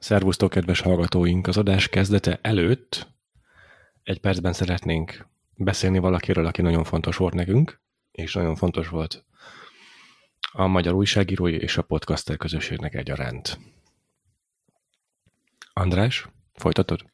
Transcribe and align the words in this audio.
Szervusztok, 0.00 0.50
kedves 0.50 0.80
hallgatóink! 0.80 1.46
Az 1.46 1.56
adás 1.56 1.88
kezdete 1.88 2.38
előtt 2.42 3.08
egy 4.02 4.20
percben 4.20 4.52
szeretnénk 4.52 5.26
beszélni 5.54 5.98
valakiről, 5.98 6.46
aki 6.46 6.62
nagyon 6.62 6.84
fontos 6.84 7.16
volt 7.16 7.34
nekünk, 7.34 7.80
és 8.10 8.34
nagyon 8.34 8.54
fontos 8.56 8.88
volt 8.88 9.24
a 10.52 10.66
magyar 10.66 10.94
újságírói 10.94 11.54
és 11.54 11.76
a 11.76 11.82
podcaster 11.82 12.36
közösségnek 12.36 12.94
egyaránt. 12.94 13.58
András, 15.72 16.28
folytatod? 16.52 17.04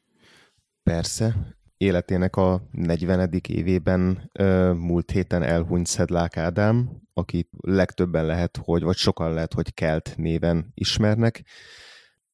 Persze. 0.83 1.55
Életének 1.77 2.35
a 2.35 2.67
40. 2.71 3.41
évében 3.47 4.31
múlt 4.75 5.11
héten 5.11 5.43
elhunyt 5.43 5.87
Szedlák 5.87 6.37
Ádám, 6.37 7.01
akit 7.13 7.49
legtöbben 7.57 8.25
lehet, 8.25 8.59
hogy, 8.63 8.83
vagy 8.83 8.97
sokan 8.97 9.33
lehet, 9.33 9.53
hogy 9.53 9.73
Kelt 9.73 10.13
néven 10.17 10.71
ismernek 10.73 11.43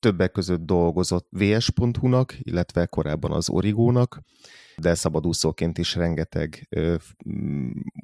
többek 0.04 0.32
között 0.32 0.66
dolgozott 0.66 1.28
vs.hu-nak, 1.30 2.36
illetve 2.40 2.86
korábban 2.86 3.32
az 3.32 3.50
Origónak, 3.50 4.22
de 4.78 4.94
szabadúszóként 4.94 5.78
is 5.78 5.96
rengeteg 5.96 6.68
ö, 6.70 6.96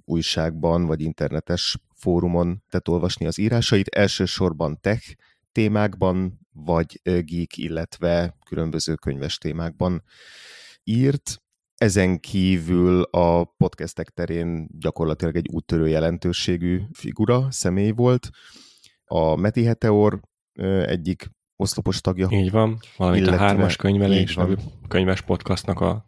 újságban 0.06 0.86
vagy 0.86 1.02
internetes 1.02 1.78
fórumon 1.96 2.64
tett 2.70 2.90
olvasni 2.90 3.26
az 3.26 3.38
írásait, 3.38 3.88
elsősorban 3.88 4.78
tech 4.82 5.16
témákban, 5.52 6.40
vagy 6.52 7.02
geek, 7.04 7.58
illetve 7.58 8.38
különböző 8.46 8.96
könyves 8.96 9.38
témákban 9.38 10.04
írt. 10.84 11.42
Ezen 11.76 12.20
kívül 12.20 13.02
a 13.02 13.44
podcastek 13.44 14.10
terén 14.10 14.68
gyakorlatilag 14.80 15.36
egy 15.36 15.48
úttörő 15.52 15.88
jelentőségű 15.88 16.82
figura, 16.92 17.52
személy 17.52 17.92
volt. 17.92 18.30
A 19.06 19.36
Meti 19.36 19.64
Heteor 19.64 20.20
egyik 20.86 21.38
oszlopos 21.62 22.02
tagja. 22.02 22.28
Így 22.32 22.52
van, 22.52 22.80
valamint 22.98 23.26
illetve, 23.26 23.44
a 23.44 23.48
hármas 23.48 23.76
könyvelés 23.76 24.36
nevű 24.36 24.54
könyves 24.88 25.22
podcastnak 25.22 25.82
a 25.82 26.06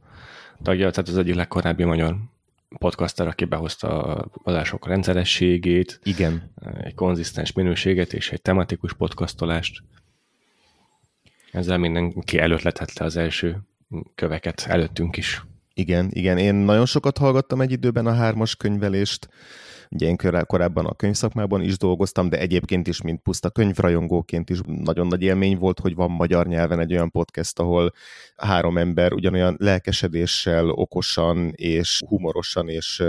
tagja, 0.63 0.89
tehát 0.91 1.09
az 1.09 1.17
egyik 1.17 1.35
legkorábbi 1.35 1.83
magyar 1.83 2.15
podcaster, 2.77 3.27
aki 3.27 3.45
behozta 3.45 4.03
a 4.03 4.29
adások 4.43 4.87
rendszerességét, 4.87 5.99
Igen. 6.03 6.53
egy 6.81 6.93
konzisztens 6.93 7.51
minőséget 7.51 8.13
és 8.13 8.31
egy 8.31 8.41
tematikus 8.41 8.93
podcastolást. 8.93 9.83
Ezzel 11.51 11.77
mindenki 11.77 12.39
előtt 12.39 12.61
letett 12.61 12.97
le 12.97 13.05
az 13.05 13.17
első 13.17 13.57
köveket 14.15 14.65
előttünk 14.67 15.17
is. 15.17 15.45
Igen, 15.73 16.09
igen. 16.11 16.37
Én 16.37 16.55
nagyon 16.55 16.85
sokat 16.85 17.17
hallgattam 17.17 17.61
egy 17.61 17.71
időben 17.71 18.05
a 18.05 18.13
hármas 18.13 18.55
könyvelést, 18.55 19.29
Ugye 19.91 20.07
én 20.07 20.45
korábban 20.45 20.85
a 20.85 20.93
könyvszakmában 20.93 21.61
is 21.61 21.77
dolgoztam, 21.77 22.29
de 22.29 22.39
egyébként 22.39 22.87
is, 22.87 23.01
mint 23.01 23.21
puszta 23.21 23.49
könyvrajongóként 23.49 24.49
is 24.49 24.59
nagyon 24.65 25.07
nagy 25.07 25.21
élmény 25.21 25.57
volt, 25.57 25.79
hogy 25.79 25.95
van 25.95 26.11
magyar 26.11 26.47
nyelven 26.47 26.79
egy 26.79 26.93
olyan 26.93 27.11
podcast, 27.11 27.59
ahol 27.59 27.93
három 28.35 28.77
ember 28.77 29.13
ugyanolyan 29.13 29.55
lelkesedéssel, 29.59 30.69
okosan 30.69 31.51
és 31.55 32.01
humorosan 32.07 32.69
és 32.69 33.03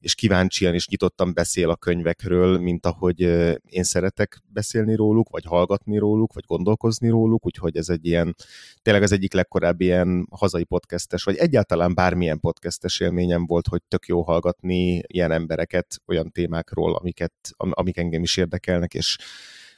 és 0.00 0.14
kíváncsian 0.14 0.74
és 0.74 0.88
nyitottan 0.88 1.32
beszél 1.34 1.70
a 1.70 1.76
könyvekről, 1.76 2.58
mint 2.58 2.86
ahogy 2.86 3.20
én 3.64 3.82
szeretek 3.82 4.42
beszélni 4.52 4.94
róluk, 4.94 5.28
vagy 5.28 5.44
hallgatni 5.44 5.98
róluk, 5.98 6.32
vagy 6.32 6.44
gondolkozni 6.46 7.08
róluk, 7.08 7.46
úgyhogy 7.46 7.76
ez 7.76 7.88
egy 7.88 8.06
ilyen, 8.06 8.34
tényleg 8.82 9.02
az 9.02 9.12
egyik 9.12 9.32
legkorábbi 9.32 9.84
ilyen 9.84 10.26
hazai 10.30 10.64
podcastes, 10.64 11.24
vagy 11.24 11.36
egyáltalán 11.36 11.94
bármilyen 11.94 12.40
podcastes 12.40 13.00
élményem 13.00 13.46
volt, 13.46 13.66
hogy 13.66 13.82
tök 13.88 14.06
jó 14.06 14.22
hallgatni 14.22 15.02
ilyen 15.06 15.32
embereket 15.32 15.96
olyan 16.06 16.30
témákról, 16.30 16.94
amiket, 16.94 17.32
amik 17.56 17.96
engem 17.96 18.22
is 18.22 18.36
érdekelnek, 18.36 18.94
és 18.94 19.16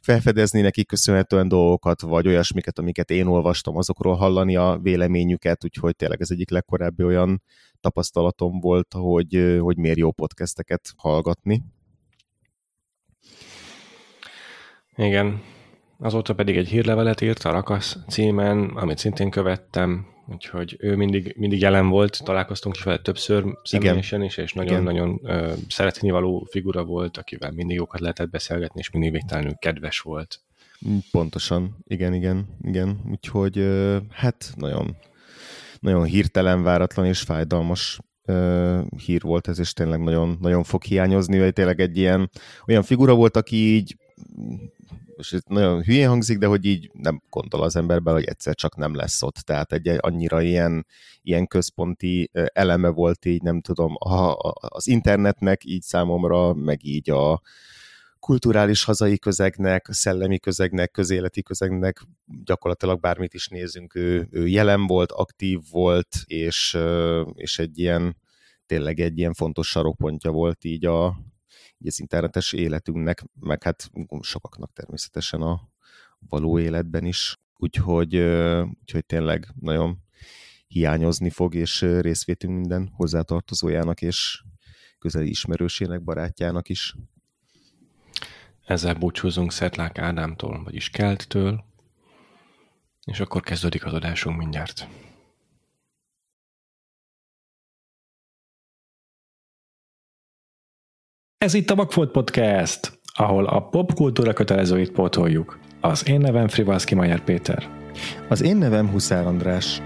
felfedezni 0.00 0.60
nekik 0.60 0.86
köszönhetően 0.86 1.48
dolgokat, 1.48 2.00
vagy 2.00 2.26
olyasmiket, 2.26 2.78
amiket 2.78 3.10
én 3.10 3.26
olvastam, 3.26 3.76
azokról 3.76 4.14
hallani 4.14 4.56
a 4.56 4.78
véleményüket, 4.82 5.64
úgyhogy 5.64 5.96
tényleg 5.96 6.20
ez 6.20 6.30
egyik 6.30 6.50
legkorábbi 6.50 7.04
olyan 7.04 7.42
tapasztalatom 7.80 8.60
volt, 8.60 8.94
hogy, 8.94 9.56
hogy 9.60 9.76
miért 9.76 9.98
jó 9.98 10.12
podcasteket 10.12 10.92
hallgatni. 10.96 11.62
Igen, 14.96 15.42
azóta 15.98 16.34
pedig 16.34 16.56
egy 16.56 16.68
hírlevelet 16.68 17.20
írt 17.20 17.44
a 17.44 17.50
Rakasz 17.50 17.96
címen, 18.08 18.64
amit 18.64 18.98
szintén 18.98 19.30
követtem, 19.30 20.06
úgyhogy 20.30 20.76
ő 20.78 20.96
mindig, 20.96 21.34
mindig 21.36 21.60
jelen 21.60 21.88
volt, 21.88 22.20
találkoztunk 22.24 22.76
is 22.76 22.82
vele 22.82 22.98
többször 22.98 23.44
személyesen 23.62 24.22
is, 24.22 24.36
és 24.36 24.52
nagyon-nagyon 24.52 25.20
szeretni 25.68 26.10
való 26.10 26.46
figura 26.50 26.84
volt, 26.84 27.16
akivel 27.16 27.50
mindig 27.50 27.76
jókat 27.76 28.00
lehetett 28.00 28.30
beszélgetni, 28.30 28.80
és 28.80 28.90
mindig 28.90 29.12
végtelenül 29.12 29.54
kedves 29.54 29.98
volt. 29.98 30.40
Pontosan, 31.10 31.76
igen, 31.86 32.14
igen, 32.14 32.46
igen. 32.62 33.00
Úgyhogy 33.10 33.68
hát 34.10 34.52
nagyon 34.56 34.96
nagyon 35.80 36.04
hirtelen, 36.04 36.62
váratlan 36.62 37.06
és 37.06 37.20
fájdalmas 37.20 37.98
hír 39.06 39.20
volt 39.20 39.48
ez, 39.48 39.58
és 39.58 39.72
tényleg 39.72 40.02
nagyon, 40.02 40.36
nagyon 40.40 40.62
fog 40.62 40.82
hiányozni, 40.82 41.38
hogy 41.38 41.52
tényleg 41.52 41.80
egy 41.80 41.96
ilyen 41.96 42.30
olyan 42.66 42.82
figura 42.82 43.14
volt, 43.14 43.36
aki 43.36 43.56
így 43.56 43.96
és 45.20 45.32
ez 45.32 45.40
nagyon 45.46 45.82
hülyén 45.82 46.08
hangzik, 46.08 46.38
de 46.38 46.46
hogy 46.46 46.64
így 46.64 46.90
nem 46.92 47.22
gondol 47.30 47.62
az 47.62 47.76
emberben, 47.76 48.14
hogy 48.14 48.24
egyszer 48.24 48.54
csak 48.54 48.76
nem 48.76 48.94
lesz 48.94 49.22
ott. 49.22 49.36
Tehát 49.36 49.72
egy 49.72 49.96
annyira 49.98 50.40
ilyen, 50.40 50.86
ilyen 51.22 51.46
központi 51.46 52.30
eleme 52.32 52.88
volt 52.88 53.24
így, 53.24 53.42
nem 53.42 53.60
tudom, 53.60 53.94
a, 53.98 54.32
a, 54.32 54.54
az 54.58 54.86
internetnek 54.86 55.64
így 55.64 55.82
számomra, 55.82 56.54
meg 56.54 56.84
így 56.84 57.10
a, 57.10 57.40
kulturális 58.20 58.84
hazai 58.84 59.18
közegnek, 59.18 59.86
szellemi 59.90 60.38
közegnek, 60.38 60.90
közéleti 60.90 61.42
közegnek, 61.42 62.02
gyakorlatilag 62.44 63.00
bármit 63.00 63.34
is 63.34 63.48
nézünk, 63.48 63.94
ő, 63.94 64.28
ő 64.30 64.46
jelen 64.46 64.86
volt, 64.86 65.12
aktív 65.12 65.60
volt, 65.70 66.16
és, 66.24 66.78
és 67.34 67.58
egy 67.58 67.78
ilyen, 67.78 68.16
tényleg 68.66 69.00
egy 69.00 69.18
ilyen 69.18 69.34
fontos 69.34 69.68
sarokpontja 69.68 70.30
volt 70.30 70.64
így, 70.64 70.84
a, 70.84 71.16
az 71.86 72.00
internetes 72.00 72.52
életünknek, 72.52 73.24
meg 73.40 73.62
hát 73.62 73.90
sokaknak 74.20 74.72
természetesen 74.72 75.40
a 75.40 75.68
való 76.28 76.58
életben 76.58 77.04
is. 77.04 77.38
Úgyhogy, 77.56 78.16
úgyhogy 78.80 79.06
tényleg 79.06 79.48
nagyon 79.60 79.98
hiányozni 80.66 81.30
fog, 81.30 81.54
és 81.54 81.80
részvétünk 81.80 82.54
minden 82.58 82.90
hozzátartozójának 82.92 84.02
és 84.02 84.42
közeli 84.98 85.28
ismerősének, 85.28 86.02
barátjának 86.02 86.68
is. 86.68 86.94
Ezzel 88.64 88.94
búcsúzunk 88.94 89.52
Szetlák 89.52 89.98
Ádámtól, 89.98 90.62
vagyis 90.64 90.90
Kelttől, 90.90 91.64
és 93.04 93.20
akkor 93.20 93.40
kezdődik 93.40 93.84
az 93.84 93.92
adásunk 93.92 94.38
mindjárt. 94.38 94.88
Ez 101.44 101.54
itt 101.54 101.70
a 101.70 101.74
Vagfolt 101.74 102.10
Podcast, 102.10 103.00
ahol 103.14 103.46
a 103.46 103.60
popkultúra 103.60 104.32
kötelezőit 104.32 104.90
pótoljuk. 104.90 105.58
Az 105.80 106.08
én 106.08 106.20
nevem 106.20 106.48
Frivalszki 106.48 106.94
Majer 106.94 107.24
Péter. 107.24 107.68
Az 108.28 108.42
én 108.42 108.56
nevem 108.56 108.90
Huszár 108.90 109.26
András. 109.26 109.82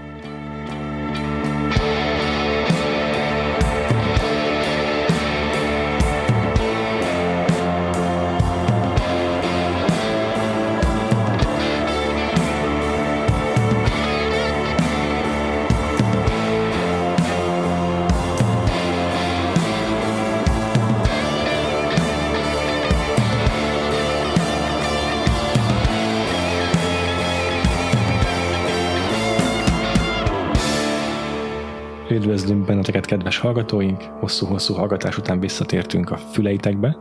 Üdvözlünk 32.15 32.65
benneteket, 32.65 33.05
kedves 33.05 33.37
hallgatóink! 33.37 34.01
Hosszú-hosszú 34.01 34.73
hallgatás 34.73 35.17
után 35.17 35.39
visszatértünk 35.39 36.11
a 36.11 36.17
füleitekbe. 36.17 36.97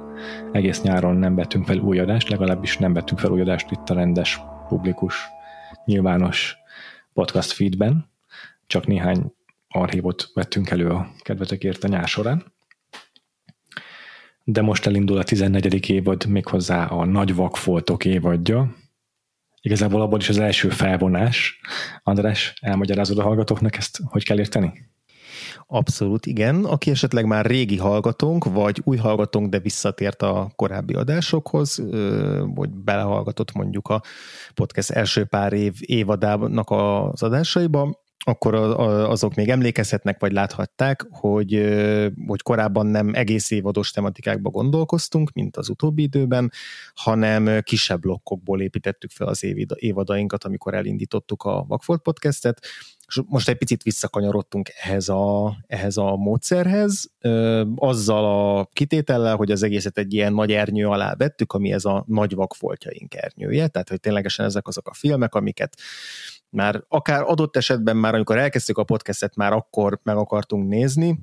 Egész 0.53 0.83
nyáron 0.83 1.17
nem 1.17 1.35
vettünk 1.35 1.67
fel 1.67 1.79
új 1.79 1.99
adást, 1.99 2.29
legalábbis 2.29 2.79
nem 2.79 2.93
vettünk 2.93 3.21
fel 3.21 3.31
új 3.31 3.41
adást 3.41 3.71
itt 3.71 3.91
a 3.91 3.95
rendes, 3.95 4.41
publikus, 4.69 5.17
nyilvános 5.85 6.57
podcast 7.13 7.53
feedben. 7.53 8.11
Csak 8.67 8.87
néhány 8.87 9.35
archívot 9.69 10.31
vettünk 10.35 10.71
elő 10.71 10.89
a 10.89 11.11
kedvetekért 11.19 11.85
a 11.85 11.89
nyár 11.89 12.09
során. 12.09 12.53
De 14.45 14.63
most 14.63 14.87
elindul 14.87 15.19
a 15.19 15.25
14. 15.25 15.91
évad, 15.91 16.27
méghozzá 16.27 16.87
a 16.87 17.05
nagy 17.05 17.35
vakfoltok 17.35 18.05
évadja. 18.05 18.77
Igazából 19.61 20.01
abból 20.01 20.19
is 20.19 20.29
az 20.29 20.39
első 20.39 20.69
felvonás. 20.69 21.61
András, 22.03 22.55
elmagyarázod 22.61 23.19
a 23.19 23.23
hallgatóknak 23.23 23.77
ezt, 23.77 24.01
hogy 24.05 24.25
kell 24.25 24.39
érteni? 24.39 24.93
Abszolút, 25.67 26.27
igen. 26.27 26.65
Aki 26.65 26.91
esetleg 26.91 27.27
már 27.27 27.47
régi 27.47 27.77
hallgatónk, 27.77 28.45
vagy 28.45 28.81
új 28.85 28.97
hallgatónk, 28.97 29.49
de 29.49 29.59
visszatért 29.59 30.23
a 30.23 30.53
korábbi 30.57 30.95
adásokhoz, 30.95 31.83
vagy 32.55 32.71
belehallgatott 32.71 33.53
mondjuk 33.53 33.89
a 33.89 34.03
podcast 34.55 34.91
első 34.91 35.25
pár 35.25 35.53
év 35.53 35.75
évadának 35.79 36.71
az 36.71 37.23
adásaiba, 37.23 38.03
akkor 38.27 38.55
azok 38.55 39.35
még 39.35 39.49
emlékezhetnek, 39.49 40.21
vagy 40.21 40.33
láthatták, 40.33 41.07
hogy, 41.11 41.75
hogy 42.27 42.43
korábban 42.43 42.87
nem 42.87 43.11
egész 43.15 43.51
évados 43.51 43.91
tematikákba 43.91 44.51
gondolkoztunk, 44.51 45.33
mint 45.33 45.57
az 45.57 45.69
utóbbi 45.69 46.03
időben, 46.03 46.53
hanem 46.95 47.61
kisebb 47.63 48.01
blokkokból 48.01 48.61
építettük 48.61 49.11
fel 49.11 49.27
az 49.27 49.45
évadainkat, 49.75 50.45
amikor 50.45 50.75
elindítottuk 50.75 51.43
a 51.43 51.65
Vagfolt 51.69 52.03
podcastet, 52.03 52.67
és 53.09 53.21
most 53.27 53.49
egy 53.49 53.57
picit 53.57 53.83
visszakanyarodtunk 53.83 54.69
ehhez 54.83 55.09
a, 55.09 55.57
ehhez 55.67 55.97
a 55.97 56.17
módszerhez, 56.17 57.11
azzal 57.77 58.59
a 58.59 58.69
kitétellel, 58.73 59.37
hogy 59.37 59.51
az 59.51 59.63
egészet 59.63 59.99
egy 59.99 60.13
ilyen 60.13 60.33
nagy 60.33 60.53
ernyő 60.53 60.87
alá 60.87 61.15
vettük, 61.15 61.53
ami 61.53 61.73
ez 61.73 61.85
a 61.85 62.05
nagy 62.07 62.35
vakfoltjaink 62.35 63.15
ernyője, 63.15 63.69
tehát 63.69 63.89
hogy 63.89 64.01
ténylegesen 64.01 64.47
ezek 64.47 64.67
azok 64.69 64.89
a 64.89 64.95
filmek, 64.95 65.35
amiket 65.35 65.77
már 66.49 66.85
akár 66.89 67.23
adott 67.23 67.57
esetben 67.57 67.97
már, 67.97 68.15
amikor 68.15 68.39
elkezdtük 68.39 68.79
a 68.79 68.85
podcastet, 68.85 69.37
már 69.37 69.53
akkor 69.53 70.01
meg 70.03 70.17
akartunk 70.17 70.69
nézni, 70.69 71.19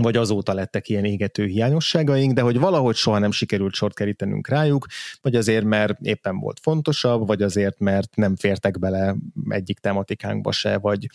vagy 0.00 0.16
azóta 0.16 0.54
lettek 0.54 0.88
ilyen 0.88 1.04
égető 1.04 1.46
hiányosságaink, 1.46 2.32
de 2.32 2.40
hogy 2.40 2.58
valahogy 2.58 2.94
soha 2.94 3.18
nem 3.18 3.30
sikerült 3.30 3.74
sort 3.74 3.94
kerítenünk 3.94 4.48
rájuk, 4.48 4.86
vagy 5.22 5.36
azért, 5.36 5.64
mert 5.64 6.00
éppen 6.00 6.38
volt 6.38 6.60
fontosabb, 6.60 7.26
vagy 7.26 7.42
azért, 7.42 7.78
mert 7.78 8.16
nem 8.16 8.36
fértek 8.36 8.78
bele 8.78 9.14
egyik 9.48 9.78
tematikánkba 9.78 10.52
se, 10.52 10.78
vagy, 10.78 11.08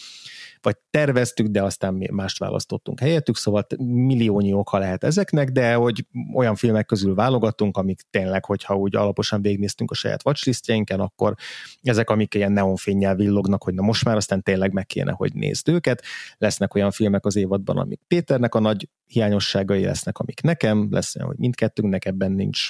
vagy 0.62 0.76
terveztük, 0.90 1.48
de 1.48 1.64
aztán 1.64 2.08
mást 2.12 2.40
választottunk 2.40 3.00
helyettük, 3.00 3.38
szóval 3.38 3.68
milliónyi 3.78 4.54
oka 4.54 4.78
lehet 4.78 5.04
ezeknek, 5.04 5.50
de 5.50 5.74
hogy 5.74 6.06
olyan 6.34 6.56
filmek 6.56 6.86
közül 6.86 7.16
válogattunk, 7.16 7.78
amik 7.78 8.02
tényleg, 8.10 8.46
hogyha 8.46 8.76
úgy 8.76 8.96
alaposan 8.96 9.42
végignéztünk 9.42 9.92
a 9.92 9.94
saját 9.94 10.26
watchlistjeinken, 10.26 11.00
akkor 11.00 11.36
ezek, 11.82 12.10
amik 12.10 12.34
ilyen 12.34 12.52
neonfényjel 12.52 13.16
villognak, 13.16 13.64
hogy 13.64 13.74
na 13.74 13.82
most 13.82 14.06
már 14.06 14.16
aztán 14.16 14.44
tényleg 14.44 14.74
meg 14.74 14.86
kéne, 14.86 15.12
hogy 15.12 15.34
nézd 15.34 15.70
őket. 15.70 16.04
Lesznek 16.38 16.76
olyan 16.76 16.92
filmek 16.92 17.26
az 17.26 17.36
évadban, 17.36 17.78
amik 17.78 18.00
Péternek 18.08 18.56
a 18.56 18.60
nagy 18.60 18.90
hiányosságai 19.06 19.84
lesznek, 19.84 20.18
amik 20.18 20.42
nekem, 20.42 20.88
lesz 20.92 21.16
olyan, 21.16 21.28
hogy 21.28 21.38
mindkettőnknek 21.38 22.06
ebben 22.06 22.32
nincs 22.32 22.70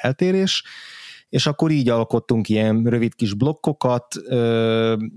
eltérés, 0.00 0.64
és 1.32 1.46
akkor 1.46 1.70
így 1.70 1.88
alkottunk 1.88 2.48
ilyen 2.48 2.84
rövid 2.84 3.14
kis 3.14 3.34
blokkokat, 3.34 4.14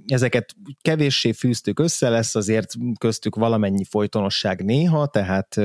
ezeket 0.05 0.55
kevéssé 0.81 1.31
fűztük 1.31 1.79
össze, 1.79 2.09
lesz 2.09 2.35
azért 2.35 2.73
köztük 2.99 3.35
valamennyi 3.35 3.83
folytonosság 3.83 4.65
néha, 4.65 5.07
tehát 5.07 5.55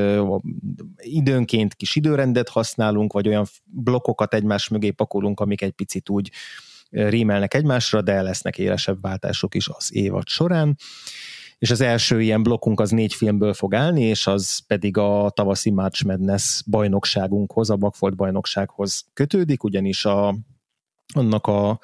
időnként 0.97 1.75
kis 1.75 1.97
időrendet 1.97 2.49
használunk, 2.49 3.13
vagy 3.13 3.29
olyan 3.29 3.47
blokkokat 3.65 4.35
egymás 4.35 4.69
mögé 4.69 4.91
pakolunk, 4.91 5.41
amik 5.41 5.63
egy 5.63 5.73
picit 5.73 6.09
úgy 6.09 6.31
rímelnek 6.91 7.55
egymásra, 7.55 8.03
de 8.03 8.23
lesznek 8.23 8.59
élesebb 8.59 9.01
váltások 9.01 9.55
is 9.55 9.69
az 9.69 9.95
évad 9.95 10.29
során 10.29 10.77
és 11.61 11.71
az 11.71 11.81
első 11.81 12.23
ilyen 12.23 12.43
blokkunk 12.43 12.81
az 12.81 12.91
négy 12.91 13.15
filmből 13.15 13.55
fog 13.55 13.75
állni, 13.75 14.03
és 14.03 14.27
az 14.27 14.59
pedig 14.59 14.97
a 14.97 15.31
tavaszi 15.35 15.71
March 15.71 16.05
Madness 16.05 16.63
bajnokságunkhoz, 16.67 17.71
a 17.71 17.77
Bakfolt 17.77 18.17
bajnoksághoz 18.17 19.05
kötődik, 19.13 19.65
ugyanis 19.65 20.05
a, 20.05 20.35
annak 21.15 21.47
a 21.47 21.81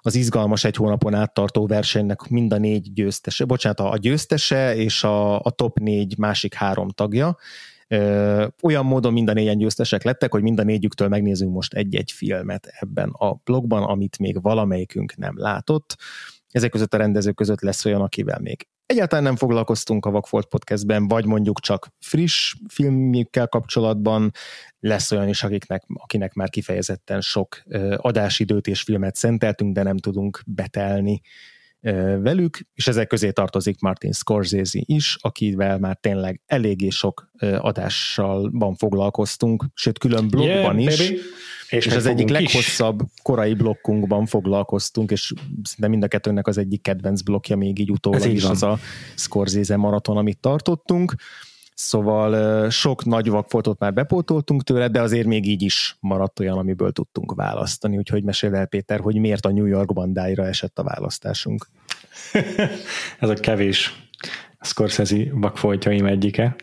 az 0.00 0.14
izgalmas 0.14 0.64
egy 0.64 0.76
hónapon 0.76 1.14
áttartó 1.14 1.66
versenynek 1.66 2.28
mind 2.28 2.52
a 2.52 2.58
négy 2.58 2.92
győztese, 2.92 3.44
bocsánat, 3.44 3.80
a 3.80 3.96
győztese 3.96 4.76
és 4.76 5.04
a, 5.04 5.40
a 5.40 5.50
top 5.50 5.78
négy 5.78 6.18
másik 6.18 6.54
három 6.54 6.88
tagja, 6.88 7.36
olyan 8.62 8.84
módon 8.84 9.12
mind 9.12 9.28
a 9.28 9.32
négyen 9.32 9.58
győztesek 9.58 10.02
lettek, 10.02 10.32
hogy 10.32 10.42
mind 10.42 10.58
a 10.58 10.62
négyüktől 10.62 11.08
megnézünk 11.08 11.52
most 11.52 11.74
egy-egy 11.74 12.12
filmet 12.12 12.66
ebben 12.80 13.10
a 13.10 13.34
blogban, 13.44 13.82
amit 13.82 14.18
még 14.18 14.42
valamelyikünk 14.42 15.16
nem 15.16 15.38
látott. 15.38 15.96
Ezek 16.50 16.70
között 16.70 16.94
a 16.94 16.96
rendezők 16.96 17.34
között 17.34 17.60
lesz 17.60 17.84
olyan, 17.84 18.00
akivel 18.00 18.38
még 18.40 18.66
egyáltalán 18.88 19.24
nem 19.24 19.36
foglalkoztunk 19.36 20.06
a 20.06 20.10
Vagfolt 20.10 20.46
Podcastben, 20.46 21.08
vagy 21.08 21.26
mondjuk 21.26 21.60
csak 21.60 21.88
friss 22.00 22.54
filmjükkel 22.68 23.48
kapcsolatban, 23.48 24.30
lesz 24.80 25.12
olyan 25.12 25.28
is, 25.28 25.42
akiknek, 25.42 25.82
akinek 25.94 26.34
már 26.34 26.50
kifejezetten 26.50 27.20
sok 27.20 27.62
adásidőt 27.96 28.66
és 28.66 28.82
filmet 28.82 29.14
szenteltünk, 29.14 29.74
de 29.74 29.82
nem 29.82 29.96
tudunk 29.96 30.42
betelni 30.46 31.20
velük, 32.20 32.58
és 32.74 32.88
ezek 32.88 33.06
közé 33.06 33.30
tartozik 33.30 33.80
Martin 33.80 34.12
Scorsese 34.12 34.80
is, 34.84 35.16
akivel 35.20 35.78
már 35.78 35.96
tényleg 35.96 36.40
eléggé 36.46 36.88
sok 36.88 37.30
adással 37.58 38.50
van 38.52 38.74
foglalkoztunk, 38.74 39.64
sőt 39.74 39.98
külön 39.98 40.28
blogban 40.28 40.78
yeah, 40.78 40.92
is. 40.92 40.98
Baby. 40.98 41.20
És, 41.70 41.86
és 41.86 41.94
az 41.94 42.06
egyik 42.06 42.28
leghosszabb 42.28 43.02
is. 43.02 43.22
korai 43.22 43.54
blokkunkban 43.54 44.26
foglalkoztunk, 44.26 45.10
és 45.10 45.32
szinte 45.62 45.88
mind 45.88 46.02
a 46.02 46.08
kettőnek 46.08 46.46
az 46.46 46.58
egyik 46.58 46.82
kedvenc 46.82 47.20
blokja 47.20 47.56
még 47.56 47.78
így 47.78 47.90
utólag 47.90 48.24
is 48.24 48.42
van. 48.42 48.50
az 48.50 48.62
a 48.62 48.78
Scorsese 49.14 49.76
maraton, 49.76 50.16
amit 50.16 50.40
tartottunk. 50.40 51.14
Szóval 51.74 52.70
sok 52.70 53.04
nagy 53.04 53.28
vakfoltot 53.28 53.78
már 53.78 53.92
bepótoltunk 53.92 54.62
tőle, 54.62 54.88
de 54.88 55.00
azért 55.00 55.26
még 55.26 55.46
így 55.46 55.62
is 55.62 55.96
maradt 56.00 56.40
olyan, 56.40 56.58
amiből 56.58 56.92
tudtunk 56.92 57.34
választani. 57.34 57.96
Úgyhogy 57.96 58.22
mesél 58.22 58.54
el, 58.54 58.66
Péter, 58.66 59.00
hogy 59.00 59.18
miért 59.18 59.46
a 59.46 59.52
New 59.52 59.64
York 59.64 59.92
bandáira 59.92 60.46
esett 60.46 60.78
a 60.78 60.82
választásunk. 60.82 61.68
Ez 63.20 63.28
a 63.28 63.34
kevés 63.34 64.08
Scorsese 64.60 65.24
vakfoltjaim 65.32 66.06
egyike. 66.06 66.56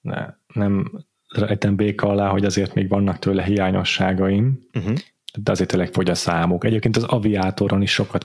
Ne, 0.00 0.26
nem 0.54 1.04
rejtem 1.36 1.76
béka 1.76 2.08
alá, 2.08 2.28
hogy 2.28 2.44
azért 2.44 2.74
még 2.74 2.88
vannak 2.88 3.18
tőle 3.18 3.42
hiányosságaim, 3.42 4.58
uh-huh. 4.74 4.96
de 5.38 5.50
azért 5.50 5.70
tényleg 5.70 5.92
fogy 5.92 6.10
a 6.10 6.14
számuk. 6.14 6.64
Egyébként 6.64 6.96
az 6.96 7.04
aviátoron 7.04 7.82
is 7.82 7.92
sokat 7.92 8.24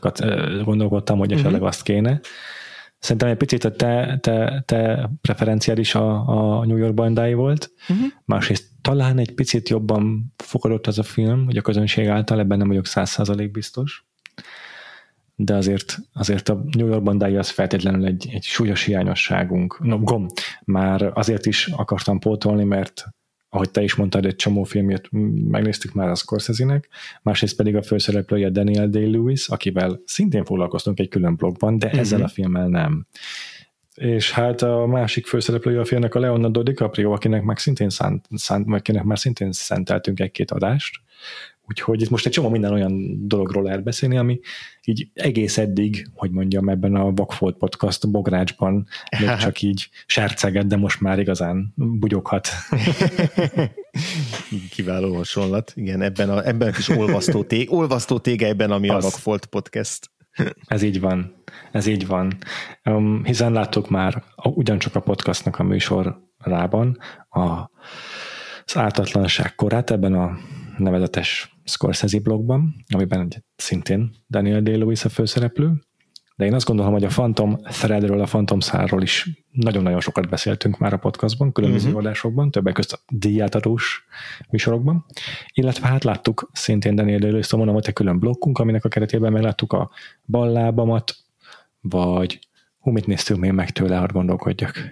gondolkodtam, 0.63 1.17
hogy 1.17 1.31
esetleg 1.31 1.53
uh-huh. 1.53 1.67
azt 1.67 1.83
kéne, 1.83 2.19
Szerintem 3.01 3.29
egy 3.29 3.37
picit 3.37 3.63
a 3.63 3.71
te, 3.71 4.17
te, 4.21 4.63
te 4.65 5.09
preferenciád 5.21 5.77
is 5.77 5.95
a, 5.95 6.27
a 6.59 6.65
New 6.65 6.77
York 6.77 6.93
bandái 6.93 7.33
volt. 7.33 7.71
Uh-huh. 7.89 8.05
Másrészt 8.25 8.65
talán 8.81 9.17
egy 9.17 9.33
picit 9.33 9.69
jobban 9.69 10.33
fogadott 10.37 10.87
az 10.87 10.99
a 10.99 11.03
film, 11.03 11.45
hogy 11.45 11.57
a 11.57 11.61
közönség 11.61 12.07
által, 12.07 12.39
ebben 12.39 12.57
nem 12.57 12.67
vagyok 12.67 12.85
száz 12.85 13.09
százalék 13.09 13.51
biztos. 13.51 14.05
De 15.43 15.55
azért, 15.55 15.97
azért 16.13 16.49
a 16.49 16.63
New 16.77 16.87
York 16.87 17.03
bandái 17.03 17.35
az 17.35 17.49
feltétlenül 17.49 18.05
egy, 18.05 18.29
egy 18.33 18.43
súlyos 18.43 18.83
hiányosságunk. 18.83 19.79
No, 19.79 19.99
gom, 19.99 20.27
már 20.65 21.11
azért 21.13 21.45
is 21.45 21.67
akartam 21.67 22.19
pótolni, 22.19 22.63
mert 22.63 23.05
ahogy 23.49 23.71
te 23.71 23.83
is 23.83 23.95
mondtad, 23.95 24.25
egy 24.25 24.35
csomó 24.35 24.63
filmjét 24.63 25.07
megnéztük 25.49 25.93
már 25.93 26.09
a 26.09 26.15
Scorsese-nek, 26.15 26.87
másrészt 27.21 27.55
pedig 27.55 27.75
a 27.75 27.81
főszereplője 27.81 28.49
Daniel 28.49 28.89
Day-Lewis, 28.89 29.47
akivel 29.47 30.01
szintén 30.05 30.45
foglalkoztunk 30.45 30.99
egy 30.99 31.09
külön 31.09 31.35
blogban, 31.35 31.77
de 31.77 31.89
ezzel 31.89 32.17
mm-hmm. 32.17 32.27
a 32.27 32.29
filmmel 32.29 32.67
nem. 32.67 33.07
És 33.95 34.31
hát 34.31 34.61
a 34.61 34.85
másik 34.85 35.27
főszereplője 35.27 35.79
a 35.79 35.85
filmnek 35.85 36.15
a 36.15 36.19
Leonardo 36.19 36.63
DiCaprio, 36.63 37.11
akinek, 37.11 37.43
meg 37.43 37.57
szintén 37.57 37.89
szánt, 37.89 38.27
szánt, 38.35 38.73
akinek 38.73 39.03
már 39.03 39.19
szintén 39.19 39.51
szenteltünk 39.51 40.19
egy-két 40.19 40.51
adást, 40.51 41.01
Úgyhogy 41.71 42.01
itt 42.01 42.09
most 42.09 42.25
egy 42.25 42.31
csomó 42.31 42.49
minden 42.49 42.71
olyan 42.71 43.27
dologról 43.27 43.63
lehet 43.63 43.83
beszélni, 43.83 44.17
ami 44.17 44.39
így 44.83 45.07
egész 45.13 45.57
eddig, 45.57 46.07
hogy 46.13 46.31
mondjam, 46.31 46.69
ebben 46.69 46.95
a 46.95 47.11
Vagfolt 47.11 47.57
Podcast 47.57 48.11
bográcsban 48.11 48.87
még 49.19 49.35
csak 49.43 49.61
így 49.61 49.89
serceget, 50.05 50.67
de 50.67 50.75
most 50.75 51.01
már 51.01 51.19
igazán 51.19 51.73
bugyoghat. 51.75 52.49
Kiváló 54.75 55.15
hasonlat. 55.15 55.71
Igen, 55.75 56.01
ebben 56.01 56.29
a, 56.29 56.47
ebben 56.47 56.67
a 56.67 56.71
kis 56.71 56.89
olvasztó, 56.89 57.43
tég, 57.43 57.73
olvasztó 57.73 58.19
tégelyben, 58.19 58.71
ami 58.71 58.89
Az. 58.89 59.05
a 59.05 59.09
Vagfolt 59.09 59.45
Podcast. 59.45 60.11
Ez 60.67 60.81
így 60.81 60.99
van. 60.99 61.43
Ez 61.71 61.85
így 61.85 62.07
van. 62.07 62.37
Um, 62.83 63.23
hiszen 63.23 63.51
láttuk 63.51 63.89
már 63.89 64.23
ugyancsak 64.43 64.95
a 64.95 64.99
podcastnak 64.99 65.59
a 65.59 65.63
műsorában 65.63 66.97
a, 67.29 67.69
az 68.65 68.77
ártatlanság 68.77 69.55
korát 69.55 69.91
ebben 69.91 70.13
a 70.13 70.37
nevezetes 70.77 71.57
Scorsese 71.63 72.19
blogban, 72.19 72.75
amiben 72.93 73.45
szintén 73.55 74.11
Daniel 74.29 74.61
Day-Lewis 74.61 75.05
a 75.05 75.09
főszereplő, 75.09 75.81
de 76.35 76.47
én 76.47 76.53
azt 76.53 76.65
gondolom, 76.65 76.91
hogy 76.91 77.03
a 77.03 77.07
Phantom 77.07 77.57
Threadről, 77.57 78.21
a 78.21 78.25
Phantom 78.25 78.59
szárról 78.59 79.01
is 79.01 79.29
nagyon-nagyon 79.51 79.99
sokat 79.99 80.29
beszéltünk 80.29 80.77
már 80.77 80.93
a 80.93 80.97
podcastban, 80.97 81.51
különböző 81.51 81.87
uh-huh. 81.87 82.01
adásokban, 82.01 82.51
többek 82.51 82.73
között 82.73 82.91
a 82.91 82.99
díjátadós 83.07 84.05
műsorokban, 84.49 85.05
illetve 85.53 85.87
hát 85.87 86.03
láttuk 86.03 86.49
szintén 86.53 86.95
Daniel 86.95 87.19
Day-Lewis-től 87.19 87.57
mondom, 87.57 87.77
hogy 87.77 87.87
egy 87.87 87.93
külön 87.93 88.19
blokkunk, 88.19 88.59
aminek 88.59 88.85
a 88.85 88.89
keretében 88.89 89.31
megláttuk 89.31 89.73
a 89.73 89.91
ballábamat, 90.25 91.15
vagy 91.81 92.39
hú, 92.79 92.91
mit 92.91 93.07
néztünk 93.07 93.39
még 93.39 93.51
meg 93.51 93.69
tőle, 93.69 93.97
hogy 93.97 94.11
gondolkodjak. 94.11 94.91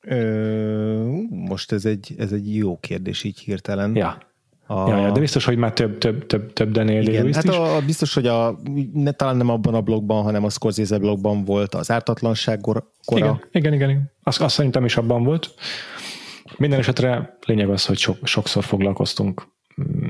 Ö, 0.00 1.20
most 1.28 1.72
ez 1.72 1.84
egy, 1.84 2.14
ez 2.18 2.32
egy 2.32 2.56
jó 2.56 2.78
kérdés 2.78 3.24
így 3.24 3.38
hirtelen. 3.38 3.96
Ja. 3.96 4.27
A... 4.70 4.88
Ja, 4.88 4.96
ja, 4.96 5.10
de 5.10 5.20
biztos, 5.20 5.44
hogy 5.44 5.56
már 5.56 5.72
több, 5.72 5.98
több, 5.98 6.26
több, 6.26 6.52
több 6.52 6.70
Daniel 6.70 7.02
Igen, 7.02 7.32
hát 7.32 7.44
is. 7.44 7.50
A, 7.50 7.80
biztos, 7.86 8.14
hogy 8.14 8.26
a, 8.26 8.58
ne, 8.92 9.12
talán 9.12 9.36
nem 9.36 9.48
abban 9.48 9.74
a 9.74 9.80
blogban, 9.80 10.22
hanem 10.22 10.44
a 10.44 10.50
Scorsese 10.50 10.98
blogban 10.98 11.44
volt 11.44 11.74
az 11.74 11.90
ártatlanság 11.90 12.60
kora. 12.60 12.90
Igen, 13.06 13.40
igen, 13.52 13.72
igen. 13.72 13.90
igen. 13.90 14.12
Azt, 14.22 14.40
azt 14.40 14.54
szerintem 14.54 14.84
is 14.84 14.96
abban 14.96 15.24
volt. 15.24 15.54
Minden 16.56 16.78
esetre 16.78 17.38
lényeg 17.46 17.68
az, 17.68 17.86
hogy 17.86 17.98
sok, 17.98 18.26
sokszor 18.26 18.64
foglalkoztunk 18.64 19.48
mm, 19.82 20.08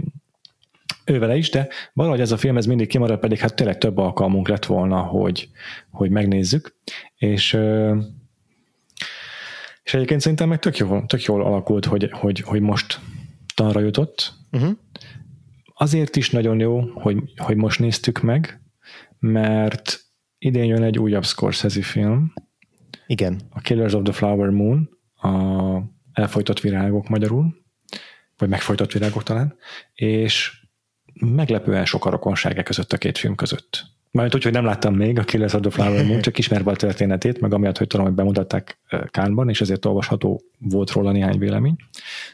ővele 1.05 1.37
is, 1.37 1.50
de 1.50 1.69
valahogy 1.93 2.21
ez 2.21 2.33
a 2.33 2.37
film 2.37 2.57
ez 2.57 2.67
mindig 2.67 2.88
kimarad, 2.88 3.19
pedig 3.19 3.38
hát 3.38 3.55
tényleg 3.55 3.79
több 3.79 3.99
alkalmunk 3.99 4.49
lett 4.49 4.67
volna, 4.67 4.99
hogy, 4.99 5.49
hogy 5.91 6.11
megnézzük, 6.11 6.77
és 7.17 7.59
és 9.83 9.95
egyébként 9.95 10.21
szerintem 10.21 10.49
meg 10.49 10.59
tök 10.59 10.77
jól, 10.77 11.05
tök 11.07 11.23
jól 11.23 11.45
alakult, 11.45 11.85
hogy, 11.85 12.11
hogy, 12.12 12.41
hogy 12.41 12.61
most 12.61 13.00
tanra 13.59 13.81
jutott. 13.81 14.33
Uh-huh. 14.53 14.77
Azért 15.75 16.17
is 16.17 16.31
nagyon 16.31 16.61
jó, 16.61 16.81
hogy, 16.81 17.17
hogy 17.37 17.57
most 17.57 17.79
néztük 17.79 18.21
meg, 18.21 18.62
mert 19.19 20.00
idén 20.38 20.65
jön 20.65 20.83
egy 20.83 20.99
újabb 20.99 21.25
Scorsese 21.25 21.83
film. 21.83 22.33
Igen. 23.07 23.41
A 23.50 23.61
Killers 23.61 23.93
of 23.93 24.03
the 24.03 24.12
Flower 24.12 24.50
Moon, 24.50 24.88
a 25.15 25.31
elfolytott 26.12 26.61
virágok 26.61 27.09
magyarul, 27.09 27.57
vagy 28.37 28.49
megfolytott 28.49 28.93
virágok 28.93 29.23
talán, 29.23 29.57
és 29.95 30.53
meglepően 31.12 31.85
sok 31.85 32.05
a 32.05 32.11
rokonsága 32.11 32.62
között 32.62 32.93
a 32.93 32.99
két 32.99 33.19
film 33.19 33.35
között. 33.35 33.85
Majd 34.11 34.35
úgy, 34.35 34.43
hogy 34.43 34.53
nem 34.53 34.65
láttam 34.65 34.95
még 34.95 35.19
a 35.19 35.25
Killers 35.25 35.53
of 35.53 35.61
the 35.61 35.71
Flower 35.71 36.05
Moon, 36.07 36.21
csak 36.21 36.38
ismerve 36.38 36.71
a 36.71 36.77
történetét, 36.77 37.41
meg 37.41 37.53
amiatt, 37.53 37.79
hogy 37.79 37.87
tudom, 37.87 38.07
hogy 38.07 38.15
bemutatták 38.15 38.81
Kánban, 39.11 39.49
és 39.49 39.61
ezért 39.61 39.85
olvasható 39.85 40.43
volt 40.59 40.91
róla 40.91 41.12
néhány 41.12 41.38
vélemény. 41.38 41.77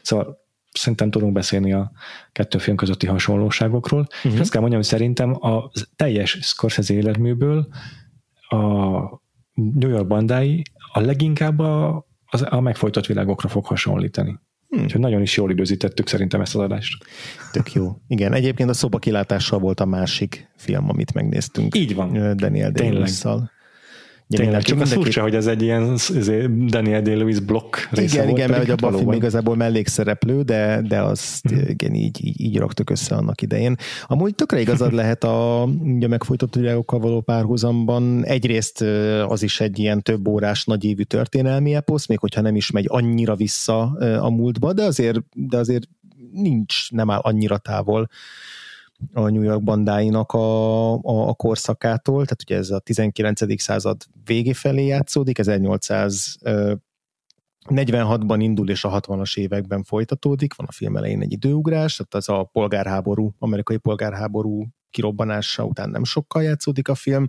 Szóval 0.01 0.44
szerintem 0.77 1.09
tudunk 1.09 1.33
beszélni 1.33 1.73
a 1.73 1.91
kettő 2.31 2.57
film 2.57 2.75
közötti 2.75 3.07
hasonlóságokról. 3.07 4.07
Uh-huh. 4.17 4.33
És 4.33 4.39
azt 4.39 4.51
kell 4.51 4.61
mondjam, 4.61 4.81
hogy 4.81 4.89
szerintem 4.89 5.45
a 5.45 5.71
teljes 5.95 6.37
Scorsese 6.41 6.93
életműből 6.93 7.67
a 8.49 8.57
New 9.53 9.89
York 9.89 10.07
bandái 10.07 10.63
a 10.93 10.99
leginkább 10.99 11.59
a, 11.59 12.05
a 12.49 12.59
megfojtott 12.59 13.05
világokra 13.05 13.49
fog 13.49 13.65
hasonlítani. 13.65 14.39
Hmm. 14.69 14.83
Úgyhogy 14.83 15.01
nagyon 15.01 15.21
is 15.21 15.37
jól 15.37 15.51
időzítettük 15.51 16.07
szerintem 16.07 16.41
ezt 16.41 16.55
az 16.55 16.61
adást. 16.61 17.05
Tök 17.51 17.73
jó. 17.73 17.97
Igen, 18.07 18.33
egyébként 18.33 18.69
a 18.69 18.73
szoba 18.73 18.97
kilátással 18.97 19.59
volt 19.59 19.79
a 19.79 19.85
másik 19.85 20.51
film, 20.55 20.89
amit 20.89 21.13
megnéztünk. 21.13 21.75
Így 21.75 21.95
van. 21.95 22.37
Daniel 22.37 22.71
Day-Lewis-szal. 22.71 23.33
Tényleg, 23.33 23.54
csak 24.27 24.81
az 24.81 24.93
furcsa, 24.93 25.21
hogy 25.21 25.35
ez 25.35 25.47
egy 25.47 25.61
ilyen 25.61 25.97
Daniel 26.67 27.01
Day-Lewis 27.01 27.39
blokk 27.39 27.75
része 27.89 28.13
Igen, 28.13 28.25
volt, 28.25 28.37
igen, 28.37 28.49
mert 28.49 28.81
a 28.81 28.89
Buffy 28.89 29.15
igazából 29.15 29.55
mellékszereplő, 29.55 30.41
de, 30.41 30.81
de 30.87 31.01
azt 31.01 31.49
hmm. 31.49 31.63
igen, 31.67 31.93
így, 31.93 32.25
így, 32.25 32.41
így 32.41 32.57
raktuk 32.57 32.89
össze 32.89 33.15
annak 33.15 33.41
idején. 33.41 33.75
Amúgy 34.03 34.35
tökre 34.35 34.59
igazad 34.59 34.93
lehet 34.93 35.23
a, 35.23 35.61
a 35.61 35.67
megfojtott 36.07 36.55
világokkal 36.55 36.99
való 36.99 37.21
párhuzamban. 37.21 38.25
Egyrészt 38.25 38.81
az 39.27 39.43
is 39.43 39.59
egy 39.59 39.79
ilyen 39.79 40.01
több 40.01 40.27
órás 40.27 40.65
nagyévű 40.65 41.03
történelmi 41.03 41.75
eposz, 41.75 42.07
még 42.07 42.19
hogyha 42.19 42.41
nem 42.41 42.55
is 42.55 42.71
megy 42.71 42.85
annyira 42.87 43.35
vissza 43.35 43.81
a 44.21 44.29
múltba, 44.29 44.73
de 44.73 44.83
azért, 44.83 45.19
de 45.33 45.57
azért 45.57 45.87
nincs, 46.31 46.91
nem 46.91 47.09
áll 47.09 47.19
annyira 47.19 47.57
távol 47.57 48.09
a 49.13 49.29
New 49.29 49.41
York 49.41 49.63
bandáinak 49.63 50.31
a, 50.31 50.93
a, 50.93 51.27
a 51.27 51.33
korszakától, 51.33 52.23
tehát 52.23 52.41
ugye 52.45 52.57
ez 52.57 52.69
a 52.69 52.79
19. 52.79 53.61
század 53.61 54.01
végé 54.23 54.53
felé 54.53 54.85
játszódik, 54.85 55.39
1800 55.39 56.37
46-ban 57.69 58.37
indul 58.39 58.69
és 58.69 58.83
a 58.83 58.99
60-as 58.99 59.37
években 59.37 59.83
folytatódik, 59.83 60.55
van 60.55 60.67
a 60.69 60.71
film 60.71 60.97
elején 60.97 61.21
egy 61.21 61.31
időugrás, 61.31 61.95
tehát 61.95 62.13
az 62.13 62.29
a 62.29 62.43
polgárháború, 62.43 63.33
amerikai 63.39 63.77
polgárháború 63.77 64.65
kirobbanása 64.89 65.65
után 65.65 65.89
nem 65.89 66.03
sokkal 66.03 66.43
játszódik 66.43 66.87
a 66.87 66.95
film, 66.95 67.25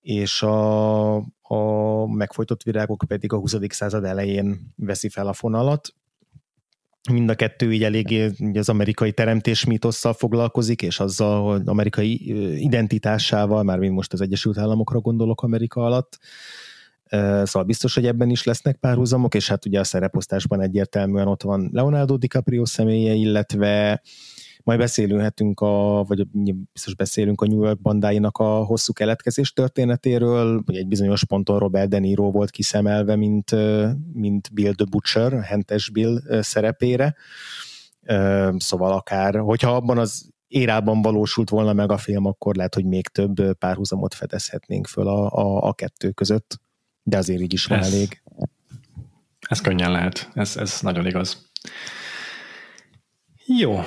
és 0.00 0.42
a, 0.42 1.14
a 1.42 2.06
megfojtott 2.06 2.62
virágok 2.62 3.04
pedig 3.08 3.32
a 3.32 3.38
20. 3.38 3.56
század 3.68 4.04
elején 4.04 4.72
veszi 4.76 5.08
fel 5.08 5.26
a 5.26 5.32
fonalat, 5.32 5.94
mind 7.08 7.30
a 7.30 7.34
kettő 7.34 7.72
így 7.72 7.82
eléggé 7.82 8.30
az 8.54 8.68
amerikai 8.68 9.12
teremtés 9.12 9.64
mítosszal 9.64 10.12
foglalkozik, 10.12 10.82
és 10.82 11.00
azzal, 11.00 11.50
hogy 11.50 11.62
amerikai 11.64 12.30
identitásával, 12.62 13.62
már 13.62 13.78
mint 13.78 13.94
most 13.94 14.12
az 14.12 14.20
Egyesült 14.20 14.58
Államokra 14.58 15.00
gondolok 15.00 15.42
Amerika 15.42 15.84
alatt, 15.84 16.18
Szóval 17.42 17.64
biztos, 17.64 17.94
hogy 17.94 18.06
ebben 18.06 18.30
is 18.30 18.44
lesznek 18.44 18.76
párhuzamok, 18.76 19.34
és 19.34 19.48
hát 19.48 19.66
ugye 19.66 19.80
a 19.80 19.84
szereposztásban 19.84 20.60
egyértelműen 20.60 21.26
ott 21.26 21.42
van 21.42 21.70
Leonardo 21.72 22.16
DiCaprio 22.16 22.64
személye, 22.64 23.12
illetve 23.12 24.02
majd 24.66 24.78
beszélhetünk, 24.78 25.60
a, 25.60 26.04
vagy 26.04 26.26
biztos 26.72 26.94
beszélünk 26.94 27.40
a 27.40 27.46
New 27.46 27.64
York 27.64 27.80
bandáinak 27.80 28.38
a 28.38 28.64
hosszú 28.64 28.92
keletkezés 28.92 29.52
történetéről, 29.52 30.62
hogy 30.66 30.76
egy 30.76 30.86
bizonyos 30.86 31.24
ponton 31.24 31.58
Robert 31.58 31.88
De 31.88 31.98
Niro 31.98 32.30
volt 32.30 32.50
kiszemelve, 32.50 33.16
mint, 33.16 33.50
mint 34.12 34.52
Bill 34.52 34.74
the 34.74 34.84
Butcher, 34.90 35.42
Hentes 35.42 35.90
Bill 35.90 36.20
szerepére. 36.40 37.14
Szóval 38.56 38.92
akár, 38.92 39.38
hogyha 39.38 39.74
abban 39.74 39.98
az 39.98 40.30
érában 40.48 41.02
valósult 41.02 41.50
volna 41.50 41.72
meg 41.72 41.90
a 41.92 41.98
film, 41.98 42.24
akkor 42.24 42.54
lehet, 42.54 42.74
hogy 42.74 42.84
még 42.84 43.08
több 43.08 43.52
párhuzamot 43.58 44.14
fedezhetnénk 44.14 44.86
föl 44.86 45.08
a, 45.08 45.32
a, 45.32 45.68
a 45.68 45.72
kettő 45.72 46.10
között, 46.10 46.60
de 47.02 47.16
azért 47.16 47.40
így 47.40 47.52
is 47.52 47.66
van 47.66 47.78
ez, 47.78 47.92
elég. 47.92 48.22
Ez 49.48 49.60
könnyen 49.60 49.90
lehet, 49.90 50.30
ez, 50.34 50.56
ez 50.56 50.78
nagyon 50.80 51.06
igaz. 51.06 51.50
Jó, 53.46 53.80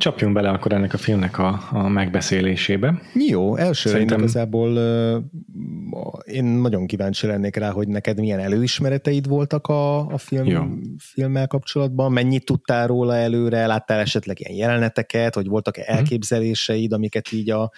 Csapjunk 0.00 0.34
bele 0.34 0.48
akkor 0.48 0.72
ennek 0.72 0.92
a 0.92 0.96
filmnek 0.96 1.38
a, 1.38 1.68
a 1.72 1.88
megbeszélésébe. 1.88 3.00
Jó, 3.14 3.56
elsőre 3.56 3.94
Szerintem... 3.94 4.18
igazából 4.18 4.70
uh, 4.70 6.12
én 6.24 6.44
nagyon 6.44 6.86
kíváncsi 6.86 7.26
lennék 7.26 7.56
rá, 7.56 7.70
hogy 7.70 7.88
neked 7.88 8.18
milyen 8.18 8.38
előismereteid 8.38 9.28
voltak 9.28 9.66
a, 9.66 10.06
a 10.06 10.18
film, 10.18 10.46
Jó. 10.46 10.62
filmmel 10.98 11.46
kapcsolatban, 11.46 12.12
mennyit 12.12 12.44
tudtál 12.44 12.86
róla 12.86 13.16
előre, 13.16 13.66
láttál 13.66 14.00
esetleg 14.00 14.40
ilyen 14.40 14.56
jeleneteket, 14.58 15.34
hogy 15.34 15.46
voltak-e 15.46 15.82
mhm. 15.86 15.96
elképzeléseid, 15.96 16.92
amiket 16.92 17.32
így 17.32 17.50
a 17.50 17.70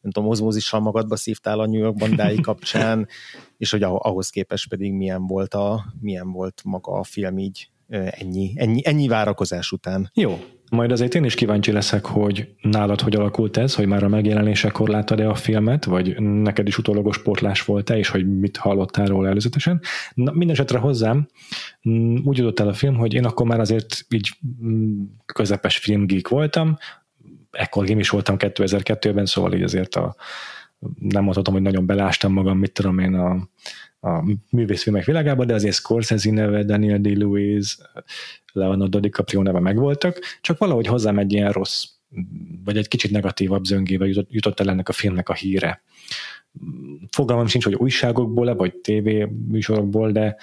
nem 0.00 0.10
tudom, 0.12 0.28
ozmózissal 0.28 0.80
magadba 0.80 1.16
szívtál 1.16 1.60
a 1.60 1.66
New 1.66 1.80
York 1.80 1.96
bandái 1.96 2.40
kapcsán, 2.40 3.08
és 3.58 3.70
hogy 3.70 3.82
ahhoz 3.82 4.30
képest 4.30 4.68
pedig 4.68 4.92
milyen 4.92 5.26
volt, 5.26 5.54
a, 5.54 5.84
milyen 6.00 6.32
volt 6.32 6.60
maga 6.64 6.92
a 6.92 7.04
film 7.04 7.38
így 7.38 7.70
ennyi, 7.88 8.52
ennyi, 8.56 8.80
ennyi 8.84 9.08
várakozás 9.08 9.72
után. 9.72 10.10
Jó, 10.14 10.38
majd 10.70 10.92
azért 10.92 11.14
én 11.14 11.24
is 11.24 11.34
kíváncsi 11.34 11.72
leszek, 11.72 12.06
hogy 12.06 12.48
nálad 12.62 13.00
hogy 13.00 13.16
alakult 13.16 13.56
ez, 13.56 13.74
hogy 13.74 13.86
már 13.86 14.02
a 14.02 14.08
megjelenésekor 14.08 14.88
láttad-e 14.88 15.28
a 15.28 15.34
filmet, 15.34 15.84
vagy 15.84 16.20
neked 16.20 16.66
is 16.66 16.78
utólagos 16.78 17.16
sportlás 17.16 17.64
volt-e, 17.64 17.98
és 17.98 18.08
hogy 18.08 18.38
mit 18.38 18.56
hallottál 18.56 19.06
róla 19.06 19.28
előzetesen. 19.28 19.80
Na, 20.14 20.30
mindenesetre 20.30 20.78
hozzám 20.78 21.28
mm, 21.88 22.16
úgy 22.24 22.38
jutott 22.38 22.60
el 22.60 22.68
a 22.68 22.72
film, 22.72 22.94
hogy 22.94 23.14
én 23.14 23.24
akkor 23.24 23.46
már 23.46 23.60
azért 23.60 24.06
így 24.08 24.30
mm, 24.64 25.02
közepes 25.26 25.76
filmgeek 25.76 26.28
voltam, 26.28 26.76
ekkor 27.50 27.90
én 27.90 27.98
is 27.98 28.08
voltam 28.08 28.36
2002-ben, 28.38 29.26
szóval 29.26 29.54
így 29.54 29.62
azért 29.62 29.94
a, 29.94 30.16
nem 30.98 31.22
mondhatom, 31.22 31.54
hogy 31.54 31.62
nagyon 31.62 31.86
belástam 31.86 32.32
magam, 32.32 32.58
mit 32.58 32.72
tudom 32.72 32.98
én 32.98 33.14
a, 33.14 33.48
a 34.06 34.24
művészfilmek 34.50 35.04
világába, 35.04 35.44
de 35.44 35.54
azért 35.54 35.74
Scorsese 35.74 36.30
neve, 36.30 36.62
Daniel 36.62 37.00
Day-Lewis, 37.00 37.78
Leonardo 38.52 39.00
DiCaprio 39.00 39.42
neve 39.42 39.60
megvoltak, 39.60 40.18
csak 40.40 40.58
valahogy 40.58 40.86
hozzám 40.86 41.18
egy 41.18 41.32
ilyen 41.32 41.52
rossz, 41.52 41.84
vagy 42.64 42.76
egy 42.76 42.88
kicsit 42.88 43.10
negatívabb 43.10 43.64
zöngével 43.64 44.08
jutott, 44.08 44.32
jutott 44.32 44.60
el 44.60 44.70
ennek 44.70 44.88
a 44.88 44.92
filmnek 44.92 45.28
a 45.28 45.34
híre. 45.34 45.82
Fogalmam 47.10 47.46
sincs, 47.46 47.64
hogy 47.64 47.74
újságokból-e, 47.74 48.52
vagy 48.54 48.74
tévé 48.74 49.28
műsorokból, 49.48 50.12
de 50.12 50.36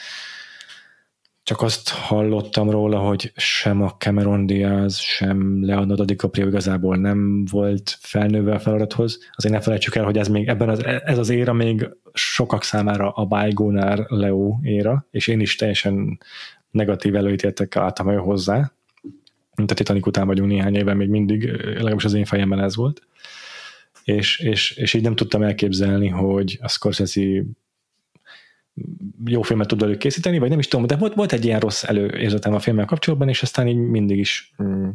csak 1.43 1.61
azt 1.61 1.89
hallottam 1.89 2.69
róla, 2.69 2.99
hogy 2.99 3.31
sem 3.35 3.81
a 3.81 3.95
Cameron 3.97 4.45
Diaz, 4.45 4.97
sem 4.97 5.65
Leonardo 5.65 6.03
DiCaprio 6.03 6.47
igazából 6.47 6.97
nem 6.97 7.45
volt 7.45 7.97
felnőve 7.99 8.53
a 8.53 8.59
feladathoz. 8.59 9.19
Azért 9.31 9.53
ne 9.53 9.61
felejtsük 9.61 9.95
el, 9.95 10.03
hogy 10.03 10.17
ez 10.17 10.27
még 10.27 10.47
ebben 10.47 10.69
az, 10.69 10.85
ez 10.85 11.17
az 11.17 11.29
éra 11.29 11.53
még 11.53 11.89
sokak 12.13 12.63
számára 12.63 13.11
a 13.11 13.25
Bygone 13.25 14.05
Leo 14.07 14.59
éra, 14.61 15.07
és 15.11 15.27
én 15.27 15.39
is 15.39 15.55
teljesen 15.55 16.19
negatív 16.71 17.15
előítéltek 17.15 17.75
álltam 17.75 18.17
hozzá. 18.17 18.71
Mint 19.55 19.71
a 19.71 19.73
Titanic 19.73 20.07
után 20.07 20.27
vagyunk 20.27 20.49
néhány 20.49 20.75
éve, 20.75 20.93
még 20.93 21.09
mindig, 21.09 21.45
legalábbis 21.51 22.05
az 22.05 22.13
én 22.13 22.25
fejemben 22.25 22.59
ez 22.59 22.75
volt. 22.75 23.01
És, 24.03 24.39
és, 24.39 24.71
és 24.71 24.93
így 24.93 25.03
nem 25.03 25.15
tudtam 25.15 25.43
elképzelni, 25.43 26.07
hogy 26.07 26.59
a 26.61 26.67
Scorsese 26.67 27.43
jó 29.25 29.41
filmet 29.41 29.67
tud 29.67 29.79
velük 29.79 29.97
készíteni, 29.97 30.39
vagy 30.39 30.49
nem 30.49 30.59
is 30.59 30.67
tudom, 30.67 30.85
de 30.85 30.95
volt, 30.95 31.13
volt 31.13 31.31
egy 31.31 31.45
ilyen 31.45 31.59
rossz 31.59 31.83
előérzetem 31.83 32.53
a 32.53 32.59
filmmel 32.59 32.85
kapcsolatban, 32.85 33.29
és 33.29 33.41
aztán 33.41 33.67
így 33.67 33.77
mindig 33.77 34.17
is 34.17 34.53
mm, 34.63 34.89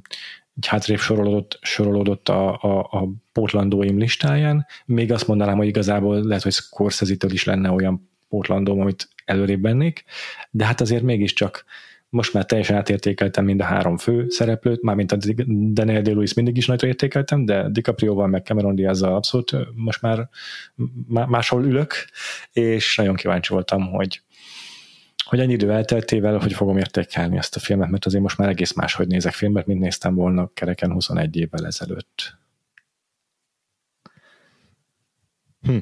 így 0.55 0.67
hátrébb 0.67 0.99
sorolódott, 0.99 1.59
sorolódott 1.63 2.29
a, 2.29 2.63
a, 2.63 2.79
a 2.79 3.09
pótlandóim 3.33 3.99
listáján. 3.99 4.67
Még 4.85 5.13
azt 5.13 5.27
mondanám, 5.27 5.57
hogy 5.57 5.67
igazából 5.67 6.23
lehet, 6.23 6.43
hogy 6.43 6.53
Scorsese-től 6.53 7.33
is 7.33 7.45
lenne 7.45 7.71
olyan 7.71 8.11
pótlandóm, 8.29 8.81
amit 8.81 9.09
előrébb 9.25 9.63
vennék, 9.63 10.05
de 10.51 10.65
hát 10.65 10.81
azért 10.81 11.03
mégiscsak 11.03 11.65
most 12.11 12.33
már 12.33 12.45
teljesen 12.45 12.77
átértékeltem 12.77 13.45
mind 13.45 13.61
a 13.61 13.65
három 13.65 13.97
fő 13.97 14.29
szereplőt, 14.29 14.83
mármint 14.83 15.13
a 15.13 15.17
Daniel 15.73 16.03
day 16.03 16.27
mindig 16.37 16.57
is 16.57 16.67
nagyra 16.67 16.87
értékeltem, 16.87 17.45
de 17.45 17.69
DiCaprio-val 17.69 18.27
meg 18.27 18.45
Cameron 18.45 18.75
diaz 18.75 19.03
abszolút 19.03 19.57
most 19.75 20.03
már 20.03 20.29
máshol 21.07 21.65
ülök, 21.65 21.95
és 22.53 22.97
nagyon 22.97 23.15
kíváncsi 23.15 23.53
voltam, 23.53 23.91
hogy 23.91 24.23
hogy 25.25 25.41
ennyi 25.41 25.53
idő 25.53 25.73
elteltével, 25.73 26.39
hogy 26.39 26.53
fogom 26.53 26.77
értékelni 26.77 27.37
ezt 27.37 27.57
a 27.57 27.61
filmet, 27.61 27.91
mert 27.91 28.07
azért 28.07 28.23
most 28.23 28.39
már 28.39 28.49
egész 28.49 28.73
máshogy 28.73 29.07
nézek 29.07 29.33
filmet, 29.33 29.67
mint 29.67 29.81
néztem 29.81 30.15
volna 30.15 30.51
kereken 30.55 30.93
21 30.93 31.37
évvel 31.37 31.67
ezelőtt. 31.67 32.37
Hm. 35.61 35.79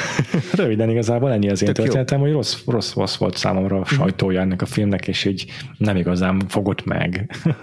Röviden 0.54 0.90
igazából 0.90 1.32
ennyi 1.32 1.50
az 1.50 1.62
én 1.62 1.72
történetem, 1.72 2.20
hogy 2.20 2.32
rossz, 2.32 2.56
rossz, 2.66 2.94
rossz 2.94 3.16
volt 3.16 3.36
számomra 3.36 3.80
a 3.80 3.84
sajtója 3.84 4.40
ennek 4.40 4.62
a 4.62 4.66
filmnek, 4.66 5.08
és 5.08 5.24
így 5.24 5.46
nem 5.78 5.96
igazán 5.96 6.42
fogott 6.48 6.84
meg. 6.84 7.30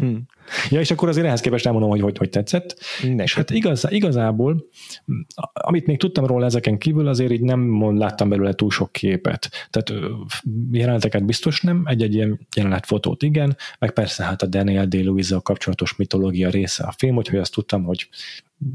Hmm. 0.00 0.26
Ja, 0.70 0.80
és 0.80 0.90
akkor 0.90 1.08
azért 1.08 1.26
ehhez 1.26 1.40
képest 1.40 1.64
nem 1.64 1.72
mondom, 1.72 1.90
hogy 1.90 2.00
hogy, 2.00 2.18
hogy 2.18 2.30
tetszett. 2.30 2.76
Neked. 3.02 3.20
És 3.20 3.34
hát 3.34 3.50
igaz, 3.50 3.86
igazából, 3.88 4.66
amit 5.52 5.86
még 5.86 5.98
tudtam 5.98 6.26
róla 6.26 6.44
ezeken 6.44 6.78
kívül, 6.78 7.08
azért 7.08 7.30
így 7.30 7.40
nem 7.40 7.96
láttam 7.98 8.28
belőle 8.28 8.52
túl 8.52 8.70
sok 8.70 8.92
képet. 8.92 9.68
Tehát 9.70 10.02
jeleneteket 10.70 11.24
biztos 11.24 11.60
nem, 11.60 11.82
egy-egy 11.86 12.14
ilyen 12.14 12.80
fotót 12.82 13.22
igen, 13.22 13.56
meg 13.78 13.90
persze 13.90 14.24
hát 14.24 14.42
a 14.42 14.46
Daniel 14.46 14.86
day 14.86 15.24
kapcsolatos 15.42 15.96
mitológia 15.96 16.50
része 16.50 16.84
a 16.84 16.94
film, 16.96 17.16
úgyhogy 17.16 17.38
azt 17.38 17.52
tudtam, 17.52 17.84
hogy 17.84 18.08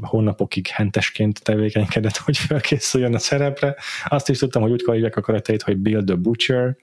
hónapokig 0.00 0.66
hentesként 0.66 1.42
tevékenykedett, 1.42 2.16
hogy 2.16 2.36
felkészüljön 2.36 3.14
a 3.14 3.18
szerepre. 3.18 3.76
Azt 4.04 4.28
is 4.28 4.38
tudtam, 4.38 4.62
hogy 4.62 4.70
úgy 4.70 4.82
hívják 4.92 5.16
a 5.16 5.20
karakterét, 5.20 5.62
hogy 5.62 5.76
Bill 5.76 6.04
the 6.04 6.14
Butcher, 6.14 6.76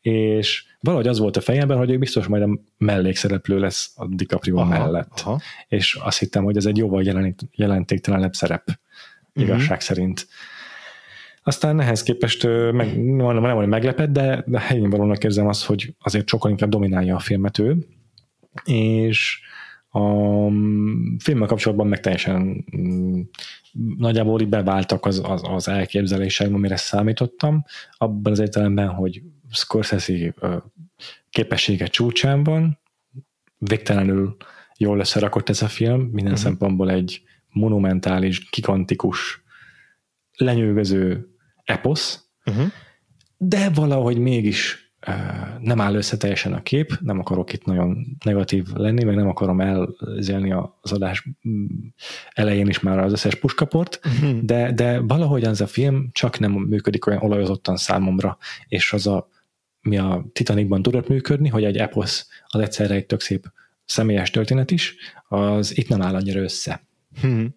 és 0.00 0.64
valahogy 0.80 1.06
az 1.06 1.18
volt 1.18 1.36
a 1.36 1.40
fejemben, 1.40 1.76
hogy 1.76 1.90
ő 1.90 1.98
biztos 1.98 2.26
majd 2.26 2.42
a 2.42 2.58
mellékszereplő 2.78 3.58
lesz 3.58 3.92
a 3.96 4.06
DiCaprio 4.06 4.56
aha, 4.56 4.68
mellett. 4.68 5.20
Aha. 5.24 5.40
És 5.68 5.94
azt 5.94 6.18
hittem, 6.18 6.44
hogy 6.44 6.56
ez 6.56 6.66
egy 6.66 6.76
jóval 6.76 7.28
jelentéktelenebb 7.52 8.34
szerep, 8.34 8.62
uh-huh. 8.66 9.44
igazság 9.44 9.80
szerint. 9.80 10.26
Aztán 11.42 11.80
ehhez 11.80 12.02
képest 12.02 12.46
meg, 12.72 13.04
nem, 13.04 13.40
nem 13.40 13.56
hogy 13.56 13.66
meglepett, 13.66 14.10
de, 14.10 14.44
de 14.46 14.60
helyén 14.60 14.90
valónak 14.90 15.24
érzem 15.24 15.46
azt, 15.46 15.64
hogy 15.64 15.94
azért 16.02 16.28
sokkal 16.28 16.50
inkább 16.50 16.68
dominálja 16.68 17.16
a 17.16 17.18
filmet 17.18 17.58
ő, 17.58 17.76
és 18.64 19.40
a 19.94 20.48
mm, 20.48 21.16
filmmel 21.18 21.48
kapcsolatban 21.48 21.86
meg 21.86 22.00
teljesen 22.00 22.64
mm, 22.76 23.20
nagyjából 23.96 24.40
így 24.40 24.48
beváltak 24.48 25.06
az, 25.06 25.20
az, 25.24 25.40
az 25.44 25.68
elképzeléseim, 25.68 26.54
amire 26.54 26.76
számítottam, 26.76 27.64
abban 27.98 28.32
az 28.32 28.38
értelemben, 28.38 28.88
hogy 28.88 29.22
Scorsese 29.50 30.34
képessége 31.30 31.86
csúcsán 31.86 32.42
van, 32.42 32.78
végtelenül 33.58 34.36
jól 34.76 34.98
összerakott 34.98 35.48
ez 35.48 35.62
a 35.62 35.68
film, 35.68 36.00
minden 36.00 36.32
uh-huh. 36.32 36.38
szempontból 36.38 36.90
egy 36.90 37.22
monumentális, 37.48 38.50
gigantikus, 38.50 39.42
lenyűgöző 40.36 41.28
eposz, 41.64 42.28
uh-huh. 42.44 42.66
de 43.36 43.70
valahogy 43.70 44.18
mégis 44.18 44.91
nem 45.60 45.80
áll 45.80 45.94
össze 45.94 46.16
teljesen 46.16 46.52
a 46.52 46.62
kép, 46.62 46.98
nem 47.00 47.18
akarok 47.18 47.52
itt 47.52 47.64
nagyon 47.64 48.06
negatív 48.24 48.66
lenni, 48.74 49.04
meg 49.04 49.14
nem 49.14 49.28
akarom 49.28 49.60
elzélni 49.60 50.52
az 50.80 50.92
adás 50.92 51.28
mm, 51.48 51.66
elején 52.32 52.68
is 52.68 52.80
már 52.80 52.98
az 52.98 53.12
összes 53.12 53.34
puskaport, 53.34 54.00
uh-huh. 54.04 54.40
de, 54.40 54.72
de 54.72 54.98
valahogy 54.98 55.44
ez 55.44 55.60
a 55.60 55.66
film 55.66 56.08
csak 56.12 56.38
nem 56.38 56.52
működik 56.52 57.06
olyan 57.06 57.22
olajozottan 57.22 57.76
számomra, 57.76 58.38
és 58.68 58.92
az 58.92 59.06
a 59.06 59.28
mi 59.80 59.98
a 59.98 60.24
Titanicban 60.32 60.82
tudott 60.82 61.08
működni, 61.08 61.48
hogy 61.48 61.64
egy 61.64 61.76
eposz 61.76 62.28
az 62.46 62.60
egyszerre 62.60 62.94
egy 62.94 63.06
tök 63.06 63.20
szép 63.20 63.52
személyes 63.84 64.30
történet 64.30 64.70
is, 64.70 64.96
az 65.28 65.76
itt 65.76 65.88
nem 65.88 66.02
áll 66.02 66.14
annyira 66.14 66.40
össze. 66.40 66.86
Hmm. 67.20 67.54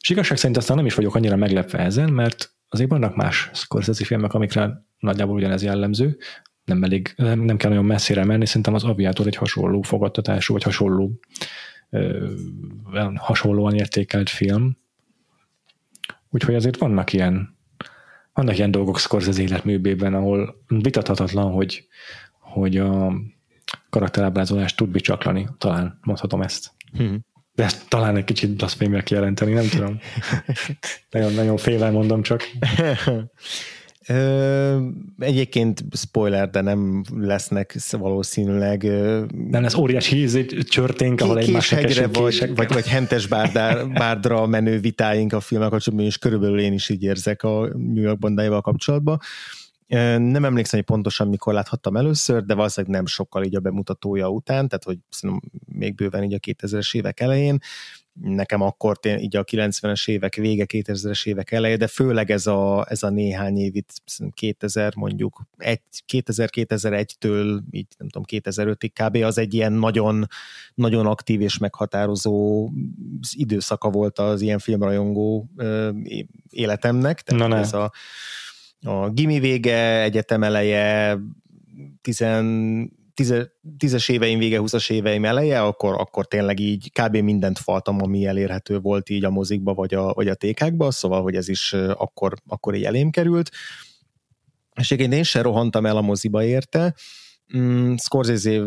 És 0.00 0.08
igazság 0.08 0.36
szerint 0.36 0.56
aztán 0.56 0.76
nem 0.76 0.86
is 0.86 0.94
vagyok 0.94 1.14
annyira 1.14 1.36
meglepve 1.36 1.78
ezen, 1.78 2.12
mert 2.12 2.54
azért 2.68 2.90
vannak 2.90 3.16
más 3.16 3.50
Scorsese 3.52 4.04
filmek, 4.04 4.34
amikre 4.34 4.84
nagyjából 4.98 5.36
ugyanez 5.36 5.62
jellemző, 5.62 6.18
nem, 6.64 6.82
elég, 6.82 7.12
nem, 7.16 7.40
nem 7.40 7.56
kell 7.56 7.70
nagyon 7.70 7.84
messzire 7.84 8.24
menni, 8.24 8.46
szerintem 8.46 8.74
az 8.74 8.84
Aviator 8.84 9.26
egy 9.26 9.36
hasonló 9.36 9.82
fogadtatású, 9.82 10.52
vagy 10.52 10.62
hasonló 10.62 11.20
ö, 11.90 12.28
hasonlóan 13.14 13.74
értékelt 13.74 14.28
film. 14.30 14.76
Úgyhogy 16.30 16.54
azért 16.54 16.76
vannak 16.76 17.12
ilyen 17.12 17.60
vannak 18.32 18.56
ilyen 18.56 18.70
dolgok 18.70 18.98
Scorsese 18.98 19.42
életművében, 19.42 20.14
ahol 20.14 20.64
vitathatatlan, 20.66 21.52
hogy, 21.52 21.86
hogy 22.38 22.76
a 22.76 23.12
karakterábrázolást 23.90 24.76
tud 24.76 24.88
bicsaklani, 24.88 25.48
talán 25.58 25.98
mondhatom 26.02 26.42
ezt. 26.42 26.70
Hmm. 26.92 27.24
De 27.54 27.64
ezt 27.64 27.88
talán 27.88 28.16
egy 28.16 28.24
kicsit 28.24 28.56
blasfémia 28.56 29.02
kijelenteni, 29.02 29.52
nem 29.52 29.68
tudom. 29.68 29.98
nagyon, 31.10 31.32
nagyon 31.32 31.56
félel 31.56 31.90
mondom 31.90 32.22
csak. 32.22 32.42
Ö, 34.08 34.86
egyébként 35.18 35.84
spoiler, 35.96 36.50
de 36.50 36.60
nem 36.60 37.02
lesznek 37.16 37.76
valószínűleg... 37.90 38.82
Nem 39.50 39.62
lesz 39.62 39.74
óriási 39.74 40.16
híz, 40.16 40.38
csörténk, 40.68 41.20
ahol 41.20 41.38
egymásnak 41.38 41.82
esünk 41.82 42.16
vagy, 42.16 42.52
vagy, 42.54 42.72
vagy 42.72 42.86
hentes 42.86 43.26
bárdár, 43.26 43.88
bárdra 43.98 44.46
menő 44.46 44.80
vitáink 44.80 45.32
a 45.32 45.40
filmek 45.40 45.68
kapcsolatban, 45.68 46.08
és 46.08 46.18
körülbelül 46.18 46.60
én 46.60 46.72
is 46.72 46.88
így 46.88 47.02
érzek 47.02 47.42
a 47.42 47.68
New 47.76 48.02
York 48.02 48.18
bandáival 48.18 48.60
kapcsolatban. 48.60 49.18
Nem 50.18 50.44
emlékszem, 50.44 50.78
hogy 50.78 50.88
pontosan 50.88 51.28
mikor 51.28 51.52
láthattam 51.54 51.96
először, 51.96 52.44
de 52.44 52.54
valószínűleg 52.54 52.96
nem 52.96 53.06
sokkal 53.06 53.44
így 53.44 53.56
a 53.56 53.60
bemutatója 53.60 54.28
után, 54.28 54.68
tehát 54.68 54.84
hogy 54.84 54.98
szerintem 55.08 55.50
még 55.66 55.94
bőven 55.94 56.22
így 56.22 56.34
a 56.34 56.38
2000-es 56.38 56.94
évek 56.94 57.20
elején 57.20 57.58
nekem 58.20 58.60
akkor 58.60 58.98
tény, 58.98 59.18
így 59.18 59.36
a 59.36 59.44
90-es 59.44 60.08
évek 60.08 60.34
vége, 60.34 60.64
2000-es 60.68 61.26
évek 61.26 61.50
eleje, 61.50 61.76
de 61.76 61.86
főleg 61.86 62.30
ez 62.30 62.46
a, 62.46 62.86
ez 62.88 63.02
a 63.02 63.10
néhány 63.10 63.56
év 63.56 63.76
itt 63.76 63.90
2000 64.34 64.92
mondjuk, 64.96 65.42
2000-2001-től 66.12 67.60
így 67.70 67.86
nem 67.98 68.08
tudom 68.08 68.22
2005-ig 68.28 68.90
kb. 68.94 69.16
az 69.16 69.38
egy 69.38 69.54
ilyen 69.54 69.72
nagyon, 69.72 70.26
nagyon 70.74 71.06
aktív 71.06 71.40
és 71.40 71.58
meghatározó 71.58 72.70
időszaka 73.30 73.90
volt 73.90 74.18
az 74.18 74.40
ilyen 74.40 74.58
filmrajongó 74.58 75.48
életemnek. 76.50 77.20
Tehát 77.20 77.48
Na 77.48 77.56
ez 77.56 77.72
a, 77.72 77.92
a 78.80 79.10
gimi 79.10 79.38
vége, 79.38 80.02
egyetem 80.02 80.42
eleje, 80.42 81.18
10 82.00 82.20
tíze, 83.14 83.52
tízes 83.78 84.08
éveim 84.08 84.38
vége, 84.38 84.58
húszas 84.58 84.90
éveim 84.90 85.24
eleje, 85.24 85.62
akkor, 85.62 85.94
akkor 85.94 86.26
tényleg 86.26 86.58
így 86.60 86.92
kb. 86.92 87.16
mindent 87.16 87.58
faltam, 87.58 88.02
ami 88.02 88.26
elérhető 88.26 88.78
volt 88.78 89.08
így 89.08 89.24
a 89.24 89.30
mozikba, 89.30 89.74
vagy 89.74 89.94
a, 89.94 90.12
vagy 90.12 90.28
a 90.28 90.34
tékákba, 90.34 90.90
szóval, 90.90 91.22
hogy 91.22 91.34
ez 91.34 91.48
is 91.48 91.72
akkor, 91.72 92.34
akkor 92.46 92.74
így 92.74 92.84
elém 92.84 93.10
került. 93.10 93.50
És 94.74 94.90
egyébként 94.90 95.12
én 95.12 95.22
se 95.22 95.42
rohantam 95.42 95.86
el 95.86 95.96
a 95.96 96.00
moziba 96.00 96.44
érte. 96.44 96.94
Mm, 97.56 97.94
Scorsese 97.94 98.62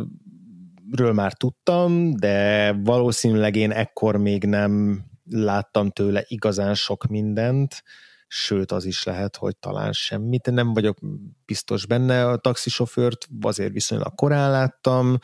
ről 0.92 1.14
már 1.14 1.34
tudtam, 1.34 2.16
de 2.16 2.72
valószínűleg 2.72 3.56
én 3.56 3.72
ekkor 3.72 4.18
még 4.18 4.44
nem 4.44 5.04
láttam 5.30 5.90
tőle 5.90 6.24
igazán 6.28 6.74
sok 6.74 7.08
mindent. 7.08 7.74
Uh, 7.74 8.15
sőt 8.36 8.72
az 8.72 8.86
is 8.86 9.04
lehet, 9.04 9.36
hogy 9.36 9.58
talán 9.58 9.92
semmit, 9.92 10.52
nem 10.52 10.74
vagyok 10.74 10.98
biztos 11.46 11.86
benne, 11.86 12.28
a 12.28 12.38
taxisofőrt 12.38 13.28
azért 13.42 13.74
viszonylag 13.74 14.16
korán 14.16 14.52
láttam, 14.52 15.18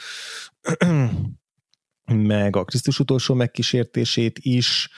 meg 2.34 2.56
a 2.56 2.63
Krisztus 2.63 3.00
utolsó 3.00 3.34
megkísértését 3.34 4.39
is, 4.39 4.89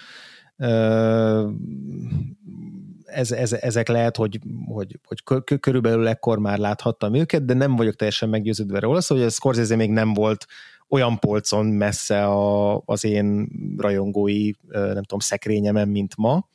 ez, 3.05 3.31
ez, 3.31 3.53
ezek 3.53 3.87
lehet, 3.87 4.17
hogy, 4.17 4.39
hogy, 4.65 4.99
hogy 5.03 5.59
körülbelül 5.59 6.07
ekkor 6.07 6.39
már 6.39 6.57
láthattam 6.57 7.13
őket, 7.13 7.45
de 7.45 7.53
nem 7.53 7.75
vagyok 7.75 7.95
teljesen 7.95 8.29
meggyőződve 8.29 8.79
róla, 8.79 9.01
szóval 9.01 9.23
hogy 9.23 9.31
a 9.33 9.35
Scorsese 9.35 9.75
még 9.75 9.89
nem 9.89 10.13
volt 10.13 10.45
olyan 10.89 11.19
polcon 11.19 11.65
messze 11.65 12.25
a, 12.25 12.81
az 12.85 13.03
én 13.03 13.49
rajongói, 13.77 14.51
nem 14.69 15.03
tudom, 15.03 15.19
szekrényemen, 15.19 15.87
mint 15.87 16.15
ma 16.17 16.47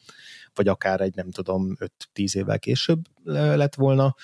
vagy 0.58 0.68
akár 0.68 1.00
egy 1.00 1.14
nem 1.14 1.30
tudom 1.30 1.76
5-10 2.14 2.34
évvel 2.34 2.58
később 2.58 3.00
lett 3.24 3.74
volna, 3.74 4.14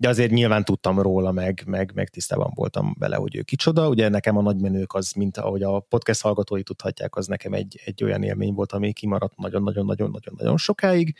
de 0.00 0.08
azért 0.08 0.30
nyilván 0.30 0.64
tudtam 0.64 1.00
róla, 1.00 1.32
meg, 1.32 1.62
meg, 1.66 1.92
meg 1.94 2.08
tisztában 2.08 2.52
voltam 2.54 2.94
vele, 2.98 3.16
hogy 3.16 3.36
ő 3.36 3.42
kicsoda. 3.42 3.88
Ugye 3.88 4.08
nekem 4.08 4.36
a 4.36 4.42
nagymenők 4.42 4.94
az, 4.94 5.12
mint 5.12 5.36
ahogy 5.36 5.62
a 5.62 5.80
podcast 5.80 6.22
hallgatói 6.22 6.62
tudhatják, 6.62 7.16
az 7.16 7.26
nekem 7.26 7.52
egy, 7.52 7.80
egy 7.84 8.04
olyan 8.04 8.22
élmény 8.22 8.54
volt, 8.54 8.72
ami 8.72 8.92
kimaradt 8.92 9.36
nagyon-nagyon-nagyon-nagyon-nagyon 9.36 10.56
sokáig. 10.56 11.16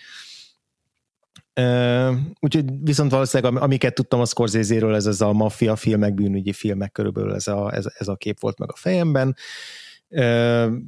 Uh, 1.60 2.16
úgyhogy 2.40 2.64
viszont 2.82 3.10
valószínűleg 3.10 3.62
amiket 3.62 3.94
tudtam 3.94 4.20
a 4.20 4.24
Scorsese-ről, 4.24 4.94
ez, 4.94 5.06
ez 5.06 5.20
a 5.20 5.32
maffia 5.32 5.76
filmek, 5.76 6.14
bűnügyi 6.14 6.52
filmek 6.52 6.92
körülbelül 6.92 7.34
ez 7.34 7.46
a, 7.46 7.74
ez, 7.74 7.86
ez 7.98 8.08
a 8.08 8.16
kép 8.16 8.40
volt 8.40 8.58
meg 8.58 8.70
a 8.72 8.76
fejemben 8.76 9.36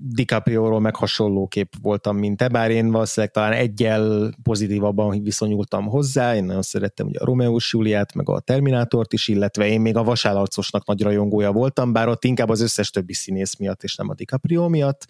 DiCaprio-ról 0.00 0.80
meg 0.80 0.96
hasonló 0.96 1.46
kép 1.46 1.74
voltam, 1.82 2.16
mint 2.16 2.36
te, 2.36 2.48
bár 2.48 2.70
én 2.70 2.90
valószínűleg 2.90 3.34
talán 3.34 3.52
egyel 3.52 4.32
pozitívabban 4.42 5.22
viszonyultam 5.22 5.86
hozzá, 5.86 6.34
én 6.34 6.44
nagyon 6.44 6.62
szerettem 6.62 7.06
ugye 7.06 7.18
a 7.18 7.24
Romeo 7.24 7.56
Juliát, 7.70 8.14
meg 8.14 8.28
a 8.28 8.40
Terminátort 8.40 9.12
is, 9.12 9.28
illetve 9.28 9.66
én 9.66 9.80
még 9.80 9.96
a 9.96 10.02
vasállarcosnak 10.02 10.86
nagy 10.86 11.02
rajongója 11.02 11.52
voltam, 11.52 11.92
bár 11.92 12.08
ott 12.08 12.24
inkább 12.24 12.48
az 12.48 12.60
összes 12.60 12.90
többi 12.90 13.12
színész 13.14 13.56
miatt, 13.56 13.82
és 13.82 13.96
nem 13.96 14.08
a 14.08 14.14
DiCaprio 14.14 14.68
miatt, 14.68 15.06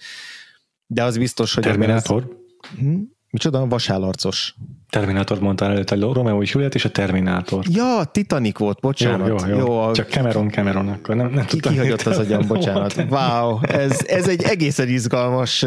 de 0.87 1.05
az 1.05 1.18
biztos, 1.18 1.55
hogy... 1.55 1.62
Terminátor? 1.62 2.37
Ez... 2.62 2.79
Hm? 2.79 3.01
Micsoda? 3.31 3.66
Vasállarcos. 3.66 4.55
Terminátor 4.88 5.40
mondtál 5.40 5.71
előtt, 5.71 5.90
a 5.90 6.12
Romeo 6.12 6.43
és 6.43 6.53
Juliet 6.53 6.75
és 6.75 6.85
a 6.85 6.90
Terminátor. 6.90 7.64
Ja, 7.69 8.05
Titanic 8.12 8.59
volt, 8.59 8.81
bocsánat. 8.81 9.29
Jó, 9.29 9.37
jó, 9.38 9.47
jó. 9.47 9.59
jó 9.59 9.79
a... 9.79 9.95
Csak 9.95 10.09
Cameron 10.09 10.51
Cameron, 10.51 10.88
akkor 10.88 11.16
nem, 11.16 11.31
nem 11.31 11.45
Ki, 11.45 11.61
kihagyott 11.61 12.03
az 12.03 12.19
agyam, 12.19 12.47
bocsánat. 12.47 12.95
Wow, 13.09 13.59
ez, 13.62 14.05
ez 14.07 14.29
egy 14.29 14.43
egészen 14.43 14.88
izgalmas 14.88 15.64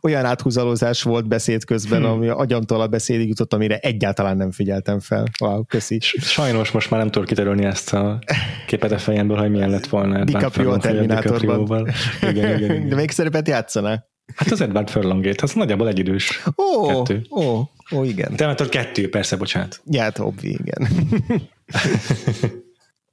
olyan 0.00 0.24
áthúzalózás 0.24 1.02
volt 1.02 1.28
beszéd 1.28 1.64
közben, 1.64 2.00
hmm. 2.02 2.10
ami 2.10 2.28
agyamtól 2.28 2.80
a 2.80 2.86
beszédig 2.86 3.28
jutott, 3.28 3.52
amire 3.52 3.78
egyáltalán 3.78 4.36
nem 4.36 4.50
figyeltem 4.50 5.00
fel. 5.00 5.24
Wow, 5.40 5.64
köszi. 5.64 5.98
Sajnos 6.20 6.70
most 6.70 6.90
már 6.90 7.00
nem 7.00 7.10
tudok 7.10 7.28
kitörölni 7.28 7.64
ezt 7.64 7.92
a 7.92 8.18
képet 8.66 8.92
a 8.92 8.98
fejemből, 8.98 9.36
hogy 9.36 9.50
milyen 9.50 9.70
lett 9.70 9.86
volna. 9.86 10.24
DiCaprio 10.24 10.70
a 10.70 10.78
Terminátorban. 10.78 11.88
Igen, 12.20 12.56
igen, 12.56 12.70
igen. 12.74 12.88
De 12.88 12.94
még 12.94 13.10
szerepet 13.10 13.48
játszaná? 13.48 14.08
Hát 14.34 14.50
az 14.50 14.60
Edward 14.60 14.90
Furlongét, 14.90 15.40
az 15.40 15.52
nagyjából 15.52 15.88
egy 15.88 15.98
idős. 15.98 16.42
Ó, 16.56 16.86
kettő. 16.86 17.26
Ó, 17.30 17.60
ó, 17.92 18.04
igen. 18.04 18.36
Terminator 18.36 18.68
kettő, 18.68 19.08
persze, 19.08 19.36
bocsánat. 19.36 19.80
Ja, 19.86 20.02
hát 20.02 20.18
obvi, 20.18 20.48
igen. 20.48 20.88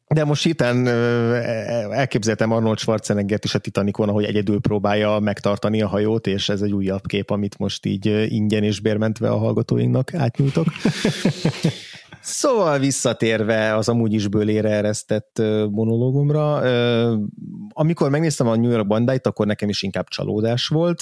De 0.08 0.24
most 0.24 0.44
héten 0.44 0.88
elképzeltem 1.92 2.52
Arnold 2.52 2.78
Schwarzeneggert 2.78 3.46
is 3.46 3.56
a 3.56 3.60
Titanicon, 3.60 4.10
ahogy 4.10 4.24
egyedül 4.24 4.60
próbálja 4.60 5.20
megtartani 5.20 5.82
a 5.82 5.88
hajót, 5.88 6.28
és 6.28 6.50
ez 6.50 6.62
egy 6.62 6.72
újabb 6.72 7.06
kép, 7.06 7.30
amit 7.30 7.58
most 7.58 7.86
így 7.86 8.06
ingyen 8.32 8.64
és 8.64 8.80
bérmentve 8.80 9.30
a 9.30 9.38
hallgatóinknak 9.38 10.14
átnyújtok. 10.14 10.66
Szóval 12.30 12.80
visszatérve 12.80 13.76
az 13.76 13.90
amúgy 13.90 14.14
is 14.14 14.28
bőlére 14.28 14.70
eresztett 14.70 15.42
monológumra, 15.72 16.56
amikor 17.70 18.10
megnéztem 18.10 18.48
a 18.48 18.56
New 18.56 18.72
York 18.72 18.88
bandáit, 18.88 19.28
akkor 19.28 19.46
nekem 19.46 19.70
is 19.70 19.84
inkább 19.84 20.08
csalódás 20.08 20.68
volt. 20.68 21.02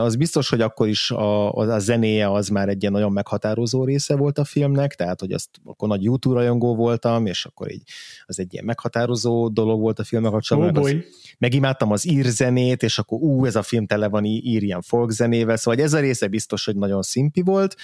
Az 0.00 0.16
biztos, 0.16 0.48
hogy 0.48 0.60
akkor 0.60 0.88
is 0.88 1.10
a, 1.10 1.52
a 1.52 1.78
zenéje 1.78 2.32
az 2.32 2.48
már 2.48 2.68
egy 2.68 2.80
ilyen 2.80 2.92
nagyon 2.92 3.12
meghatározó 3.12 3.84
része 3.84 4.16
volt 4.16 4.38
a 4.38 4.44
filmnek, 4.44 4.94
tehát 4.94 5.20
hogy 5.20 5.32
azt 5.32 5.48
akkor 5.64 5.88
nagy 5.88 6.02
YouTube 6.02 6.34
rajongó 6.34 6.74
voltam, 6.74 7.26
és 7.26 7.44
akkor 7.44 7.70
így 7.70 7.82
az 8.26 8.38
egy 8.38 8.52
ilyen 8.52 8.64
meghatározó 8.64 9.48
dolog 9.48 9.80
volt 9.80 9.98
a 9.98 10.04
filmnek 10.04 10.32
kapcsolatban. 10.32 10.84
Oh 10.84 10.90
megimádtam 11.38 11.92
az 11.92 12.08
írzenét, 12.08 12.82
és 12.82 12.98
akkor 12.98 13.18
ú, 13.20 13.44
ez 13.44 13.56
a 13.56 13.62
film 13.62 13.86
tele 13.86 14.08
van 14.08 14.24
ír 14.24 14.62
ilyen 14.62 14.82
folk 14.82 15.10
zenével, 15.10 15.56
szóval 15.56 15.80
ez 15.80 15.92
a 15.92 16.00
része 16.00 16.26
biztos, 16.26 16.64
hogy 16.64 16.76
nagyon 16.76 17.02
szimpi 17.02 17.40
volt, 17.42 17.76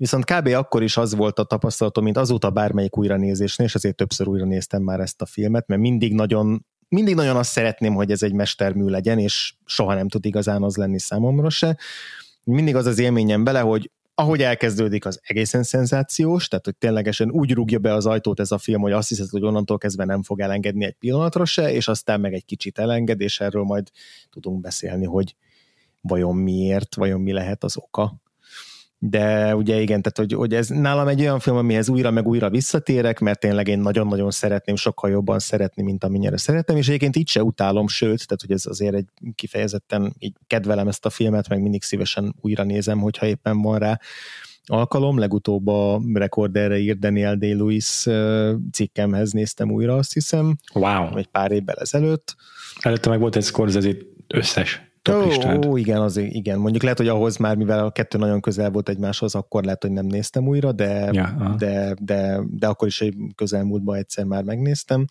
Viszont 0.00 0.24
kb. 0.24 0.46
akkor 0.46 0.82
is 0.82 0.96
az 0.96 1.14
volt 1.14 1.38
a 1.38 1.44
tapasztalatom, 1.44 2.04
mint 2.04 2.16
azóta 2.16 2.50
bármelyik 2.50 2.96
újranézésnél, 2.96 3.66
és 3.66 3.74
ezért 3.74 3.96
többször 3.96 4.28
újra 4.28 4.44
néztem 4.44 4.82
már 4.82 5.00
ezt 5.00 5.22
a 5.22 5.26
filmet, 5.26 5.66
mert 5.66 5.80
mindig 5.80 6.14
nagyon, 6.14 6.66
mindig 6.88 7.14
nagyon 7.14 7.36
azt 7.36 7.50
szeretném, 7.50 7.94
hogy 7.94 8.10
ez 8.10 8.22
egy 8.22 8.32
mestermű 8.32 8.84
legyen, 8.84 9.18
és 9.18 9.54
soha 9.64 9.94
nem 9.94 10.08
tud 10.08 10.24
igazán 10.24 10.62
az 10.62 10.76
lenni 10.76 10.98
számomra 10.98 11.50
se. 11.50 11.76
Mindig 12.44 12.76
az 12.76 12.86
az 12.86 12.98
élményem 12.98 13.44
bele, 13.44 13.60
hogy 13.60 13.90
ahogy 14.14 14.42
elkezdődik, 14.42 15.04
az 15.04 15.20
egészen 15.22 15.62
szenzációs, 15.62 16.48
tehát 16.48 16.64
hogy 16.64 16.76
ténylegesen 16.76 17.30
úgy 17.30 17.52
rúgja 17.52 17.78
be 17.78 17.94
az 17.94 18.06
ajtót 18.06 18.40
ez 18.40 18.50
a 18.50 18.58
film, 18.58 18.80
hogy 18.80 18.92
azt 18.92 19.08
hiszed, 19.08 19.28
hogy 19.28 19.42
onnantól 19.42 19.78
kezdve 19.78 20.04
nem 20.04 20.22
fog 20.22 20.40
elengedni 20.40 20.84
egy 20.84 20.96
pillanatra 20.98 21.44
se, 21.44 21.72
és 21.72 21.88
aztán 21.88 22.20
meg 22.20 22.32
egy 22.32 22.44
kicsit 22.44 22.78
elenged, 22.78 23.20
és 23.20 23.40
erről 23.40 23.62
majd 23.62 23.88
tudunk 24.30 24.60
beszélni, 24.60 25.06
hogy 25.06 25.36
vajon 26.00 26.36
miért, 26.36 26.94
vajon 26.94 27.20
mi 27.20 27.32
lehet 27.32 27.64
az 27.64 27.76
oka 27.76 28.20
de 29.02 29.56
ugye 29.56 29.80
igen, 29.80 30.02
tehát 30.02 30.18
hogy, 30.18 30.32
hogy 30.32 30.54
ez 30.54 30.68
nálam 30.68 31.08
egy 31.08 31.20
olyan 31.20 31.38
film, 31.38 31.56
amihez 31.56 31.88
újra 31.88 32.10
meg 32.10 32.26
újra 32.26 32.50
visszatérek, 32.50 33.18
mert 33.18 33.40
tényleg 33.40 33.68
én 33.68 33.78
nagyon-nagyon 33.78 34.30
szeretném, 34.30 34.76
sokkal 34.76 35.10
jobban 35.10 35.38
szeretni, 35.38 35.82
mint 35.82 36.04
amennyire 36.04 36.36
szeretem, 36.36 36.76
és 36.76 36.88
egyébként 36.88 37.16
így 37.16 37.28
se 37.28 37.42
utálom, 37.42 37.88
sőt, 37.88 38.26
tehát 38.26 38.40
hogy 38.40 38.50
ez 38.50 38.66
azért 38.66 38.94
egy 38.94 39.06
kifejezetten 39.34 40.14
így 40.18 40.36
kedvelem 40.46 40.88
ezt 40.88 41.06
a 41.06 41.10
filmet, 41.10 41.48
meg 41.48 41.62
mindig 41.62 41.82
szívesen 41.82 42.34
újra 42.40 42.64
nézem, 42.64 42.98
hogyha 42.98 43.26
éppen 43.26 43.62
van 43.62 43.78
rá 43.78 44.00
alkalom. 44.64 45.18
Legutóbb 45.18 45.66
a 45.66 46.00
rekorderre 46.14 46.78
írt 46.78 46.98
Daniel 46.98 47.36
Day-Lewis 47.36 48.06
cikkemhez 48.72 49.30
néztem 49.30 49.70
újra, 49.70 49.96
azt 49.96 50.12
hiszem. 50.12 50.56
Wow. 50.74 51.16
Egy 51.16 51.26
pár 51.26 51.50
évvel 51.52 51.76
ezelőtt. 51.76 52.36
Előtte 52.80 53.08
meg 53.08 53.20
volt 53.20 53.36
egy 53.36 53.44
Scorsese 53.44 53.96
összes 54.26 54.89
top 55.02 55.64
Ó, 55.66 55.76
igen, 55.76 56.00
az, 56.00 56.16
igen. 56.16 56.58
Mondjuk 56.58 56.82
lehet, 56.82 56.98
hogy 56.98 57.08
ahhoz 57.08 57.36
már, 57.36 57.56
mivel 57.56 57.84
a 57.84 57.90
kettő 57.90 58.18
nagyon 58.18 58.40
közel 58.40 58.70
volt 58.70 58.88
egymáshoz, 58.88 59.34
akkor 59.34 59.64
lehet, 59.64 59.82
hogy 59.82 59.92
nem 59.92 60.06
néztem 60.06 60.48
újra, 60.48 60.72
de, 60.72 61.08
ja, 61.12 61.54
de, 61.58 61.94
de, 62.00 62.40
de 62.50 62.66
akkor 62.66 62.88
is 62.88 63.00
egy 63.00 63.14
közelmúltban 63.34 63.96
egyszer 63.96 64.24
már 64.24 64.42
megnéztem. 64.42 65.04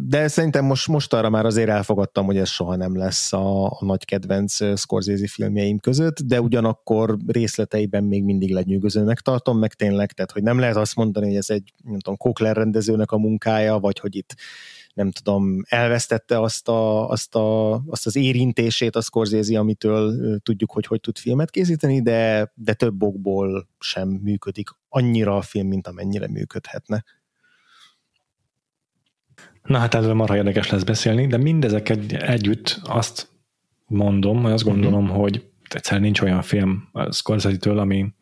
De 0.00 0.28
szerintem 0.28 0.64
most, 0.64 0.88
most 0.88 1.12
arra 1.12 1.30
már 1.30 1.44
azért 1.46 1.68
elfogadtam, 1.68 2.24
hogy 2.24 2.36
ez 2.36 2.48
soha 2.48 2.76
nem 2.76 2.96
lesz 2.96 3.32
a, 3.32 3.66
a 3.66 3.78
nagy 3.80 4.04
kedvenc 4.04 4.78
Scorsese 4.78 5.26
filmjeim 5.28 5.78
között, 5.78 6.20
de 6.20 6.40
ugyanakkor 6.40 7.16
részleteiben 7.26 8.04
még 8.04 8.24
mindig 8.24 8.52
lenyűgözőnek 8.52 9.20
tartom, 9.20 9.58
meg 9.58 9.74
tényleg, 9.74 10.12
tehát 10.12 10.32
hogy 10.32 10.42
nem 10.42 10.58
lehet 10.58 10.76
azt 10.76 10.96
mondani, 10.96 11.26
hogy 11.26 11.36
ez 11.36 11.50
egy, 11.50 11.72
nem 11.84 11.98
tudom, 11.98 12.16
Kokler 12.16 12.56
rendezőnek 12.56 13.10
a 13.10 13.18
munkája, 13.18 13.78
vagy 13.78 13.98
hogy 13.98 14.16
itt 14.16 14.34
nem 14.96 15.10
tudom, 15.10 15.62
elvesztette 15.68 16.40
azt, 16.40 16.68
a, 16.68 17.08
azt, 17.08 17.34
a, 17.34 17.72
azt 17.74 18.06
az 18.06 18.16
érintését 18.16 18.96
a 18.96 19.00
Scorsese, 19.00 19.58
amitől 19.58 20.38
tudjuk, 20.38 20.72
hogy 20.72 20.86
hogy 20.86 21.00
tud 21.00 21.18
filmet 21.18 21.50
készíteni, 21.50 22.02
de, 22.02 22.52
de 22.54 22.74
több 22.74 23.02
okból 23.02 23.68
sem 23.78 24.08
működik 24.08 24.68
annyira 24.88 25.36
a 25.36 25.42
film, 25.42 25.66
mint 25.66 25.86
amennyire 25.86 26.28
működhetne. 26.28 27.04
Na 29.62 29.78
hát 29.78 29.94
erről 29.94 30.14
marha 30.14 30.36
érdekes 30.36 30.70
lesz 30.70 30.82
beszélni, 30.82 31.26
de 31.26 31.36
mindezek 31.36 31.88
egy, 31.88 32.14
együtt 32.14 32.80
azt 32.82 33.28
mondom, 33.86 34.42
vagy 34.42 34.52
azt 34.52 34.64
mhm. 34.64 34.72
gondolom, 34.72 35.04
uh-huh. 35.04 35.20
hogy 35.20 35.50
egyszerűen 35.68 36.02
nincs 36.02 36.20
olyan 36.20 36.42
film 36.42 36.88
a 36.92 37.12
Scorsese-től, 37.12 37.78
ami 37.78 38.14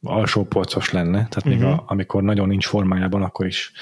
alsó 0.00 0.44
polcos 0.44 0.90
lenne, 0.90 1.10
tehát 1.12 1.36
uh-huh. 1.36 1.52
még 1.52 1.62
a, 1.62 1.74
mhm. 1.74 1.84
amikor 1.86 2.22
nagyon 2.22 2.48
nincs 2.48 2.66
formájában, 2.66 3.22
akkor 3.22 3.46
is 3.46 3.72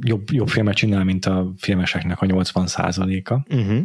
jobb, 0.00 0.30
jobb 0.30 0.48
filmet 0.48 0.74
csinál, 0.74 1.04
mint 1.04 1.26
a 1.26 1.52
filmeseknek 1.56 2.20
a 2.20 2.26
80 2.26 2.66
százaléka. 2.66 3.46
Uh-huh. 3.48 3.80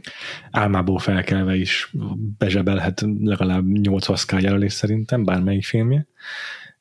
Álmából 0.52 1.00
felkelve 1.00 1.56
is 1.56 1.94
bezsebelhet 2.38 3.06
legalább 3.20 3.66
8 3.66 4.08
Oscar 4.10 4.42
jelölés 4.42 4.74
szerintem, 4.74 5.24
bármelyik 5.24 5.66
filmje. 5.66 6.08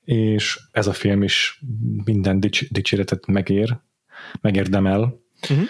És 0.04 0.60
ez 0.70 0.86
a 0.86 0.92
film 0.92 1.22
is 1.22 1.62
minden 2.04 2.40
dics- 2.40 2.72
dicséretet 2.72 3.26
megér, 3.26 3.78
megérdemel. 4.40 5.20
Uh-huh. 5.50 5.66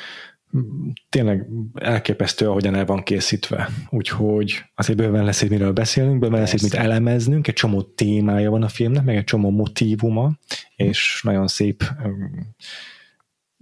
Tényleg 1.09 1.47
elképesztő, 1.75 2.49
ahogyan 2.49 2.75
el 2.75 2.85
van 2.85 3.03
készítve. 3.03 3.69
Úgyhogy 3.91 4.65
azért 4.75 4.99
bőven 4.99 5.25
lesz 5.25 5.43
itt 5.43 5.51
miről 5.51 5.73
beszélünk, 5.73 6.19
bőven 6.19 6.41
lesz 6.41 6.53
itt 6.53 6.63
mit 6.63 6.75
elemeznünk, 6.75 7.49
egy 7.49 7.55
csomó 7.55 7.83
témája 7.83 8.51
van 8.51 8.63
a 8.63 8.69
filmnek, 8.69 9.05
meg 9.05 9.17
egy 9.17 9.25
csomó 9.25 9.51
motívuma, 9.51 10.33
és 10.77 11.21
nagyon 11.25 11.47
szép 11.47 11.85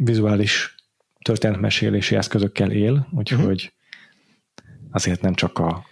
vizuális 0.05 0.75
történetmesélési 1.25 2.17
eszközökkel 2.17 2.71
él, 2.71 3.09
úgyhogy 3.13 3.41
uh-huh. 3.41 4.91
azért 4.91 5.21
nem 5.21 5.35
csak 5.35 5.59
a 5.59 5.85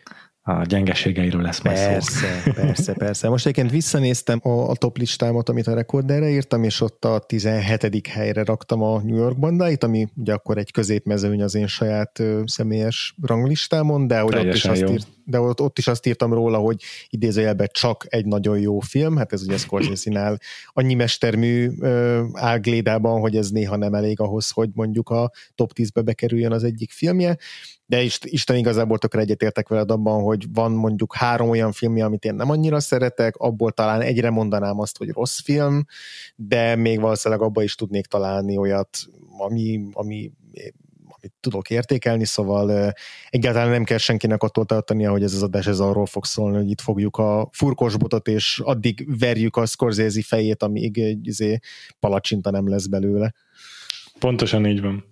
a 0.48 0.64
gyengeségeiről 0.64 1.42
lesz 1.42 1.60
majd 1.60 1.76
Persze, 1.76 2.40
szó. 2.44 2.50
persze, 2.52 2.92
persze. 2.92 3.28
Most 3.28 3.46
egyébként 3.46 3.70
visszanéztem 3.70 4.40
a, 4.42 4.70
a 4.70 4.74
top 4.74 4.98
listámat, 4.98 5.48
amit 5.48 5.66
a 5.66 5.74
rekorderre 5.74 6.28
írtam, 6.28 6.62
és 6.64 6.80
ott 6.80 7.04
a 7.04 7.18
17. 7.18 8.06
helyre 8.06 8.44
raktam 8.44 8.82
a 8.82 9.00
New 9.02 9.16
York 9.16 9.38
bandáit, 9.38 9.84
ami 9.84 10.08
ugye 10.16 10.32
akkor 10.32 10.58
egy 10.58 10.70
középmezőny 10.70 11.42
az 11.42 11.54
én 11.54 11.66
saját 11.66 12.18
ö, 12.18 12.42
személyes 12.46 13.14
ranglistámon, 13.22 14.06
de 14.06 14.20
hogy 14.20 14.36
ott 14.36 14.54
is, 14.54 14.64
azt 14.64 14.90
írt, 14.90 15.06
de 15.24 15.40
ott, 15.40 15.60
ott 15.60 15.78
is 15.78 15.86
azt 15.86 16.06
írtam 16.06 16.32
róla, 16.32 16.58
hogy 16.58 16.82
idézőjelben 17.08 17.68
csak 17.72 18.06
egy 18.08 18.26
nagyon 18.26 18.58
jó 18.58 18.80
film, 18.80 19.16
hát 19.16 19.32
ez 19.32 19.42
ugye 19.42 19.56
Scorsese-nál 19.56 20.38
annyi 20.72 20.94
mestermű 20.94 21.70
ö, 21.80 22.24
áglédában, 22.32 23.20
hogy 23.20 23.36
ez 23.36 23.50
néha 23.50 23.76
nem 23.76 23.94
elég 23.94 24.20
ahhoz, 24.20 24.50
hogy 24.50 24.70
mondjuk 24.74 25.08
a 25.08 25.30
top 25.54 25.72
10-be 25.74 26.02
bekerüljön 26.02 26.52
az 26.52 26.64
egyik 26.64 26.90
filmje, 26.90 27.36
de 27.88 28.02
Isten 28.20 28.56
igazából 28.56 28.98
tökre 28.98 29.20
egyetértek 29.20 29.68
veled 29.68 29.90
abban, 29.90 30.22
hogy 30.22 30.52
van 30.52 30.72
mondjuk 30.72 31.14
három 31.14 31.48
olyan 31.48 31.72
filmje, 31.72 32.04
amit 32.04 32.24
én 32.24 32.34
nem 32.34 32.50
annyira 32.50 32.80
szeretek, 32.80 33.36
abból 33.36 33.72
talán 33.72 34.00
egyre 34.00 34.30
mondanám 34.30 34.80
azt, 34.80 34.98
hogy 34.98 35.08
rossz 35.08 35.40
film, 35.40 35.84
de 36.36 36.76
még 36.76 37.00
valószínűleg 37.00 37.44
abban 37.44 37.64
is 37.64 37.74
tudnék 37.74 38.06
találni 38.06 38.56
olyat, 38.56 38.98
ami, 39.38 39.80
ami 39.92 40.32
amit 41.06 41.32
tudok 41.40 41.70
értékelni, 41.70 42.24
szóval 42.24 42.94
egyáltalán 43.30 43.70
nem 43.70 43.84
kell 43.84 43.98
senkinek 43.98 44.42
attól 44.42 44.64
tartania, 44.64 45.10
hogy 45.10 45.22
ez 45.22 45.34
az 45.34 45.42
adás 45.42 45.66
ez 45.66 45.80
arról 45.80 46.06
fog 46.06 46.24
szólni, 46.24 46.56
hogy 46.56 46.70
itt 46.70 46.80
fogjuk 46.80 47.16
a 47.16 47.48
furkosbotot, 47.52 48.28
és 48.28 48.60
addig 48.64 49.18
verjük 49.18 49.56
a 49.56 49.66
Scorsese 49.66 50.22
fejét, 50.22 50.62
amíg 50.62 50.98
egy 50.98 51.26
izé, 51.26 51.58
palacsinta 52.00 52.50
nem 52.50 52.68
lesz 52.68 52.86
belőle. 52.86 53.34
Pontosan 54.18 54.66
így 54.66 54.80
van. 54.80 55.04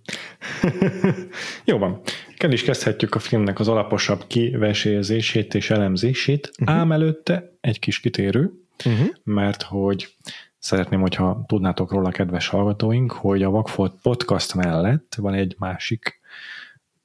Jó 1.65 1.79
van. 1.79 2.01
El 2.39 2.53
is 2.53 2.63
kezdhetjük 2.63 3.15
a 3.15 3.19
filmnek 3.19 3.59
az 3.59 3.69
alaposabb 3.69 4.27
kivesézését 4.27 5.55
és 5.55 5.71
elemzését, 5.71 6.51
uh-huh. 6.61 6.77
ám 6.77 6.93
előtte 6.93 7.53
egy 7.61 7.79
kis 7.79 8.01
kitérő, 8.01 8.53
uh-huh. 8.85 9.09
mert 9.25 9.63
hogy 9.63 10.15
szeretném, 10.59 11.01
hogyha 11.01 11.45
tudnátok 11.47 11.93
róla, 11.93 12.11
kedves 12.11 12.49
hallgatóink, 12.49 13.13
hogy 13.13 13.43
a 13.43 13.51
Vagfolt 13.51 13.95
podcast 14.03 14.55
mellett 14.55 15.15
van 15.19 15.35
egy 15.35 15.55
másik 15.59 16.21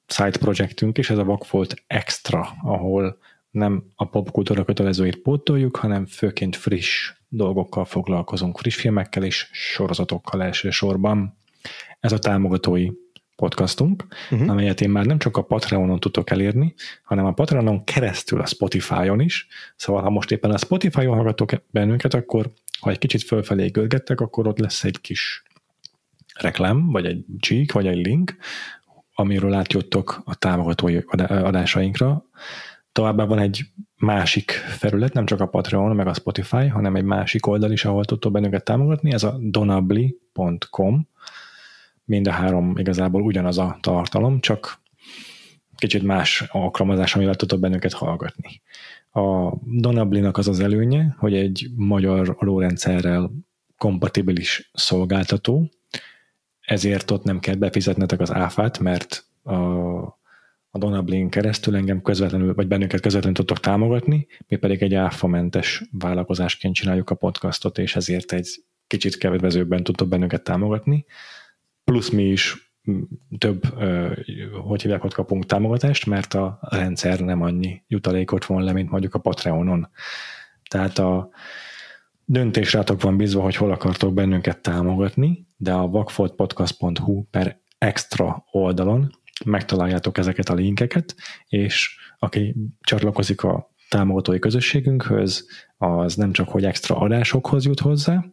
side 0.07 0.37
projektünk, 0.37 0.97
és 0.97 1.09
ez 1.09 1.17
a 1.17 1.23
Vagfolt 1.23 1.83
Extra, 1.87 2.47
ahol 2.63 3.17
nem 3.51 3.83
a 3.95 4.09
popkultúra 4.09 4.65
kötelezőit 4.65 5.17
pótoljuk, 5.17 5.75
hanem 5.75 6.05
főként 6.05 6.55
friss 6.55 7.13
dolgokkal 7.27 7.85
foglalkozunk, 7.85 8.57
friss 8.57 8.75
filmekkel 8.75 9.23
és 9.23 9.49
sorozatokkal 9.51 10.43
elsősorban. 10.43 11.37
Ez 11.99 12.11
a 12.11 12.19
támogatói 12.19 12.89
podcastunk, 13.41 14.05
uh-huh. 14.31 14.49
amelyet 14.49 14.81
én 14.81 14.89
már 14.89 15.05
nem 15.05 15.17
csak 15.17 15.37
a 15.37 15.41
Patreonon 15.41 15.99
tudok 15.99 16.29
elérni, 16.29 16.73
hanem 17.03 17.25
a 17.25 17.31
Patreonon 17.31 17.83
keresztül 17.83 18.41
a 18.41 18.45
Spotify-on 18.45 19.19
is. 19.19 19.47
Szóval, 19.75 20.01
ha 20.01 20.09
most 20.09 20.31
éppen 20.31 20.51
a 20.51 20.57
Spotify-on 20.57 21.15
hallgatok 21.15 21.51
bennünket, 21.71 22.13
akkor 22.13 22.51
ha 22.79 22.89
egy 22.89 22.97
kicsit 22.97 23.23
fölfelé 23.23 23.67
görgettek, 23.67 24.21
akkor 24.21 24.47
ott 24.47 24.59
lesz 24.59 24.83
egy 24.83 25.01
kis 25.01 25.43
reklám, 26.39 26.91
vagy 26.91 27.05
egy 27.05 27.25
csík, 27.39 27.71
vagy 27.71 27.87
egy 27.87 28.05
link, 28.05 28.35
amiről 29.15 29.53
átjöttok 29.53 30.21
a 30.25 30.35
támogatói 30.35 30.97
adásainkra. 31.27 32.25
Továbbá 32.91 33.23
van 33.23 33.39
egy 33.39 33.61
másik 33.97 34.51
felület, 34.51 35.13
nem 35.13 35.25
csak 35.25 35.39
a 35.39 35.47
Patreon, 35.47 35.95
meg 35.95 36.07
a 36.07 36.13
Spotify, 36.13 36.67
hanem 36.67 36.95
egy 36.95 37.03
másik 37.03 37.47
oldal 37.47 37.71
is, 37.71 37.85
ahol 37.85 38.05
tudtok 38.05 38.31
bennünket 38.31 38.63
támogatni, 38.63 39.13
ez 39.13 39.23
a 39.23 39.37
donabli.com. 39.39 41.09
Mind 42.05 42.27
a 42.27 42.31
három 42.31 42.77
igazából 42.77 43.21
ugyanaz 43.21 43.57
a 43.57 43.77
tartalom, 43.81 44.39
csak 44.39 44.81
kicsit 45.75 46.03
más 46.03 46.41
alkalmazás, 46.51 47.15
amivel 47.15 47.35
tudtok 47.35 47.59
bennünket 47.59 47.93
hallgatni. 47.93 48.61
A 49.11 49.53
Donablinak 49.65 50.37
az 50.37 50.47
az 50.47 50.59
előnye, 50.59 51.15
hogy 51.19 51.35
egy 51.35 51.69
magyar 51.75 52.37
lórendszerrel 52.39 53.31
kompatibilis 53.77 54.69
szolgáltató, 54.73 55.69
ezért 56.61 57.11
ott 57.11 57.23
nem 57.23 57.39
kell 57.39 57.55
befizetnetek 57.55 58.19
az 58.19 58.33
áfát, 58.33 58.79
mert 58.79 59.25
a, 59.43 59.53
a 60.69 60.77
Donablin 60.77 61.29
keresztül 61.29 61.75
engem 61.75 62.01
közvetlenül, 62.01 62.53
vagy 62.53 62.67
bennünket 62.67 63.01
közvetlenül 63.01 63.37
tudtok 63.37 63.59
támogatni, 63.59 64.27
mi 64.47 64.55
pedig 64.55 64.81
egy 64.81 64.93
áfamentes 64.93 65.83
vállalkozásként 65.91 66.75
csináljuk 66.75 67.09
a 67.09 67.15
podcastot, 67.15 67.77
és 67.77 67.95
ezért 67.95 68.31
egy 68.31 68.63
kicsit 68.87 69.17
kedvezőbben 69.17 69.83
tudtok 69.83 70.07
bennünket 70.07 70.43
támogatni. 70.43 71.05
Plusz 71.91 72.09
mi 72.09 72.23
is 72.23 72.73
több, 73.37 73.65
hogy 74.63 74.81
hívják, 74.81 75.01
kapunk 75.13 75.45
támogatást, 75.45 76.05
mert 76.05 76.33
a 76.33 76.59
rendszer 76.61 77.19
nem 77.19 77.41
annyi 77.41 77.83
jutalékot 77.87 78.45
von 78.45 78.63
le, 78.63 78.71
mint 78.71 78.89
mondjuk 78.89 79.13
a 79.13 79.19
Patreonon. 79.19 79.89
Tehát 80.69 80.97
a 80.97 81.29
döntés 82.25 82.73
rátok 82.73 83.01
van 83.01 83.17
bízva, 83.17 83.41
hogy 83.41 83.55
hol 83.55 83.71
akartok 83.71 84.13
bennünket 84.13 84.61
támogatni, 84.61 85.47
de 85.57 85.73
a 85.73 85.87
vakfoltpodcast.hu 85.87 87.23
per 87.31 87.61
extra 87.77 88.45
oldalon 88.51 89.11
megtaláljátok 89.45 90.17
ezeket 90.17 90.49
a 90.49 90.53
linkeket, 90.53 91.15
és 91.47 91.97
aki 92.19 92.55
csatlakozik 92.81 93.43
a 93.43 93.71
támogatói 93.91 94.39
közösségünkhöz, 94.39 95.47
az 95.77 96.15
nem 96.15 96.31
csak, 96.31 96.49
hogy 96.49 96.65
extra 96.65 96.95
adásokhoz 96.97 97.65
jut 97.65 97.79
hozzá, 97.79 98.25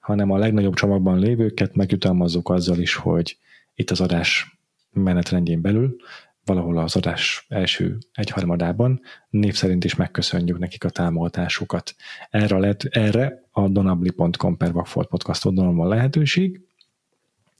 hanem 0.00 0.30
a 0.30 0.38
legnagyobb 0.38 0.74
csomagban 0.74 1.18
lévőket 1.18 1.74
megjutalmazzuk 1.74 2.48
azzal 2.48 2.78
is, 2.78 2.94
hogy 2.94 3.38
itt 3.74 3.90
az 3.90 4.00
adás 4.00 4.58
menetrendjén 4.90 5.60
belül, 5.60 5.96
valahol 6.44 6.78
az 6.78 6.96
adás 6.96 7.46
első 7.48 7.98
egyharmadában 8.12 9.00
név 9.30 9.54
szerint 9.54 9.84
is 9.84 9.94
megköszönjük 9.94 10.58
nekik 10.58 10.84
a 10.84 10.90
támogatásukat. 10.90 11.94
Erre, 12.30 12.58
lehet, 12.58 12.84
erre 12.84 13.42
a 13.50 13.68
donabli.com 13.68 14.56
per 14.56 14.72
podcast 15.08 15.44
oldalon 15.44 15.76
van 15.76 15.88
lehetőség. 15.88 16.60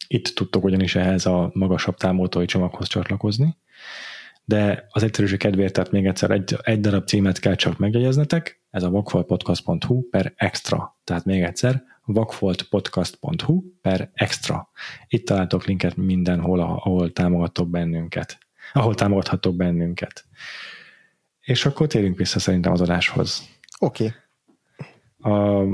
Itt 0.08 0.26
tudtok 0.26 0.64
ugyanis 0.64 0.94
ehhez 0.94 1.26
a 1.26 1.50
magasabb 1.54 1.96
támogatói 1.96 2.44
csomaghoz 2.44 2.88
csatlakozni, 2.88 3.56
de 4.50 4.86
az 4.88 5.02
egyszerűség 5.02 5.38
kedvéért, 5.38 5.72
tehát 5.72 5.90
még 5.90 6.06
egyszer 6.06 6.30
egy, 6.30 6.56
egy 6.62 6.80
darab 6.80 7.06
címet 7.06 7.38
kell 7.38 7.54
csak 7.54 7.78
megjegyeznetek, 7.78 8.62
ez 8.70 8.82
a 8.82 8.90
vakfoltpodcast.hu 8.90 10.08
per 10.08 10.32
extra. 10.36 10.98
Tehát 11.04 11.24
még 11.24 11.42
egyszer, 11.42 11.82
vakfoltpodcast.hu 12.04 13.62
per 13.80 14.10
extra. 14.14 14.70
Itt 15.08 15.26
találtok 15.26 15.64
linket 15.64 15.96
mindenhol, 15.96 16.60
ahol 16.60 17.12
támogatok 17.12 17.68
bennünket. 17.68 18.38
Ahol 18.72 18.94
támogathatok 18.94 19.56
bennünket. 19.56 20.24
És 21.40 21.66
akkor 21.66 21.86
térjünk 21.86 22.16
vissza 22.16 22.38
szerintem 22.38 22.72
az 22.72 22.80
adáshoz. 22.80 23.48
Oké. 23.78 24.04
Okay. 24.04 24.16
A, 25.22 25.30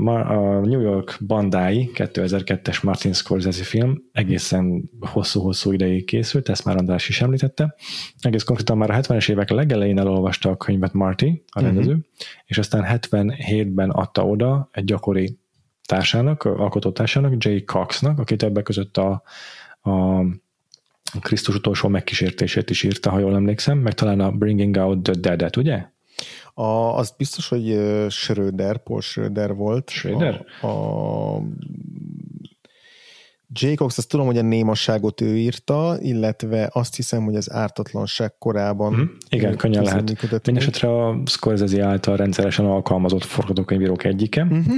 a 0.09 0.59
New 0.59 0.79
York 0.79 1.17
Bandái 1.27 1.91
2002-es 1.93 2.83
Martin 2.83 3.13
Scorsese 3.13 3.63
film 3.63 4.03
egészen 4.11 4.89
hosszú-hosszú 4.99 5.71
ideig 5.71 6.05
készült, 6.05 6.49
ezt 6.49 6.65
már 6.65 6.77
András 6.77 7.09
is 7.09 7.21
említette. 7.21 7.75
Egész 8.19 8.43
konkrétan 8.43 8.77
már 8.77 8.89
a 8.89 8.99
70-es 8.99 9.29
évek 9.29 9.49
legelején 9.49 9.99
elolvasta 9.99 10.49
a 10.49 10.57
könyvet 10.57 10.93
Marty, 10.93 11.43
a 11.51 11.61
rendező, 11.61 11.89
uh-huh. 11.89 12.05
és 12.45 12.57
aztán 12.57 12.85
77-ben 12.87 13.89
adta 13.89 14.27
oda 14.27 14.69
egy 14.71 14.83
gyakori 14.83 15.37
társának, 15.85 16.43
alkotótársának, 16.43 17.43
Jay 17.43 17.63
Coxnak, 17.63 18.19
aki 18.19 18.35
többek 18.35 18.63
között 18.63 18.97
a, 18.97 19.23
a 19.81 20.21
Krisztus 21.19 21.55
utolsó 21.55 21.87
megkísértését 21.89 22.69
is 22.69 22.83
írta, 22.83 23.09
ha 23.09 23.19
jól 23.19 23.35
emlékszem, 23.35 23.77
meg 23.77 23.93
talán 23.93 24.19
a 24.19 24.31
Bringing 24.31 24.75
Out 24.75 25.03
the 25.03 25.13
Dead-et, 25.13 25.55
ugye? 25.55 25.85
A, 26.59 26.97
az 26.97 27.13
biztos, 27.17 27.47
hogy 27.47 27.79
Schröder, 28.09 28.77
Paul 28.77 29.01
Schröder 29.01 29.55
volt. 29.55 29.89
Schröder? 29.89 30.45
A, 30.61 30.67
a 30.67 31.41
J. 33.49 33.73
Cox, 33.73 33.97
azt 33.97 34.09
tudom, 34.09 34.25
hogy 34.25 34.37
a 34.37 34.41
némasságot 34.41 35.21
ő 35.21 35.37
írta, 35.37 35.97
illetve 35.99 36.69
azt 36.73 36.95
hiszem, 36.95 37.23
hogy 37.23 37.35
az 37.35 37.51
ártatlanság 37.51 38.37
korában. 38.37 38.93
Mm, 38.93 39.03
igen, 39.29 39.55
könnyen 39.55 39.83
lehet. 39.83 40.21
Mindenesetre 40.31 41.07
a 41.07 41.21
Scorsese 41.25 41.83
által 41.83 42.15
rendszeresen 42.15 42.65
alkalmazott 42.65 43.23
forgatókönyvírók 43.23 44.03
egyike, 44.03 44.43
mm-hmm. 44.43 44.75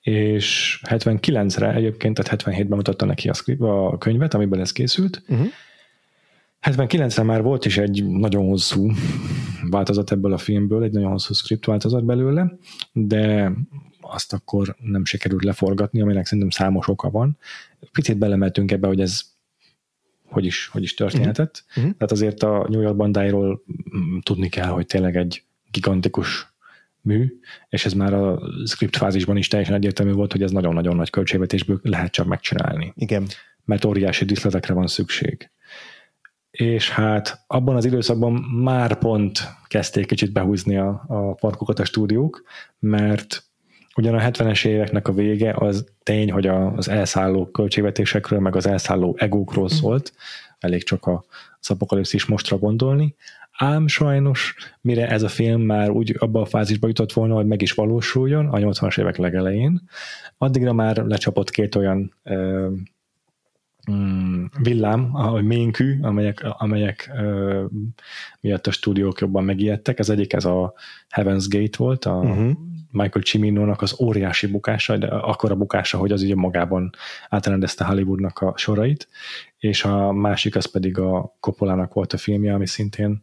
és 0.00 0.80
79-re 0.88 1.74
egyébként, 1.74 2.22
tehát 2.22 2.42
77-ben 2.42 2.76
mutatta 2.76 3.04
neki 3.04 3.28
a, 3.28 3.86
a 3.86 3.98
könyvet, 3.98 4.34
amiben 4.34 4.60
ez 4.60 4.72
készült, 4.72 5.22
mm-hmm. 5.32 5.46
79-re 6.62 7.22
már 7.22 7.42
volt 7.42 7.64
is 7.64 7.78
egy 7.78 8.06
nagyon 8.06 8.46
hosszú 8.46 8.90
változat 9.70 10.12
ebből 10.12 10.32
a 10.32 10.38
filmből, 10.38 10.82
egy 10.82 10.92
nagyon 10.92 11.10
hosszú 11.10 11.34
script 11.34 11.64
változat 11.64 12.04
belőle, 12.04 12.52
de 12.92 13.52
azt 14.00 14.32
akkor 14.32 14.76
nem 14.78 15.04
sikerült 15.04 15.44
leforgatni, 15.44 16.00
aminek 16.00 16.24
szerintem 16.24 16.50
számos 16.50 16.88
oka 16.88 17.10
van. 17.10 17.38
Picit 17.92 18.18
belemeltünk 18.18 18.72
ebbe, 18.72 18.86
hogy 18.86 19.00
ez 19.00 19.30
hogy 20.24 20.44
is, 20.44 20.66
hogy 20.66 20.82
is 20.82 20.94
történhetett. 20.94 21.64
Uh-huh. 21.68 21.82
Tehát 21.82 22.12
azért 22.12 22.42
a 22.42 22.66
New 22.68 22.80
York 22.80 22.96
bandáiról 22.96 23.62
mm, 23.96 24.18
tudni 24.18 24.48
kell, 24.48 24.68
hogy 24.68 24.86
tényleg 24.86 25.16
egy 25.16 25.44
gigantikus 25.70 26.54
mű, 27.00 27.40
és 27.68 27.84
ez 27.84 27.92
már 27.92 28.14
a 28.14 28.40
script 28.66 28.96
fázisban 28.96 29.36
is 29.36 29.48
teljesen 29.48 29.74
egyértelmű 29.74 30.12
volt, 30.12 30.32
hogy 30.32 30.42
ez 30.42 30.50
nagyon-nagyon 30.50 30.96
nagy 30.96 31.10
költségvetésből 31.10 31.80
lehet 31.82 32.12
csak 32.12 32.26
megcsinálni. 32.26 32.92
Igen. 32.96 33.26
Mert 33.64 33.84
óriási 33.84 34.24
díszletekre 34.24 34.74
van 34.74 34.86
szükség 34.86 35.50
és 36.52 36.90
hát 36.90 37.44
abban 37.46 37.76
az 37.76 37.84
időszakban 37.84 38.32
már 38.62 38.98
pont 38.98 39.40
kezdték 39.66 40.06
kicsit 40.06 40.32
behúzni 40.32 40.76
a, 40.76 41.04
a 41.06 41.34
parkokat 41.34 41.78
a 41.78 41.84
stúdiók, 41.84 42.42
mert 42.78 43.44
ugyan 43.96 44.14
a 44.14 44.20
70-es 44.20 44.66
éveknek 44.66 45.08
a 45.08 45.12
vége 45.12 45.54
az 45.56 45.84
tény, 46.02 46.32
hogy 46.32 46.46
az 46.46 46.88
elszálló 46.88 47.46
költségvetésekről, 47.46 48.40
meg 48.40 48.56
az 48.56 48.66
elszálló 48.66 49.16
egókról 49.18 49.64
mm. 49.64 49.76
szólt, 49.76 50.12
elég 50.58 50.84
csak 50.84 51.06
a, 51.06 51.24
apokalipszis 51.68 52.26
mostra 52.26 52.58
gondolni, 52.58 53.14
ám 53.52 53.86
sajnos, 53.86 54.54
mire 54.80 55.08
ez 55.08 55.22
a 55.22 55.28
film 55.28 55.60
már 55.60 55.90
úgy 55.90 56.16
abba 56.18 56.40
a 56.40 56.46
fázisba 56.46 56.86
jutott 56.86 57.12
volna, 57.12 57.34
hogy 57.34 57.46
meg 57.46 57.62
is 57.62 57.72
valósuljon 57.72 58.46
a 58.46 58.58
80-as 58.58 59.00
évek 59.00 59.16
legelején, 59.16 59.82
addigra 60.38 60.72
már 60.72 60.96
lecsapott 60.96 61.50
két 61.50 61.74
olyan 61.74 62.14
ö, 62.22 62.68
villám, 64.62 65.10
ahogy 65.12 65.44
ménkű, 65.44 65.98
amelyek, 66.02 66.44
amelyek 66.58 67.10
ö, 67.16 67.64
miatt 68.40 68.66
a 68.66 68.70
stúdiók 68.70 69.20
jobban 69.20 69.44
megijedtek. 69.44 69.98
Ez 69.98 70.08
egyik 70.08 70.32
ez 70.32 70.44
a 70.44 70.74
Heaven's 71.10 71.46
Gate 71.48 71.78
volt, 71.78 72.04
a 72.04 72.14
uh-huh. 72.16 72.50
Michael 72.90 73.24
Cimino-nak 73.24 73.82
az 73.82 74.00
óriási 74.00 74.46
bukása, 74.46 74.96
de 74.96 75.06
akkora 75.06 75.54
bukása, 75.54 75.98
hogy 75.98 76.12
az 76.12 76.22
ugye 76.22 76.34
magában 76.34 76.90
átrendezte 77.28 77.84
Hollywoodnak 77.84 78.38
a 78.38 78.54
sorait, 78.56 79.08
és 79.58 79.84
a 79.84 80.12
másik 80.12 80.56
az 80.56 80.66
pedig 80.66 80.98
a 80.98 81.36
Coppola-nak 81.40 81.94
volt 81.94 82.12
a 82.12 82.16
filmje, 82.16 82.54
ami 82.54 82.66
szintén 82.66 83.20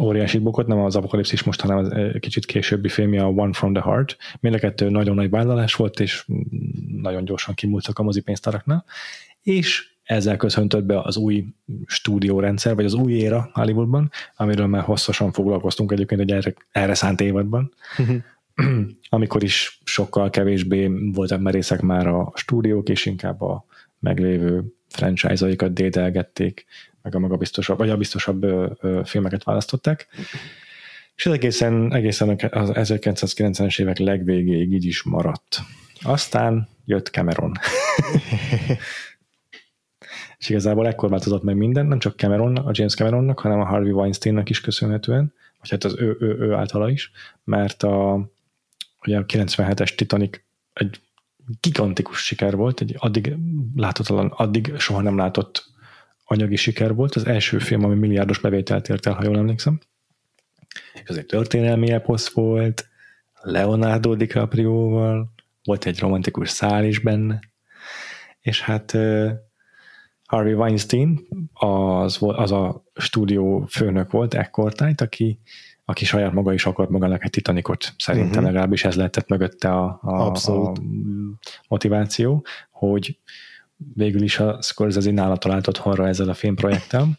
óriási 0.00 0.38
bukott, 0.38 0.66
nem 0.66 0.78
az 0.78 0.96
apokalipszis 0.96 1.42
most, 1.42 1.60
hanem 1.60 1.76
az 1.76 1.92
kicsit 2.20 2.44
későbbi 2.44 2.88
filmje 2.88 3.22
a 3.22 3.28
One 3.28 3.52
from 3.52 3.72
the 3.72 3.82
Heart. 3.82 4.16
Mind 4.40 4.54
a 4.54 4.58
kettő 4.58 4.90
nagyon 4.90 5.14
nagy 5.14 5.30
vállalás 5.30 5.74
volt, 5.74 6.00
és 6.00 6.26
nagyon 6.96 7.24
gyorsan 7.24 7.54
kimúltak 7.54 7.98
a 7.98 8.02
mozipénztáraknál 8.02 8.84
és 9.44 9.92
ezzel 10.02 10.36
köszöntött 10.36 10.84
be 10.84 11.00
az 11.00 11.16
új 11.16 11.44
stúdiórendszer, 11.86 12.74
vagy 12.74 12.84
az 12.84 12.94
új 12.94 13.12
éra 13.12 13.50
Hollywoodban, 13.52 14.10
amiről 14.36 14.66
már 14.66 14.82
hosszasan 14.82 15.32
foglalkoztunk 15.32 15.92
egyébként 15.92 16.20
egy 16.20 16.32
erre, 16.32 16.54
erre 16.70 16.94
szánt 16.94 17.20
évadban, 17.20 17.74
amikor 19.08 19.42
is 19.42 19.80
sokkal 19.84 20.30
kevésbé 20.30 20.90
voltak 21.12 21.40
merészek 21.40 21.80
már 21.80 22.06
a 22.06 22.32
stúdiók, 22.34 22.88
és 22.88 23.06
inkább 23.06 23.40
a 23.40 23.64
meglévő 23.98 24.64
franchise-aikat 24.88 25.72
dédelgették, 25.72 26.64
meg 27.02 27.14
a 27.14 27.18
magabiztosabb, 27.18 27.78
vagy 27.78 27.90
a 27.90 27.96
biztosabb 27.96 28.42
ö, 28.42 28.70
ö, 28.80 29.00
filmeket 29.04 29.44
választották. 29.44 30.06
És 31.14 31.26
ez 31.26 31.32
egészen, 31.32 31.94
egészen 31.94 32.28
az 32.50 32.70
1990-es 32.74 33.80
évek 33.80 33.98
legvégéig 33.98 34.72
így 34.72 34.84
is 34.84 35.02
maradt. 35.02 35.60
Aztán 36.02 36.68
jött 36.84 37.08
Cameron. 37.08 37.52
és 40.44 40.50
igazából 40.50 40.86
ekkor 40.86 41.10
változott 41.10 41.42
meg 41.42 41.56
minden, 41.56 41.86
nem 41.86 41.98
csak 41.98 42.16
Cameron, 42.16 42.56
a 42.56 42.70
James 42.72 42.94
Cameronnak, 42.94 43.38
hanem 43.40 43.60
a 43.60 43.64
Harvey 43.64 43.90
Weinsteinnak 43.90 44.50
is 44.50 44.60
köszönhetően, 44.60 45.32
vagy 45.60 45.70
hát 45.70 45.84
az 45.84 45.94
ő, 45.98 46.16
ő, 46.20 46.38
ő 46.38 46.52
általa 46.52 46.90
is, 46.90 47.10
mert 47.44 47.82
a, 47.82 48.28
ugye 49.06 49.18
a 49.18 49.26
97-es 49.26 49.94
Titanic 49.94 50.40
egy 50.72 51.00
gigantikus 51.60 52.24
siker 52.24 52.56
volt, 52.56 52.80
egy 52.80 52.94
addig 52.98 53.36
láthatatlan, 53.76 54.26
addig 54.26 54.74
soha 54.78 55.00
nem 55.00 55.16
látott 55.16 55.64
anyagi 56.24 56.56
siker 56.56 56.94
volt, 56.94 57.14
az 57.14 57.26
első 57.26 57.58
film, 57.58 57.84
ami 57.84 57.94
milliárdos 57.94 58.38
bevételt 58.38 58.88
ért 58.88 59.06
el, 59.06 59.12
ha 59.12 59.24
jól 59.24 59.36
emlékszem. 59.36 59.80
És 60.94 61.08
az 61.08 61.18
egy 61.18 61.26
történelmi 61.26 61.90
eposz 61.90 62.32
volt, 62.32 62.88
Leonardo 63.42 64.14
DiCaprio-val, 64.14 65.32
volt 65.64 65.84
egy 65.84 65.98
romantikus 65.98 66.50
szál 66.50 66.84
is 66.84 66.98
benne, 66.98 67.40
és 68.40 68.60
hát 68.60 68.96
Harvey 70.26 70.52
Weinstein 70.52 71.26
az, 71.52 72.18
az 72.20 72.52
a 72.52 72.84
stúdió 72.94 73.66
főnök 73.68 74.10
volt 74.10 74.34
ekkortájt, 74.34 75.00
aki, 75.00 75.38
aki 75.84 76.04
saját 76.04 76.32
maga 76.32 76.52
is 76.52 76.66
akart 76.66 76.90
magának 76.90 77.24
egy 77.24 77.30
Titanicot, 77.30 77.94
szerintem 77.98 78.30
uh-huh. 78.30 78.44
legalábbis 78.44 78.84
ez 78.84 78.96
lehetett 78.96 79.28
mögötte 79.28 79.70
a, 79.70 80.00
a, 80.02 80.32
a 80.32 80.72
motiváció, 81.68 82.44
hogy 82.70 83.18
végül 83.94 84.22
is 84.22 84.38
a 84.38 84.62
Scorsese 84.62 85.10
nála 85.10 85.36
talált 85.36 85.66
otthonra 85.66 86.08
ezzel 86.08 86.28
a 86.28 86.34
filmprojekttel, 86.34 87.18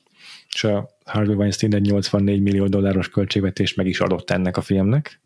és 0.53 0.63
a 0.63 0.89
Harvey 1.05 1.35
Weinstein 1.35 1.75
egy 1.75 1.81
84 1.81 2.41
millió 2.41 2.67
dolláros 2.67 3.09
költségvetés 3.09 3.73
meg 3.73 3.87
is 3.87 3.99
adott 3.99 4.29
ennek 4.29 4.57
a 4.57 4.61
filmnek. 4.61 5.21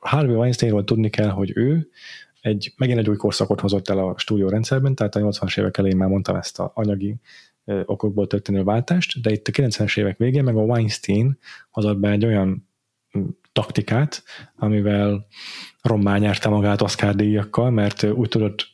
Harvey 0.00 0.34
Weinsteinról 0.34 0.84
tudni 0.84 1.10
kell, 1.10 1.28
hogy 1.28 1.52
ő 1.54 1.90
egy, 2.42 2.72
megint 2.76 2.98
egy 2.98 3.08
új 3.08 3.16
korszakot 3.16 3.60
hozott 3.60 3.88
el 3.88 3.98
a 3.98 4.18
stúdió 4.18 4.48
rendszerben, 4.48 4.94
tehát 4.94 5.14
a 5.14 5.20
80-as 5.20 5.58
évek 5.58 5.78
elején 5.78 5.96
már 5.96 6.08
mondtam 6.08 6.36
ezt 6.36 6.58
a 6.58 6.70
anyagi 6.74 7.16
okokból 7.64 8.26
történő 8.26 8.62
váltást, 8.62 9.20
de 9.20 9.30
itt 9.30 9.48
a 9.48 9.50
90-es 9.50 9.98
évek 9.98 10.18
végén 10.18 10.44
meg 10.44 10.56
a 10.56 10.62
Weinstein 10.62 11.38
hozott 11.70 11.98
be 11.98 12.10
egy 12.10 12.24
olyan 12.24 12.68
taktikát, 13.52 14.22
amivel 14.56 15.26
rommá 15.82 16.18
nyerte 16.18 16.48
magát 16.48 16.82
Oscar 16.82 17.14
díjakkal, 17.14 17.70
mert 17.70 18.02
úgy 18.02 18.28
tudott 18.28 18.66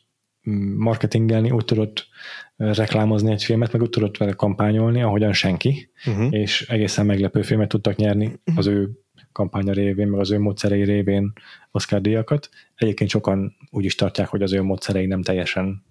marketingelni, 0.77 1.51
úgy 1.51 1.65
tudott 1.65 2.07
reklámozni 2.55 3.31
egy 3.31 3.43
filmet, 3.43 3.71
meg 3.71 3.81
úgy 3.81 3.89
tudott 3.89 4.17
vele 4.17 4.31
kampányolni, 4.31 5.01
ahogyan 5.01 5.33
senki, 5.33 5.91
uh-huh. 6.05 6.33
és 6.33 6.69
egészen 6.69 7.05
meglepő 7.05 7.41
filmet 7.41 7.67
tudtak 7.67 7.95
nyerni 7.95 8.25
uh-huh. 8.25 8.57
az 8.57 8.67
ő 8.67 8.91
kampánya 9.31 9.73
révén, 9.73 10.07
meg 10.07 10.19
az 10.19 10.31
ő 10.31 10.39
módszerei 10.39 10.83
révén 10.83 11.33
Oscar 11.71 12.01
díjakat. 12.01 12.49
Egyébként 12.75 13.09
sokan 13.09 13.55
úgy 13.69 13.85
is 13.85 13.95
tartják, 13.95 14.27
hogy 14.27 14.41
az 14.41 14.53
ő 14.53 14.61
módszerei 14.61 15.05
nem 15.05 15.21
teljesen 15.21 15.83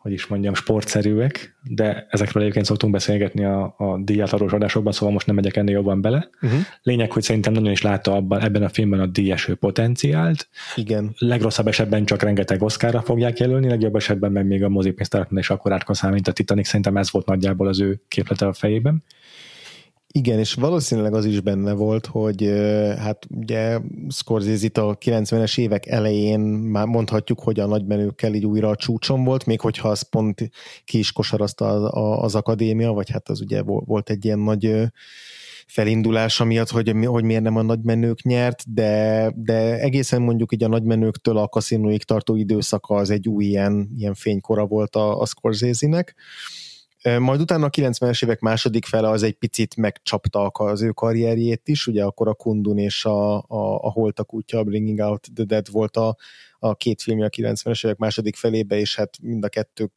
hogy 0.00 0.12
is 0.12 0.26
mondjam, 0.26 0.54
sportszerűek, 0.54 1.58
de 1.62 2.06
ezekről 2.10 2.42
egyébként 2.42 2.66
szoktunk 2.66 2.92
beszélgetni 2.92 3.44
a, 3.44 3.74
a 3.76 3.98
díjátadós 4.02 4.52
adásokban, 4.52 4.92
szóval 4.92 5.12
most 5.12 5.26
nem 5.26 5.34
megyek 5.34 5.56
ennél 5.56 5.74
jobban 5.74 6.00
bele. 6.00 6.28
Uh-huh. 6.42 6.60
Lényeg, 6.82 7.12
hogy 7.12 7.22
szerintem 7.22 7.52
nagyon 7.52 7.70
is 7.70 7.82
látta 7.82 8.14
abban, 8.14 8.40
ebben 8.40 8.62
a 8.62 8.68
filmben 8.68 9.00
a 9.00 9.06
díjeső 9.06 9.54
potenciált. 9.54 10.48
Igen. 10.74 11.14
Legrosszabb 11.18 11.66
esetben 11.66 12.04
csak 12.04 12.22
rengeteg 12.22 12.62
oszkára 12.62 13.00
fogják 13.00 13.38
jelölni, 13.38 13.68
legjobb 13.68 13.96
esetben 13.96 14.32
meg 14.32 14.46
még 14.46 14.64
a 14.64 14.68
mozipénztáraknál 14.68 15.40
is 15.40 15.50
akkor 15.50 15.72
átkaszál, 15.72 16.10
mint 16.10 16.28
a 16.28 16.32
Titanic. 16.32 16.66
Szerintem 16.66 16.96
ez 16.96 17.10
volt 17.10 17.26
nagyjából 17.26 17.68
az 17.68 17.80
ő 17.80 18.00
képlete 18.08 18.46
a 18.46 18.52
fejében. 18.52 19.02
Igen, 20.12 20.38
és 20.38 20.54
valószínűleg 20.54 21.14
az 21.14 21.24
is 21.24 21.40
benne 21.40 21.72
volt, 21.72 22.06
hogy 22.06 22.42
hát 22.98 23.26
ugye 23.28 23.78
scorsese 24.08 24.70
a 24.74 24.98
90-es 24.98 25.58
évek 25.58 25.86
elején 25.86 26.40
már 26.40 26.86
mondhatjuk, 26.86 27.40
hogy 27.40 27.60
a 27.60 27.66
nagymenőkkel 27.66 28.34
így 28.34 28.46
újra 28.46 28.68
a 28.68 28.76
csúcson 28.76 29.24
volt, 29.24 29.46
még 29.46 29.60
hogyha 29.60 29.88
az 29.88 30.02
pont 30.02 30.50
ki 30.84 30.98
is 30.98 31.12
kosarazta 31.12 31.66
az, 31.66 31.90
az 32.24 32.34
akadémia, 32.34 32.92
vagy 32.92 33.10
hát 33.10 33.28
az 33.28 33.40
ugye 33.40 33.62
volt 33.62 34.10
egy 34.10 34.24
ilyen 34.24 34.38
nagy 34.38 34.90
felindulása 35.66 36.44
miatt, 36.44 36.70
hogy, 36.70 36.94
hogy 37.04 37.24
miért 37.24 37.42
nem 37.42 37.56
a 37.56 37.62
nagymenők 37.62 38.22
nyert, 38.22 38.74
de, 38.74 39.32
de 39.36 39.78
egészen 39.78 40.22
mondjuk 40.22 40.52
így 40.52 40.64
a 40.64 40.68
nagymenőktől 40.68 41.36
a 41.36 41.48
kaszinóig 41.48 42.02
tartó 42.02 42.36
időszaka 42.36 42.94
az 42.94 43.10
egy 43.10 43.28
új 43.28 43.44
ilyen, 43.44 43.90
ilyen 43.96 44.14
fénykora 44.14 44.66
volt 44.66 44.96
a, 44.96 45.20
a 45.20 45.26
Scorsese-nek. 45.26 46.14
Majd 47.18 47.40
utána 47.40 47.66
a 47.66 47.70
90-es 47.70 48.24
évek 48.24 48.40
második 48.40 48.86
fele 48.86 49.08
az 49.08 49.22
egy 49.22 49.34
picit 49.34 49.76
megcsapta 49.76 50.46
az 50.46 50.82
ő 50.82 50.90
karrierjét 50.90 51.68
is, 51.68 51.86
ugye 51.86 52.04
akkor 52.04 52.28
a 52.28 52.34
Kundun 52.34 52.78
és 52.78 53.04
a, 53.04 53.36
a, 53.36 53.84
a 53.84 53.90
Holtak 53.90 54.34
útja, 54.34 54.58
a 54.58 54.64
Bringing 54.64 54.98
Out 54.98 55.28
the 55.34 55.44
Dead 55.44 55.70
volt 55.70 55.96
a, 55.96 56.16
a 56.58 56.74
két 56.74 57.02
filmje 57.02 57.24
a 57.24 57.28
90-es 57.28 57.84
évek 57.84 57.98
második 57.98 58.36
felébe, 58.36 58.76
és 58.76 58.96
hát 58.96 59.18
mind 59.22 59.44
a 59.44 59.48
kettő 59.48 59.90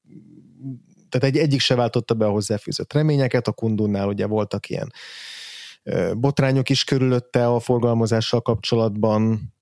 tehát 1.09 1.35
egy, 1.35 1.41
egyik 1.41 1.59
se 1.59 1.75
váltotta 1.75 2.13
be 2.13 2.25
a 2.25 2.31
hozzáfűzött 2.31 2.93
reményeket, 2.93 3.47
a 3.47 3.51
Kundunnál 3.51 4.07
ugye 4.07 4.25
voltak 4.25 4.69
ilyen 4.69 4.91
botrányok 6.13 6.69
is 6.69 6.83
körülötte 6.83 7.47
a 7.47 7.59
forgalmazással 7.59 8.41
kapcsolatban, 8.41 9.52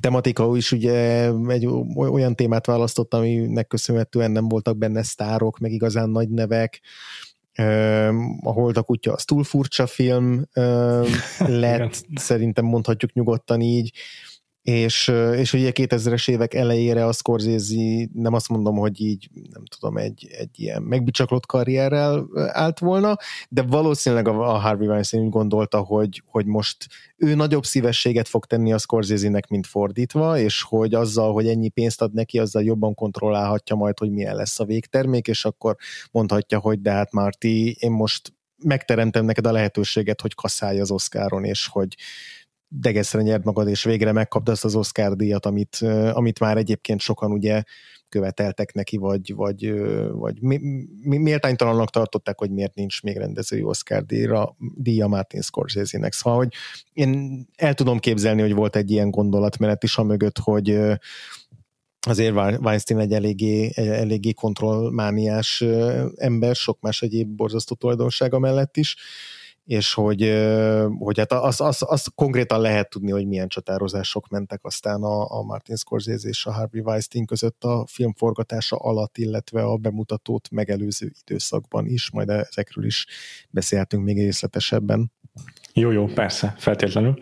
tematika 0.00 0.56
is 0.56 0.72
ugye 0.72 1.30
egy 1.48 1.68
olyan 1.96 2.34
témát 2.36 2.66
választott, 2.66 3.14
aminek 3.14 3.66
köszönhetően 3.66 4.30
nem 4.30 4.48
voltak 4.48 4.76
benne 4.76 5.02
sztárok, 5.02 5.58
meg 5.58 5.72
igazán 5.72 6.10
nagy 6.10 6.28
nevek. 6.28 6.80
A 8.42 8.52
Hold 8.52 8.76
a 8.76 8.82
kutya 8.82 9.12
az 9.12 9.24
túl 9.24 9.44
furcsa 9.44 9.86
film 9.86 10.44
lett, 11.64 12.06
szerintem 12.14 12.64
mondhatjuk 12.64 13.12
nyugodtan 13.12 13.60
így 13.60 13.92
és, 14.64 15.12
és 15.36 15.52
ugye 15.52 15.70
2000-es 15.74 16.30
évek 16.30 16.54
elejére 16.54 17.06
a 17.06 17.12
Scorsese 17.12 18.08
nem 18.12 18.32
azt 18.32 18.48
mondom, 18.48 18.76
hogy 18.76 19.00
így 19.00 19.28
nem 19.52 19.64
tudom, 19.64 19.96
egy, 19.96 20.26
egy 20.38 20.60
ilyen 20.60 20.82
megbicsaklott 20.82 21.46
karrierrel 21.46 22.26
állt 22.52 22.78
volna, 22.78 23.16
de 23.48 23.62
valószínűleg 23.62 24.28
a, 24.28 24.54
a 24.54 24.58
Harvey 24.58 24.86
Weinstein 24.86 25.22
úgy 25.22 25.30
gondolta, 25.30 25.78
hogy, 25.78 26.22
hogy 26.26 26.46
most 26.46 26.86
ő 27.16 27.34
nagyobb 27.34 27.64
szívességet 27.64 28.28
fog 28.28 28.44
tenni 28.44 28.72
a 28.72 28.78
Scorsese-nek, 28.78 29.48
mint 29.48 29.66
fordítva, 29.66 30.38
és 30.38 30.62
hogy 30.62 30.94
azzal, 30.94 31.32
hogy 31.32 31.48
ennyi 31.48 31.68
pénzt 31.68 32.02
ad 32.02 32.12
neki, 32.12 32.38
azzal 32.38 32.62
jobban 32.62 32.94
kontrollálhatja 32.94 33.76
majd, 33.76 33.98
hogy 33.98 34.10
milyen 34.10 34.36
lesz 34.36 34.60
a 34.60 34.64
végtermék, 34.64 35.28
és 35.28 35.44
akkor 35.44 35.76
mondhatja, 36.10 36.58
hogy 36.58 36.80
de 36.80 36.90
hát 36.90 37.12
Marty, 37.12 37.76
én 37.78 37.90
most 37.90 38.32
megteremtem 38.62 39.24
neked 39.24 39.46
a 39.46 39.52
lehetőséget, 39.52 40.20
hogy 40.20 40.34
kasszálj 40.34 40.80
az 40.80 40.90
Oscaron, 40.90 41.44
és 41.44 41.66
hogy 41.66 41.96
degeszre 42.80 43.22
nyert 43.22 43.44
magad, 43.44 43.68
és 43.68 43.84
végre 43.84 44.12
megkapta 44.12 44.52
azt 44.52 44.64
az 44.64 44.74
Oscar 44.74 45.16
díjat, 45.16 45.46
amit, 45.46 45.76
amit 46.12 46.40
már 46.40 46.56
egyébként 46.56 47.00
sokan 47.00 47.32
ugye 47.32 47.62
követeltek 48.08 48.72
neki, 48.72 48.96
vagy, 48.96 49.34
vagy, 49.34 49.72
vagy 50.10 50.40
mi, 50.40 50.60
mi, 51.02 51.18
méltánytalannak 51.18 51.90
tartották, 51.90 52.38
hogy 52.38 52.50
miért 52.50 52.74
nincs 52.74 53.02
még 53.02 53.16
rendezői 53.16 53.62
Oscar 53.62 54.04
díjra, 54.04 54.56
díja 54.74 55.06
Martin 55.06 55.40
Scorsese-nek. 55.40 56.12
Szóval, 56.12 56.38
hogy 56.38 56.52
én 56.92 57.40
el 57.56 57.74
tudom 57.74 57.98
képzelni, 57.98 58.40
hogy 58.40 58.54
volt 58.54 58.76
egy 58.76 58.90
ilyen 58.90 59.10
gondolatmenet 59.10 59.82
is 59.82 59.98
a 59.98 60.02
mögött, 60.02 60.38
hogy 60.38 60.78
azért 62.06 62.34
Weinstein 62.34 63.00
egy 63.00 63.12
eléggé, 63.12 63.70
eléggé 63.74 64.32
kontrollmániás 64.32 65.64
ember, 66.16 66.54
sok 66.54 66.80
más 66.80 67.02
egyéb 67.02 67.28
borzasztó 67.28 67.74
tulajdonsága 67.74 68.38
mellett 68.38 68.76
is, 68.76 68.96
és 69.64 69.94
hogy, 69.94 70.20
hogy 70.98 71.18
hát 71.18 71.32
az, 71.32 71.60
az, 71.60 71.84
az 71.86 72.06
konkrétan 72.14 72.60
lehet 72.60 72.90
tudni, 72.90 73.10
hogy 73.10 73.26
milyen 73.26 73.48
csatározások 73.48 74.28
mentek 74.28 74.64
aztán 74.64 75.02
a, 75.02 75.38
a 75.38 75.42
Martin 75.42 75.76
Scorsese 75.76 76.28
és 76.28 76.46
a 76.46 76.52
Harvey 76.52 76.80
Weinstein 76.80 77.26
között 77.26 77.64
a 77.64 77.84
film 77.88 78.12
forgatása 78.14 78.76
alatt, 78.76 79.18
illetve 79.18 79.62
a 79.62 79.76
bemutatót 79.76 80.50
megelőző 80.50 81.12
időszakban 81.26 81.86
is, 81.86 82.10
majd 82.10 82.28
ezekről 82.28 82.84
is 82.84 83.06
beszélhetünk 83.50 84.04
még 84.04 84.16
részletesebben. 84.16 85.12
Jó, 85.72 85.90
jó, 85.90 86.06
persze, 86.06 86.54
feltétlenül. 86.58 87.18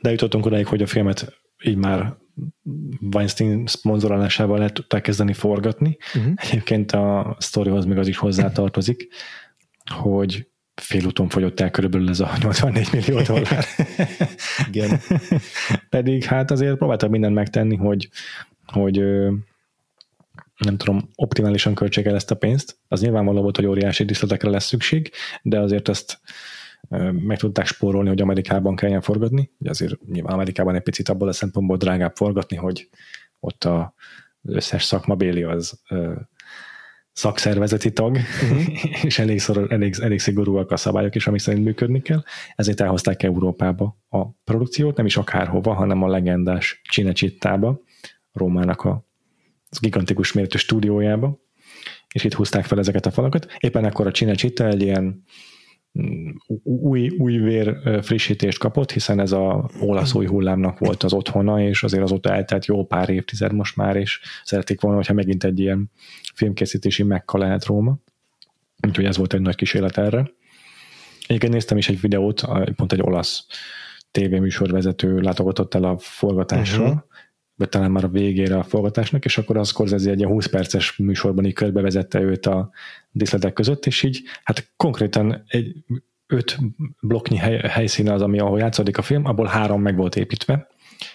De 0.00 0.10
jutottunk 0.10 0.46
odáig, 0.46 0.66
hogy 0.66 0.82
a 0.82 0.86
filmet 0.86 1.42
így 1.64 1.76
már 1.76 2.16
Weinstein 3.12 3.66
szponzorálásával 3.66 4.58
lehet 4.58 4.74
tudták 4.74 5.02
kezdeni 5.02 5.32
forgatni. 5.32 5.96
Uh-huh. 6.14 6.32
Egyébként 6.36 6.92
a 6.92 7.36
sztorihoz 7.38 7.84
még 7.84 7.98
az 7.98 8.08
is 8.08 8.16
hozzátartozik, 8.16 9.08
hogy 9.84 10.48
félúton 10.74 11.28
fogyott 11.28 11.60
el 11.60 11.70
körülbelül 11.70 12.08
ez 12.08 12.20
a 12.20 12.30
84 12.40 12.88
millió 12.92 13.22
dollár. 13.22 13.64
Igen. 14.72 15.00
Pedig 15.88 16.24
hát 16.24 16.50
azért 16.50 16.76
próbáltak 16.76 17.10
mindent 17.10 17.34
megtenni, 17.34 17.76
hogy, 17.76 18.08
hogy 18.66 18.98
nem 20.56 20.76
tudom, 20.76 21.10
optimálisan 21.14 21.74
költsége 21.74 22.08
el 22.10 22.16
ezt 22.16 22.30
a 22.30 22.36
pénzt. 22.36 22.78
Az 22.88 23.00
nyilvánvaló 23.00 23.42
volt, 23.42 23.56
hogy 23.56 23.66
óriási 23.66 24.04
díszletekre 24.04 24.50
lesz 24.50 24.66
szükség, 24.66 25.10
de 25.42 25.58
azért 25.58 25.88
ezt 25.88 26.20
meg 27.12 27.38
tudták 27.38 27.66
spórolni, 27.66 28.08
hogy 28.08 28.20
Amerikában 28.20 28.76
kelljen 28.76 29.00
forgatni. 29.00 29.50
Ugye 29.58 29.70
azért 29.70 30.06
nyilván 30.06 30.32
Amerikában 30.32 30.74
egy 30.74 30.82
picit 30.82 31.08
abból 31.08 31.28
a 31.28 31.32
szempontból 31.32 31.76
drágább 31.76 32.16
forgatni, 32.16 32.56
hogy 32.56 32.88
ott 33.40 33.64
a, 33.64 33.94
összes 34.42 34.84
szakmabéli 34.84 35.42
az 35.42 35.80
szakszervezeti 37.14 37.92
tag, 37.92 38.16
uh-huh. 38.16 39.04
és 39.08 39.18
elég, 39.18 39.40
szor, 39.40 39.66
elég, 39.72 39.94
elég 40.00 40.20
szigorúak 40.20 40.70
a 40.70 40.76
szabályok 40.76 41.14
is, 41.14 41.26
ami 41.26 41.38
szerint 41.38 41.64
működni 41.64 42.02
kell. 42.02 42.22
Ezért 42.56 42.80
elhozták 42.80 43.22
Európába 43.22 43.98
a 44.08 44.30
produkciót, 44.30 44.96
nem 44.96 45.06
is 45.06 45.16
akárhova, 45.16 45.72
hanem 45.72 46.02
a 46.02 46.08
legendás 46.08 46.80
Cinecittában, 46.90 47.80
Rómának 48.32 48.82
a 48.82 49.06
az 49.74 49.80
gigantikus 49.80 50.32
méretű 50.32 50.58
stúdiójába, 50.58 51.38
és 52.12 52.24
itt 52.24 52.34
húzták 52.34 52.64
fel 52.64 52.78
ezeket 52.78 53.06
a 53.06 53.10
falakat. 53.10 53.46
Éppen 53.58 53.84
akkor 53.84 54.06
a 54.06 54.10
Cinecitta 54.10 54.66
egy 54.66 54.82
ilyen 54.82 55.24
új, 56.62 57.08
új 57.08 57.38
vér 57.38 57.78
frissítést 58.02 58.58
kapott, 58.58 58.92
hiszen 58.92 59.20
ez 59.20 59.32
a 59.32 59.70
olasz 59.80 60.14
új 60.14 60.26
hullámnak 60.26 60.78
volt 60.78 61.02
az 61.02 61.12
otthona, 61.12 61.62
és 61.62 61.82
azért 61.82 62.02
azóta 62.02 62.34
eltelt 62.34 62.66
jó 62.66 62.86
pár 62.86 63.08
évtized 63.08 63.52
most 63.52 63.76
már, 63.76 63.96
és 63.96 64.20
szeretik 64.44 64.80
volna, 64.80 64.96
hogyha 64.96 65.12
megint 65.12 65.44
egy 65.44 65.60
ilyen 65.60 65.90
filmkészítési 66.34 67.02
mekka 67.02 67.38
lehet 67.38 67.64
Róma. 67.64 67.98
Úgyhogy 68.86 69.04
ez 69.04 69.16
volt 69.16 69.34
egy 69.34 69.40
nagy 69.40 69.54
kísérlet 69.54 69.98
erre. 69.98 70.30
Egyébként 71.26 71.52
néztem 71.52 71.76
is 71.76 71.88
egy 71.88 72.00
videót, 72.00 72.44
pont 72.76 72.92
egy 72.92 73.02
olasz 73.02 73.46
tévéműsorvezető 74.10 75.20
látogatott 75.20 75.74
el 75.74 75.84
a 75.84 75.98
forgatásra, 75.98 76.84
uh-huh 76.84 77.02
vagy 77.56 77.68
talán 77.68 77.90
már 77.90 78.04
a 78.04 78.08
végére 78.08 78.58
a 78.58 78.62
forgatásnak, 78.62 79.24
és 79.24 79.38
akkor 79.38 79.56
az 79.56 79.68
Scorsese 79.68 80.10
egy 80.10 80.24
20 80.24 80.46
perces 80.46 80.96
műsorban 80.96 81.44
így 81.44 81.52
körbevezette 81.52 82.20
őt 82.20 82.46
a 82.46 82.70
díszletek 83.10 83.52
között, 83.52 83.86
és 83.86 84.02
így 84.02 84.22
hát 84.42 84.72
konkrétan 84.76 85.44
egy 85.46 85.74
öt 86.26 86.58
blokknyi 87.00 87.36
hely, 87.36 87.56
helyszíne 87.68 88.12
az, 88.12 88.22
ami 88.22 88.38
ahol 88.38 88.58
játszódik 88.58 88.98
a 88.98 89.02
film, 89.02 89.24
abból 89.24 89.46
három 89.46 89.82
meg 89.82 89.96
volt 89.96 90.16
építve, 90.16 90.66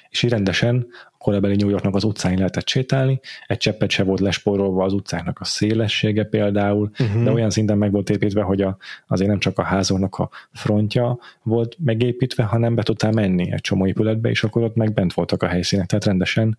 és 0.10 0.24
így 0.24 0.30
rendesen 0.30 0.88
a 1.12 1.18
korabeli 1.18 1.56
New 1.56 1.70
Yorknak 1.70 1.96
az 1.96 2.04
utcáin 2.04 2.38
lehetett 2.38 2.68
sétálni, 2.68 3.20
egy 3.48 3.58
cseppet 3.58 3.90
se 3.90 4.04
volt 4.04 4.20
lesporolva 4.20 4.84
az 4.84 4.94
utcáknak 4.94 5.40
a 5.40 5.46
szélessége 5.46 6.24
például, 6.24 6.92
uh-huh. 7.00 7.24
de 7.24 7.32
olyan 7.32 7.50
szinten 7.50 7.78
meg 7.78 7.92
volt 7.92 8.10
építve, 8.10 8.42
hogy 8.42 8.62
a, 8.62 8.78
azért 9.08 9.30
nem 9.30 9.40
csak 9.40 9.58
a 9.58 9.64
házoknak 9.64 10.18
a 10.18 10.30
frontja 10.54 11.20
volt 11.44 11.76
megépítve, 11.80 12.44
hanem 12.44 12.76
be 12.76 12.84
tudtál 12.84 13.12
menni 13.12 13.52
egy 13.52 13.62
csomó 13.62 13.88
épületbe, 13.88 14.30
és 14.30 14.44
akkor 14.44 14.64
ott 14.64 14.76
meg 14.76 14.94
bent 14.94 15.14
voltak 15.14 15.44
a 15.44 15.48
helyszínek, 15.48 15.86
tehát 15.86 16.06
rendesen 16.06 16.58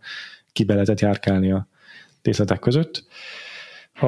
ki 0.53 0.64
lehetett 0.66 1.01
járkálni 1.01 1.53
a 1.53 1.66
díszletek 2.22 2.59
között 2.59 3.05
a, 3.93 4.07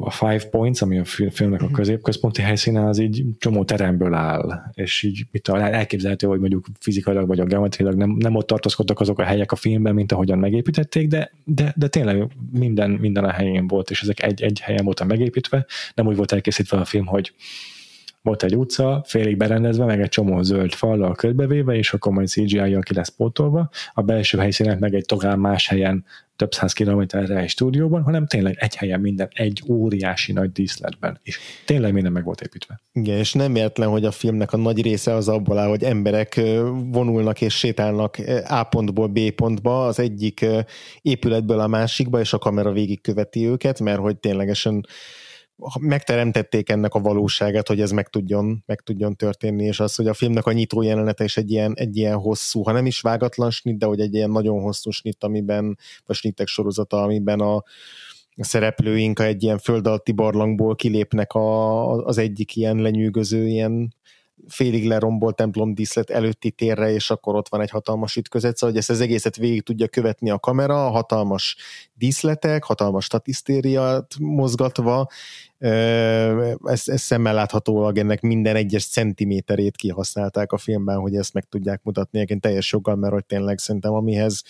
a 0.00 0.10
Five 0.10 0.48
Points, 0.50 0.82
ami 0.82 0.98
a 0.98 1.04
filmnek 1.04 1.62
a 1.62 1.64
mhm. 1.64 1.74
középközponti 1.74 2.42
helyszíne, 2.42 2.86
az 2.86 2.98
így 2.98 3.24
csomó 3.38 3.64
teremből 3.64 4.14
áll, 4.14 4.62
és 4.72 5.02
így 5.02 5.26
mit 5.30 5.48
a, 5.48 5.72
elképzelhető, 5.72 6.26
hogy 6.26 6.40
mondjuk 6.40 6.66
fizikailag 6.80 7.26
vagy 7.26 7.40
a 7.40 7.44
geometriailag 7.44 7.98
nem, 7.98 8.10
nem 8.10 8.34
ott 8.34 8.46
tartózkodtak 8.46 9.00
azok 9.00 9.18
a 9.18 9.24
helyek 9.24 9.52
a 9.52 9.56
filmben, 9.56 9.94
mint 9.94 10.12
ahogyan 10.12 10.38
megépítették, 10.38 11.08
de, 11.08 11.30
de, 11.44 11.72
de 11.76 11.88
tényleg 11.88 12.28
minden, 12.52 12.90
minden 12.90 13.24
a 13.24 13.30
helyén 13.30 13.66
volt, 13.66 13.90
és 13.90 14.02
ezek 14.02 14.22
egy, 14.22 14.42
egy 14.42 14.60
helyen 14.60 14.84
voltak 14.84 15.08
megépítve, 15.08 15.66
nem 15.94 16.06
úgy 16.06 16.16
volt 16.16 16.32
elkészítve 16.32 16.78
a 16.78 16.84
film, 16.84 17.06
hogy 17.06 17.32
volt 18.24 18.42
egy 18.42 18.56
utca, 18.56 19.02
félig 19.06 19.36
berendezve, 19.36 19.84
meg 19.84 20.00
egy 20.00 20.08
csomó 20.08 20.42
zöld 20.42 20.72
fallal 20.72 21.14
körbevéve, 21.14 21.74
és 21.74 21.92
akkor 21.92 22.12
majd 22.12 22.28
CGI-jal 22.28 22.82
ki 22.82 22.94
lesz 22.94 23.08
pótolva. 23.08 23.70
A 23.94 24.02
belső 24.02 24.38
helyszínek 24.38 24.78
meg 24.78 24.94
egy 24.94 25.04
togán 25.04 25.38
más 25.38 25.68
helyen, 25.68 26.04
több 26.36 26.52
száz 26.52 26.72
kilométerre 26.72 27.38
egy 27.38 27.48
stúdióban, 27.48 28.02
hanem 28.02 28.26
tényleg 28.26 28.56
egy 28.58 28.74
helyen 28.74 29.00
minden, 29.00 29.28
egy 29.32 29.62
óriási 29.68 30.32
nagy 30.32 30.52
díszletben. 30.52 31.20
És 31.22 31.38
tényleg 31.64 31.92
minden 31.92 32.12
meg 32.12 32.24
volt 32.24 32.40
építve. 32.40 32.80
Igen, 32.92 33.18
és 33.18 33.32
nem 33.32 33.56
értlen, 33.56 33.88
hogy 33.88 34.04
a 34.04 34.10
filmnek 34.10 34.52
a 34.52 34.56
nagy 34.56 34.82
része 34.82 35.14
az 35.14 35.28
abból 35.28 35.58
áll, 35.58 35.68
hogy 35.68 35.82
emberek 35.82 36.40
vonulnak 36.90 37.40
és 37.40 37.58
sétálnak 37.58 38.16
A 38.48 38.62
pontból 38.62 39.06
B 39.06 39.30
pontba, 39.30 39.86
az 39.86 39.98
egyik 39.98 40.46
épületből 41.02 41.60
a 41.60 41.66
másikba, 41.66 42.20
és 42.20 42.32
a 42.32 42.38
kamera 42.38 42.72
végigköveti 42.72 43.46
őket, 43.46 43.80
mert 43.80 43.98
hogy 43.98 44.16
ténylegesen 44.16 44.86
megteremtették 45.80 46.68
ennek 46.68 46.94
a 46.94 47.00
valóságát, 47.00 47.68
hogy 47.68 47.80
ez 47.80 47.90
meg 47.90 48.08
tudjon, 48.08 48.62
meg 48.66 48.80
tudjon 48.80 49.16
történni, 49.16 49.64
és 49.64 49.80
az, 49.80 49.94
hogy 49.94 50.06
a 50.06 50.14
filmnek 50.14 50.46
a 50.46 50.52
nyitó 50.52 50.82
jelenete 50.82 51.24
is 51.24 51.36
egy 51.36 51.50
ilyen, 51.50 51.72
egy 51.76 51.96
ilyen 51.96 52.16
hosszú, 52.16 52.62
ha 52.62 52.72
nem 52.72 52.86
is 52.86 53.00
vágatlan 53.00 53.50
snit, 53.50 53.78
de 53.78 53.86
hogy 53.86 54.00
egy 54.00 54.14
ilyen 54.14 54.30
nagyon 54.30 54.60
hosszú 54.60 54.90
snit, 54.90 55.24
amiben, 55.24 55.78
vagy 56.06 56.16
snittek 56.16 56.46
sorozata, 56.46 57.02
amiben 57.02 57.40
a, 57.40 57.54
a 58.36 58.44
szereplőink 58.44 59.18
egy 59.18 59.42
ilyen 59.42 59.58
föld 59.58 59.86
alatti 59.86 60.12
barlangból 60.12 60.74
kilépnek 60.74 61.32
a, 61.32 62.04
az 62.04 62.18
egyik 62.18 62.56
ilyen 62.56 62.76
lenyűgöző 62.76 63.46
ilyen 63.46 63.94
félig 64.48 64.86
lerombolt 64.86 65.36
templom 65.36 65.74
díszlet 65.74 66.10
előtti 66.10 66.50
térre, 66.50 66.90
és 66.90 67.10
akkor 67.10 67.34
ott 67.34 67.48
van 67.48 67.60
egy 67.60 67.70
hatalmas 67.70 68.16
ütközet, 68.16 68.56
szóval 68.56 68.68
hogy 68.68 68.78
ezt 68.78 68.90
az 68.90 69.00
egészet 69.00 69.36
végig 69.36 69.62
tudja 69.62 69.88
követni 69.88 70.30
a 70.30 70.38
kamera, 70.38 70.90
hatalmas 70.90 71.56
díszletek, 71.94 72.64
hatalmas 72.64 73.04
statisztériát 73.04 74.14
mozgatva, 74.20 75.06
ez, 76.64 76.82
ez 76.84 77.00
szemmel 77.00 77.34
láthatólag 77.34 77.98
ennek 77.98 78.20
minden 78.20 78.56
egyes 78.56 78.86
centiméterét 78.86 79.76
kihasználták 79.76 80.52
a 80.52 80.58
filmben, 80.58 80.98
hogy 80.98 81.14
ezt 81.14 81.34
meg 81.34 81.44
tudják 81.44 81.82
mutatni, 81.82 82.18
egyébként 82.18 82.40
teljes 82.40 82.72
joggal, 82.72 82.96
mert 82.96 83.12
hogy 83.12 83.24
tényleg 83.24 83.58
szerintem 83.58 83.92
amihez 83.92 84.42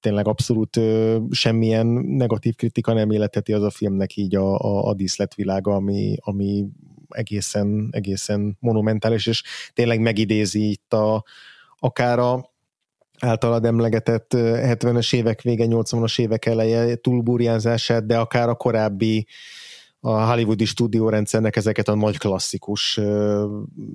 tényleg 0.00 0.28
abszolút 0.28 0.76
ö, 0.76 1.18
semmilyen 1.30 1.86
negatív 1.86 2.54
kritika 2.54 2.92
nem 2.92 3.10
életheti 3.10 3.52
az 3.52 3.62
a 3.62 3.70
filmnek 3.70 4.16
így 4.16 4.36
a, 4.36 4.58
a, 4.58 4.88
a 4.88 4.94
díszletvilága, 4.94 5.74
ami, 5.74 6.16
ami 6.20 6.64
egészen, 7.12 7.88
egészen 7.90 8.56
monumentális, 8.60 9.26
és 9.26 9.42
tényleg 9.72 10.00
megidézi 10.00 10.70
itt 10.70 10.92
a, 10.92 11.24
akár 11.78 12.18
a 12.18 12.50
általad 13.18 13.64
emlegetett 13.64 14.30
70-es 14.34 15.14
évek 15.14 15.42
vége, 15.42 15.66
80-as 15.68 16.20
évek 16.20 16.46
eleje 16.46 16.94
túlburjánzását, 16.94 18.06
de 18.06 18.18
akár 18.18 18.48
a 18.48 18.54
korábbi 18.54 19.26
a 20.00 20.24
hollywoodi 20.24 20.64
stúdiórendszernek 20.64 21.56
ezeket 21.56 21.88
a 21.88 21.94
nagy 21.94 22.18
klasszikus 22.18 23.00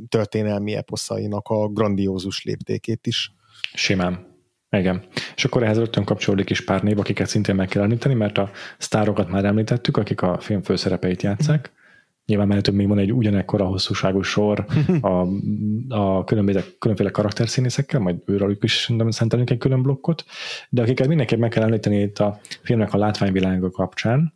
történelmi 0.09 0.75
eposzainak 0.75 1.47
a 1.47 1.67
grandiózus 1.67 2.43
léptékét 2.43 3.07
is. 3.07 3.31
Simán. 3.73 4.35
Igen. 4.69 5.05
És 5.35 5.45
akkor 5.45 5.63
ehhez 5.63 5.77
rögtön 5.77 6.03
kapcsolódik 6.03 6.49
is 6.49 6.63
pár 6.63 6.83
név, 6.83 6.99
akiket 6.99 7.27
szintén 7.27 7.55
meg 7.55 7.67
kell 7.67 7.83
említeni, 7.83 8.13
mert 8.13 8.37
a 8.37 8.51
sztárokat 8.77 9.29
már 9.29 9.45
említettük, 9.45 9.97
akik 9.97 10.21
a 10.21 10.39
film 10.39 10.61
főszerepeit 10.61 11.21
játszák. 11.21 11.71
Nyilván 12.27 12.47
mellett 12.47 12.71
még 12.71 12.87
van 12.87 12.97
egy 12.97 13.13
ugyanekkora 13.13 13.65
hosszúságú 13.65 14.21
sor 14.21 14.65
a, 15.01 15.27
a 15.95 16.23
különböző, 16.23 16.63
különféle 16.79 17.09
karakterszínészekkel, 17.09 17.99
majd 17.99 18.17
őről 18.25 18.57
is 18.61 18.73
szerintem 18.73 19.11
szentelünk 19.11 19.49
egy 19.49 19.57
külön 19.57 19.81
blokkot, 19.81 20.25
de 20.69 20.81
akiket 20.81 21.07
mindenképp 21.07 21.39
meg 21.39 21.49
kell 21.49 21.63
említeni 21.63 22.01
itt 22.01 22.19
a 22.19 22.39
filmnek 22.61 22.93
a 22.93 22.97
látványvilága 22.97 23.69
kapcsán, 23.69 24.33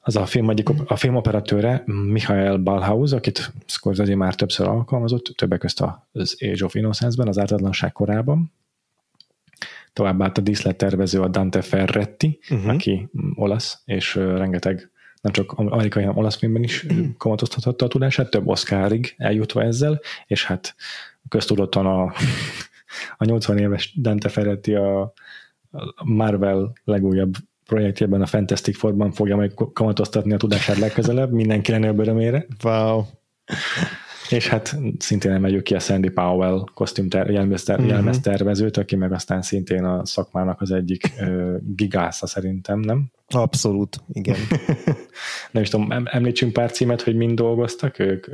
az 0.00 0.16
a 0.16 0.26
film 0.26 0.50
egyik, 0.50 0.68
a 0.86 0.96
filmoperatőre, 0.96 1.82
Michael 1.86 2.56
Balhaus, 2.56 3.12
akit 3.12 3.52
Scorsese 3.66 4.16
már 4.16 4.34
többször 4.34 4.66
alkalmazott, 4.66 5.32
többek 5.36 5.58
közt 5.58 5.84
az 6.12 6.36
Age 6.40 6.64
of 6.64 6.74
Innocence-ben, 6.74 7.28
az 7.28 7.38
ártatlanság 7.38 7.92
korában. 7.92 8.52
Továbbá 9.92 10.30
a 10.34 10.40
díszlettervező 10.40 11.20
a 11.20 11.28
Dante 11.28 11.62
Ferretti, 11.62 12.38
uh-huh. 12.50 12.72
aki 12.72 13.08
olasz, 13.34 13.82
és 13.84 14.14
rengeteg 14.14 14.90
nem 15.20 15.32
csak 15.32 15.52
amerikai, 15.52 16.02
hanem 16.02 16.18
olasz 16.18 16.36
filmben 16.36 16.62
is 16.62 16.86
kamatoztathatta 17.18 17.84
a 17.84 17.88
tudását, 17.88 18.30
több 18.30 18.46
Oscarig 18.46 19.14
eljutva 19.16 19.62
ezzel, 19.62 20.00
és 20.26 20.44
hát 20.44 20.74
köztudottan 21.28 21.86
a, 21.86 22.02
a 23.18 23.24
80 23.24 23.58
éves 23.58 23.92
Dante 24.00 24.28
Ferretti 24.28 24.74
a 24.74 25.12
Marvel 26.04 26.72
legújabb 26.84 27.34
projektjében, 27.66 28.22
a 28.22 28.26
Fantastic 28.26 28.78
Four-ban 28.78 29.12
fogja 29.12 29.36
meg 29.36 29.52
kamatoztatni 29.72 30.32
a 30.32 30.36
tudását 30.36 30.76
legközelebb, 30.76 31.32
mindenki 31.32 31.70
legnagyobb 31.70 31.98
örömére. 31.98 32.46
Wow. 32.62 33.04
És 34.30 34.48
hát 34.48 34.76
szintén 34.98 35.32
emeljük 35.32 35.62
ki 35.62 35.74
a 35.74 35.78
Sandy 35.78 36.08
Powell 36.08 36.64
kosztümter, 36.74 37.30
jelmezter, 37.30 37.76
uh-huh. 37.76 37.92
jelmeztervezőt, 37.92 38.76
aki 38.76 38.96
meg 38.96 39.12
aztán 39.12 39.42
szintén 39.42 39.84
a 39.84 40.06
szakmának 40.06 40.60
az 40.60 40.70
egyik 40.70 41.12
uh, 41.20 41.56
gigásza 41.62 42.26
szerintem, 42.26 42.80
nem? 42.80 43.10
Abszolút, 43.28 44.00
igen. 44.12 44.36
nem 45.52 45.62
is 45.62 45.68
tudom, 45.68 46.02
említsünk 46.04 46.52
pár 46.52 46.70
címet, 46.70 47.02
hogy 47.02 47.16
mind 47.16 47.38
dolgoztak 47.38 47.98
ők. 47.98 48.26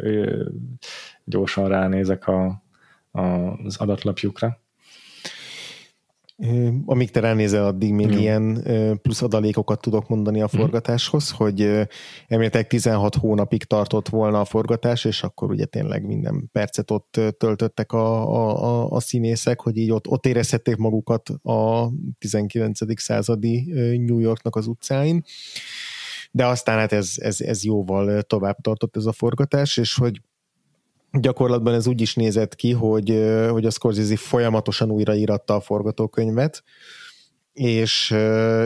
Gyorsan 1.24 1.68
ránézek 1.68 2.26
a, 2.26 2.62
a, 3.10 3.22
az 3.64 3.76
adatlapjukra. 3.76 4.61
Amíg 6.86 7.10
te 7.10 7.20
ránézel, 7.20 7.64
addig 7.64 7.92
még 7.92 8.10
Jó. 8.10 8.18
ilyen 8.18 8.62
plusz 9.02 9.22
adalékokat 9.22 9.80
tudok 9.80 10.08
mondani 10.08 10.40
a 10.40 10.48
mhm. 10.50 10.56
forgatáshoz, 10.56 11.30
hogy 11.30 11.88
említek 12.28 12.66
16 12.66 13.14
hónapig 13.14 13.64
tartott 13.64 14.08
volna 14.08 14.40
a 14.40 14.44
forgatás, 14.44 15.04
és 15.04 15.22
akkor 15.22 15.50
ugye 15.50 15.64
tényleg 15.64 16.06
minden 16.06 16.48
percet 16.52 16.90
ott 16.90 17.20
töltöttek 17.38 17.92
a, 17.92 18.34
a, 18.34 18.90
a 18.90 19.00
színészek, 19.00 19.60
hogy 19.60 19.76
így 19.76 19.90
ott, 19.90 20.06
ott 20.08 20.26
érezhették 20.26 20.76
magukat 20.76 21.28
a 21.42 21.90
19. 22.18 23.00
századi 23.00 23.72
New 24.06 24.18
Yorknak 24.18 24.56
az 24.56 24.66
utcáin. 24.66 25.24
De 26.30 26.46
aztán 26.46 26.78
hát 26.78 26.92
ez, 26.92 27.12
ez, 27.16 27.40
ez 27.40 27.64
jóval 27.64 28.22
tovább 28.22 28.56
tartott 28.60 28.96
ez 28.96 29.06
a 29.06 29.12
forgatás, 29.12 29.76
és 29.76 29.94
hogy 29.94 30.20
gyakorlatban 31.12 31.74
ez 31.74 31.86
úgy 31.86 32.00
is 32.00 32.14
nézett 32.14 32.54
ki, 32.54 32.72
hogy, 32.72 33.08
hogy 33.50 33.66
a 33.66 33.70
Scorsese 33.70 34.16
folyamatosan 34.16 34.90
újraíratta 34.90 35.54
a 35.54 35.60
forgatókönyvet, 35.60 36.62
és, 37.52 38.14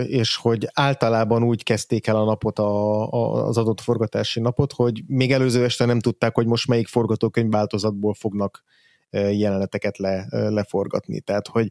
és 0.06 0.36
hogy 0.36 0.68
általában 0.72 1.42
úgy 1.42 1.62
kezdték 1.62 2.06
el 2.06 2.16
a 2.16 2.24
napot, 2.24 2.58
a, 2.58 3.02
a, 3.12 3.46
az 3.46 3.56
adott 3.56 3.80
forgatási 3.80 4.40
napot, 4.40 4.72
hogy 4.72 5.02
még 5.06 5.32
előző 5.32 5.64
este 5.64 5.84
nem 5.84 6.00
tudták, 6.00 6.34
hogy 6.34 6.46
most 6.46 6.68
melyik 6.68 6.86
forgatókönyv 6.86 7.50
változatból 7.50 8.14
fognak 8.14 8.62
jeleneteket 9.10 9.98
le, 9.98 10.26
leforgatni. 10.30 11.20
Tehát, 11.20 11.48
hogy 11.48 11.66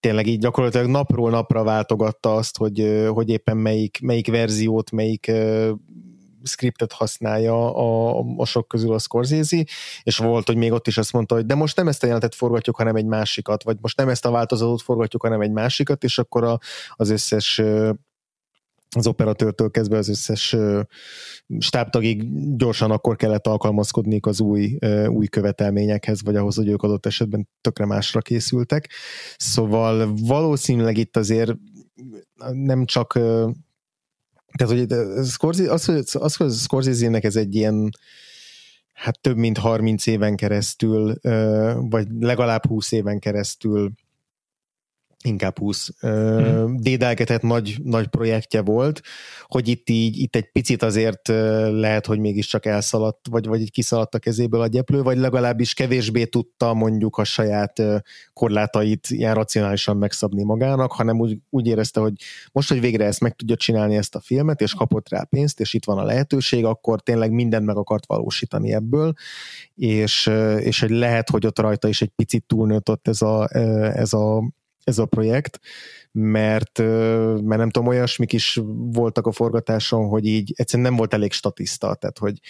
tényleg 0.00 0.26
így 0.26 0.38
gyakorlatilag 0.38 0.86
napról 0.86 1.30
napra 1.30 1.62
váltogatta 1.62 2.34
azt, 2.34 2.58
hogy, 2.58 3.06
hogy 3.08 3.28
éppen 3.28 3.56
melyik, 3.56 4.00
melyik 4.02 4.30
verziót, 4.30 4.90
melyik 4.90 5.32
scriptet 6.44 6.92
használja 6.92 7.74
a, 7.74 8.18
a 8.36 8.44
sok 8.44 8.68
közül 8.68 8.92
a 8.92 8.98
Scorsese, 8.98 9.64
és 10.02 10.16
volt, 10.16 10.46
hogy 10.46 10.56
még 10.56 10.72
ott 10.72 10.86
is 10.86 10.98
azt 10.98 11.12
mondta, 11.12 11.34
hogy 11.34 11.46
de 11.46 11.54
most 11.54 11.76
nem 11.76 11.88
ezt 11.88 12.02
a 12.02 12.06
jelenetet 12.06 12.34
forgatjuk, 12.34 12.76
hanem 12.76 12.96
egy 12.96 13.06
másikat, 13.06 13.62
vagy 13.62 13.76
most 13.80 13.96
nem 13.96 14.08
ezt 14.08 14.24
a 14.24 14.30
változatot 14.30 14.82
forgatjuk, 14.82 15.22
hanem 15.22 15.40
egy 15.40 15.52
másikat, 15.52 16.04
és 16.04 16.18
akkor 16.18 16.44
a, 16.44 16.58
az 16.94 17.10
összes 17.10 17.62
az 18.96 19.06
operatőrtől 19.06 19.70
kezdve 19.70 19.96
az 19.96 20.08
összes 20.08 20.56
stábtagig 21.58 22.24
gyorsan 22.56 22.90
akkor 22.90 23.16
kellett 23.16 23.46
alkalmazkodni 23.46 24.18
az 24.22 24.40
új, 24.40 24.78
új 25.06 25.26
követelményekhez, 25.26 26.22
vagy 26.22 26.36
ahhoz, 26.36 26.56
hogy 26.56 26.68
ők 26.68 26.82
adott 26.82 27.06
esetben 27.06 27.48
tökre 27.60 27.86
másra 27.86 28.20
készültek. 28.20 28.90
Szóval 29.36 30.14
valószínűleg 30.14 30.96
itt 30.96 31.16
azért 31.16 31.56
nem 32.52 32.84
csak 32.84 33.18
tehát, 34.56 34.72
hogy 34.72 34.92
az, 35.68 35.84
hogy, 35.84 36.04
az, 36.12 36.36
hogy 36.36 36.50
Scorsese-nek 36.52 37.24
ez 37.24 37.36
egy 37.36 37.54
ilyen 37.54 37.90
hát 38.92 39.20
több 39.20 39.36
mint 39.36 39.58
30 39.58 40.06
éven 40.06 40.36
keresztül, 40.36 41.14
vagy 41.80 42.06
legalább 42.20 42.66
20 42.66 42.92
éven 42.92 43.18
keresztül 43.18 43.92
inkább 45.22 45.58
20 45.58 45.88
mm. 46.06 46.74
dédelgetett 46.76 47.42
nagy, 47.42 47.76
nagy 47.84 48.06
projektje 48.06 48.62
volt, 48.62 49.00
hogy 49.46 49.68
itt 49.68 49.90
így, 49.90 50.18
itt 50.18 50.36
egy 50.36 50.50
picit 50.52 50.82
azért 50.82 51.28
lehet, 51.70 52.06
hogy 52.06 52.18
mégiscsak 52.18 52.66
elszaladt, 52.66 53.28
vagy, 53.30 53.46
vagy 53.46 53.60
így 53.60 53.70
kiszaladt 53.70 54.14
a 54.14 54.18
kezéből 54.18 54.60
a 54.60 54.66
gyeplő, 54.66 55.02
vagy 55.02 55.16
legalábbis 55.16 55.74
kevésbé 55.74 56.24
tudta 56.24 56.74
mondjuk 56.74 57.16
a 57.16 57.24
saját 57.24 57.82
korlátait 58.32 59.06
ilyen 59.10 59.34
racionálisan 59.34 59.96
megszabni 59.96 60.42
magának, 60.42 60.92
hanem 60.92 61.20
úgy, 61.20 61.38
úgy 61.50 61.66
érezte, 61.66 62.00
hogy 62.00 62.12
most, 62.52 62.68
hogy 62.68 62.80
végre 62.80 63.04
ezt 63.04 63.20
meg 63.20 63.36
tudja 63.36 63.56
csinálni 63.56 63.96
ezt 63.96 64.14
a 64.14 64.20
filmet, 64.20 64.60
és 64.60 64.74
kapott 64.74 65.08
rá 65.08 65.22
pénzt, 65.22 65.60
és 65.60 65.74
itt 65.74 65.84
van 65.84 65.98
a 65.98 66.04
lehetőség, 66.04 66.64
akkor 66.64 67.00
tényleg 67.00 67.32
mindent 67.32 67.66
meg 67.66 67.76
akart 67.76 68.06
valósítani 68.06 68.72
ebből, 68.72 69.12
és, 69.74 70.30
és 70.58 70.80
hogy 70.80 70.90
lehet, 70.90 71.30
hogy 71.30 71.46
ott 71.46 71.58
rajta 71.58 71.88
is 71.88 72.02
egy 72.02 72.12
picit 72.16 72.44
túlnőtt 72.46 73.08
ez 73.08 73.22
a, 73.22 73.48
ez 73.96 74.12
a 74.12 74.52
ez 74.84 74.98
a 74.98 75.06
projekt, 75.06 75.60
mert, 76.12 76.78
mert 76.78 77.56
nem 77.56 77.70
tudom, 77.70 77.88
olyasmik 77.88 78.32
is 78.32 78.60
voltak 78.92 79.26
a 79.26 79.32
forgatáson, 79.32 80.08
hogy 80.08 80.26
így 80.26 80.52
egyszerűen 80.56 80.88
nem 80.88 80.96
volt 80.96 81.14
elég 81.14 81.32
statiszta, 81.32 81.94
tehát 81.94 82.18
hogy 82.18 82.40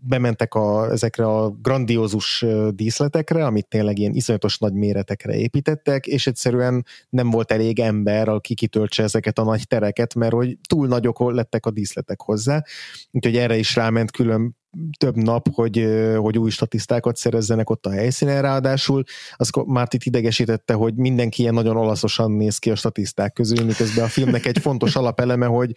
bementek 0.00 0.54
a, 0.54 0.90
ezekre 0.90 1.26
a 1.26 1.50
grandiózus 1.50 2.44
díszletekre, 2.70 3.46
amit 3.46 3.68
tényleg 3.68 3.98
ilyen 3.98 4.14
iszonyatos 4.14 4.58
nagy 4.58 4.72
méretekre 4.72 5.36
építettek, 5.36 6.06
és 6.06 6.26
egyszerűen 6.26 6.84
nem 7.08 7.30
volt 7.30 7.52
elég 7.52 7.80
ember, 7.80 8.28
aki 8.28 8.54
kitöltse 8.54 9.02
ezeket 9.02 9.38
a 9.38 9.44
nagy 9.44 9.66
tereket, 9.66 10.14
mert 10.14 10.32
hogy 10.32 10.58
túl 10.68 10.86
nagyok 10.86 11.32
lettek 11.32 11.66
a 11.66 11.70
díszletek 11.70 12.20
hozzá, 12.20 12.62
úgyhogy 13.10 13.36
erre 13.36 13.56
is 13.56 13.76
ráment 13.76 14.10
külön 14.10 14.56
több 14.98 15.16
nap, 15.16 15.48
hogy, 15.54 15.86
hogy 16.16 16.38
új 16.38 16.50
statisztákat 16.50 17.16
szerezzenek 17.16 17.70
ott 17.70 17.86
a 17.86 17.90
helyszínen, 17.90 18.42
ráadásul 18.42 19.04
az 19.36 19.50
Mártit 19.66 20.04
idegesítette, 20.04 20.74
hogy 20.74 20.94
mindenki 20.94 21.42
ilyen 21.42 21.54
nagyon 21.54 21.76
olaszosan 21.76 22.30
néz 22.30 22.58
ki 22.58 22.70
a 22.70 22.76
statiszták 22.76 23.32
közül, 23.32 23.64
miközben 23.64 24.04
a 24.04 24.08
filmnek 24.08 24.46
egy 24.46 24.58
fontos 24.58 24.96
alapeleme, 24.96 25.46
hogy 25.46 25.72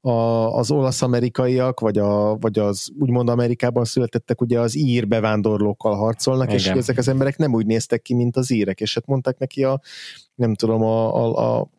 a, 0.00 0.10
az 0.58 0.70
olasz-amerikaiak, 0.70 1.80
vagy, 1.80 1.98
a, 1.98 2.36
vagy 2.36 2.58
az 2.58 2.90
úgymond 2.98 3.28
Amerikában 3.28 3.84
születettek, 3.84 4.40
ugye 4.40 4.60
az 4.60 4.76
ír 4.76 5.08
bevándorlókkal 5.08 5.94
harcolnak, 5.94 6.46
Igen. 6.46 6.58
és 6.58 6.66
ezek 6.66 6.98
az 6.98 7.08
emberek 7.08 7.36
nem 7.36 7.54
úgy 7.54 7.66
néztek 7.66 8.02
ki, 8.02 8.14
mint 8.14 8.36
az 8.36 8.50
írek, 8.50 8.80
és 8.80 8.94
hát 8.94 9.06
mondták 9.06 9.38
neki 9.38 9.64
a 9.64 9.80
nem 10.34 10.54
tudom, 10.54 10.82
a, 10.82 11.14
a, 11.14 11.58
a 11.60 11.70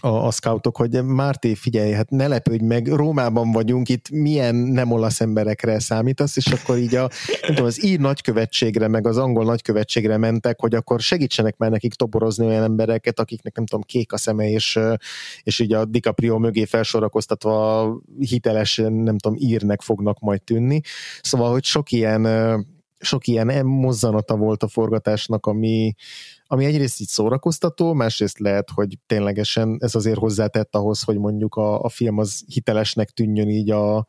a, 0.00 0.26
a 0.26 0.30
scoutok, 0.30 0.76
hogy 0.76 1.04
Márté, 1.04 1.54
figyelj, 1.54 1.92
hát 1.92 2.10
ne 2.10 2.26
lepődj 2.26 2.64
meg, 2.64 2.86
Rómában 2.86 3.52
vagyunk, 3.52 3.88
itt 3.88 4.10
milyen 4.10 4.54
nem 4.54 4.90
olasz 4.90 5.20
emberekre 5.20 5.78
számítasz, 5.78 6.36
és 6.36 6.46
akkor 6.46 6.78
így 6.78 6.94
a, 6.94 7.00
nem 7.00 7.40
tudom, 7.54 7.64
az 7.64 7.84
ír 7.84 7.98
nagykövetségre, 7.98 8.88
meg 8.88 9.06
az 9.06 9.18
angol 9.18 9.44
nagykövetségre 9.44 10.16
mentek, 10.16 10.60
hogy 10.60 10.74
akkor 10.74 11.00
segítsenek 11.00 11.56
már 11.56 11.70
nekik 11.70 11.94
toporozni 11.94 12.46
olyan 12.46 12.62
embereket, 12.62 13.20
akiknek 13.20 13.56
nem 13.56 13.66
tudom, 13.66 13.84
kék 13.84 14.12
a 14.12 14.16
szeme, 14.16 14.48
és, 14.48 14.78
és 15.42 15.58
így 15.58 15.72
a 15.72 15.84
DiCaprio 15.84 16.38
mögé 16.38 16.64
felsorakoztatva 16.64 17.88
hiteles, 18.18 18.76
nem 18.76 19.18
tudom, 19.18 19.36
írnek 19.38 19.80
fognak 19.80 20.18
majd 20.20 20.42
tűnni. 20.42 20.80
Szóval, 21.20 21.50
hogy 21.50 21.64
sok 21.64 21.92
ilyen 21.92 22.26
sok 23.04 23.26
ilyen 23.26 23.66
mozzanata 23.66 24.36
volt 24.36 24.62
a 24.62 24.68
forgatásnak, 24.68 25.46
ami, 25.46 25.94
ami 26.52 26.64
egyrészt 26.64 27.00
így 27.00 27.08
szórakoztató, 27.08 27.92
másrészt 27.92 28.38
lehet, 28.38 28.70
hogy 28.74 28.98
ténylegesen 29.06 29.76
ez 29.80 29.94
azért 29.94 30.18
hozzátett 30.18 30.74
ahhoz, 30.74 31.02
hogy 31.02 31.18
mondjuk 31.18 31.54
a, 31.54 31.80
a 31.80 31.88
film 31.88 32.18
az 32.18 32.44
hitelesnek 32.46 33.10
tűnjön 33.10 33.48
így 33.48 33.70
a, 33.70 34.06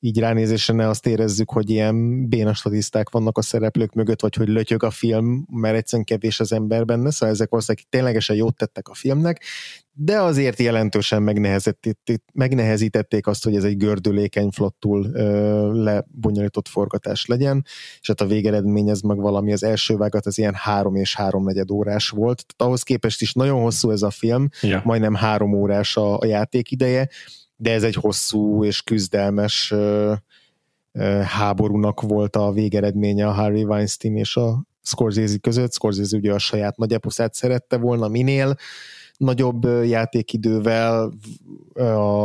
így 0.00 0.18
ránézésre 0.18 0.74
ne 0.74 0.88
azt 0.88 1.06
érezzük, 1.06 1.50
hogy 1.50 1.70
ilyen 1.70 2.28
béna 2.28 2.54
statiszták 2.54 3.10
vannak 3.10 3.38
a 3.38 3.42
szereplők 3.42 3.92
mögött, 3.92 4.20
vagy 4.20 4.34
hogy 4.34 4.48
lötyög 4.48 4.82
a 4.82 4.90
film, 4.90 5.46
mert 5.50 5.76
egyszerűen 5.76 6.06
kevés 6.06 6.40
az 6.40 6.52
ember 6.52 6.84
benne, 6.84 7.10
szóval 7.10 7.34
ezek 7.34 7.50
valószínűleg 7.50 7.86
ténylegesen 7.88 8.36
jót 8.36 8.56
tettek 8.56 8.88
a 8.88 8.94
filmnek, 8.94 9.42
de 10.00 10.20
azért 10.20 10.58
jelentősen 10.58 11.22
megnehezítették 12.32 13.26
azt, 13.26 13.44
hogy 13.44 13.56
ez 13.56 13.64
egy 13.64 13.76
gördülékeny, 13.76 14.50
flottul 14.50 15.06
ö, 15.12 15.82
lebonyolított 15.82 16.68
forgatás 16.68 17.26
legyen, 17.26 17.64
és 18.00 18.08
hát 18.08 18.20
a 18.20 18.26
végeredmény 18.26 18.88
ez 18.88 19.00
meg 19.00 19.16
valami 19.16 19.52
az 19.52 19.62
első 19.62 19.96
vágat, 19.96 20.26
az 20.26 20.38
ilyen 20.38 20.54
három 20.54 20.94
és 20.94 21.14
háromnegyed 21.14 21.70
órás 21.70 22.08
volt, 22.08 22.44
tehát 22.46 22.72
ahhoz 22.72 22.82
képest 22.82 23.20
is 23.20 23.32
nagyon 23.32 23.60
hosszú 23.60 23.90
ez 23.90 24.02
a 24.02 24.10
film, 24.10 24.48
ja. 24.62 24.82
majdnem 24.84 25.14
három 25.14 25.52
órás 25.52 25.96
a, 25.96 26.18
a 26.18 26.26
játék 26.26 26.70
ideje, 26.70 27.08
de 27.60 27.72
ez 27.72 27.82
egy 27.82 27.94
hosszú 27.94 28.64
és 28.64 28.82
küzdelmes 28.82 29.74
háborúnak 31.22 32.00
volt 32.00 32.36
a 32.36 32.52
végeredménye 32.52 33.26
a 33.26 33.32
Harry 33.32 33.64
Weinstein 33.64 34.16
és 34.16 34.36
a 34.36 34.62
Scorsese 34.82 35.38
között. 35.38 35.72
Scorsese 35.72 36.16
ugye 36.16 36.32
a 36.32 36.38
saját 36.38 36.76
nagyapuszát 36.76 37.34
szerette 37.34 37.76
volna 37.76 38.08
minél 38.08 38.56
nagyobb 39.16 39.64
játékidővel, 39.84 41.12
a, 41.74 41.80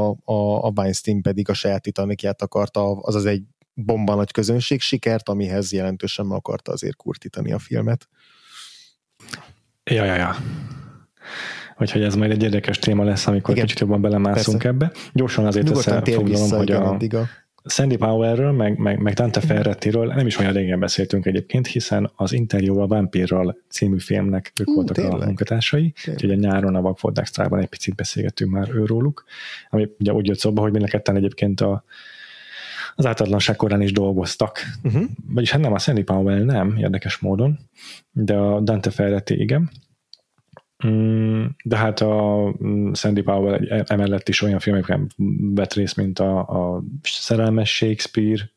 a, 0.10 0.66
a 0.66 0.72
Weinstein 0.76 1.22
pedig 1.22 1.50
a 1.50 1.54
saját 1.54 1.82
Titanicját 1.82 2.42
akarta, 2.42 2.92
azaz 2.92 3.26
egy 3.26 3.44
bomba 3.74 4.16
nagy 4.16 4.32
közönség 4.32 4.82
sikert, 4.82 5.30
amihez 5.30 5.72
jelentősen 5.72 6.32
akarta 6.32 6.72
azért 6.72 6.96
kurtítani 6.96 7.52
a 7.52 7.60
filmet. 7.60 8.08
Ja, 9.84 10.04
ja, 10.04 10.16
ja. 10.16 10.36
Úgyhogy 11.84 12.04
ez 12.04 12.16
majd 12.16 12.32
egy 12.32 12.44
érdekes 12.44 12.80
téma 12.80 13.04
lesz, 13.04 13.28
amikor 13.28 13.54
Igen. 13.54 13.66
kicsit 13.66 13.80
jobban 13.80 14.02
belemászunk 14.02 14.62
Persze. 14.62 14.68
ebbe. 14.68 14.92
Gyorsan 15.14 15.46
azért 15.46 15.70
összefoglalom, 15.70 16.50
hogy 16.50 16.72
a, 16.72 16.98
a 17.66 17.70
Sandy 17.70 17.96
Powerről, 17.96 18.52
meg, 18.52 18.78
meg, 18.78 19.00
meg 19.00 19.14
Dante. 19.14 19.40
Ferrettiről 19.40 20.06
nem 20.06 20.28
is 20.28 20.38
olyan 20.38 20.54
régen 20.54 20.80
beszéltünk 20.80 21.26
egyébként, 21.26 21.68
hiszen 21.68 22.12
az 22.16 22.34
interjú 22.34 22.80
a 22.80 22.88
Vampirral 22.88 23.58
című 23.70 24.00
filmnek 24.00 24.52
ők 24.60 24.68
uh, 24.68 24.76
voltak 24.76 24.96
tényleg? 24.96 25.22
a 25.22 25.26
munkatársai, 25.26 25.94
úgyhogy 26.08 26.32
a 26.32 26.36
nyáron 26.36 26.76
a 26.76 26.82
Vagfold 26.82 27.18
Extra-ban 27.18 27.60
egy 27.60 27.68
picit 27.68 27.96
beszélgettünk 27.96 28.52
már 28.52 28.70
őróluk, 28.70 29.24
ami 29.70 29.90
ugye 30.00 30.14
úgy 30.14 30.28
jött 30.28 30.40
szóba, 30.40 30.62
hogy 30.62 30.72
mind 30.72 30.90
a 30.94 31.12
egyébként 31.12 31.62
a, 31.62 31.84
az 32.96 33.06
átadlanság 33.06 33.56
korán 33.56 33.82
is 33.82 33.92
dolgoztak. 33.92 34.60
Uh-huh. 34.84 35.04
Vagyis 35.28 35.52
hát 35.52 35.62
nem, 35.62 35.74
a 35.74 35.80
Sandy 35.80 36.04
Powell 36.04 36.44
nem, 36.44 36.78
érdekes 36.78 37.18
módon, 37.18 37.60
de 38.12 38.36
a 38.36 38.60
Dante 38.60 38.90
Ferretti 38.90 39.42
igen. 39.42 39.72
Mm, 40.88 41.46
de 41.64 41.78
hát 41.78 42.00
a 42.00 42.54
mm, 42.64 42.94
Sandy 42.94 43.22
Powell 43.22 43.68
e- 43.70 43.84
emellett 43.88 44.30
is 44.30 44.42
olyan 44.42 44.60
filmekben 44.60 45.12
vett 45.56 45.74
részt, 45.74 45.96
mint 45.96 46.20
a, 46.20 46.40
a 46.40 46.84
Szerelmes 47.04 47.76
Shakespeare, 47.76 48.50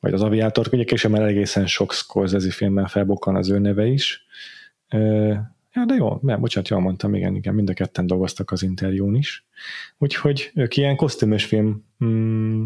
vagy 0.00 0.12
az 0.12 0.22
Aviátor, 0.22 0.68
ugye 0.72 0.84
később 0.84 1.10
már 1.10 1.22
egészen 1.22 1.66
sok 1.66 1.92
Scorsese 1.92 2.50
filmmel 2.50 2.86
felbukkan 2.86 3.36
az 3.36 3.50
ő 3.50 3.58
neve 3.58 3.86
is, 3.86 4.24
Ja, 5.74 5.84
de 5.84 5.94
jó, 5.94 6.18
mert 6.22 6.40
bocsánat, 6.40 6.68
jól 6.68 6.80
mondtam, 6.80 7.14
igen, 7.14 7.34
igen, 7.34 7.54
mind 7.54 7.68
a 7.68 7.72
ketten 7.72 8.06
dolgoztak 8.06 8.50
az 8.50 8.62
interjún 8.62 9.14
is. 9.14 9.46
Úgyhogy 9.98 10.50
ők 10.54 10.76
ilyen 10.76 10.96
kosztümös 10.96 11.44
film 11.44 11.84
mm, 12.04 12.64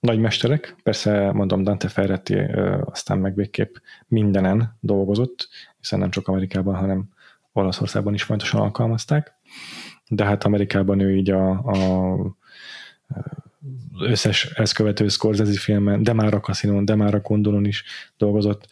nagymesterek, 0.00 0.76
persze 0.82 1.32
mondom 1.32 1.62
Dante 1.62 1.88
Ferretti 1.88 2.38
aztán 2.84 3.18
meg 3.18 3.34
végképp 3.34 3.74
mindenen 4.06 4.76
dolgozott, 4.80 5.48
hiszen 5.78 5.98
nem 5.98 6.10
csak 6.10 6.28
Amerikában, 6.28 6.74
hanem 6.74 7.11
Olaszországban 7.52 8.14
is 8.14 8.22
fontosan 8.22 8.60
alkalmazták, 8.60 9.34
de 10.08 10.24
hát 10.24 10.44
Amerikában 10.44 11.00
ő 11.00 11.16
így 11.16 11.30
a, 11.30 11.50
a 11.50 12.16
összes 14.00 14.44
ezt 14.44 14.74
követő 14.74 15.08
Scorsese 15.08 15.60
filmen, 15.60 16.02
de 16.02 16.12
már 16.12 16.34
a 16.34 16.40
Casino, 16.40 16.84
de 16.84 16.94
már 16.94 17.14
a 17.14 17.22
Kondolon 17.22 17.64
is 17.64 17.84
dolgozott, 18.16 18.68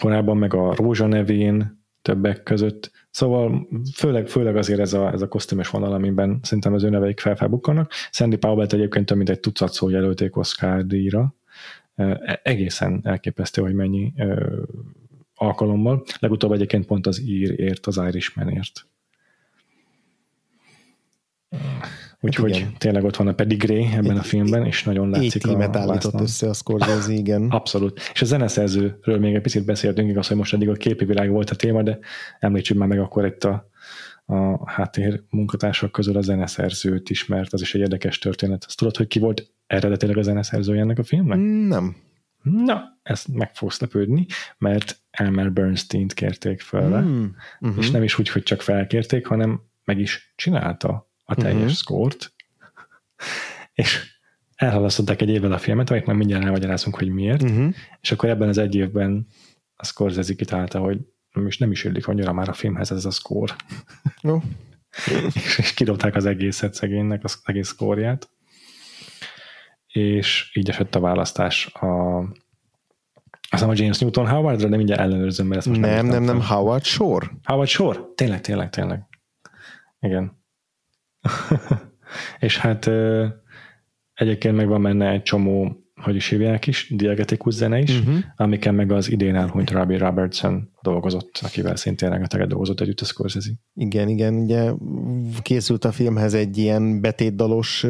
korábban 0.00 0.36
meg 0.36 0.54
a 0.54 0.74
Rózsa 0.74 1.06
nevén 1.06 1.82
többek 2.02 2.42
között, 2.42 2.92
Szóval 3.14 3.68
főleg, 3.94 4.28
főleg 4.28 4.56
azért 4.56 4.80
ez 4.80 4.92
a, 4.92 5.12
ez 5.12 5.22
a 5.22 5.28
kosztümös 5.28 5.68
vonal, 5.68 5.92
amiben 5.92 6.38
szerintem 6.42 6.74
az 6.74 6.82
ő 6.82 6.88
neveik 6.88 7.20
felfelbukkanak. 7.20 7.92
Sandy 8.10 8.36
Powell-t 8.36 8.72
egyébként 8.72 9.06
több 9.06 9.16
mint 9.16 9.28
egy 9.28 9.40
tucat 9.40 9.72
szó 9.72 9.88
jelölték 9.88 10.36
Oscar 10.36 10.86
díjra. 10.86 11.34
E, 11.94 12.40
egészen 12.42 13.00
elképesztő, 13.02 13.62
hogy 13.62 13.74
mennyi 13.74 14.12
alkalommal. 15.34 16.04
Legutóbb 16.18 16.52
egyébként 16.52 16.86
pont 16.86 17.06
az 17.06 17.20
ír 17.20 17.60
ért, 17.60 17.86
az 17.86 17.96
Irishmanért. 17.96 18.86
Úgyhogy 22.20 22.58
hát 22.58 22.78
tényleg 22.78 23.04
ott 23.04 23.16
van 23.16 23.26
a 23.26 23.34
pedigree 23.34 23.96
ebben 23.96 24.16
a 24.16 24.22
filmben, 24.22 24.66
és 24.66 24.84
nagyon 24.84 25.10
látszik 25.10 25.46
a 25.46 25.78
állított 25.78 26.20
össze 26.20 26.48
a 26.48 26.52
Scorsese, 26.52 27.12
igen. 27.12 27.48
Abszolút. 27.50 28.00
És 28.12 28.22
a 28.22 28.24
zeneszerzőről 28.24 29.18
még 29.18 29.34
egy 29.34 29.42
picit 29.42 29.64
beszéltünk, 29.64 30.10
igaz, 30.10 30.26
hogy 30.28 30.36
most 30.36 30.54
eddig 30.54 30.68
a 30.68 30.72
képi 30.72 31.04
világ 31.04 31.30
volt 31.30 31.50
a 31.50 31.54
téma, 31.54 31.82
de 31.82 31.98
említsük 32.38 32.76
már 32.76 32.88
meg 32.88 32.98
akkor 32.98 33.26
itt 33.26 33.44
a, 33.44 33.70
a 34.24 34.70
háttér 34.70 35.22
munkatársak 35.30 35.92
közül 35.92 36.16
a 36.16 36.20
zeneszerzőt 36.20 37.10
is, 37.10 37.26
mert 37.26 37.52
az 37.52 37.60
is 37.60 37.74
egy 37.74 37.80
érdekes 37.80 38.18
történet. 38.18 38.64
Azt 38.66 38.76
tudod, 38.76 38.96
hogy 38.96 39.06
ki 39.06 39.18
volt 39.18 39.50
eredetileg 39.66 40.16
a 40.16 40.22
zeneszerzője 40.22 40.80
ennek 40.80 40.98
a 40.98 41.02
filmnek? 41.02 41.38
Nem. 41.68 41.96
Na, 42.42 42.98
ezt 43.02 43.28
meg 43.28 43.54
fogsz 43.54 43.80
lepődni, 43.80 44.26
mert 44.58 45.02
Elmer 45.14 45.52
Bernstein-t 45.52 46.14
kérték 46.14 46.60
fel, 46.60 47.02
mm. 47.02 47.24
uh-huh. 47.60 47.78
és 47.78 47.90
nem 47.90 48.02
is 48.02 48.18
úgy, 48.18 48.28
hogy 48.28 48.42
csak 48.42 48.62
felkérték, 48.62 49.26
hanem 49.26 49.62
meg 49.84 49.98
is 49.98 50.32
csinálta 50.36 51.10
a 51.24 51.34
teljes 51.34 51.60
uh-huh. 51.60 51.72
szkórt, 51.72 52.32
és 53.72 54.12
elhalasztották 54.54 55.20
egy 55.20 55.28
évvel 55.28 55.52
a 55.52 55.58
filmet, 55.58 55.90
amit 55.90 56.06
majd 56.06 56.18
mindjárt 56.18 56.44
elmagyarázunk, 56.44 56.96
hogy 56.96 57.08
miért, 57.08 57.42
uh-huh. 57.42 57.74
és 58.00 58.12
akkor 58.12 58.28
ebben 58.28 58.48
az 58.48 58.58
egy 58.58 58.74
évben 58.74 59.26
a 59.76 59.84
Scorsese 59.84 60.34
kitalálta, 60.34 60.78
hogy 60.78 60.98
és 61.46 61.58
nem 61.58 61.70
is 61.70 61.84
illik 61.84 62.08
annyira 62.08 62.32
már 62.32 62.48
a 62.48 62.52
filmhez 62.52 62.90
ez 62.90 63.04
a 63.04 63.10
szkór. 63.10 63.56
No. 64.20 64.40
és, 65.34 65.58
és 65.58 65.74
kidobták 65.74 66.14
az 66.14 66.24
egészet 66.24 66.74
szegénynek, 66.74 67.24
az 67.24 67.40
egész 67.44 67.68
szkórját. 67.68 68.28
És 69.86 70.50
így 70.54 70.68
esett 70.68 70.94
a 70.94 71.00
választás 71.00 71.66
a 71.66 72.22
azt 73.62 73.62
a 73.62 73.82
James 73.82 73.98
Newton 73.98 74.28
Howardra, 74.28 74.68
de 74.68 74.76
mindjárt 74.76 75.00
ellenőrzöm, 75.00 75.46
mert 75.46 75.58
ezt 75.58 75.68
most 75.68 75.80
nem, 75.80 75.90
nem, 75.90 76.06
nem, 76.06 76.22
nem, 76.22 76.40
Howard 76.40 76.84
Shore. 76.84 77.30
Howard 77.42 77.68
Shore? 77.68 77.98
Tényleg, 78.14 78.40
tényleg, 78.40 78.70
tényleg. 78.70 79.06
Igen. 80.00 80.42
és 82.38 82.58
hát 82.58 82.90
egyébként 84.14 84.56
meg 84.56 84.68
van 84.68 84.82
benne 84.82 85.10
egy 85.10 85.22
csomó, 85.22 85.76
hogy 85.94 86.14
is 86.14 86.28
hívják 86.28 86.66
is, 86.66 86.90
diegetikus 86.90 87.54
zene 87.54 87.78
is, 87.78 87.98
uh-huh. 87.98 88.16
amiken 88.36 88.74
meg 88.74 88.92
az 88.92 89.10
idén 89.10 89.36
elhunyt 89.36 89.70
Robbie 89.70 89.98
Robertson 89.98 90.73
dolgozott, 90.84 91.40
akivel 91.42 91.76
szintén 91.76 92.10
rengeteget 92.10 92.48
dolgozott 92.48 92.80
együtt 92.80 93.00
a 93.00 93.04
Scorsese. 93.04 93.50
Igen, 93.74 94.08
igen, 94.08 94.34
ugye 94.34 94.70
készült 95.42 95.84
a 95.84 95.92
filmhez 95.92 96.34
egy 96.34 96.58
ilyen 96.58 97.00
betétdalos 97.00 97.86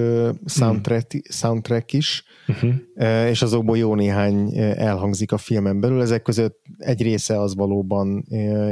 soundtrack, 0.47 1.16
mm. 1.16 1.20
soundtrack 1.28 1.92
is, 1.92 2.24
uh-huh. 2.49 2.74
és 3.28 3.42
azokból 3.42 3.78
jó 3.78 3.95
néhány 3.95 4.59
elhangzik 4.59 5.32
a 5.32 5.38
filmen 5.38 5.80
belül. 5.80 6.01
Ezek 6.01 6.22
között 6.22 6.62
egy 6.78 7.03
része 7.03 7.40
az 7.40 7.55
valóban 7.55 8.24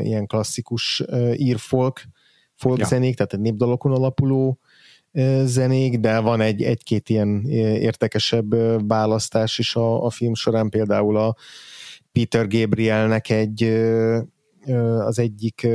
ilyen 0.03 0.27
klasszikus 0.27 1.03
írfolk, 1.37 2.01
folk 2.55 2.79
ja. 2.79 2.87
zenék, 2.87 3.17
tehát 3.17 3.33
egy 3.33 3.41
népdalokon 3.41 3.93
alapuló 3.93 4.59
zenék, 5.45 5.99
de 5.99 6.19
van 6.19 6.41
egy, 6.41 6.63
egy-két 6.63 7.09
ilyen 7.09 7.45
értekesebb 7.81 8.55
választás 8.89 9.59
is 9.59 9.77
a, 9.77 10.05
a 10.05 10.11
film 10.11 10.35
során, 10.35 10.69
például 10.69 11.17
a 11.17 11.37
Peter 12.13 12.49
Gabrielnek 12.49 13.31
egy 13.31 13.63
az 14.99 15.19
egyik 15.19 15.69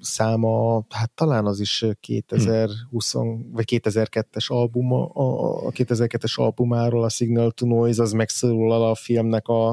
száma, 0.00 0.84
hát 0.88 1.10
talán 1.14 1.46
az 1.46 1.60
is 1.60 1.84
2020 2.00 3.12
hmm. 3.12 3.50
vagy 3.52 3.64
2002-es 3.82 4.46
album, 4.46 4.92
a 4.92 5.70
2002-es 5.70 6.34
albumáról, 6.34 7.04
a 7.04 7.08
Signal 7.08 7.50
to 7.50 7.66
Noise, 7.66 8.02
az 8.02 8.12
megszólal 8.12 8.90
a 8.90 8.94
filmnek 8.94 9.48
a, 9.48 9.68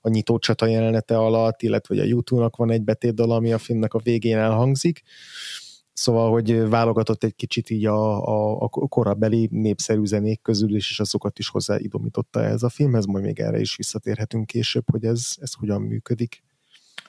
a 0.00 0.08
nyitócsata 0.08 0.66
jelenete 0.66 1.18
alatt, 1.18 1.62
illetve 1.62 2.00
a 2.00 2.04
YouTube-nak 2.04 2.56
van 2.56 2.70
egy 2.70 2.82
betétdal, 2.82 3.30
ami 3.30 3.52
a 3.52 3.58
filmnek 3.58 3.94
a 3.94 4.00
végén 4.02 4.36
elhangzik. 4.36 5.02
Szóval, 5.94 6.30
hogy 6.30 6.68
válogatott 6.68 7.24
egy 7.24 7.34
kicsit 7.34 7.70
így 7.70 7.86
a, 7.86 8.26
a, 8.26 8.62
a 8.62 8.68
korabeli 8.68 9.48
népszerű 9.50 10.04
zenék 10.04 10.42
közül 10.42 10.74
is, 10.74 10.90
és 10.90 11.00
azokat 11.00 11.38
is 11.38 11.48
hozzáidomította 11.48 12.44
ez 12.44 12.62
a 12.62 12.68
filmhez, 12.68 13.04
majd 13.04 13.24
még 13.24 13.40
erre 13.40 13.60
is 13.60 13.76
visszatérhetünk 13.76 14.46
később, 14.46 14.84
hogy 14.90 15.04
ez, 15.04 15.30
ez 15.40 15.52
hogyan 15.52 15.82
működik. 15.82 16.42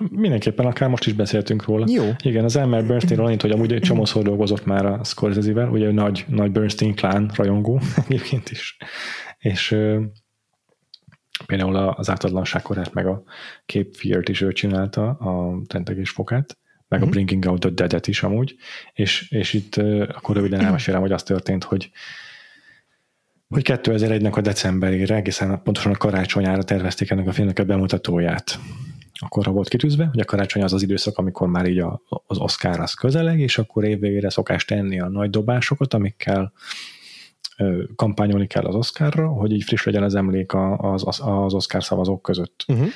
Mindenképpen 0.09 0.65
akár 0.65 0.89
most 0.89 1.05
is 1.07 1.13
beszéltünk 1.13 1.65
róla. 1.65 1.85
Jó. 1.89 2.03
Igen, 2.23 2.43
az 2.43 2.55
Elmer 2.55 2.85
Bernstein 2.85 3.19
annyit, 3.19 3.41
hogy 3.41 3.51
amúgy 3.51 3.73
egy 3.73 3.81
csomószor 3.81 4.23
dolgozott 4.23 4.65
már 4.65 4.85
a 4.85 5.03
Scorsese-vel, 5.03 5.69
ugye 5.69 5.91
nagy, 5.91 6.25
nagy 6.27 6.51
Bernstein 6.51 6.95
klán 6.95 7.31
rajongó 7.35 7.79
egyébként 8.07 8.49
is. 8.49 8.77
És 9.37 9.71
ö, 9.71 10.01
például 11.45 11.75
az 11.75 12.09
átadlanság 12.09 12.61
korát, 12.61 12.93
meg 12.93 13.07
a 13.07 13.23
Cape 13.65 13.89
Fear-t 13.91 14.29
is 14.29 14.41
ő 14.41 14.51
csinálta, 14.51 15.09
a 15.09 15.61
tentegés 15.67 16.09
fokát, 16.09 16.57
meg 16.95 17.03
mm-hmm. 17.03 17.15
a 17.17 17.21
mhm. 17.21 17.25
Bringing 17.25 17.45
Out 17.45 17.59
the 17.59 17.69
Dead-et 17.69 18.07
is 18.07 18.23
amúgy, 18.23 18.55
és, 18.93 19.31
és 19.31 19.53
itt 19.53 19.75
akkor 20.07 20.35
röviden 20.35 20.65
elmesélem, 20.65 21.01
hogy 21.01 21.11
az 21.11 21.23
történt, 21.23 21.63
hogy 21.63 21.91
hogy 23.47 23.61
2001-nek 23.65 24.33
a 24.33 24.41
decemberére, 24.41 25.15
egészen 25.15 25.61
pontosan 25.63 25.91
a 25.91 25.97
karácsonyára 25.97 26.63
tervezték 26.63 27.09
ennek 27.09 27.27
a 27.27 27.31
filmnek 27.31 27.59
a 27.59 27.63
bemutatóját. 27.63 28.59
Akkor 29.13 29.45
volt 29.45 29.67
kitűzve, 29.67 30.05
hogy 30.05 30.19
a 30.19 30.25
karácsony 30.25 30.63
az 30.63 30.73
az 30.73 30.81
időszak, 30.81 31.17
amikor 31.17 31.47
már 31.47 31.65
így 31.65 31.79
a, 31.79 32.01
az 32.27 32.37
Oscar 32.37 32.79
az 32.79 32.93
közeleg, 32.93 33.39
és 33.39 33.57
akkor 33.57 33.83
évvégére 33.83 34.29
szokás 34.29 34.65
tenni 34.65 34.99
a 34.99 35.09
nagy 35.09 35.29
dobásokat, 35.29 35.93
amikkel 35.93 36.53
ö, 37.57 37.83
kampányolni 37.95 38.47
kell 38.47 38.65
az 38.65 38.75
Oscarra, 38.75 39.27
hogy 39.27 39.51
így 39.51 39.63
friss 39.63 39.83
legyen 39.83 40.03
az 40.03 40.15
emlék 40.15 40.53
az, 40.77 41.03
az, 41.05 41.19
az 41.23 41.53
Oscar 41.53 41.83
szavazók 41.83 42.21
között. 42.21 42.65
Uh-huh. 42.67 42.87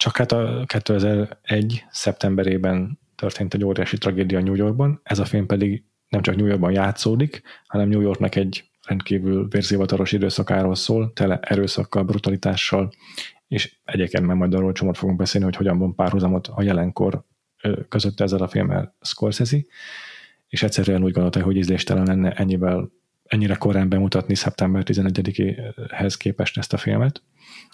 Csak 0.00 0.16
hát 0.16 0.32
a 0.32 0.64
2001. 0.66 1.84
szeptemberében 1.90 2.98
történt 3.14 3.54
egy 3.54 3.64
óriási 3.64 3.98
tragédia 3.98 4.40
New 4.40 4.54
Yorkban, 4.54 5.00
ez 5.02 5.18
a 5.18 5.24
film 5.24 5.46
pedig 5.46 5.84
nem 6.08 6.22
csak 6.22 6.36
New 6.36 6.46
Yorkban 6.46 6.72
játszódik, 6.72 7.42
hanem 7.66 7.88
New 7.88 8.00
Yorknak 8.00 8.34
egy 8.34 8.70
rendkívül 8.86 9.48
vérzivataros 9.48 10.12
időszakáról 10.12 10.74
szól, 10.74 11.12
tele 11.12 11.38
erőszakkal, 11.38 12.02
brutalitással, 12.02 12.92
és 13.48 13.76
egyébként 13.84 14.26
már 14.26 14.36
majd 14.36 14.54
arról 14.54 14.72
csomót 14.72 14.98
fogunk 14.98 15.18
beszélni, 15.18 15.46
hogy 15.46 15.56
hogyan 15.56 15.78
van 15.78 15.94
párhuzamot 15.94 16.46
a 16.46 16.62
jelenkor 16.62 17.24
között 17.88 18.20
ezzel 18.20 18.42
a 18.42 18.48
filmmel 18.48 18.96
Scorsese, 19.00 19.58
és 20.48 20.62
egyszerűen 20.62 21.02
úgy 21.02 21.12
gondolta, 21.12 21.42
hogy 21.42 21.56
ízléstelen 21.56 22.06
lenne 22.06 22.32
ennyivel, 22.32 22.90
ennyire 23.24 23.54
korán 23.54 23.88
bemutatni 23.88 24.34
szeptember 24.34 24.82
11-hez 24.86 26.14
képest 26.18 26.58
ezt 26.58 26.72
a 26.72 26.76
filmet, 26.76 27.22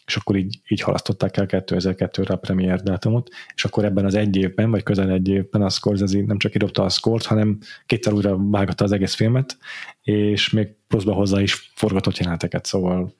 és 0.07 0.17
akkor 0.17 0.37
így, 0.37 0.61
így 0.69 0.81
halasztották 0.81 1.37
el 1.37 1.47
2002-re 1.49 2.35
a 2.35 2.39
premier 2.39 2.83
dátumot, 2.83 3.29
és 3.55 3.65
akkor 3.65 3.85
ebben 3.85 4.05
az 4.05 4.15
egy 4.15 4.37
évben, 4.37 4.71
vagy 4.71 4.83
közel 4.83 5.11
egy 5.11 5.29
évben 5.29 5.63
a 5.63 5.69
Scorsese 5.69 6.23
nem 6.27 6.39
csak 6.39 6.53
kidobta 6.53 6.83
a 6.83 6.89
szkort, 6.89 7.25
hanem 7.25 7.59
kétszer 7.87 8.13
újra 8.13 8.37
vágatta 8.51 8.85
az 8.85 8.93
egész 8.93 9.15
filmet, 9.15 9.57
és 10.03 10.51
még 10.51 10.69
pluszba 10.89 11.13
hozzá 11.13 11.41
is 11.41 11.73
forgatott 11.75 12.17
jeleneteket, 12.17 12.67
szóval 12.67 13.15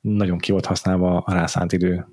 nagyon 0.00 0.38
ki 0.38 0.52
volt 0.52 0.66
használva 0.66 1.18
a 1.18 1.32
rászánt 1.32 1.72
idő 1.72 2.06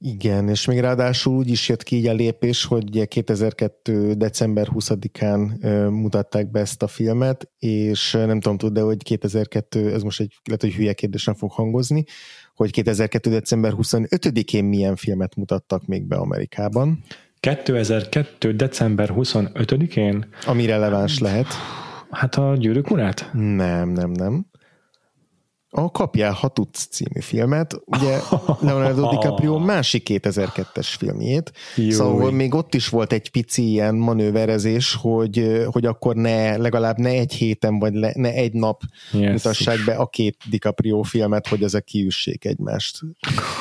igen, 0.00 0.48
és 0.48 0.66
még 0.66 0.80
ráadásul 0.80 1.36
úgy 1.36 1.48
is 1.48 1.68
jött 1.68 1.82
ki 1.82 1.96
így 1.96 2.06
a 2.06 2.12
lépés, 2.12 2.64
hogy 2.64 3.08
2002. 3.08 4.14
december 4.16 4.68
20-án 4.74 5.60
mutatták 5.90 6.50
be 6.50 6.60
ezt 6.60 6.82
a 6.82 6.86
filmet, 6.86 7.50
és 7.58 8.12
nem 8.12 8.40
tudom, 8.40 8.58
tud, 8.58 8.72
de 8.72 8.80
hogy 8.80 9.02
2002, 9.02 9.92
ez 9.92 10.02
most 10.02 10.20
egy, 10.20 10.34
lehet, 10.44 10.60
hogy 10.60 10.74
hülye 10.74 10.92
kérdés 10.92 11.24
nem 11.24 11.34
fog 11.34 11.50
hangozni, 11.50 12.04
hogy 12.54 12.70
2002. 12.70 13.30
december 13.30 13.72
25-én 13.76 14.64
milyen 14.64 14.96
filmet 14.96 15.36
mutattak 15.36 15.86
még 15.86 16.06
be 16.06 16.16
Amerikában. 16.16 17.04
2002. 17.40 18.56
december 18.56 19.10
25-én? 19.14 20.26
Ami 20.46 20.66
releváns 20.66 21.18
lehet. 21.18 21.46
Hát 22.10 22.34
a 22.34 22.56
gyűrűk 22.56 22.90
urát? 22.90 23.30
Nem, 23.32 23.88
nem, 23.88 24.10
nem. 24.10 24.46
A 25.76 25.90
Kapjál, 25.90 26.32
ha 26.32 26.48
tudsz 26.48 26.86
című 26.86 27.20
filmet, 27.20 27.80
ugye 27.84 28.18
Leonardo 28.60 29.08
DiCaprio 29.08 29.58
másik 29.58 30.06
2002-es 30.10 30.94
filmjét, 30.98 31.52
Jó. 31.76 31.90
szóval 31.90 32.30
még 32.30 32.54
ott 32.54 32.74
is 32.74 32.88
volt 32.88 33.12
egy 33.12 33.30
pici 33.30 33.70
ilyen 33.70 33.94
manőverezés, 33.94 34.94
hogy, 34.94 35.64
hogy 35.70 35.86
akkor 35.86 36.14
ne, 36.14 36.56
legalább 36.56 36.98
ne 36.98 37.08
egy 37.08 37.32
héten, 37.32 37.78
vagy 37.78 37.94
le, 37.94 38.12
ne 38.14 38.32
egy 38.32 38.52
nap 38.52 38.82
yes. 39.12 39.30
mutassák 39.30 39.78
be 39.86 39.94
a 39.94 40.06
két 40.06 40.36
DiCaprio 40.50 41.02
filmet, 41.02 41.46
hogy 41.46 41.62
ezek 41.62 41.84
kiüssék 41.84 42.44
egymást. 42.44 43.00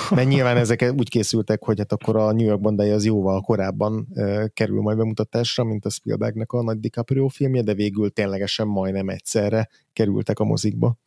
Mert 0.10 0.28
nyilván 0.28 0.58
ezek 0.58 0.94
úgy 0.98 1.10
készültek, 1.10 1.64
hogy 1.64 1.78
hát 1.78 1.92
akkor 1.92 2.16
a 2.16 2.32
New 2.32 2.46
York 2.46 2.62
bandája 2.62 2.94
az 2.94 3.06
jóval 3.06 3.42
korábban 3.42 4.08
kerül 4.54 4.82
majd 4.82 4.98
bemutatásra, 4.98 5.64
mint 5.64 5.86
a 5.86 5.90
Spielbergnek 5.90 6.52
a 6.52 6.64
nagy 6.64 6.80
DiCaprio 6.80 7.28
filmje, 7.28 7.62
de 7.62 7.74
végül 7.74 8.10
ténylegesen 8.10 8.68
majdnem 8.68 9.10
egyszerre 9.10 9.70
kerültek 9.94 10.40
a 10.40 10.44
mozikba. 10.44 10.98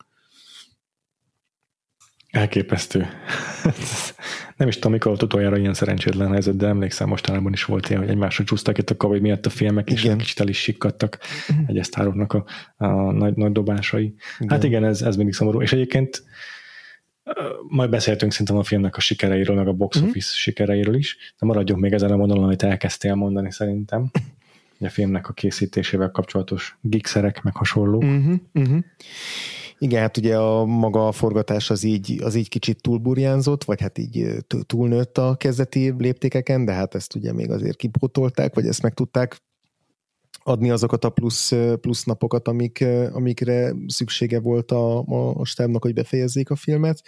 Elképesztő. 2.31 3.07
nem 4.57 4.67
is 4.67 4.75
tudom, 4.75 4.91
mikor 4.91 5.07
volt 5.07 5.23
utoljára 5.23 5.57
ilyen 5.57 5.73
szerencsétlen 5.73 6.31
helyzet, 6.31 6.55
de 6.55 6.67
emlékszem, 6.67 7.07
mostanában 7.07 7.53
is 7.53 7.63
volt 7.63 7.89
ilyen, 7.89 8.01
hogy 8.01 8.09
egymásra 8.09 8.43
csúsztak 8.43 8.77
itt 8.77 8.89
a 8.89 8.97
kavai 8.97 9.19
miatt 9.19 9.45
a 9.45 9.49
filmek, 9.49 9.91
és 9.91 10.03
igen. 10.03 10.17
kicsit 10.17 10.39
el 10.39 10.47
is 10.47 10.59
sikkadtak 10.59 11.17
mhm. 11.47 11.59
egy 11.67 11.77
esztároknak 11.77 12.33
a, 12.33 12.45
a 12.85 13.11
nagy, 13.11 13.33
nagy 13.33 13.51
dobásai. 13.51 14.15
Igen. 14.39 14.49
Hát 14.49 14.63
igen, 14.63 14.85
ez, 14.85 15.01
ez 15.01 15.15
mindig 15.15 15.33
szomorú. 15.33 15.61
És 15.61 15.73
egyébként 15.73 16.23
majd 17.67 17.89
beszéltünk 17.89 18.31
szerintem 18.31 18.57
a 18.57 18.63
filmnek 18.63 18.97
a 18.97 18.99
sikereiről, 18.99 19.55
meg 19.55 19.67
a 19.67 19.73
box 19.73 19.97
mhm. 19.97 20.05
office 20.05 20.27
uh-huh. 20.27 20.41
sikereiről 20.41 20.95
is, 20.95 21.17
de 21.39 21.45
maradjunk 21.45 21.81
még 21.81 21.93
ezen 21.93 22.11
a 22.11 22.17
vonalon, 22.17 22.43
amit 22.43 22.63
elkezdtél 22.63 23.15
mondani 23.15 23.51
szerintem. 23.51 24.11
A 24.81 24.89
filmnek 24.89 25.29
a 25.29 25.33
készítésével 25.33 26.11
kapcsolatos 26.11 26.77
gigszerek, 26.81 27.41
meg 27.41 27.55
hasonlók. 27.55 28.03
Uh-huh. 28.03 28.35
Uh-huh. 28.53 28.79
Igen, 29.81 30.01
hát 30.01 30.17
ugye 30.17 30.37
a 30.37 30.65
maga 30.65 31.07
a 31.07 31.11
forgatás 31.11 31.69
az 31.69 31.83
így, 31.83 32.21
az 32.23 32.35
így 32.35 32.49
kicsit 32.49 32.81
túlburjánzott, 32.81 33.63
vagy 33.63 33.81
hát 33.81 33.97
így 33.97 34.35
túlnőtt 34.65 35.17
a 35.17 35.35
kezdeti 35.35 35.93
léptékeken, 35.97 36.65
de 36.65 36.71
hát 36.71 36.95
ezt 36.95 37.15
ugye 37.15 37.33
még 37.33 37.51
azért 37.51 37.77
kipótolták, 37.77 38.55
vagy 38.55 38.67
ezt 38.67 38.81
meg 38.81 38.93
tudták 38.93 39.37
adni 40.49 40.69
azokat 40.69 41.03
a 41.03 41.09
plusz, 41.09 41.53
plusz 41.81 42.03
napokat, 42.03 42.47
amik, 42.47 42.85
amikre 43.11 43.73
szüksége 43.87 44.39
volt 44.39 44.71
a, 44.71 44.99
a, 44.99 45.45
stábnak, 45.45 45.83
hogy 45.83 45.93
befejezzék 45.93 46.49
a 46.49 46.55
filmet. 46.55 47.01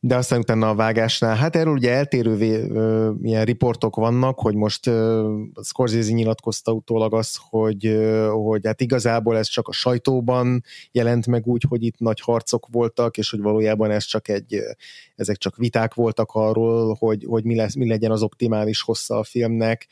De 0.00 0.16
aztán 0.16 0.38
utána 0.38 0.68
a 0.68 0.74
vágásnál, 0.74 1.36
hát 1.36 1.56
erről 1.56 1.72
ugye 1.72 1.92
eltérő 1.92 2.36
ilyen 3.22 3.44
riportok 3.44 3.96
vannak, 3.96 4.38
hogy 4.38 4.54
most 4.54 4.86
ö, 4.86 5.34
Scorsese 5.62 6.12
nyilatkozta 6.12 6.72
utólag 6.72 7.14
azt, 7.14 7.38
hogy, 7.48 7.98
hogy 8.30 8.66
hát 8.66 8.80
igazából 8.80 9.36
ez 9.36 9.46
csak 9.46 9.68
a 9.68 9.72
sajtóban 9.72 10.62
jelent 10.92 11.26
meg 11.26 11.46
úgy, 11.46 11.64
hogy 11.68 11.82
itt 11.82 11.98
nagy 11.98 12.20
harcok 12.20 12.66
voltak, 12.70 13.16
és 13.16 13.30
hogy 13.30 13.40
valójában 13.40 13.90
ez 13.90 14.04
csak 14.04 14.28
egy, 14.28 14.60
ezek 15.16 15.36
csak 15.36 15.56
viták 15.56 15.94
voltak 15.94 16.30
arról, 16.32 16.96
hogy, 16.98 17.24
hogy 17.28 17.44
mi, 17.44 17.56
lesz, 17.56 17.74
mi 17.74 17.88
legyen 17.88 18.10
az 18.10 18.22
optimális 18.22 18.82
hossza 18.82 19.18
a 19.18 19.24
filmnek, 19.24 19.86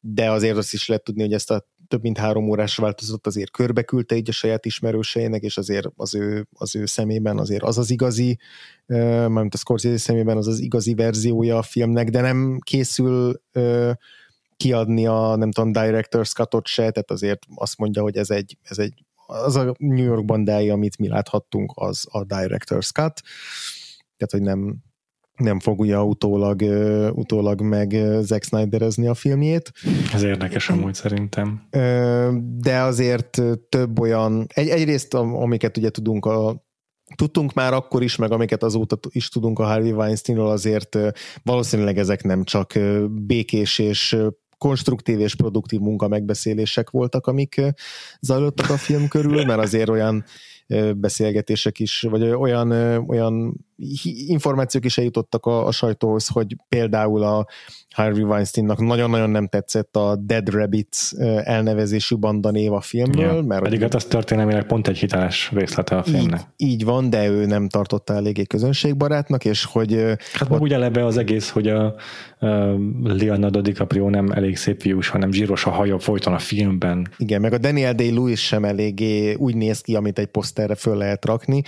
de 0.00 0.30
azért 0.30 0.56
azt 0.56 0.72
is 0.72 0.88
lehet 0.88 1.04
tudni, 1.04 1.22
hogy 1.22 1.32
ezt 1.32 1.50
a 1.50 1.66
több 1.90 2.02
mint 2.02 2.18
három 2.18 2.48
órás 2.48 2.76
változatot 2.76 3.26
azért 3.26 3.50
körbeküldte 3.50 4.16
így 4.16 4.28
a 4.28 4.32
saját 4.32 4.66
ismerőseinek, 4.66 5.42
és 5.42 5.56
azért 5.56 5.86
az 5.96 6.14
ő, 6.14 6.46
az 6.52 6.76
ő 6.76 6.86
szemében 6.86 7.38
azért 7.38 7.62
az 7.62 7.78
az 7.78 7.90
igazi, 7.90 8.38
mármint 8.86 9.54
a 9.54 9.56
Scorsese 9.56 9.98
szemében 9.98 10.36
az 10.36 10.46
az 10.46 10.58
igazi 10.58 10.94
verziója 10.94 11.56
a 11.56 11.62
filmnek, 11.62 12.08
de 12.08 12.20
nem 12.20 12.58
készül 12.62 13.40
kiadni 14.56 15.06
a, 15.06 15.36
nem 15.36 15.50
tudom, 15.50 15.72
director's 15.72 16.32
cut 16.32 16.66
se, 16.66 16.90
tehát 16.90 17.10
azért 17.10 17.46
azt 17.54 17.78
mondja, 17.78 18.02
hogy 18.02 18.16
ez 18.16 18.30
egy, 18.30 18.58
ez 18.62 18.78
egy 18.78 19.04
az 19.26 19.56
a 19.56 19.74
New 19.78 20.04
York 20.04 20.24
bandái, 20.24 20.70
amit 20.70 20.98
mi 20.98 21.08
láthattunk, 21.08 21.72
az 21.74 22.06
a 22.10 22.24
director's 22.24 22.92
cut, 22.92 23.22
tehát, 24.16 24.30
hogy 24.30 24.42
nem, 24.42 24.76
nem 25.40 25.60
fogja 25.60 26.04
utólag, 26.04 26.62
utólag 27.14 27.60
meg 27.60 27.96
Zack 28.20 28.44
Snyderezni 28.44 29.06
a 29.06 29.14
filmjét. 29.14 29.72
Ez 30.12 30.22
érdekes 30.22 30.68
amúgy 30.68 30.94
szerintem. 30.94 31.62
De 32.56 32.80
azért 32.80 33.42
több 33.68 34.00
olyan, 34.00 34.46
egy, 34.54 34.68
egyrészt 34.68 35.14
amiket 35.14 35.76
ugye 35.76 35.90
tudunk 35.90 36.26
a 36.26 36.68
tudtunk 37.14 37.52
már 37.52 37.72
akkor 37.72 38.02
is, 38.02 38.16
meg 38.16 38.32
amiket 38.32 38.62
azóta 38.62 38.98
is 39.08 39.28
tudunk 39.28 39.58
a 39.58 39.64
Harvey 39.64 39.92
Weinsteinról, 39.92 40.50
azért 40.50 40.98
valószínűleg 41.42 41.98
ezek 41.98 42.22
nem 42.22 42.44
csak 42.44 42.72
békés 43.10 43.78
és 43.78 44.16
konstruktív 44.58 45.20
és 45.20 45.34
produktív 45.34 45.80
munka 45.80 46.08
megbeszélések 46.08 46.90
voltak, 46.90 47.26
amik 47.26 47.60
zajlottak 48.20 48.70
a 48.70 48.76
film 48.76 49.08
körül, 49.08 49.44
mert 49.44 49.60
azért 49.60 49.88
olyan 49.88 50.24
beszélgetések 50.96 51.78
is, 51.78 52.00
vagy 52.10 52.22
olyan, 52.22 52.70
olyan 53.08 53.64
információk 54.26 54.84
is 54.84 54.98
eljutottak 54.98 55.46
a, 55.46 55.66
a 55.66 55.70
sajtóhoz, 55.70 56.26
hogy 56.26 56.56
például 56.68 57.22
a 57.22 57.46
Harvey 57.90 58.22
Weinsteinnak 58.22 58.80
nagyon-nagyon 58.80 59.30
nem 59.30 59.48
tetszett 59.48 59.96
a 59.96 60.16
Dead 60.16 60.48
Rabbits 60.48 61.12
elnevezésű 61.44 62.16
banda 62.16 62.50
név 62.50 62.72
a 62.72 62.80
filmről. 62.80 63.34
Ja, 63.34 63.42
mert 63.42 63.62
pedig 63.62 63.80
hát 63.80 63.94
az 63.94 64.04
történelmileg 64.04 64.66
pont 64.66 64.88
egy 64.88 64.98
hiteles 64.98 65.50
részlete 65.54 65.96
a 65.96 66.02
filmnek. 66.02 66.40
Így, 66.56 66.70
így 66.70 66.84
van, 66.84 67.10
de 67.10 67.28
ő 67.28 67.46
nem 67.46 67.68
tartotta 67.68 68.14
eléggé 68.14 68.44
közönségbarátnak, 68.44 69.44
és 69.44 69.64
hogy... 69.64 69.94
Hát 70.32 70.50
ott... 70.50 70.60
úgy 70.60 70.72
eleve 70.72 71.04
az 71.04 71.16
egész, 71.16 71.48
hogy 71.48 71.68
a, 71.68 71.84
a 71.84 71.96
Leonardo 73.02 73.60
DiCaprio 73.60 74.10
nem 74.10 74.30
elég 74.30 74.56
szép 74.56 74.80
fiús, 74.80 75.08
hanem 75.08 75.32
zsíros 75.32 75.66
a 75.66 75.70
haja 75.70 75.98
folyton 75.98 76.32
a 76.32 76.38
filmben. 76.38 77.08
Igen, 77.16 77.40
meg 77.40 77.52
a 77.52 77.58
Daniel 77.58 77.94
Day-Lewis 77.94 78.46
sem 78.46 78.64
eléggé 78.64 79.34
úgy 79.34 79.54
néz 79.54 79.80
ki, 79.80 79.94
amit 79.94 80.18
egy 80.18 80.26
poszterre 80.26 80.74
föl 80.74 80.96
lehet 80.96 81.24
rakni, 81.24 81.62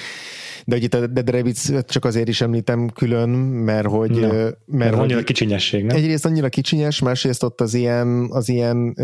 de 0.64 0.74
hogy 0.74 0.84
itt 0.84 0.94
a 0.94 1.06
Dead 1.06 1.30
Rabbits 1.30 1.70
csak 1.86 2.01
azért 2.04 2.28
is 2.28 2.40
említem 2.40 2.88
külön, 2.88 3.28
mert 3.28 3.86
hogy... 3.86 4.10
Na, 4.10 4.26
mert, 4.26 4.56
mert 4.66 4.94
hogy 4.94 5.02
annyira 5.02 5.22
kicsinyesség, 5.22 5.84
nem? 5.84 5.96
Egyrészt 5.96 6.24
annyira 6.24 6.48
kicsinyes, 6.48 7.00
másrészt 7.00 7.42
ott 7.42 7.60
az 7.60 7.74
ilyen, 7.74 8.28
az 8.30 8.48
ilyen 8.48 8.96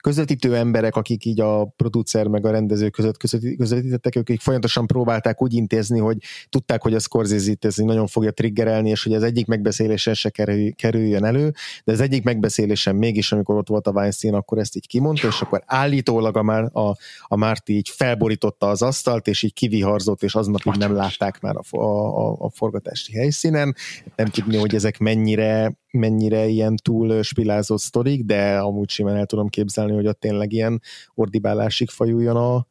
közvetítő 0.00 0.56
emberek, 0.56 0.96
akik 0.96 1.24
így 1.24 1.40
a 1.40 1.64
producer 1.64 2.26
meg 2.26 2.46
a 2.46 2.50
rendező 2.50 2.88
között 2.88 3.16
közvetítettek, 3.56 4.16
ők 4.16 4.40
folyamatosan 4.40 4.86
próbálták 4.86 5.42
úgy 5.42 5.54
intézni, 5.54 5.98
hogy 5.98 6.16
tudták, 6.48 6.82
hogy 6.82 6.94
a 6.94 6.98
Scorsese-t 6.98 7.64
ez 7.64 7.76
nagyon 7.76 8.06
fogja 8.06 8.30
triggerelni, 8.30 8.90
és 8.90 9.02
hogy 9.02 9.14
az 9.14 9.22
egyik 9.22 9.46
megbeszélésen 9.46 10.14
se 10.14 10.30
kerüljön 10.76 11.24
elő, 11.24 11.52
de 11.84 11.92
az 11.92 12.00
egyik 12.00 12.24
megbeszélésen 12.24 12.96
mégis, 12.96 13.32
amikor 13.32 13.56
ott 13.56 13.68
volt 13.68 13.86
a 13.86 13.90
Weinstein, 13.90 14.34
akkor 14.34 14.58
ezt 14.58 14.76
így 14.76 14.86
kimondta, 14.86 15.26
és 15.26 15.40
akkor 15.40 15.62
állítólag 15.66 16.36
a, 16.36 16.70
a, 16.72 16.96
a 17.26 17.36
Márti 17.36 17.76
így 17.76 17.88
felborította 17.88 18.68
az 18.68 18.82
asztalt, 18.82 19.26
és 19.26 19.42
így 19.42 19.52
kiviharzott, 19.52 20.22
és 20.22 20.34
aznap 20.34 20.60
így 20.66 20.78
nem 20.78 20.94
látták 20.94 21.40
már 21.40 21.54
a, 21.56 21.76
a, 21.76 22.21
a 22.30 22.50
forgatási 22.50 23.12
helyszínen. 23.12 23.74
Nem 24.16 24.26
tudni, 24.26 24.56
hogy 24.56 24.74
ezek 24.74 24.98
mennyire, 24.98 25.78
mennyire 25.90 26.46
ilyen 26.46 26.76
túl 26.76 27.22
spilázott 27.22 27.80
sztorik, 27.80 28.24
de 28.24 28.58
amúgy 28.58 28.88
simán 28.88 29.16
el 29.16 29.26
tudom 29.26 29.48
képzelni, 29.48 29.92
hogy 29.92 30.06
ott 30.06 30.20
tényleg 30.20 30.52
ilyen 30.52 30.80
ordibálásig 31.14 31.88
fajuljon 31.88 32.36
a, 32.36 32.66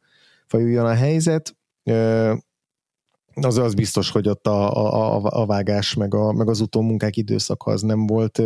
fajuljon 0.46 0.86
a 0.86 0.94
helyzet. 0.94 1.56
Az, 3.34 3.58
az 3.58 3.74
biztos, 3.74 4.10
hogy 4.10 4.28
ott 4.28 4.46
a, 4.46 4.74
a, 4.74 5.40
a 5.40 5.46
vágás 5.46 5.94
meg, 5.94 6.14
a, 6.14 6.32
meg 6.32 6.48
az 6.48 6.60
utómunkák 6.60 7.16
időszaka 7.16 7.72
az 7.72 7.82
nem 7.82 8.06
volt, 8.06 8.42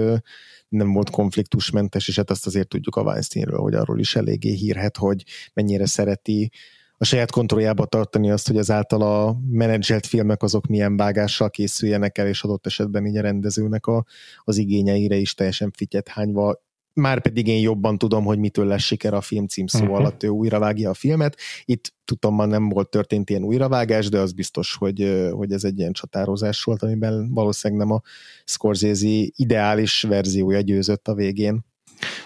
nem 0.69 0.93
volt 0.93 1.11
konfliktusmentes, 1.11 2.09
és 2.09 2.17
hát 2.17 2.31
azt 2.31 2.47
azért 2.47 2.69
tudjuk 2.69 2.97
a 2.97 3.03
Weinsteinről, 3.03 3.61
hogy 3.61 3.75
arról 3.75 3.99
is 3.99 4.17
eléggé 4.17 4.55
hírhet, 4.55 4.97
hogy 4.97 5.25
mennyire 5.55 5.87
szereti 5.87 6.51
a 6.99 7.05
saját 7.05 7.31
kontrolljába 7.31 7.87
tartani 7.87 8.31
azt, 8.31 8.47
hogy 8.47 8.57
az 8.57 8.71
általa 8.71 9.37
menedzselt 9.51 10.07
filmek 10.07 10.43
azok 10.43 10.67
milyen 10.67 10.97
vágással 10.97 11.51
készüljenek 11.51 12.19
el, 12.19 12.27
és 12.27 12.43
adott 12.43 12.67
esetben 12.67 13.07
így 13.07 13.17
a 13.17 13.23
rendezőnek 13.23 13.87
a, 13.87 14.05
az 14.45 14.57
igényeire 14.57 15.17
is 15.17 15.35
teljesen 15.35 15.71
fityet 15.77 16.09
hányva 16.09 16.65
már 16.97 17.21
pedig 17.21 17.47
én 17.47 17.61
jobban 17.61 17.99
tudom, 17.99 18.25
hogy 18.25 18.39
mitől 18.39 18.67
lesz 18.67 18.83
siker 18.83 19.15
a 19.15 19.21
film 19.21 19.47
címszó 19.47 19.79
uh-huh. 19.79 19.97
alatt, 19.97 20.23
ő 20.23 20.29
újra 20.29 20.59
vágja 20.59 20.91
a 20.91 20.95
filmet. 20.95 21.37
Itt 21.65 21.95
tudom, 22.05 22.35
már 22.35 22.49
nem 22.49 22.69
volt 22.69 22.91
történt 22.91 23.31
ilyen 23.31 23.43
újravágás, 23.43 24.09
de 24.09 24.19
az 24.19 24.33
biztos, 24.33 24.75
hogy, 24.75 25.29
hogy 25.31 25.53
ez 25.53 25.65
egy 25.65 25.79
ilyen 25.79 25.93
csatározás 25.93 26.63
volt, 26.63 26.83
amiben 26.83 27.35
valószínűleg 27.35 27.87
nem 27.87 27.97
a 27.97 28.01
Scorsese 28.45 29.27
ideális 29.37 30.03
verziója 30.03 30.61
győzött 30.61 31.09
a 31.09 31.15
végén. 31.15 31.65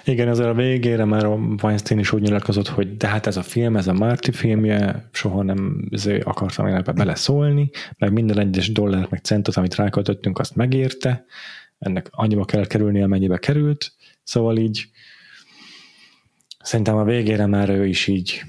Igen, 0.05 0.29
ezzel 0.29 0.49
a 0.49 0.55
végére 0.55 1.05
már 1.05 1.25
a 1.25 1.39
Weinstein 1.63 2.01
is 2.01 2.13
úgy 2.13 2.23
nyilatkozott, 2.23 2.69
hogy 2.69 2.97
de 2.97 3.07
hát 3.07 3.27
ez 3.27 3.37
a 3.37 3.43
film, 3.43 3.77
ez 3.77 3.87
a 3.87 3.93
Marty 3.93 4.31
filmje, 4.31 5.09
soha 5.13 5.43
nem 5.43 5.89
akartam 6.23 6.67
én 6.67 6.75
ebbe 6.75 6.93
beleszólni, 6.93 7.71
meg 7.99 8.13
minden 8.13 8.39
egyes 8.39 8.73
dollár 8.73 9.07
meg 9.11 9.21
centot, 9.21 9.57
amit 9.57 9.75
ráköltöttünk, 9.75 10.39
azt 10.39 10.57
megérte, 10.57 11.25
ennek 11.79 12.09
annyiba 12.11 12.45
kell 12.45 12.67
kerülni, 12.67 13.03
amennyibe 13.03 13.39
került, 13.39 13.93
szóval 14.23 14.57
így 14.57 14.85
szerintem 16.63 16.97
a 16.97 17.05
végére 17.05 17.47
már 17.47 17.69
ő 17.69 17.87
is 17.87 18.07
így 18.07 18.43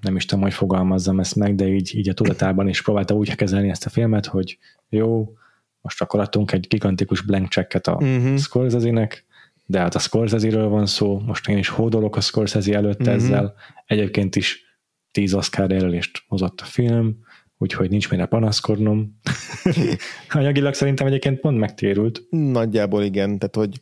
nem 0.00 0.16
is 0.16 0.24
tudom, 0.24 0.44
hogy 0.44 0.52
fogalmazzam 0.52 1.20
ezt 1.20 1.36
meg, 1.36 1.54
de 1.54 1.68
így, 1.68 1.96
így 1.96 2.08
a 2.08 2.14
tudatában 2.14 2.68
is 2.68 2.82
próbálta 2.82 3.14
úgy 3.14 3.34
kezelni 3.34 3.68
ezt 3.68 3.86
a 3.86 3.90
filmet, 3.90 4.26
hogy 4.26 4.58
jó, 4.88 5.32
most 5.80 6.02
akkor 6.02 6.20
adtunk 6.20 6.52
egy 6.52 6.66
gigantikus 6.68 7.22
blank 7.22 7.48
checket 7.48 7.86
a 7.86 7.92
uh-huh. 7.92 8.36
Scorsese-nek, 8.36 9.24
de 9.70 9.78
hát 9.78 9.94
a 9.94 9.98
Scorsese-ről 9.98 10.68
van 10.68 10.86
szó, 10.86 11.18
most 11.18 11.48
én 11.48 11.58
is 11.58 11.68
hódolok 11.68 12.16
a 12.16 12.20
Scorsese 12.20 12.74
előtt 12.74 13.02
mm-hmm. 13.02 13.12
ezzel, 13.12 13.54
egyébként 13.86 14.36
is 14.36 14.62
tíz 15.10 15.34
Oscar 15.34 15.70
jelölést 15.70 16.22
hozott 16.26 16.60
a 16.60 16.64
film, 16.64 17.16
úgyhogy 17.58 17.90
nincs 17.90 18.10
mire 18.10 18.26
panaszkodnom. 18.26 19.20
Anyagilag 20.28 20.74
szerintem 20.74 21.06
egyébként 21.06 21.40
pont 21.40 21.58
megtérült. 21.58 22.22
Nagyjából 22.30 23.02
igen, 23.02 23.38
tehát 23.38 23.56
hogy 23.56 23.78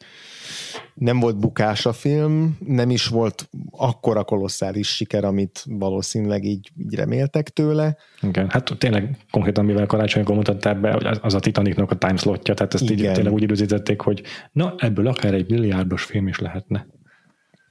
nem 0.94 1.20
volt 1.20 1.38
bukás 1.38 1.86
a 1.86 1.92
film, 1.92 2.58
nem 2.66 2.90
is 2.90 3.06
volt 3.06 3.48
akkora 3.70 4.24
kolosszális 4.24 4.88
siker, 4.88 5.24
amit 5.24 5.64
valószínűleg 5.68 6.44
így, 6.44 6.70
így 6.78 6.94
reméltek 6.94 7.48
tőle. 7.48 7.96
Igen, 8.22 8.50
hát 8.50 8.72
tényleg 8.78 9.16
konkrétan 9.30 9.64
mivel 9.64 9.86
karácsonykor 9.86 10.36
mutatták 10.36 10.80
be, 10.80 11.18
az 11.22 11.34
a 11.34 11.40
Titanicnak 11.40 11.90
a 11.90 11.94
timeslotja, 11.94 12.54
tehát 12.54 12.74
ezt 12.74 12.90
Igen. 12.90 12.98
így 12.98 13.12
tényleg 13.12 13.32
úgy 13.32 13.42
időzítették, 13.42 14.00
hogy 14.00 14.22
na 14.52 14.74
ebből 14.78 15.06
akár 15.06 15.34
egy 15.34 15.50
milliárdos 15.50 16.02
film 16.02 16.28
is 16.28 16.38
lehetne. 16.38 16.86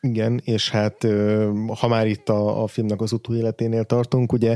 Igen, 0.05 0.41
és 0.43 0.69
hát 0.69 1.07
ha 1.79 1.87
már 1.87 2.07
itt 2.07 2.29
a, 2.29 2.63
a 2.63 2.67
filmnek 2.67 3.01
az 3.01 3.11
utóéleténél 3.11 3.83
tartunk, 3.83 4.31
ugye 4.31 4.55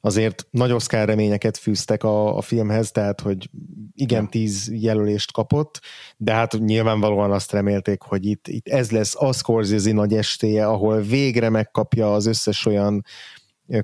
azért 0.00 0.46
nagy 0.50 0.72
Oscar 0.72 1.06
reményeket 1.06 1.56
fűztek 1.56 2.04
a, 2.04 2.36
a 2.36 2.40
filmhez, 2.40 2.90
tehát 2.90 3.20
hogy 3.20 3.50
igen, 3.94 4.28
tíz 4.30 4.70
jelölést 4.72 5.32
kapott, 5.32 5.80
de 6.16 6.32
hát 6.32 6.52
nyilvánvalóan 6.58 7.30
azt 7.30 7.52
remélték, 7.52 8.02
hogy 8.02 8.26
itt, 8.26 8.48
itt 8.48 8.68
ez 8.68 8.90
lesz 8.90 9.14
a 9.22 9.32
Scorsese 9.32 9.92
nagy 9.92 10.14
estéje, 10.14 10.66
ahol 10.66 11.00
végre 11.00 11.48
megkapja 11.48 12.14
az 12.14 12.26
összes 12.26 12.66
olyan 12.66 13.04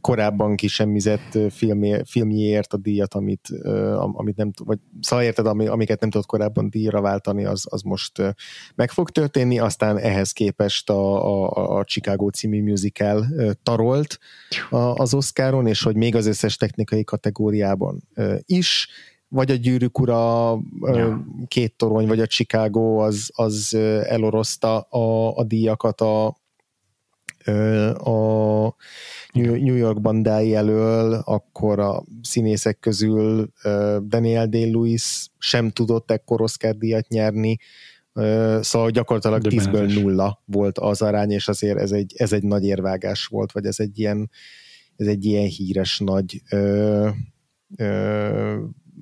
korábban 0.01 0.57
kisemmizett 0.57 1.39
filmé, 1.51 2.03
filmjéért 2.05 2.73
a 2.73 2.77
díjat, 2.77 3.15
amit, 3.15 3.49
amit 4.13 4.37
nem 4.37 4.51
vagy 4.65 4.79
szóval 5.01 5.25
érted, 5.25 5.47
amiket 5.47 6.01
nem 6.01 6.11
tudott 6.11 6.27
korábban 6.27 6.71
díjra 6.71 7.01
váltani, 7.01 7.45
az, 7.45 7.65
az 7.71 7.83
most 7.83 8.23
meg 8.75 8.91
fog 8.91 9.11
történni, 9.11 9.59
aztán 9.59 9.99
ehhez 9.99 10.33
képest 10.33 10.91
a, 10.91 11.27
a, 11.27 11.77
a 11.79 11.85
Chicago 11.85 12.29
című 12.29 12.63
musical 12.63 13.27
tarolt 13.63 14.19
az 14.95 15.15
Oscaron, 15.15 15.67
és 15.67 15.83
hogy 15.83 15.97
még 15.97 16.15
az 16.15 16.27
összes 16.27 16.57
technikai 16.57 17.05
kategóriában 17.05 18.09
is, 18.45 18.89
vagy 19.29 19.51
a 19.51 19.55
Gyűrűk 19.55 19.99
Ura 19.99 20.59
ja. 20.81 21.27
két 21.49 21.77
torony, 21.77 22.07
vagy 22.07 22.21
a 22.21 22.27
Chicago 22.27 22.97
az, 22.97 23.31
az 23.35 23.75
elorozta 24.05 24.81
a, 24.81 25.37
a 25.37 25.45
díjakat 25.45 26.01
a, 26.01 26.27
a 28.11 28.75
New 29.43 29.75
York 29.75 30.01
bandái 30.01 30.55
elől, 30.55 31.15
akkor 31.25 31.79
a 31.79 32.05
színészek 32.23 32.79
közül 32.79 33.53
Daniel 34.07 34.47
Day-Lewis 34.47 35.29
sem 35.39 35.71
tudott 35.71 36.11
ekkor 36.11 36.41
Oscar 36.41 36.77
díjat 36.77 37.09
nyerni, 37.09 37.57
szóval 38.61 38.91
gyakorlatilag 38.91 39.41
10-ből 39.45 40.01
nulla 40.03 40.43
volt 40.45 40.79
az 40.79 41.03
arány, 41.03 41.31
és 41.31 41.49
azért 41.49 41.79
ez 41.79 41.93
egy, 41.93 42.15
ez 42.17 42.33
egy 42.33 42.43
nagy 42.43 42.65
érvágás 42.65 43.27
volt, 43.27 43.53
vagy 43.53 43.67
ez 43.67 43.81
egy 43.81 43.99
ilyen, 43.99 44.31
ez 44.97 45.07
egy 45.07 45.25
ilyen 45.25 45.47
híres 45.47 45.99
nagy 45.99 46.43
ö, 46.51 47.09
ö, 47.77 48.57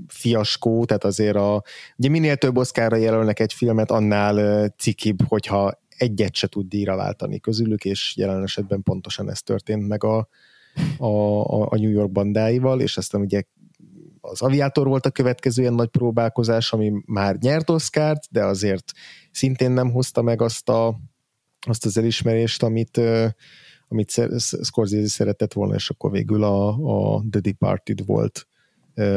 fiaskó, 0.09 0.85
tehát 0.85 1.05
azért 1.05 1.37
a, 1.37 1.63
ugye 1.97 2.09
minél 2.09 2.37
több 2.37 2.57
oszkára 2.57 2.97
jelölnek 2.97 3.41
egy 3.41 3.53
filmet, 3.53 3.91
annál 3.91 4.69
cikibb, 4.79 5.23
hogyha 5.29 5.83
egyet 5.97 6.35
se 6.35 6.47
tud 6.47 6.69
díjra 6.69 6.97
váltani 6.97 7.41
közülük, 7.41 7.85
és 7.85 8.15
jelen 8.17 8.43
esetben 8.43 8.83
pontosan 8.83 9.31
ez 9.31 9.43
történt 9.43 9.89
meg 9.89 10.05
a, 10.05 10.29
a, 10.99 11.07
a 11.73 11.77
New 11.77 11.91
York 11.91 12.11
bandáival, 12.11 12.81
és 12.81 12.97
aztán 12.97 13.21
ugye 13.21 13.43
az 14.21 14.43
Aviator 14.43 14.87
volt 14.87 15.07
a 15.07 15.11
következő 15.11 15.63
ilyen 15.63 15.75
nagy 15.75 15.89
próbálkozás, 15.89 16.73
ami 16.73 16.93
már 17.07 17.37
nyert 17.37 17.71
Oscárt, 17.71 18.23
de 18.31 18.45
azért 18.45 18.93
szintén 19.31 19.71
nem 19.71 19.91
hozta 19.91 20.23
meg 20.23 20.43
azt, 20.43 20.69
a, 20.69 21.01
azt 21.67 21.85
az 21.85 21.99
elismerést, 21.99 22.63
amit, 22.63 23.01
amit 23.89 24.11
Scorsese 24.63 25.09
szeretett 25.09 25.53
volna, 25.53 25.75
és 25.75 25.91
akkor 25.91 26.11
végül 26.11 26.43
a, 26.43 26.69
a 26.69 27.23
The 27.31 27.41
Departed 27.41 28.05
volt 28.07 28.47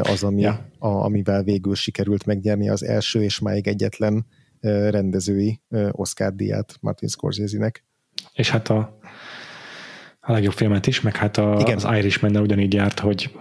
az, 0.02 0.24
ami, 0.24 0.42
ja. 0.42 0.70
a, 0.80 0.88
amivel 0.88 1.44
végül 1.44 1.76
sikerült 1.76 2.26
megnyerni 2.26 2.70
az 2.70 2.84
első 2.84 3.24
és 3.24 3.40
máig 3.40 3.68
egyetlen 3.68 4.26
rendezői 4.62 5.62
Oscar 5.91 6.34
díját 6.34 6.78
Martin 6.82 7.10
Scorsese-nek. 7.10 7.84
És 8.34 8.49
hát 8.49 8.70
a, 8.70 8.99
a 10.20 10.32
legjobb 10.32 10.53
filmet 10.53 10.88
is, 10.88 11.01
meg 11.01 11.16
hát 11.16 11.38
a, 11.38 11.58
Igen. 11.60 11.76
az 11.76 11.97
irishman 11.97 12.38
ugyanígy 12.38 12.74
járt, 12.74 12.99
hogy 12.99 13.32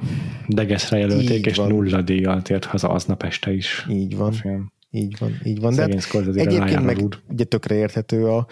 Degeszre 0.48 0.98
jelölték, 0.98 1.38
így 1.38 1.46
és 1.46 1.56
van. 1.56 1.68
nulla 1.68 2.02
díjjal 2.02 2.42
tért 2.42 2.64
haza 2.64 2.88
aznap 2.88 3.22
este 3.22 3.52
is. 3.52 3.86
Így 3.90 4.16
van. 4.16 4.28
A 4.28 4.32
film. 4.32 4.72
Így 4.90 5.16
van, 5.18 5.40
így 5.44 5.60
van. 5.60 5.74
De 5.74 5.84
egyébként 6.34 6.84
meg 6.84 6.98
ugye 7.28 7.44
tökre 7.44 7.74
érthető 7.74 8.26
a 8.26 8.46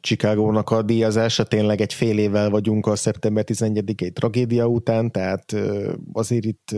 Chicagónak 0.00 0.70
a 0.70 0.82
díjazása, 0.82 1.44
tényleg 1.44 1.80
egy 1.80 1.94
fél 1.94 2.18
évvel 2.18 2.50
vagyunk 2.50 2.86
a 2.86 2.96
szeptember 2.96 3.44
11-i 3.46 4.12
tragédia 4.12 4.66
után, 4.66 5.10
tehát 5.10 5.56
azért 6.12 6.44
itt 6.44 6.74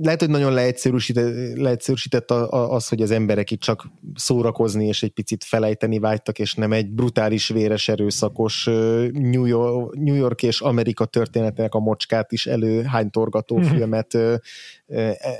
lehet, 0.00 0.20
hogy 0.20 0.30
nagyon 0.30 0.52
leegyszerűsített, 0.52 1.56
leegyszerűsített 1.56 2.30
az, 2.30 2.88
hogy 2.88 3.02
az 3.02 3.10
emberek 3.10 3.50
itt 3.50 3.60
csak 3.60 3.86
szórakozni 4.14 4.86
és 4.86 5.02
egy 5.02 5.10
picit 5.10 5.44
felejteni 5.44 5.98
vágytak, 5.98 6.38
és 6.38 6.54
nem 6.54 6.72
egy 6.72 6.90
brutális, 6.90 7.48
véres, 7.48 7.88
erőszakos 7.88 8.64
New 9.12 9.44
York, 9.44 9.94
New 9.94 10.14
York 10.14 10.42
és 10.42 10.60
Amerika 10.60 11.04
történetének 11.04 11.74
a 11.74 11.78
mocskát 11.78 12.32
is 12.32 12.46
előhánytorgató 12.46 13.58
mm-hmm. 13.58 13.68
filmet 13.68 14.18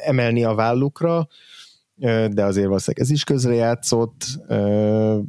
emelni 0.04 0.44
a 0.44 0.54
vállukra 0.54 1.28
de 2.30 2.44
azért 2.44 2.66
valószínűleg 2.66 3.06
ez 3.06 3.10
is 3.10 3.24
közrejátszott, 3.24 4.24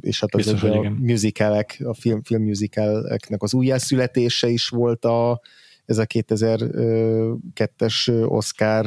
és 0.00 0.20
hát 0.20 0.34
az 0.34 0.50
Biztos, 0.50 0.62
a 0.62 0.94
musicalek, 0.98 1.82
a 1.84 1.94
film, 1.94 2.22
film 2.22 2.42
musicaleknek 2.42 3.42
az 3.42 3.54
újjászületése 3.54 4.48
is 4.48 4.68
volt 4.68 5.04
a, 5.04 5.40
ez 5.84 5.98
a 5.98 6.06
2002-es 6.06 8.28
Oscar 8.28 8.86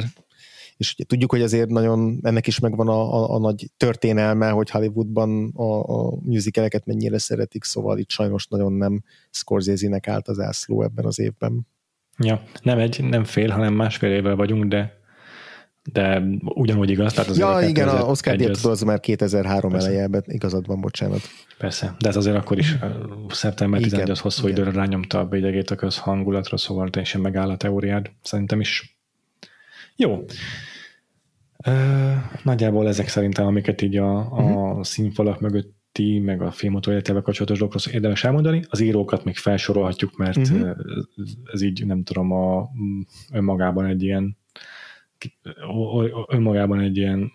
és 0.76 0.92
ugye 0.94 1.04
tudjuk, 1.04 1.30
hogy 1.30 1.42
azért 1.42 1.68
nagyon 1.68 2.18
ennek 2.22 2.46
is 2.46 2.58
megvan 2.58 2.88
a, 2.88 3.14
a, 3.14 3.34
a 3.34 3.38
nagy 3.38 3.70
történelme, 3.76 4.48
hogy 4.48 4.70
Hollywoodban 4.70 5.52
a, 5.54 5.80
a 5.82 6.18
musicaleket 6.22 6.86
mennyire 6.86 7.18
szeretik, 7.18 7.64
szóval 7.64 7.98
itt 7.98 8.10
sajnos 8.10 8.46
nagyon 8.46 8.72
nem 8.72 9.02
Scorsese-nek 9.30 10.08
állt 10.08 10.28
az 10.28 10.40
ászló 10.40 10.82
ebben 10.82 11.04
az 11.04 11.18
évben. 11.18 11.66
Ja, 12.18 12.42
nem 12.62 12.78
egy, 12.78 13.04
nem 13.04 13.24
fél, 13.24 13.50
hanem 13.50 13.74
másfél 13.74 14.12
évvel 14.12 14.36
vagyunk, 14.36 14.64
de 14.64 15.02
de 15.92 16.22
ugyanúgy 16.44 16.90
igaz. 16.90 17.12
Tehát 17.12 17.30
az 17.30 17.38
ja, 17.38 17.60
igen, 17.68 17.88
a 17.88 18.04
Oscar 18.04 18.36
díjat 18.36 18.56
az 18.56 18.82
már 18.82 19.00
2003 19.00 19.70
Persze. 19.70 19.86
elejében, 19.86 20.22
igazad 20.26 20.66
van, 20.66 20.80
bocsánat. 20.80 21.20
Persze, 21.58 21.94
de 21.98 22.08
ez 22.08 22.16
azért 22.16 22.36
akkor 22.36 22.58
is 22.58 22.76
szeptember 23.28 23.80
11 23.80 24.10
az 24.10 24.20
hosszú 24.20 24.48
igen. 24.48 24.60
időre 24.60 24.76
rányomta 24.76 25.18
a 25.18 25.24
bélyegét 25.24 25.70
a 25.70 25.74
közhangulatra, 25.74 26.56
szóval 26.56 26.90
teljesen 26.90 27.20
megáll 27.20 27.50
a 27.50 27.56
teóriád. 27.56 28.10
Szerintem 28.22 28.60
is 28.60 28.93
jó. 29.96 30.24
nagyjából 32.42 32.88
ezek 32.88 33.08
szerintem, 33.08 33.46
amiket 33.46 33.82
így 33.82 33.96
a, 33.96 34.18
a 34.18 34.42
uh-huh. 34.42 34.82
színfalak 34.82 35.40
mögötti, 35.40 36.18
meg 36.18 36.42
a 36.42 36.50
filmotó 36.50 36.90
életével 36.90 37.22
kapcsolatos 37.22 37.58
dolgokról 37.58 37.94
érdemes 37.94 38.24
elmondani. 38.24 38.64
Az 38.68 38.80
írókat 38.80 39.24
még 39.24 39.36
felsorolhatjuk, 39.36 40.16
mert 40.16 40.36
uh-huh. 40.36 40.76
ez 41.52 41.62
így 41.62 41.86
nem 41.86 42.02
tudom, 42.02 42.32
a, 42.32 42.68
önmagában 43.32 43.86
egy 43.86 44.02
ilyen 44.02 44.36
önmagában 46.28 46.80
egy 46.80 46.96
ilyen 46.96 47.32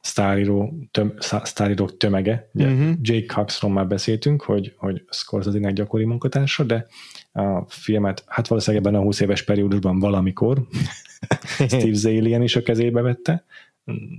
sztáríró, 0.00 0.74
töm, 0.90 1.14
sztárírók 1.42 1.96
tömege. 1.96 2.50
Ugye 2.52 2.66
uh-huh. 2.66 2.94
Jake 3.00 3.34
Coxról 3.34 3.70
már 3.70 3.86
beszéltünk, 3.86 4.42
hogy, 4.42 4.74
hogy 4.76 5.04
Scorsese-nek 5.10 5.72
gyakori 5.72 6.04
munkatársa, 6.04 6.64
de 6.64 6.86
a 7.32 7.64
filmet, 7.68 8.24
hát 8.26 8.48
valószínűleg 8.48 8.86
ebben 8.86 9.00
a 9.00 9.02
20 9.02 9.20
éves 9.20 9.42
periódusban 9.42 9.98
valamikor 9.98 10.66
Steve 11.68 11.94
Zalian 11.94 12.42
is 12.42 12.56
a 12.56 12.62
kezébe 12.62 13.00
vette. 13.00 13.44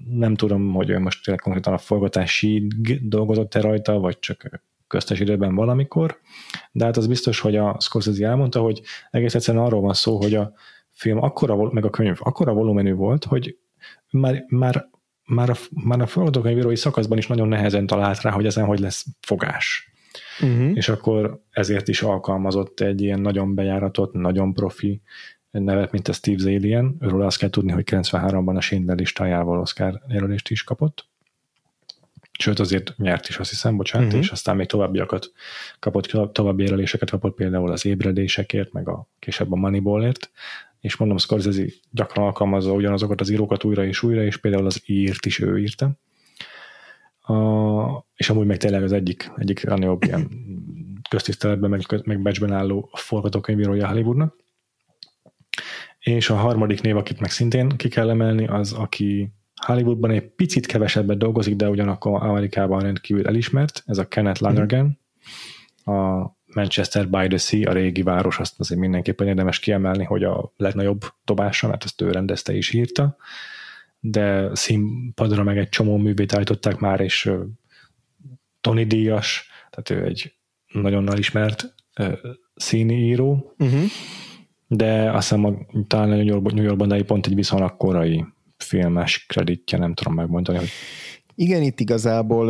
Nem 0.09 0.35
tudom, 0.35 0.73
hogy 0.73 0.89
ő 0.89 0.99
most 0.99 1.23
tényleg 1.23 1.43
konkrétan 1.43 1.73
a 1.73 1.77
forgatási 1.77 2.67
dolgozott-e 3.01 3.61
rajta, 3.61 3.99
vagy 3.99 4.19
csak 4.19 4.63
köztes 4.87 5.19
időben 5.19 5.55
valamikor, 5.55 6.19
de 6.71 6.85
hát 6.85 6.97
az 6.97 7.07
biztos, 7.07 7.39
hogy 7.39 7.55
a 7.55 7.77
Scorsese 7.79 8.27
elmondta, 8.27 8.59
hogy 8.59 8.81
egész 9.11 9.35
egyszerűen 9.35 9.63
arról 9.63 9.81
van 9.81 9.93
szó, 9.93 10.17
hogy 10.17 10.35
a 10.35 10.53
film 10.91 11.23
akkora, 11.23 11.71
meg 11.71 11.85
a 11.85 11.89
könyv 11.89 12.17
akkora 12.19 12.53
volumenű 12.53 12.93
volt, 12.93 13.23
hogy 13.23 13.57
már, 14.09 14.45
már, 14.47 14.89
már 15.25 15.49
a, 15.49 15.55
már 15.69 16.01
a 16.01 16.05
forgatókönyvírói 16.05 16.75
szakaszban 16.75 17.17
is 17.17 17.27
nagyon 17.27 17.47
nehezen 17.47 17.85
talált 17.85 18.21
rá, 18.21 18.31
hogy 18.31 18.45
ezen 18.45 18.65
hogy 18.65 18.79
lesz 18.79 19.05
fogás. 19.19 19.91
Uh-huh. 20.41 20.71
És 20.73 20.89
akkor 20.89 21.41
ezért 21.49 21.87
is 21.87 22.01
alkalmazott 22.01 22.79
egy 22.79 23.01
ilyen 23.01 23.19
nagyon 23.19 23.55
bejáratott, 23.55 24.13
nagyon 24.13 24.53
profi 24.53 25.01
nevet, 25.51 25.91
mint 25.91 26.07
a 26.07 26.13
Steve 26.13 26.37
Zalian. 26.37 26.97
Őről 26.99 27.21
azt 27.21 27.37
kell 27.37 27.49
tudni, 27.49 27.71
hogy 27.71 27.83
93-ban 27.91 28.55
a 28.55 28.61
Schindler 28.61 28.97
listájával 28.97 29.59
Oscar 29.59 30.01
jelölést 30.07 30.49
is 30.49 30.63
kapott. 30.63 31.09
Sőt, 32.39 32.59
azért 32.59 32.97
nyert 32.97 33.27
is, 33.27 33.37
azt 33.37 33.49
hiszem, 33.49 33.77
bocsánat, 33.77 34.07
uh-huh. 34.07 34.21
és 34.21 34.29
aztán 34.31 34.55
még 34.55 34.67
továbbiakat 34.67 35.31
kapott, 35.79 36.33
további 36.33 36.63
jelöléseket 36.63 37.09
kapott 37.09 37.35
például 37.35 37.71
az 37.71 37.85
ébredésekért, 37.85 38.71
meg 38.71 38.89
a 38.89 39.07
később 39.19 39.51
a 39.51 39.55
Moneyballért, 39.55 40.31
és 40.81 40.95
mondom, 40.95 41.17
Scorsese 41.17 41.63
gyakran 41.91 42.25
alkalmazza 42.25 42.73
ugyanazokat 42.73 43.21
az 43.21 43.29
írókat 43.29 43.63
újra 43.63 43.85
és 43.85 44.03
újra, 44.03 44.23
és 44.23 44.37
például 44.37 44.65
az 44.65 44.81
írt 44.85 45.25
is 45.25 45.39
ő 45.39 45.59
írta. 45.59 45.91
A, 47.21 47.33
és 48.15 48.29
amúgy 48.29 48.45
meg 48.45 48.57
tényleg 48.57 48.83
az 48.83 48.91
egyik, 48.91 49.31
egyik 49.37 49.63
jobb 49.75 50.03
ilyen 50.03 50.29
köztiszteletben, 51.09 51.69
meg, 51.69 51.81
meg 52.03 52.21
becsben 52.21 52.51
álló 52.51 52.89
forgatókönyvírója 52.93 53.87
Hollywoodnak. 53.87 54.35
És 56.03 56.29
a 56.29 56.35
harmadik 56.35 56.81
név, 56.81 56.97
akit 56.97 57.19
meg 57.19 57.29
szintén 57.29 57.69
ki 57.69 57.89
kell 57.89 58.09
emelni, 58.09 58.47
az, 58.47 58.73
aki 58.73 59.31
Hollywoodban 59.65 60.11
egy 60.11 60.29
picit 60.29 60.65
kevesebbet 60.65 61.17
dolgozik, 61.17 61.55
de 61.55 61.69
ugyanakkor 61.69 62.23
Amerikában 62.23 62.79
rendkívül 62.79 63.27
elismert, 63.27 63.83
ez 63.85 63.97
a 63.97 64.07
Kenneth 64.07 64.41
Lonergan, 64.41 64.99
a 65.85 66.29
Manchester 66.53 67.09
by 67.09 67.27
the 67.27 67.37
Sea, 67.37 67.69
a 67.69 67.73
régi 67.73 68.01
város, 68.01 68.39
azt 68.39 68.59
azért 68.59 68.79
mindenképpen 68.79 69.27
érdemes 69.27 69.59
kiemelni, 69.59 70.03
hogy 70.03 70.23
a 70.23 70.53
legnagyobb 70.57 71.01
dobása, 71.25 71.67
mert 71.67 71.83
ezt 71.83 72.01
ő 72.01 72.11
rendezte 72.11 72.53
és 72.53 72.73
írta, 72.73 73.17
de 73.99 74.55
színpadra 74.55 75.43
meg 75.43 75.57
egy 75.57 75.69
csomó 75.69 75.97
művét 75.97 76.33
állították 76.33 76.77
már, 76.77 76.99
és 76.99 77.31
Tony 78.61 78.87
Díjas, 78.87 79.49
tehát 79.69 80.03
ő 80.03 80.07
egy 80.07 80.33
nagyon 80.67 81.03
nagy 81.03 81.19
ismert 81.19 81.73
színi 82.55 82.95
író, 82.95 83.55
uh-huh. 83.57 83.83
De 84.73 85.11
azt 85.11 85.29
hiszem 85.29 85.45
a, 85.45 85.53
talán 85.87 86.11
a 86.11 86.15
New 86.15 86.63
Yorkban, 86.63 86.87
de 86.87 87.03
pont 87.03 87.25
egy 87.25 87.35
viszonylag 87.35 87.77
korai 87.77 88.25
filmes 88.57 89.25
kreditje, 89.25 89.77
nem 89.77 89.93
tudom 89.93 90.13
megmondani, 90.13 90.57
hogy 90.57 90.69
igen, 91.35 91.61
itt 91.61 91.79
igazából 91.79 92.47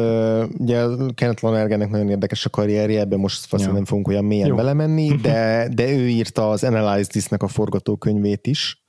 ugye 0.57 0.83
Kenneth 1.13 1.43
Lonergennek 1.43 1.89
nagyon 1.89 2.09
érdekes 2.09 2.45
a 2.45 2.49
karrierje, 2.49 2.99
ebben 2.99 3.19
most 3.19 3.47
ja. 3.57 3.71
nem 3.71 3.85
fogunk 3.85 4.07
olyan 4.07 4.25
mélyen 4.25 4.47
Jó. 4.47 4.55
belemenni, 4.55 5.15
de, 5.21 5.69
de 5.73 5.91
ő 5.91 6.07
írta 6.07 6.49
az 6.49 6.63
Analyze 6.63 7.09
This-nek 7.09 7.43
a 7.43 7.47
forgatókönyvét 7.47 8.47
is. 8.47 8.83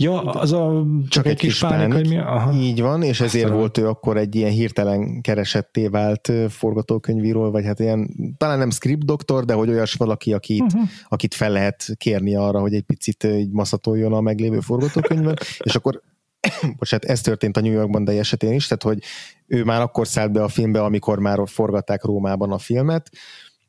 Ja, 0.00 0.20
az 0.20 0.52
a 0.52 0.84
csak, 1.02 1.08
csak 1.08 1.24
egy, 1.24 1.30
egy 1.30 1.38
kis 1.38 1.58
pánik, 1.58 1.92
hogy 1.92 2.08
mi? 2.08 2.18
Aha. 2.18 2.52
Így 2.52 2.80
van, 2.80 3.02
és 3.02 3.20
ezért 3.20 3.44
Aztán. 3.44 3.58
volt 3.58 3.78
ő 3.78 3.88
akkor 3.88 4.16
egy 4.16 4.34
ilyen 4.34 4.50
hirtelen 4.50 5.20
keresetté 5.20 5.86
vált 5.86 6.32
forgatókönyvíró, 6.48 7.50
vagy 7.50 7.64
hát 7.64 7.80
ilyen, 7.80 8.10
talán 8.36 8.58
nem 8.58 8.70
script 8.70 9.04
doktor, 9.04 9.44
de 9.44 9.54
hogy 9.54 9.68
olyas 9.68 9.94
valaki, 9.94 10.32
akit, 10.32 10.62
uh-huh. 10.62 10.88
akit 11.08 11.34
fel 11.34 11.50
lehet 11.50 11.86
kérni 11.96 12.36
arra, 12.36 12.60
hogy 12.60 12.74
egy 12.74 12.82
picit 12.82 13.24
így 13.24 13.50
maszatoljon 13.50 14.12
a 14.12 14.20
meglévő 14.20 14.60
forgatókönyvben, 14.60 15.36
és 15.58 15.74
akkor 15.74 16.02
bocsánat, 16.78 17.04
ez 17.04 17.20
történt 17.20 17.56
a 17.56 17.60
New 17.60 17.72
Yorkban, 17.72 18.04
de 18.04 18.12
esetén 18.12 18.52
is, 18.52 18.66
tehát 18.66 18.82
hogy 18.82 19.02
ő 19.46 19.64
már 19.64 19.80
akkor 19.80 20.06
szállt 20.06 20.32
be 20.32 20.42
a 20.42 20.48
filmbe, 20.48 20.82
amikor 20.82 21.18
már 21.18 21.40
forgatták 21.46 22.04
Rómában 22.04 22.52
a 22.52 22.58
filmet, 22.58 23.10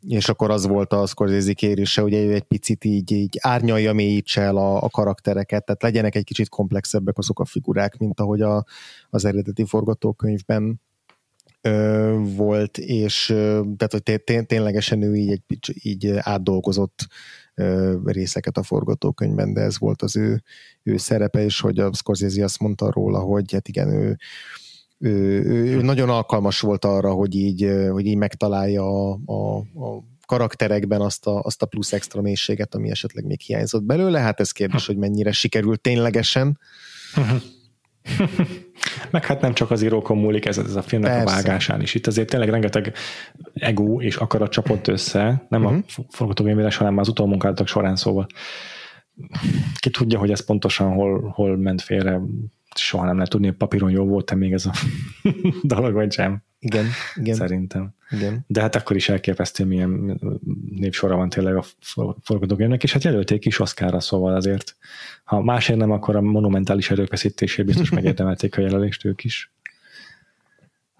és 0.07 0.29
akkor 0.29 0.51
az 0.51 0.67
volt 0.67 0.93
a 0.93 1.05
Scorsese 1.05 1.53
kérése, 1.53 2.01
hogy 2.01 2.13
ő 2.13 2.33
egy 2.33 2.43
picit 2.43 2.83
így, 2.83 3.11
így 3.11 3.37
árnyalja, 3.41 3.93
mélyítse 3.93 4.41
el 4.41 4.57
a, 4.57 4.83
a 4.83 4.89
karaktereket, 4.89 5.65
tehát 5.65 5.81
legyenek 5.81 6.15
egy 6.15 6.23
kicsit 6.23 6.49
komplexebbek 6.49 7.17
azok 7.17 7.39
a 7.39 7.45
figurák, 7.45 7.97
mint 7.97 8.19
ahogy 8.19 8.41
a, 8.41 8.65
az 9.09 9.25
eredeti 9.25 9.65
forgatókönyvben 9.65 10.81
ö, 11.61 12.15
volt, 12.35 12.77
és 12.77 13.25
tehát, 13.77 13.91
hogy 13.91 14.03
té- 14.03 14.47
ténylegesen 14.47 15.01
ő 15.01 15.15
így, 15.15 15.31
egy, 15.31 15.43
így 15.81 16.07
átdolgozott 16.17 17.07
részeket 18.05 18.57
a 18.57 18.63
forgatókönyvben, 18.63 19.53
de 19.53 19.61
ez 19.61 19.79
volt 19.79 20.01
az 20.01 20.15
ő, 20.15 20.43
ő 20.83 20.97
szerepe, 20.97 21.43
és 21.43 21.59
hogy 21.59 21.79
a 21.79 21.93
Scorsese 21.93 22.43
azt 22.43 22.59
mondta 22.59 22.91
róla, 22.91 23.19
hogy 23.19 23.53
hát 23.53 23.67
igen, 23.67 23.89
ő, 23.89 24.17
ő, 24.99 25.43
ő 25.45 25.81
nagyon 25.81 26.09
alkalmas 26.09 26.59
volt 26.59 26.85
arra, 26.85 27.11
hogy 27.11 27.35
így, 27.35 27.69
hogy 27.91 28.05
így 28.05 28.17
megtalálja 28.17 28.83
a, 28.83 29.19
a, 29.25 29.57
a 29.57 30.03
karakterekben 30.25 31.01
azt 31.01 31.27
a, 31.27 31.41
azt 31.41 31.61
a 31.61 31.65
plusz 31.65 31.93
extra 31.93 32.21
mélységet, 32.21 32.75
ami 32.75 32.89
esetleg 32.89 33.25
még 33.25 33.39
hiányzott 33.39 33.83
belőle. 33.83 34.19
Hát 34.19 34.39
ez 34.39 34.51
kérdés, 34.51 34.85
hogy 34.85 34.97
mennyire 34.97 35.31
sikerült 35.31 35.81
ténylegesen. 35.81 36.59
Meg 39.11 39.25
hát 39.25 39.41
nem 39.41 39.53
csak 39.53 39.71
az 39.71 39.81
írókon 39.81 40.17
múlik 40.17 40.45
ez, 40.45 40.57
ez 40.57 40.75
a 40.75 40.81
filmnek 40.81 41.11
Persze. 41.11 41.33
a 41.33 41.35
vágásán 41.35 41.81
is. 41.81 41.95
Itt 41.95 42.07
azért 42.07 42.29
tényleg 42.29 42.49
rengeteg 42.49 42.93
ego 43.53 44.01
és 44.01 44.15
akarat 44.15 44.51
csapott 44.51 44.87
össze, 44.87 45.45
nem 45.49 45.63
uh-huh. 45.63 45.77
a 45.77 45.83
mhm. 45.97 46.07
forgatókönyvírás, 46.09 46.77
hanem 46.77 46.97
az 46.97 47.07
utómunkálatok 47.07 47.67
során, 47.67 47.95
szóval 47.95 48.27
ki 49.79 49.89
tudja, 49.89 50.19
hogy 50.19 50.31
ez 50.31 50.45
pontosan 50.45 50.93
hol, 50.93 51.29
hol 51.33 51.57
ment 51.57 51.81
félre, 51.81 52.21
soha 52.75 53.05
nem 53.05 53.15
lehet 53.15 53.29
tudni, 53.29 53.47
hogy 53.47 53.55
papíron 53.55 53.91
jó 53.91 54.05
volt-e 54.05 54.35
még 54.35 54.53
ez 54.53 54.65
a 54.65 54.73
dolog, 55.63 55.93
vagy 55.93 56.11
sem. 56.11 56.43
Igen, 56.59 56.85
igen. 57.15 57.35
Szerintem. 57.35 57.93
Igen. 58.09 58.45
De 58.47 58.61
hát 58.61 58.75
akkor 58.75 58.95
is 58.95 59.09
elképesztő, 59.09 59.65
milyen 59.65 60.19
népsora 60.69 61.15
van 61.15 61.29
tényleg 61.29 61.55
a 61.55 61.63
forgatókönyvnek, 62.21 62.83
és 62.83 62.93
hát 62.93 63.03
jelölték 63.03 63.45
is 63.45 63.59
Oszkára, 63.59 63.99
szóval 63.99 64.35
azért, 64.35 64.75
ha 65.23 65.41
másért 65.41 65.79
nem, 65.79 65.91
akkor 65.91 66.15
a 66.15 66.21
monumentális 66.21 66.91
erőfeszítésért 66.91 67.67
biztos 67.67 67.89
megérdemelték 67.99 68.57
a 68.57 68.61
jelölést 68.61 69.05
ők 69.05 69.23
is. 69.23 69.51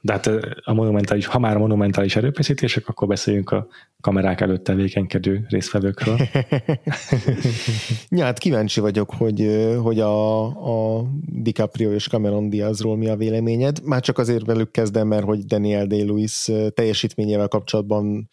De 0.02 0.14
hát 0.14 0.30
a 0.64 0.74
monumentális, 0.74 1.26
ha 1.26 1.40
már 1.40 1.56
a 1.56 1.60
monumentális 1.60 2.16
erőfeszítések, 2.16 2.88
akkor 2.88 3.08
beszéljünk 3.08 3.52
a 3.52 3.68
kamerák 4.02 4.42
előtt 4.42 4.64
tevékenykedő 4.64 5.46
résztvevőkről. 5.50 6.18
ja, 8.10 8.24
hát 8.24 8.38
kíváncsi 8.38 8.80
vagyok, 8.80 9.10
hogy, 9.18 9.68
hogy 9.82 10.00
a, 10.00 10.46
a 10.98 11.06
DiCaprio 11.26 11.92
és 11.92 12.08
Cameron 12.08 12.50
Diazról 12.50 12.98
mi 12.98 13.08
a 13.08 13.16
véleményed. 13.16 13.80
Már 13.84 14.02
csak 14.02 14.18
azért 14.18 14.46
velük 14.46 14.72
kezdem, 14.72 15.08
mert 15.08 15.24
hogy 15.24 15.46
Daniel 15.46 15.86
Day-Lewis 15.86 16.50
teljesítményével 16.74 17.48
kapcsolatban 17.48 18.30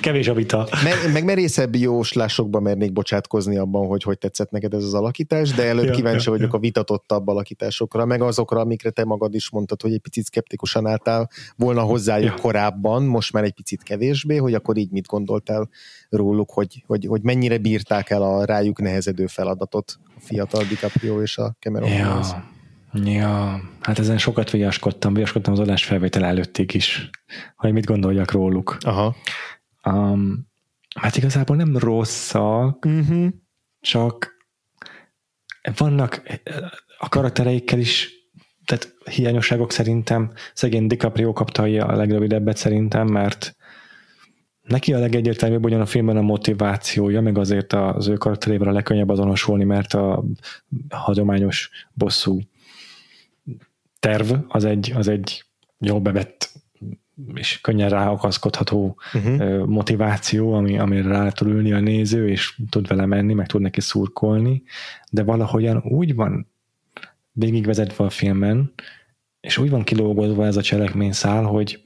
Kevés 0.00 0.28
a 0.28 0.34
vita. 0.34 0.68
Meg, 0.84 1.12
meg 1.12 1.24
merészebb 1.24 1.74
jóslásokba 1.74 2.60
mernék 2.60 2.92
bocsátkozni 2.92 3.56
abban, 3.56 3.86
hogy 3.86 4.02
hogy 4.02 4.18
tetszett 4.18 4.50
neked 4.50 4.74
ez 4.74 4.84
az 4.84 4.94
alakítás, 4.94 5.50
de 5.50 5.62
előbb 5.62 5.84
ja, 5.84 5.90
kíváncsi 5.90 6.24
ja, 6.24 6.30
vagyok 6.30 6.52
ja. 6.52 6.58
a 6.58 6.60
vitatottabb 6.60 7.28
alakításokra, 7.28 8.04
meg 8.04 8.22
azokra, 8.22 8.60
amikre 8.60 8.90
te 8.90 9.04
magad 9.04 9.34
is 9.34 9.50
mondtad, 9.50 9.82
hogy 9.82 9.92
egy 9.92 10.00
picit 10.00 10.24
szkeptikusan 10.24 10.86
álltál 10.86 11.30
volna 11.56 11.80
hozzájuk 11.80 12.34
ja. 12.36 12.42
korábban, 12.42 13.02
most 13.02 13.32
már 13.32 13.44
egy 13.44 13.54
picit 13.54 13.82
kevésbé, 13.82 14.36
hogy 14.36 14.54
akkor 14.54 14.76
így 14.76 14.90
mit 14.90 15.06
gondoltál 15.06 15.68
róluk, 16.08 16.50
hogy, 16.50 16.84
hogy, 16.86 17.06
hogy 17.08 17.22
mennyire 17.22 17.58
bírták 17.58 18.10
el 18.10 18.22
a 18.22 18.44
rájuk 18.44 18.80
nehezedő 18.80 19.26
feladatot 19.26 19.98
a 20.16 20.20
fiatal 20.20 20.64
DiCaprio 20.64 21.22
és 21.22 21.38
a 21.38 21.56
Cameron 21.60 21.90
ja. 21.90 22.20
Ja, 23.04 23.60
hát 23.80 23.98
ezen 23.98 24.18
sokat 24.18 24.50
vigyaskodtam, 24.50 25.14
vigyaskodtam 25.14 25.52
az 25.52 25.58
adás 25.58 25.84
felvétel 25.84 26.24
előttig 26.24 26.74
is, 26.74 27.10
hogy 27.56 27.72
mit 27.72 27.84
gondoljak 27.84 28.30
róluk. 28.30 28.76
Aha. 28.80 29.16
Um, 29.86 30.48
hát 30.94 31.16
igazából 31.16 31.56
nem 31.56 31.76
rosszak, 31.76 32.84
uh-huh. 32.84 33.28
csak 33.80 34.34
vannak 35.76 36.22
a 36.98 37.08
karaktereikkel 37.08 37.78
is 37.78 38.16
tehát 38.64 38.94
hiányosságok 39.10 39.72
szerintem. 39.72 40.32
Szegény 40.54 40.86
DiCaprio 40.86 41.32
kapta 41.32 41.62
a 41.62 41.96
legrövidebbet 41.96 42.56
szerintem, 42.56 43.06
mert 43.06 43.56
neki 44.62 44.92
a 44.92 44.98
legegyértelműbb 44.98 45.64
ugyan 45.64 45.80
a 45.80 45.86
filmben 45.86 46.16
a 46.16 46.22
motivációja, 46.22 47.20
meg 47.20 47.38
azért 47.38 47.72
az 47.72 48.08
ő 48.08 48.14
karakterével 48.14 48.68
a 48.68 48.72
legkönnyebb 48.72 49.08
azonosulni, 49.08 49.64
mert 49.64 49.94
a 49.94 50.24
hagyományos 50.88 51.70
bosszú 51.92 52.40
terv 54.00 54.32
az 54.48 54.64
egy, 54.64 54.92
az 54.94 55.08
egy 55.08 55.44
jól 55.78 56.00
bevett 56.00 56.52
és 57.34 57.60
könnyen 57.60 57.90
ráakaszkodható 57.90 58.98
uh-huh. 59.14 59.66
motiváció, 59.66 60.52
ami, 60.52 60.78
amire 60.78 61.08
rá 61.08 61.30
tud 61.30 61.48
ülni 61.48 61.72
a 61.72 61.80
néző, 61.80 62.28
és 62.28 62.58
tud 62.70 62.86
vele 62.88 63.06
menni, 63.06 63.34
meg 63.34 63.46
tud 63.46 63.60
neki 63.60 63.80
szurkolni, 63.80 64.62
de 65.10 65.22
valahogyan 65.22 65.82
úgy 65.84 66.14
van 66.14 66.50
végigvezetve 67.32 68.04
a 68.04 68.10
filmen, 68.10 68.72
és 69.40 69.58
úgy 69.58 69.70
van 69.70 69.84
kilógozva 69.84 70.46
ez 70.46 70.56
a 70.56 70.62
cselekményszál, 70.62 71.44
hogy 71.44 71.84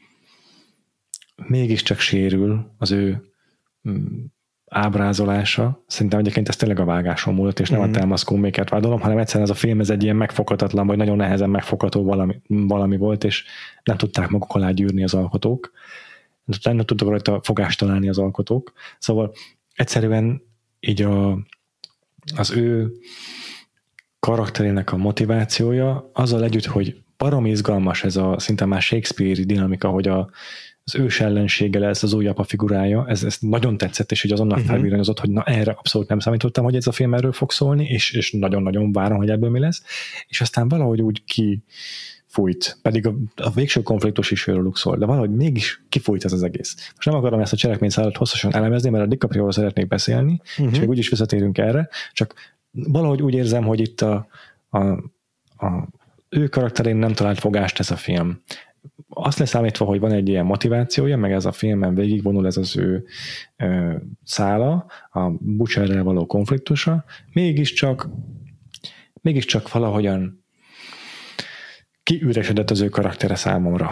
mégiscsak 1.46 1.98
sérül 1.98 2.74
az 2.78 2.90
ő 2.90 3.22
ábrázolása. 4.70 5.84
Szerintem 5.86 6.18
egyébként 6.18 6.48
ez 6.48 6.56
tényleg 6.56 6.80
a 6.80 6.84
vágáson 6.84 7.34
múlott, 7.34 7.60
és 7.60 7.70
nem 7.70 7.78
mm. 7.78 7.82
a 7.82 7.86
mhm. 7.86 7.94
Thelma 7.94 8.16
Schoonmakert 8.16 8.68
vádolom, 8.68 9.00
hanem 9.00 9.18
egyszerűen 9.18 9.44
ez 9.44 9.56
a 9.56 9.58
film 9.58 9.80
ez 9.80 9.90
egy 9.90 10.02
ilyen 10.02 10.16
megfoghatatlan, 10.16 10.86
vagy 10.86 10.96
nagyon 10.96 11.16
nehezen 11.16 11.50
megfogható 11.50 12.04
valami, 12.04 12.40
valami 12.46 12.96
volt, 12.96 13.24
és 13.24 13.44
nem 13.82 13.96
tudták 13.96 14.28
maguk 14.28 14.54
alá 14.54 14.70
gyűrni 14.70 15.02
az 15.02 15.14
alkotók. 15.14 15.72
Nem, 16.44 16.76
nem 16.76 16.86
tudtak 16.86 17.08
rajta 17.08 17.40
fogást 17.42 17.78
találni 17.78 18.08
az 18.08 18.18
alkotók. 18.18 18.72
Szóval 18.98 19.32
egyszerűen 19.74 20.42
így 20.80 21.02
a, 21.02 21.38
az 22.36 22.50
ő 22.50 22.92
karakterének 24.18 24.92
a 24.92 24.96
motivációja 24.96 26.10
azzal 26.12 26.44
együtt, 26.44 26.66
hogy 26.66 27.02
barom 27.16 27.46
izgalmas 27.46 28.04
ez 28.04 28.16
a 28.16 28.38
szinte 28.38 28.64
már 28.64 28.82
Shakespeare 28.82 29.44
dinamika, 29.44 29.88
hogy 29.88 30.08
a, 30.08 30.30
az 30.94 31.00
ős 31.00 31.20
ellensége 31.20 31.78
lesz 31.78 32.02
az 32.02 32.12
új 32.12 32.26
apa 32.26 32.42
figurája, 32.42 33.04
ez, 33.08 33.24
ez 33.24 33.36
nagyon 33.40 33.76
tetszett, 33.76 34.10
és 34.10 34.22
hogy 34.22 34.32
azonnal 34.32 34.58
uh-huh. 34.58 34.72
felviranyozott, 34.72 35.18
hogy 35.18 35.30
na 35.30 35.42
erre 35.42 35.70
abszolút 35.70 36.08
nem 36.08 36.18
számítottam, 36.18 36.64
hogy 36.64 36.76
ez 36.76 36.86
a 36.86 36.92
film 36.92 37.14
erről 37.14 37.32
fog 37.32 37.52
szólni, 37.52 37.84
és, 37.84 38.12
és 38.12 38.32
nagyon-nagyon 38.32 38.92
várom, 38.92 39.18
hogy 39.18 39.30
ebből 39.30 39.50
mi 39.50 39.58
lesz, 39.58 39.82
és 40.28 40.40
aztán 40.40 40.68
valahogy 40.68 41.02
úgy 41.02 41.24
ki 41.24 41.62
fújt, 42.26 42.78
pedig 42.82 43.06
a, 43.06 43.14
a 43.36 43.50
végső 43.50 43.82
konfliktus 43.82 44.30
is 44.30 44.46
róluk 44.46 44.76
szól, 44.76 44.96
de 44.96 45.06
valahogy 45.06 45.30
mégis 45.30 45.82
kifújt 45.88 46.24
ez 46.24 46.32
az 46.32 46.42
egész. 46.42 46.92
Most 46.94 47.08
nem 47.08 47.14
akarom 47.16 47.40
ezt 47.40 47.52
a 47.52 47.56
cselekményszállat 47.56 48.16
hosszasan 48.16 48.54
elemezni, 48.54 48.90
mert 48.90 49.04
a 49.04 49.06
DiCaprio-ról 49.06 49.52
szeretnék 49.52 49.86
beszélni, 49.86 50.40
uh-huh. 50.58 50.72
és 50.72 50.78
még 50.78 50.88
úgyis 50.88 51.08
visszatérünk 51.08 51.58
erre, 51.58 51.88
csak 52.12 52.34
valahogy 52.70 53.22
úgy 53.22 53.34
érzem, 53.34 53.64
hogy 53.64 53.80
itt 53.80 54.00
a, 54.00 54.26
a, 54.68 54.78
a 55.66 55.88
ő 56.28 56.48
karakterén 56.48 56.96
nem 56.96 57.12
talált 57.12 57.38
fogást 57.38 57.78
ez 57.78 57.90
a 57.90 57.96
film 57.96 58.42
azt 59.08 59.38
leszámítva, 59.38 59.84
hogy 59.84 60.00
van 60.00 60.12
egy 60.12 60.28
ilyen 60.28 60.44
motivációja, 60.44 61.16
meg 61.16 61.32
ez 61.32 61.44
a 61.44 61.52
filmen 61.52 61.94
végigvonul 61.94 62.46
ez 62.46 62.56
az 62.56 62.76
ő 62.76 63.04
ö, 63.56 63.94
szála, 64.24 64.86
a 65.10 65.30
Butcherrel 65.30 66.02
való 66.02 66.26
konfliktusa, 66.26 67.04
mégiscsak 67.32 68.08
mégiscsak 69.22 69.72
valahogyan 69.72 70.44
kiüresedett 72.02 72.70
az 72.70 72.80
ő 72.80 72.88
karaktere 72.88 73.34
számomra. 73.34 73.90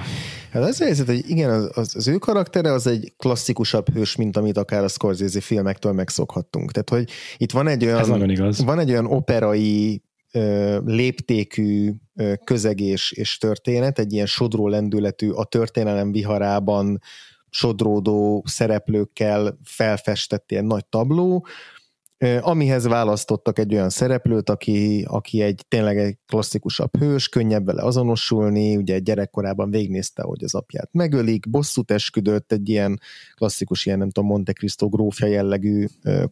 Hát 0.53 0.63
az 0.63 0.79
helyzet, 0.79 1.07
hogy 1.07 1.25
igen, 1.29 1.51
az, 1.51 1.71
az, 1.75 1.97
az 1.97 2.09
ő 2.09 2.17
karaktere 2.17 2.73
az 2.73 2.87
egy 2.87 3.13
klasszikusabb 3.17 3.93
hős, 3.93 4.17
mint 4.17 4.37
amit 4.37 4.57
akár 4.57 4.85
a 4.85 4.89
Scorsese 4.89 5.41
filmektől 5.41 5.93
megszokhattunk. 5.93 6.73
Tehát, 6.73 6.91
hogy 6.91 7.11
itt 7.37 7.51
van 7.51 7.69
egy 7.69 7.85
olyan, 7.85 7.99
Ez 7.99 8.09
nagyon 8.09 8.31
igaz. 8.31 8.65
van 8.65 8.79
egy 8.79 8.91
olyan 8.91 9.07
operai 9.07 10.03
léptékű 10.85 11.93
ö, 12.15 12.33
közeg 12.45 12.81
és, 12.81 13.13
és 13.13 13.39
történet, 13.39 13.99
egy 13.99 14.13
ilyen 14.13 14.27
sodró 14.27 14.69
lendületű, 14.69 15.31
a 15.31 15.45
történelem 15.45 16.13
viharában 16.13 17.01
sodródó 17.51 18.45
szereplőkkel 18.47 19.59
felfestett 19.65 20.51
ilyen 20.51 20.65
nagy 20.65 20.87
tabló, 20.87 21.47
amihez 22.41 22.87
választottak 22.87 23.59
egy 23.59 23.75
olyan 23.75 23.89
szereplőt, 23.89 24.51
aki, 24.51 25.05
aki 25.09 25.43
egy 25.43 25.65
tényleg 25.69 25.99
egy 25.99 26.17
klasszikusabb 26.27 26.97
hős, 26.99 27.29
könnyebb 27.29 27.65
vele 27.65 27.83
azonosulni, 27.83 28.77
ugye 28.77 28.99
gyerekkorában 28.99 29.71
végnézte, 29.71 30.23
hogy 30.23 30.45
az 30.45 30.55
apját 30.55 30.89
megölik, 30.93 31.51
bosszút 31.51 31.91
esküdött, 31.91 32.53
egy 32.53 32.69
ilyen 32.69 33.01
klasszikus, 33.35 33.87
ilyen 33.87 33.99
nem 33.99 34.11
tudom, 34.11 34.29
Monte 34.29 34.53
Cristo 34.53 34.89
grófja 34.89 35.27
jellegű 35.27 35.87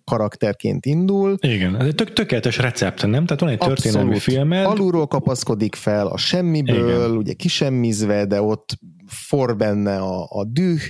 karakterként 0.04 0.86
indul. 0.86 1.36
Igen, 1.40 1.80
ez 1.80 1.86
egy 1.86 1.94
tök, 1.94 2.12
tökéletes 2.12 2.58
recept, 2.58 3.06
nem? 3.06 3.26
Tehát 3.26 3.40
van 3.40 3.50
egy 3.50 3.58
történelmi 3.58 4.18
filmet. 4.18 4.66
Alulról 4.66 5.06
kapaszkodik 5.06 5.74
fel 5.74 6.06
a 6.06 6.16
semmiből, 6.16 6.88
Igen. 6.88 7.16
ugye 7.16 7.32
kisemmizve, 7.32 8.24
de 8.24 8.42
ott 8.42 8.78
for 9.06 9.56
benne 9.56 9.96
a, 9.96 10.26
a 10.28 10.44
düh, 10.44 10.80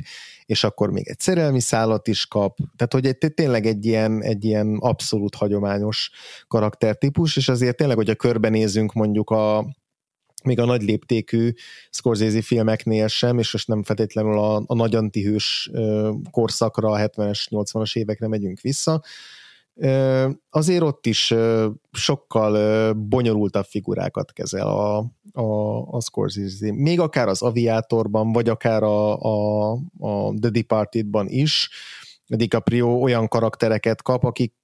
és 0.46 0.64
akkor 0.64 0.90
még 0.90 1.08
egy 1.08 1.20
szerelmi 1.20 1.60
szállat 1.60 2.08
is 2.08 2.26
kap, 2.26 2.58
tehát 2.76 2.92
hogy 2.92 3.06
egy, 3.06 3.32
tényleg 3.34 3.66
egy 3.66 3.86
ilyen, 3.86 4.22
egy 4.22 4.44
ilyen 4.44 4.76
abszolút 4.80 5.34
hagyományos 5.34 6.10
karaktertípus, 6.48 7.36
és 7.36 7.48
azért 7.48 7.76
tényleg, 7.76 7.96
hogyha 7.96 8.14
körbenézünk 8.14 8.92
mondjuk 8.92 9.30
a, 9.30 9.66
még 10.44 10.60
a 10.60 10.64
nagy 10.64 10.82
léptékű 10.82 11.52
Scorsese 11.90 12.42
filmeknél 12.42 13.08
sem, 13.08 13.38
és 13.38 13.52
most 13.52 13.68
nem 13.68 13.82
feltétlenül 13.82 14.38
a, 14.38 14.62
a 14.66 14.74
nagy 14.74 14.94
antihős 14.94 15.70
korszakra, 16.30 16.90
a 16.90 16.98
70-es, 16.98 17.46
80-as 17.50 17.96
évekre 17.96 18.28
megyünk 18.28 18.60
vissza, 18.60 19.02
azért 20.50 20.82
ott 20.82 21.06
is 21.06 21.34
sokkal 21.92 22.92
bonyolultabb 22.92 23.64
figurákat 23.64 24.32
kezel 24.32 24.66
a, 24.66 24.98
a, 25.32 25.76
a 25.90 26.00
Scorsese. 26.00 26.72
Még 26.72 27.00
akár 27.00 27.28
az 27.28 27.42
Aviatorban, 27.42 28.32
vagy 28.32 28.48
akár 28.48 28.82
a, 28.82 29.20
a, 29.20 29.72
a 29.98 30.34
The 30.40 30.50
Departedban 30.50 31.28
is, 31.28 31.70
DiCaprio 32.26 33.00
olyan 33.00 33.28
karaktereket 33.28 34.02
kap, 34.02 34.24
akik 34.24 34.54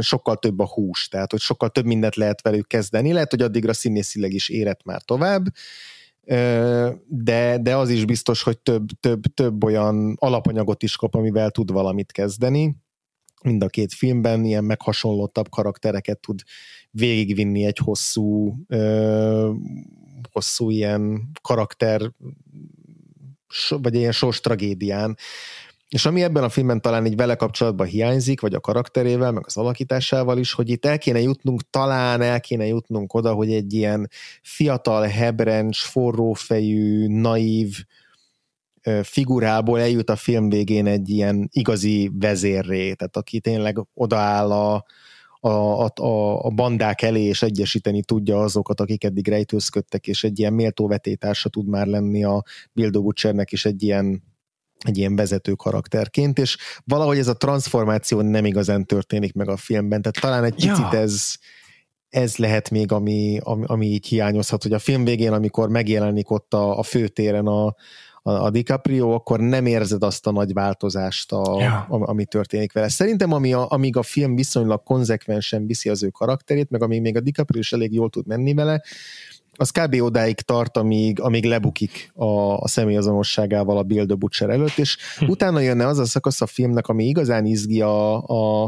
sokkal 0.00 0.36
több 0.36 0.58
a 0.58 0.66
hús, 0.66 1.08
tehát 1.08 1.30
hogy 1.30 1.40
sokkal 1.40 1.68
több 1.68 1.84
mindent 1.84 2.16
lehet 2.16 2.42
velük 2.42 2.66
kezdeni. 2.66 3.12
Lehet, 3.12 3.30
hogy 3.30 3.42
addigra 3.42 3.72
színészileg 3.72 4.32
is 4.32 4.48
érett 4.48 4.84
már 4.84 5.02
tovább, 5.02 5.44
de, 7.06 7.58
de 7.60 7.76
az 7.76 7.88
is 7.88 8.04
biztos, 8.04 8.42
hogy 8.42 8.58
több, 8.58 8.86
több, 9.00 9.22
több 9.34 9.64
olyan 9.64 10.16
alapanyagot 10.18 10.82
is 10.82 10.96
kap, 10.96 11.14
amivel 11.14 11.50
tud 11.50 11.70
valamit 11.72 12.12
kezdeni 12.12 12.83
mind 13.44 13.62
a 13.62 13.66
két 13.66 13.92
filmben 13.92 14.44
ilyen 14.44 14.64
meghasonlottabb 14.64 15.48
karaktereket 15.48 16.18
tud 16.18 16.40
végigvinni 16.90 17.64
egy 17.64 17.78
hosszú, 17.78 18.54
ö, 18.68 19.50
hosszú 20.32 20.70
ilyen 20.70 21.30
karakter 21.42 22.10
vagy 23.68 23.94
ilyen 23.94 24.12
sors 24.12 24.40
tragédián. 24.40 25.16
És 25.88 26.06
ami 26.06 26.22
ebben 26.22 26.44
a 26.44 26.48
filmben 26.48 26.80
talán 26.80 27.06
így 27.06 27.16
vele 27.16 27.34
kapcsolatban 27.34 27.86
hiányzik, 27.86 28.40
vagy 28.40 28.54
a 28.54 28.60
karakterével, 28.60 29.32
meg 29.32 29.42
az 29.46 29.56
alakításával 29.56 30.38
is, 30.38 30.52
hogy 30.52 30.70
itt 30.70 30.84
el 30.84 30.98
kéne 30.98 31.20
jutnunk, 31.20 31.70
talán 31.70 32.22
el 32.22 32.40
kéne 32.40 32.66
jutnunk 32.66 33.14
oda, 33.14 33.32
hogy 33.32 33.52
egy 33.52 33.72
ilyen 33.72 34.10
fiatal, 34.42 35.02
hebrencs, 35.02 35.78
forrófejű, 35.78 37.06
naív, 37.06 37.76
figurából 39.02 39.80
eljut 39.80 40.10
a 40.10 40.16
film 40.16 40.48
végén 40.48 40.86
egy 40.86 41.08
ilyen 41.08 41.48
igazi 41.52 42.10
vezérré, 42.18 42.92
tehát 42.92 43.16
aki 43.16 43.40
tényleg 43.40 43.86
odaáll 43.94 44.50
a, 44.52 44.84
a, 45.40 45.84
a, 45.84 46.44
a 46.44 46.50
bandák 46.50 47.02
elé, 47.02 47.22
és 47.22 47.42
egyesíteni 47.42 48.02
tudja 48.02 48.40
azokat, 48.40 48.80
akik 48.80 49.04
eddig 49.04 49.28
rejtőzködtek, 49.28 50.06
és 50.06 50.24
egy 50.24 50.38
ilyen 50.38 50.52
méltó 50.52 50.86
vetétársa 50.86 51.48
tud 51.48 51.68
már 51.68 51.86
lenni 51.86 52.24
a 52.24 52.42
Bildo 52.72 53.02
Butchernek 53.02 53.52
is 53.52 53.64
egy 53.64 53.82
ilyen 53.82 54.22
egy 54.78 54.98
ilyen 54.98 55.16
vezető 55.16 55.52
karakterként, 55.52 56.38
és 56.38 56.56
valahogy 56.84 57.18
ez 57.18 57.28
a 57.28 57.36
transformáció 57.36 58.20
nem 58.20 58.44
igazán 58.44 58.86
történik 58.86 59.32
meg 59.32 59.48
a 59.48 59.56
filmben, 59.56 60.02
tehát 60.02 60.20
talán 60.20 60.44
egy 60.44 60.54
picit 60.54 60.92
ja. 60.92 60.98
ez, 60.98 61.34
ez 62.08 62.36
lehet 62.36 62.70
még, 62.70 62.92
ami, 62.92 63.38
ami, 63.42 63.64
ami 63.66 63.86
így 63.86 64.06
hiányozhat, 64.06 64.62
hogy 64.62 64.72
a 64.72 64.78
film 64.78 65.04
végén, 65.04 65.32
amikor 65.32 65.68
megjelenik 65.68 66.30
ott 66.30 66.54
a, 66.54 66.78
a 66.78 66.82
főtéren 66.82 67.46
a, 67.46 67.74
a, 68.26 68.30
a 68.30 68.50
DiCaprio, 68.50 69.10
akkor 69.10 69.40
nem 69.40 69.66
érzed 69.66 70.02
azt 70.02 70.26
a 70.26 70.32
nagy 70.32 70.52
változást, 70.52 71.32
a, 71.32 71.60
ja. 71.60 71.86
ami 71.88 72.24
történik 72.24 72.72
vele. 72.72 72.88
Szerintem 72.88 73.32
ami 73.32 73.52
a, 73.52 73.66
amíg 73.70 73.96
a 73.96 74.02
film 74.02 74.34
viszonylag 74.34 74.82
konzekvensen 74.82 75.66
viszi 75.66 75.88
az 75.88 76.02
ő 76.02 76.08
karakterét, 76.08 76.70
meg 76.70 76.82
amíg 76.82 77.00
még 77.00 77.16
a 77.16 77.20
DiCaprio 77.20 77.60
is 77.60 77.72
elég 77.72 77.92
jól 77.92 78.10
tud 78.10 78.26
menni 78.26 78.54
vele, 78.54 78.82
az 79.56 79.70
kb. 79.70 79.94
odáig 80.00 80.40
tart, 80.40 80.76
amíg, 80.76 81.20
amíg 81.20 81.44
lebukik 81.44 82.12
a, 82.14 82.58
a 82.58 82.68
személyazonosságával 82.68 83.78
a 83.78 83.82
Bill 83.82 84.06
the 84.06 84.14
Butcher 84.14 84.50
előtt, 84.50 84.78
és 84.78 84.96
hm. 85.18 85.28
utána 85.28 85.60
jönne 85.60 85.86
az 85.86 85.98
a 85.98 86.04
szakasz 86.04 86.40
a 86.40 86.46
filmnek, 86.46 86.88
ami 86.88 87.04
igazán 87.04 87.46
izgi 87.46 87.80
a, 87.80 88.22
a, 88.22 88.64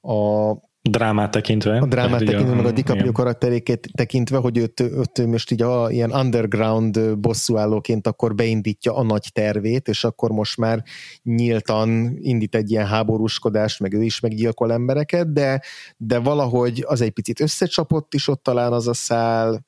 a 0.00 0.50
drámát 0.90 1.30
tekintve. 1.30 1.78
A 1.78 1.86
drámát 1.86 2.24
tekintve, 2.24 2.54
meg 2.54 2.66
a 2.66 2.70
DiCaprio 2.70 3.12
karakteréket 3.12 3.88
tekintve, 3.92 4.36
hogy 4.36 4.58
őt, 4.58 4.80
őt 4.80 5.26
most 5.26 5.50
így 5.50 5.62
a, 5.62 5.90
ilyen 5.90 6.10
underground 6.12 7.18
bosszúállóként 7.18 8.06
akkor 8.06 8.34
beindítja 8.34 8.94
a 8.94 9.02
nagy 9.02 9.30
tervét, 9.32 9.88
és 9.88 10.04
akkor 10.04 10.30
most 10.30 10.56
már 10.56 10.82
nyíltan 11.22 12.16
indít 12.20 12.54
egy 12.54 12.70
ilyen 12.70 12.86
háborúskodást, 12.86 13.80
meg 13.80 13.92
ő 13.92 14.02
is 14.02 14.20
meggyilkol 14.20 14.72
embereket, 14.72 15.32
de, 15.32 15.62
de 15.96 16.18
valahogy 16.18 16.84
az 16.86 17.00
egy 17.00 17.10
picit 17.10 17.40
összecsapott 17.40 18.14
is 18.14 18.28
ott 18.28 18.42
talán 18.42 18.72
az 18.72 18.88
a 18.88 18.94
szál, 18.94 19.64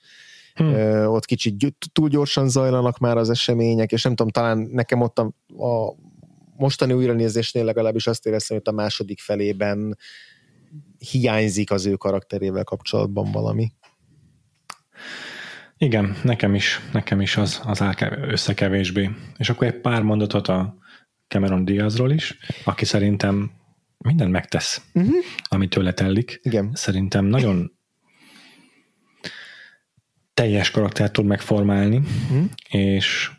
Hmm. 0.54 0.72
Ö, 0.72 1.04
ott 1.04 1.24
kicsit 1.24 1.74
túl 1.92 2.08
gyorsan 2.08 2.48
zajlanak 2.48 2.98
már 2.98 3.16
az 3.16 3.30
események, 3.30 3.92
és 3.92 4.02
nem 4.02 4.14
tudom, 4.14 4.32
talán 4.32 4.58
nekem 4.58 5.00
ott 5.00 5.18
a, 5.18 5.32
a 5.64 5.94
mostani 6.56 6.92
újranézésnél 6.92 7.64
legalábbis 7.64 8.06
azt 8.06 8.26
éreztem, 8.26 8.56
hogy 8.56 8.74
a 8.74 8.76
második 8.76 9.20
felében 9.20 9.96
hiányzik 11.10 11.70
az 11.70 11.86
ő 11.86 11.94
karakterével 11.94 12.64
kapcsolatban 12.64 13.32
valami. 13.32 13.72
Igen, 15.78 16.16
nekem 16.22 16.54
is, 16.54 16.80
nekem 16.92 17.20
is 17.20 17.36
az, 17.36 17.60
az 17.64 17.82
áll 17.82 17.94
összekevésbé. 18.20 19.10
És 19.36 19.50
akkor 19.50 19.66
egy 19.66 19.80
pár 19.80 20.02
mondatot 20.02 20.48
a 20.48 20.76
Cameron 21.28 21.64
Diazról 21.64 22.10
is, 22.10 22.38
aki 22.64 22.84
szerintem 22.84 23.50
mindent 23.98 24.30
megtesz, 24.30 24.82
uh-huh. 24.94 25.14
ami 25.48 25.68
tőle 25.68 25.92
tellik. 25.92 26.40
Igen. 26.42 26.70
Szerintem 26.74 27.24
nagyon 27.24 27.72
teljes 30.34 30.70
karaktert 30.70 31.12
tud 31.12 31.24
megformálni, 31.24 31.96
uh-huh. 31.96 32.44
és 32.68 33.30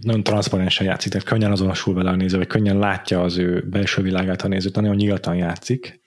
nagyon 0.00 0.22
transzparensen 0.22 0.86
játszik, 0.86 1.12
tehát 1.12 1.26
könnyen 1.26 1.52
azonosul 1.52 1.94
vele 1.94 2.10
a 2.10 2.16
néző, 2.16 2.36
vagy 2.36 2.46
könnyen 2.46 2.78
látja 2.78 3.20
az 3.20 3.36
ő 3.36 3.62
belső 3.68 4.02
világát 4.02 4.42
a 4.42 4.48
néző, 4.48 4.70
nagyon 4.74 4.96
nyíltan 4.96 5.34
játszik. 5.34 6.00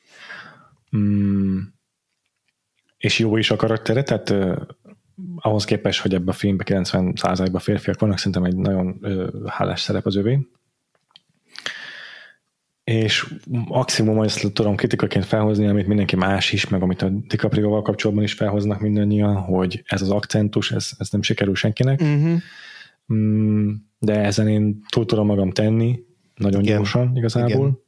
Mm, 0.98 1.60
és 2.98 3.20
jó 3.20 3.38
is 3.38 3.52
a 3.52 3.56
karaktere, 3.56 4.04
tehát 4.04 4.30
uh, 4.30 4.62
ahhoz 5.36 5.66
képest, 5.66 6.02
hogy 6.02 6.14
ebben 6.14 6.28
a 6.28 6.32
filmben 6.32 6.84
90%-ban 6.86 7.62
férfiak 7.62 8.00
vannak, 8.00 8.18
szerintem 8.18 8.44
egy 8.44 8.56
nagyon 8.56 8.98
uh, 9.02 9.48
hálás 9.48 9.82
szerep 9.82 10.06
az 10.06 10.16
övé. 10.16 10.48
És 12.84 13.34
maximum 13.50 14.22
ezt 14.22 14.54
tudom 14.54 14.76
kritikaként 14.76 15.26
felhozni, 15.26 15.68
amit 15.68 15.88
mindenki 15.88 16.16
más 16.16 16.52
is, 16.52 16.68
meg 16.68 16.82
amit 16.82 17.02
a 17.02 17.10
DiCaprio-val 17.10 17.82
kapcsolatban 17.82 18.24
is 18.24 18.34
felhoznak 18.34 18.80
mindannyian, 18.80 19.36
hogy 19.36 19.84
ez 19.86 20.02
az 20.02 20.10
akcentus, 20.10 20.72
ez, 20.72 20.92
ez 20.98 21.10
nem 21.10 21.22
sikerül 21.22 21.56
senkinek. 21.56 22.02
Uh-huh 22.02 22.42
Mm, 23.14 23.72
de 24.00 24.14
ezen 24.14 24.48
én 24.48 24.82
túl 24.90 25.06
tudom 25.06 25.26
magam 25.26 25.52
tenni, 25.52 26.00
nagyon 26.36 26.62
Igen. 26.62 26.76
gyorsan 26.76 27.16
igazából, 27.16 27.82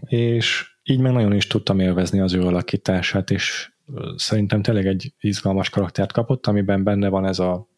Igen. 0.00 0.34
és 0.34 0.75
így 0.86 1.00
meg 1.00 1.12
nagyon 1.12 1.34
is 1.34 1.46
tudtam 1.46 1.80
élvezni 1.80 2.20
az 2.20 2.32
ő 2.32 2.42
alakítását, 2.42 3.30
és 3.30 3.72
szerintem 4.16 4.62
tényleg 4.62 4.86
egy 4.86 5.12
izgalmas 5.20 5.70
karaktert 5.70 6.12
kapott, 6.12 6.46
amiben 6.46 6.82
benne 6.82 7.08
van 7.08 7.26
ez 7.26 7.38
a 7.38 7.68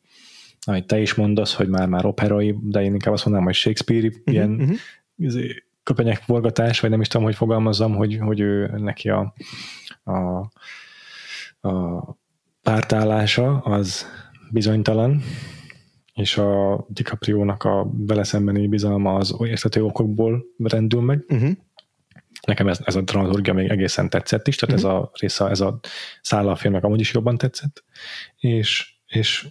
amit 0.66 0.86
te 0.86 1.00
is 1.00 1.14
mondasz, 1.14 1.54
hogy 1.54 1.68
már-már 1.68 2.04
operai, 2.04 2.58
de 2.62 2.82
én 2.82 2.92
inkább 2.92 3.12
azt 3.12 3.24
mondanám, 3.24 3.48
hogy 3.48 3.56
Shakespeare 3.56 4.06
uh-huh, 4.06 4.34
ilyen 4.34 4.78
uh-huh. 5.18 5.50
köpenyek 5.82 6.16
forgatás, 6.16 6.80
vagy 6.80 6.90
nem 6.90 7.00
is 7.00 7.08
tudom, 7.08 7.26
hogy 7.26 7.34
fogalmazzam, 7.34 7.94
hogy, 7.94 8.18
hogy 8.20 8.40
ő 8.40 8.70
neki 8.76 9.08
a, 9.08 9.34
a, 10.04 10.12
a 11.68 12.04
pártállása 12.62 13.58
az 13.58 14.06
bizonytalan, 14.50 15.22
és 16.14 16.38
a 16.38 16.84
DiCaprio-nak 16.88 17.64
a 17.64 17.84
beleszembeni 17.84 18.68
bizalma 18.68 19.14
az 19.14 19.36
értető 19.44 19.84
okokból 19.84 20.44
rendül 20.58 21.00
meg. 21.00 21.24
Uh-huh. 21.28 21.50
Nekem 22.48 22.68
ez, 22.68 22.78
ez 22.84 22.96
a 22.96 23.00
dramaturgia 23.00 23.52
még 23.52 23.68
egészen 23.68 24.10
tetszett 24.10 24.48
is, 24.48 24.56
tehát 24.56 24.74
uh-huh. 24.74 24.90
ez 24.90 24.96
a 24.98 25.10
része, 25.20 25.48
ez 25.48 25.60
a 25.60 25.78
szála 26.22 26.50
a 26.50 26.56
filmnek 26.56 26.84
amúgy 26.84 27.00
is 27.00 27.12
jobban 27.12 27.38
tetszett, 27.38 27.84
és, 28.36 28.94
és 29.06 29.46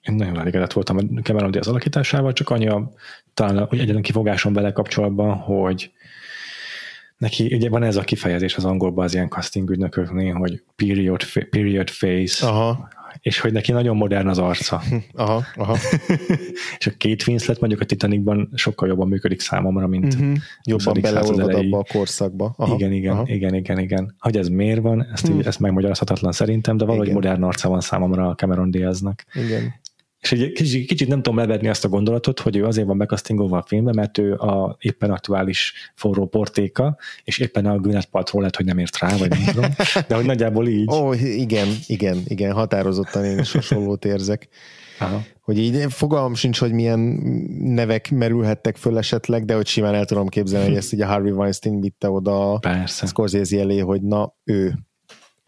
én 0.00 0.14
nagyon 0.14 0.38
elégedett 0.38 0.72
voltam 0.72 0.96
a 0.96 1.20
Cameron 1.22 1.50
Diaz 1.50 1.68
alakításával, 1.68 2.32
csak 2.32 2.50
annyi 2.50 2.68
a, 2.68 2.92
talán 3.34 3.66
hogy 3.66 3.78
egyetlen 3.78 4.02
kifogásom 4.02 4.52
vele 4.52 4.72
kapcsolatban, 4.72 5.36
hogy 5.36 5.92
neki 7.20 7.54
ugye 7.54 7.68
van 7.68 7.82
ez 7.82 7.96
a 7.96 8.02
kifejezés 8.02 8.56
az 8.56 8.64
angolban 8.64 9.04
az 9.04 9.14
ilyen 9.14 9.28
casting 9.28 9.70
ügynököknél, 9.70 10.34
hogy 10.34 10.62
period, 10.76 11.22
period 11.50 11.88
face, 11.90 12.46
Aha. 12.46 12.88
és 13.20 13.40
hogy 13.40 13.52
neki 13.52 13.72
nagyon 13.72 13.96
modern 13.96 14.28
az 14.28 14.38
arca. 14.38 14.82
Aha, 15.14 15.44
aha. 15.54 15.76
és 16.78 16.86
a 16.86 16.90
Kate 16.98 17.24
Winslet 17.26 17.60
mondjuk 17.60 17.80
a 17.80 17.84
Titanicban 17.84 18.50
sokkal 18.54 18.88
jobban 18.88 19.08
működik 19.08 19.40
számomra, 19.40 19.86
mint 19.86 20.14
Uh-huh. 20.14 20.36
Jobban 20.64 20.94
20. 20.94 21.04
század 21.12 21.36
beleolvad 21.36 21.64
abba 21.64 21.78
a 21.78 21.84
korszakba. 21.92 22.54
Aha. 22.56 22.74
igen, 22.74 22.92
igen, 22.92 23.12
aha. 23.12 23.24
igen, 23.26 23.54
igen, 23.54 23.78
igen. 23.78 24.14
Hogy 24.18 24.36
ez 24.36 24.48
miért 24.48 24.80
van, 24.80 25.06
ezt, 25.12 25.28
így, 25.28 25.46
ezt 25.46 25.60
megmagyarázhatatlan 25.60 26.32
szerintem, 26.32 26.76
de 26.76 26.84
valahogy 26.84 27.06
Igen. 27.06 27.20
modern 27.20 27.42
arca 27.42 27.68
van 27.68 27.80
számomra 27.80 28.28
a 28.28 28.34
Cameron 28.34 28.70
Diaznak. 28.70 29.24
igen. 29.34 29.74
És 30.20 30.32
egy 30.32 30.52
kicsit, 30.52 30.86
kicsit 30.86 31.08
nem 31.08 31.22
tudom 31.22 31.38
leverni 31.38 31.68
azt 31.68 31.84
a 31.84 31.88
gondolatot, 31.88 32.40
hogy 32.40 32.56
ő 32.56 32.64
azért 32.64 32.86
van 32.86 32.98
bekasztingolva 32.98 33.58
a 33.58 33.64
filmbe, 33.66 33.92
mert 33.92 34.18
ő 34.18 34.34
a 34.34 34.76
éppen 34.80 35.10
aktuális 35.10 35.72
forró 35.94 36.26
portéka, 36.26 36.96
és 37.24 37.38
éppen 37.38 37.66
a 37.66 37.78
Gwyneth 37.78 38.06
Paltrow 38.06 38.40
lett, 38.42 38.56
hogy 38.56 38.66
nem 38.66 38.78
ért 38.78 38.98
rá, 38.98 39.16
vagy 39.16 39.28
nem 39.28 39.44
tudom, 39.44 39.70
de 40.08 40.14
hogy 40.14 40.24
nagyjából 40.24 40.68
így. 40.68 40.90
Ó, 40.90 41.12
igen, 41.12 41.68
igen, 41.86 42.22
igen, 42.24 42.52
határozottan 42.52 43.24
én 43.24 43.38
is 43.38 43.52
hasonlót 43.52 44.04
érzek. 44.04 44.48
Aha. 44.98 45.22
Hogy 45.40 45.58
így 45.58 45.84
fogalmam 45.88 46.34
sincs, 46.34 46.58
hogy 46.58 46.72
milyen 46.72 46.98
nevek 47.58 48.10
merülhettek 48.10 48.76
föl 48.76 48.98
esetleg, 48.98 49.44
de 49.44 49.54
hogy 49.54 49.66
simán 49.66 49.94
el 49.94 50.04
tudom 50.04 50.28
képzelni, 50.28 50.66
hogy 50.68 50.76
ezt 50.76 50.92
így 50.92 51.00
a 51.00 51.06
Harvey 51.06 51.30
Weinstein 51.30 51.80
vitte 51.80 52.10
oda 52.10 52.58
Persze. 52.58 53.06
Scorsese 53.06 53.58
elé, 53.60 53.78
hogy 53.78 54.02
na, 54.02 54.34
ő. 54.44 54.74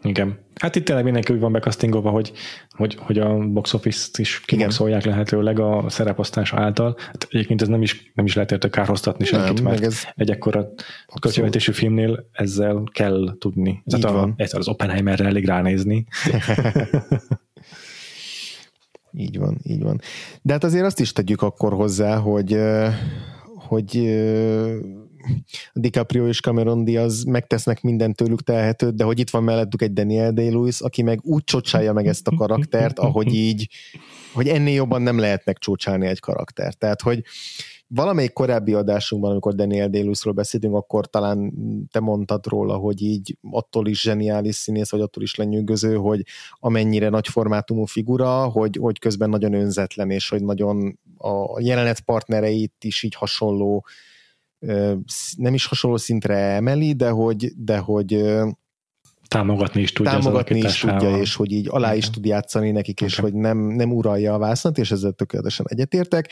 Igen. 0.02 0.38
Hát 0.54 0.76
itt 0.76 0.84
tényleg 0.84 1.04
mindenki 1.04 1.32
úgy 1.32 1.40
van 1.40 1.52
bekasztingolva, 1.52 2.10
hogy, 2.10 2.32
hogy, 2.70 2.96
hogy 3.00 3.18
a 3.18 3.38
box 3.38 3.72
office-t 3.74 4.18
is 4.18 4.40
kimaxolják 4.40 5.04
lehetőleg 5.04 5.58
a 5.60 5.84
szereposztás 5.88 6.52
által. 6.52 6.96
Hát 6.98 7.26
egyébként 7.30 7.62
ez 7.62 7.68
nem 7.68 7.82
is, 7.82 8.12
nem 8.14 8.24
is 8.24 8.34
lehet 8.34 8.52
érte 8.52 8.68
kárhoztatni 8.68 9.24
senkit, 9.24 9.54
Nem, 9.54 9.64
mert 9.64 9.80
meg 9.80 9.88
ez 9.88 10.02
egy 10.16 10.30
ekkora 10.30 10.68
költségvetésű 11.20 11.72
filmnél 11.72 12.28
ezzel 12.32 12.82
kell 12.92 13.36
tudni. 13.38 13.82
Tehát 13.86 14.04
a, 14.04 14.12
van. 14.12 14.34
az 14.52 14.68
Oppenheimerre 14.68 15.24
elég 15.24 15.44
ránézni. 15.44 16.06
Így 19.16 19.38
van, 19.38 19.58
így 19.62 19.82
van. 19.82 20.00
De 20.42 20.52
hát 20.52 20.64
azért 20.64 20.84
azt 20.84 21.00
is 21.00 21.12
tegyük 21.12 21.42
akkor 21.42 21.72
hozzá, 21.72 22.16
hogy 22.16 22.58
hogy 23.54 23.96
DiCaprio 25.72 26.26
és 26.26 26.40
Cameron 26.40 26.84
Diaz 26.84 27.24
megtesznek 27.24 27.82
mindent 27.82 28.16
tőlük 28.16 28.42
telhetőt, 28.42 28.94
de 28.94 29.04
hogy 29.04 29.18
itt 29.18 29.30
van 29.30 29.42
mellettük 29.42 29.82
egy 29.82 29.92
Daniel 29.92 30.32
Day-Lewis, 30.32 30.80
aki 30.80 31.02
meg 31.02 31.20
úgy 31.22 31.44
csocsálja 31.44 31.92
meg 31.92 32.06
ezt 32.06 32.28
a 32.28 32.34
karaktert, 32.36 32.98
ahogy 32.98 33.34
így, 33.34 33.68
hogy 34.32 34.48
ennél 34.48 34.74
jobban 34.74 35.02
nem 35.02 35.18
lehet 35.18 35.44
megcsócsálni 35.44 36.06
egy 36.06 36.20
karaktert. 36.20 36.78
Tehát, 36.78 37.02
hogy 37.02 37.22
valamelyik 37.94 38.32
korábbi 38.32 38.74
adásunkban, 38.74 39.30
amikor 39.30 39.54
Daniel 39.54 39.88
Day-Lewisról 39.88 40.34
beszéltünk, 40.34 40.74
akkor 40.74 41.06
talán 41.06 41.52
te 41.90 42.00
mondtad 42.00 42.46
róla, 42.46 42.76
hogy 42.76 43.02
így 43.02 43.38
attól 43.50 43.86
is 43.86 44.00
zseniális 44.00 44.54
színész, 44.54 44.90
vagy 44.90 45.00
attól 45.00 45.22
is 45.22 45.34
lenyűgöző, 45.34 45.94
hogy 45.94 46.22
amennyire 46.52 47.08
nagy 47.08 47.28
formátumú 47.28 47.84
figura, 47.84 48.44
hogy, 48.44 48.76
hogy 48.80 48.98
közben 48.98 49.28
nagyon 49.28 49.54
önzetlen, 49.54 50.10
és 50.10 50.28
hogy 50.28 50.44
nagyon 50.44 50.98
a 51.18 51.60
jelenet 51.60 52.00
partnereit 52.00 52.84
is 52.84 53.02
így 53.02 53.14
hasonló 53.14 53.84
sz- 53.86 54.11
nem 55.36 55.54
is 55.54 55.66
hasonló 55.66 55.96
szintre 55.96 56.36
emeli, 56.36 56.92
de 56.92 57.08
hogy, 57.08 57.52
de 57.56 57.78
hogy 57.78 58.24
Támogatni 59.28 59.80
is 59.80 59.92
tudja 59.92 60.12
támogatni 60.12 60.58
is 60.58 60.80
tudja, 60.80 61.16
és 61.16 61.34
hogy 61.34 61.52
így 61.52 61.68
alá 61.70 61.94
is 61.94 62.10
tud 62.10 62.24
játszani 62.24 62.70
nekik, 62.70 63.00
és 63.00 63.18
Igen. 63.18 63.30
hogy 63.30 63.40
nem, 63.40 63.58
nem 63.58 63.92
uralja 63.92 64.34
a 64.34 64.38
vásznak, 64.38 64.78
és 64.78 64.90
ezzel 64.90 65.12
tökéletesen 65.12 65.66
egyetértek. 65.68 66.30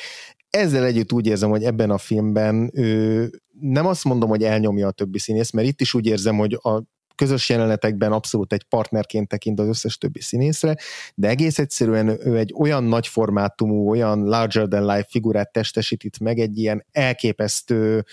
Ezzel 0.50 0.84
együtt 0.84 1.12
úgy 1.12 1.26
érzem, 1.26 1.50
hogy 1.50 1.64
ebben 1.64 1.90
a 1.90 1.98
filmben 1.98 2.70
ő 2.72 3.30
nem 3.60 3.86
azt 3.86 4.04
mondom, 4.04 4.28
hogy 4.28 4.42
elnyomja 4.42 4.86
a 4.86 4.90
többi 4.90 5.18
színész, 5.18 5.50
mert 5.50 5.68
itt 5.68 5.80
is 5.80 5.94
úgy 5.94 6.06
érzem, 6.06 6.36
hogy 6.36 6.52
a 6.52 6.82
közös 7.20 7.48
jelenetekben 7.48 8.12
abszolút 8.12 8.52
egy 8.52 8.62
partnerként 8.62 9.28
tekint 9.28 9.60
az 9.60 9.68
összes 9.68 9.98
többi 9.98 10.20
színészre, 10.20 10.76
de 11.14 11.28
egész 11.28 11.58
egyszerűen 11.58 12.08
ő 12.26 12.38
egy 12.38 12.54
olyan 12.56 12.84
nagy 12.84 13.06
formátumú, 13.06 13.90
olyan 13.90 14.24
larger 14.24 14.66
than 14.68 14.86
life 14.86 15.06
figurát 15.10 15.52
testesít 15.52 16.04
itt 16.04 16.18
meg, 16.18 16.38
egy 16.38 16.58
ilyen 16.58 16.84
elképesztő 16.92 18.04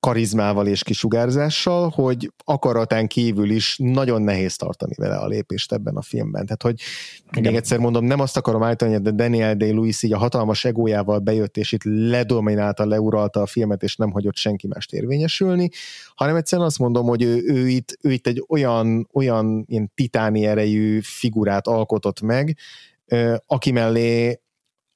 karizmával 0.00 0.66
és 0.66 0.82
kisugárzással, 0.82 1.88
hogy 1.94 2.32
akaratán 2.44 3.06
kívül 3.06 3.50
is 3.50 3.76
nagyon 3.78 4.22
nehéz 4.22 4.56
tartani 4.56 4.94
vele 4.96 5.16
a 5.16 5.26
lépést 5.26 5.72
ebben 5.72 5.96
a 5.96 6.02
filmben. 6.02 6.44
Tehát, 6.44 6.62
hogy 6.62 6.80
Igen. 7.30 7.42
még 7.42 7.54
egyszer 7.54 7.78
mondom, 7.78 8.04
nem 8.04 8.20
azt 8.20 8.36
akarom 8.36 8.62
állítani, 8.62 8.98
de 8.98 9.10
Daniel 9.10 9.56
Day-Lewis 9.56 10.02
így 10.02 10.12
a 10.12 10.18
hatalmas 10.18 10.64
egójával 10.64 11.18
bejött, 11.18 11.56
és 11.56 11.72
itt 11.72 11.84
ledominálta, 11.84 12.86
leuralta 12.86 13.40
a 13.42 13.46
filmet, 13.46 13.82
és 13.82 13.96
nem 13.96 14.10
hagyott 14.10 14.36
senki 14.36 14.66
mást 14.66 14.92
érvényesülni, 14.92 15.70
hanem 16.14 16.36
egyszerűen 16.36 16.66
azt 16.66 16.78
mondom, 16.78 17.06
hogy 17.06 17.22
ő, 17.22 17.42
ő, 17.46 17.68
itt, 17.68 17.98
ő 18.02 18.12
itt 18.12 18.26
egy 18.26 18.44
olyan, 18.48 19.08
olyan 19.12 19.64
ilyen 19.68 19.92
titáni 19.94 20.46
erejű 20.46 21.00
figurát 21.02 21.66
alkotott 21.66 22.20
meg, 22.20 22.56
aki 23.46 23.70
mellé 23.70 24.40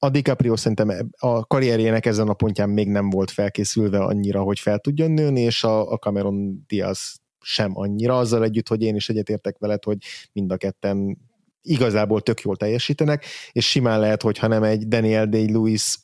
a 0.05 0.09
DiCaprio 0.09 0.55
szerintem 0.55 1.09
a 1.17 1.45
karrierjének 1.45 2.05
ezen 2.05 2.27
a 2.27 2.33
pontján 2.33 2.69
még 2.69 2.87
nem 2.87 3.09
volt 3.09 3.31
felkészülve 3.31 3.99
annyira, 3.99 4.41
hogy 4.41 4.59
fel 4.59 4.79
tudjon 4.79 5.11
nőni, 5.11 5.41
és 5.41 5.63
a, 5.63 5.91
a 5.91 5.97
Cameron 5.97 6.63
Diaz 6.67 7.15
sem 7.41 7.71
annyira, 7.77 8.17
azzal 8.17 8.43
együtt, 8.43 8.67
hogy 8.67 8.81
én 8.81 8.95
is 8.95 9.09
egyetértek 9.09 9.57
veled, 9.57 9.83
hogy 9.83 9.97
mind 10.31 10.51
a 10.51 10.57
ketten 10.57 11.17
igazából 11.61 12.21
tök 12.21 12.41
jól 12.41 12.55
teljesítenek, 12.55 13.25
és 13.51 13.69
simán 13.69 13.99
lehet, 13.99 14.21
hogyha 14.21 14.47
nem 14.47 14.63
egy 14.63 14.87
Daniel 14.87 15.25
Day-Lewis 15.25 15.97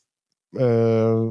ö, 0.57 1.29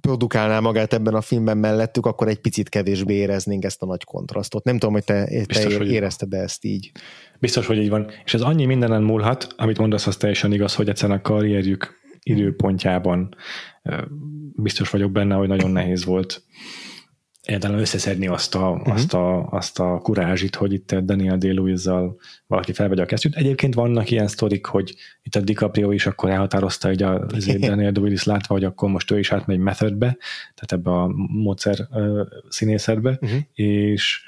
produkálná 0.00 0.60
magát 0.60 0.92
ebben 0.92 1.14
a 1.14 1.20
filmben 1.20 1.58
mellettük, 1.58 2.06
akkor 2.06 2.28
egy 2.28 2.40
picit 2.40 2.68
kevésbé 2.68 3.14
éreznénk 3.14 3.64
ezt 3.64 3.82
a 3.82 3.86
nagy 3.86 4.04
kontrasztot. 4.04 4.64
Nem 4.64 4.78
tudom, 4.78 4.94
hogy 4.94 5.04
te, 5.04 5.24
te 5.24 5.44
Biztos, 5.46 5.76
hogy 5.76 5.86
így 5.86 5.92
érezted 5.92 6.32
-e 6.32 6.38
ezt 6.38 6.64
így. 6.64 6.92
Biztos, 7.44 7.66
hogy 7.66 7.78
így 7.78 7.88
van. 7.88 8.10
És 8.24 8.34
ez 8.34 8.40
annyi 8.40 8.64
mindenen 8.64 9.02
múlhat, 9.02 9.46
amit 9.56 9.78
mondasz, 9.78 10.06
az 10.06 10.16
teljesen 10.16 10.52
igaz, 10.52 10.74
hogy 10.74 10.88
egyszerűen 10.88 11.18
a 11.18 11.22
karrierjük 11.22 12.00
időpontjában 12.22 13.34
biztos 14.56 14.90
vagyok 14.90 15.12
benne, 15.12 15.34
hogy 15.34 15.48
nagyon 15.48 15.70
nehéz 15.70 16.04
volt 16.04 16.42
egyáltalán 17.42 17.78
összeszedni 17.78 18.26
azt 18.26 18.54
a, 18.54 18.70
uh-huh. 18.70 18.94
azt, 18.94 19.14
a, 19.14 19.46
azt 19.46 19.78
a 19.78 19.98
kurázsit, 20.02 20.54
hogy 20.54 20.72
itt 20.72 20.94
Daniel 20.94 21.38
day 21.38 21.76
valaki 22.46 22.72
felvegye 22.72 23.02
a 23.02 23.06
kesztyűt. 23.06 23.36
Egyébként 23.36 23.74
vannak 23.74 24.10
ilyen 24.10 24.28
sztorik, 24.28 24.66
hogy 24.66 24.94
itt 25.22 25.34
a 25.34 25.40
DiCaprio 25.40 25.90
is 25.90 26.06
akkor 26.06 26.30
elhatározta, 26.30 26.88
hogy 26.88 27.02
a 27.02 27.26
Daniel 27.58 27.92
Day-Lewis 27.92 28.24
látva, 28.24 28.54
hogy 28.54 28.64
akkor 28.64 28.88
most 28.88 29.10
ő 29.10 29.18
is 29.18 29.32
átmegy 29.32 29.58
methodbe, 29.58 30.16
tehát 30.54 30.72
ebbe 30.72 30.90
a 30.90 31.08
módszer 31.28 31.88
uh, 31.90 32.20
színészetbe, 32.48 33.18
uh-huh. 33.20 33.38
és 33.52 34.22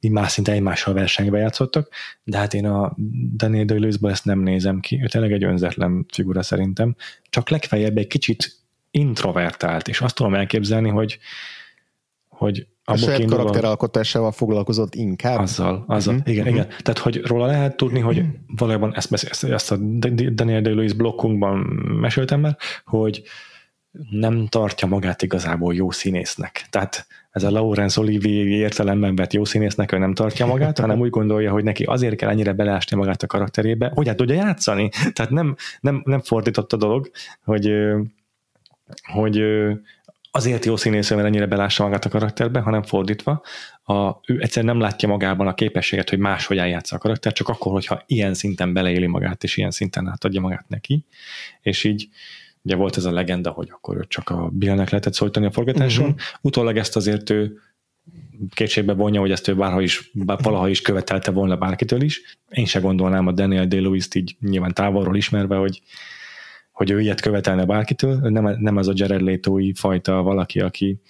így 0.00 0.10
más 0.10 0.32
szinte 0.32 0.52
egymással 0.52 0.94
versenybe 0.94 1.38
játszottak, 1.38 1.88
de 2.22 2.38
hát 2.38 2.54
én 2.54 2.66
a 2.66 2.96
Daniel 3.36 3.64
day 3.64 3.90
ezt 4.02 4.24
nem 4.24 4.40
nézem 4.40 4.80
ki, 4.80 5.02
ő 5.02 5.06
tényleg 5.06 5.32
egy 5.32 5.44
önzetlen 5.44 6.06
figura 6.12 6.42
szerintem, 6.42 6.96
csak 7.28 7.48
legfeljebb 7.48 7.96
egy 7.96 8.06
kicsit 8.06 8.58
introvertált, 8.90 9.88
és 9.88 10.00
azt 10.00 10.14
tudom 10.14 10.34
elképzelni, 10.34 10.88
hogy 10.88 11.18
hogy 12.28 12.66
a 12.84 12.96
saját 12.96 13.24
karakteralkotásával 13.24 14.32
foglalkozott 14.32 14.94
inkább. 14.94 15.38
Azzal, 15.38 15.84
azzal. 15.86 16.14
Uh-huh. 16.14 16.32
Igen, 16.32 16.46
uh-huh. 16.46 16.58
igen. 16.58 16.76
Tehát, 16.78 16.98
hogy 16.98 17.26
róla 17.26 17.46
lehet 17.46 17.76
tudni, 17.76 18.00
hogy 18.00 18.24
valójában 18.46 18.94
ezt, 18.94 19.12
ezt, 19.12 19.44
ezt 19.44 19.72
a 19.72 19.76
Daniel 20.32 20.60
Day-Lewis 20.60 20.92
blokkunkban 20.92 21.58
meséltem 22.00 22.40
már, 22.40 22.56
hogy 22.84 23.22
nem 24.10 24.46
tartja 24.46 24.88
magát 24.88 25.22
igazából 25.22 25.74
jó 25.74 25.90
színésznek. 25.90 26.66
Tehát 26.70 27.06
ez 27.30 27.42
a 27.42 27.50
Laurence 27.50 28.00
Olivier 28.00 28.46
értelemben 28.46 29.16
vett 29.16 29.32
jó 29.32 29.44
színésznek 29.44 29.92
ő 29.92 29.98
nem 29.98 30.14
tartja 30.14 30.46
magát, 30.46 30.78
hanem 30.78 31.00
úgy 31.00 31.10
gondolja, 31.10 31.52
hogy 31.52 31.64
neki 31.64 31.84
azért 31.84 32.16
kell 32.16 32.28
ennyire 32.28 32.52
beleásni 32.52 32.96
magát 32.96 33.22
a 33.22 33.26
karakterébe, 33.26 33.90
hogy 33.94 34.06
hát 34.06 34.16
tudja 34.16 34.34
játszani. 34.34 34.88
Tehát 35.12 35.30
nem, 35.30 35.56
nem, 35.80 36.02
nem 36.04 36.20
fordított 36.20 36.72
a 36.72 36.76
dolog, 36.76 37.10
hogy, 37.44 37.72
hogy 39.12 39.42
azért 40.30 40.64
jó 40.64 40.76
színész, 40.76 41.10
mert 41.10 41.24
ennyire 41.24 41.46
belássa 41.46 41.82
magát 41.82 42.04
a 42.04 42.08
karakterbe, 42.08 42.60
hanem 42.60 42.82
fordítva. 42.82 43.42
A, 43.82 44.20
ő 44.26 44.40
egyszerűen 44.40 44.74
nem 44.74 44.82
látja 44.82 45.08
magában 45.08 45.46
a 45.46 45.54
képességet, 45.54 46.10
hogy 46.10 46.18
máshogy 46.18 46.58
eljátsza 46.58 46.96
a 46.96 46.98
karakter, 46.98 47.32
csak 47.32 47.48
akkor, 47.48 47.72
hogyha 47.72 48.02
ilyen 48.06 48.34
szinten 48.34 48.72
beleéli 48.72 49.06
magát, 49.06 49.44
és 49.44 49.56
ilyen 49.56 49.70
szinten 49.70 50.08
átadja 50.08 50.40
magát 50.40 50.68
neki. 50.68 51.04
És 51.60 51.84
így 51.84 52.08
ugye 52.62 52.74
volt 52.74 52.96
ez 52.96 53.04
a 53.04 53.12
legenda, 53.12 53.50
hogy 53.50 53.68
akkor 53.70 53.96
ő 53.96 54.04
csak 54.08 54.30
a 54.30 54.48
Billnek 54.52 54.90
lehetett 54.90 55.14
szólítani 55.14 55.46
a 55.46 55.50
forgatáson. 55.50 56.04
Uh-huh. 56.04 56.20
Utólag 56.40 56.76
ezt 56.76 56.96
azért 56.96 57.30
ő 57.30 57.58
kétségbe 58.54 58.92
vonja, 58.92 59.20
hogy 59.20 59.30
ezt 59.30 59.48
ő 59.48 59.54
bárha 59.54 59.80
is, 59.80 60.10
bár 60.14 60.38
valaha 60.42 60.68
is 60.68 60.80
követelte 60.80 61.30
volna 61.30 61.56
bárkitől 61.56 62.02
is. 62.02 62.38
Én 62.48 62.64
se 62.64 62.80
gondolnám 62.80 63.26
a 63.26 63.32
Daniel 63.32 63.66
day 63.66 64.02
így 64.14 64.36
nyilván 64.40 64.74
távolról 64.74 65.16
ismerve, 65.16 65.56
hogy, 65.56 65.82
hogy 66.72 66.90
ő 66.90 67.00
ilyet 67.00 67.20
követelne 67.20 67.64
bárkitől. 67.64 68.16
Nem, 68.16 68.56
nem 68.58 68.76
az 68.76 68.88
a 68.88 68.92
Jared 68.94 69.22
leto 69.22 69.58
fajta 69.74 70.22
valaki, 70.22 70.60
aki, 70.60 71.00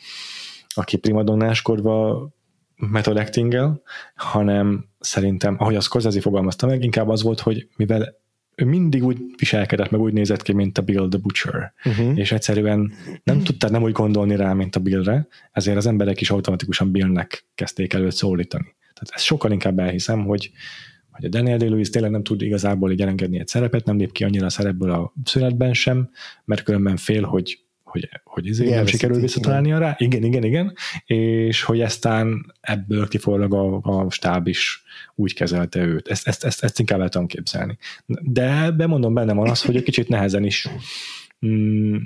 aki 0.68 0.97
primadonnáskodva 0.97 2.28
method 2.77 3.16
acting 3.16 3.81
hanem 4.14 4.89
szerintem, 5.01 5.56
ahogy 5.59 5.77
a 5.77 5.81
Scorsese 5.81 6.20
fogalmazta 6.20 6.66
meg, 6.66 6.85
inkább 6.85 7.09
az 7.09 7.22
volt, 7.22 7.40
hogy 7.40 7.68
mivel 7.77 8.19
ő 8.61 8.65
mindig 8.65 9.05
úgy 9.05 9.19
viselkedett, 9.37 9.91
meg 9.91 10.01
úgy 10.01 10.12
nézett 10.12 10.43
ki, 10.43 10.53
mint 10.53 10.78
a 10.78 10.82
Bill 10.82 11.09
the 11.09 11.19
Butcher, 11.19 11.73
uh-huh. 11.85 12.19
és 12.19 12.32
egyszerűen 12.32 12.93
nem 13.23 13.43
tudtál 13.43 13.70
nem 13.70 13.82
úgy 13.82 13.93
gondolni 13.93 14.37
rá, 14.37 14.53
mint 14.53 14.77
a 14.77 14.81
Billre, 14.81 15.28
ezért 15.53 15.77
az 15.77 15.87
emberek 15.87 16.20
is 16.20 16.31
automatikusan 16.31 16.91
Billnek 16.91 17.47
kezdték 17.55 17.93
előtt 17.93 18.15
szólítani. 18.15 18.74
Tehát 18.95 19.15
ezt 19.15 19.24
sokkal 19.24 19.53
inkább 19.53 19.78
elhiszem, 19.78 20.24
hogy, 20.24 20.51
hogy 21.11 21.24
a 21.24 21.28
Daniel 21.28 21.59
day 21.59 21.82
tényleg 21.82 22.11
nem 22.11 22.23
tud 22.23 22.43
igazából 22.43 22.93
így 22.93 23.03
elengedni 23.03 23.39
egy 23.39 23.49
szerepet, 23.49 23.85
nem 23.85 23.97
lép 23.97 24.12
ki 24.12 24.24
annyira 24.24 24.47
a 24.47 24.51
szerepből 24.51 24.91
a 24.91 25.12
születben 25.24 25.74
sem, 25.74 26.11
mert 26.45 26.62
különben 26.62 26.97
fél, 26.97 27.23
hogy 27.23 27.59
hogy, 27.90 28.08
hogy 28.24 28.46
izé 28.46 28.68
nem 28.68 28.86
sikerül 28.86 29.20
visszatalálnia 29.20 29.78
rá. 29.78 29.94
Igen, 29.98 30.24
igen, 30.24 30.44
igen. 30.44 30.74
És 31.04 31.62
hogy 31.62 31.80
aztán 31.80 32.54
ebből 32.60 33.08
kifolyólag 33.08 33.54
a, 33.54 33.80
a 33.82 34.10
stáb 34.10 34.46
is 34.46 34.82
úgy 35.14 35.34
kezelte 35.34 35.80
őt. 35.80 36.08
Ezt, 36.08 36.26
ezt, 36.26 36.44
ezt, 36.44 36.64
ezt 36.64 36.78
inkább 36.78 37.00
el 37.00 37.08
tudom 37.08 37.26
képzelni. 37.26 37.78
De 38.06 38.70
bemondom, 38.70 39.14
benne 39.14 39.32
van 39.32 39.50
az, 39.50 39.62
hogy 39.62 39.76
egy 39.76 39.82
kicsit 39.82 40.08
nehezen 40.08 40.44
is 40.44 40.68
mm, 41.46 41.96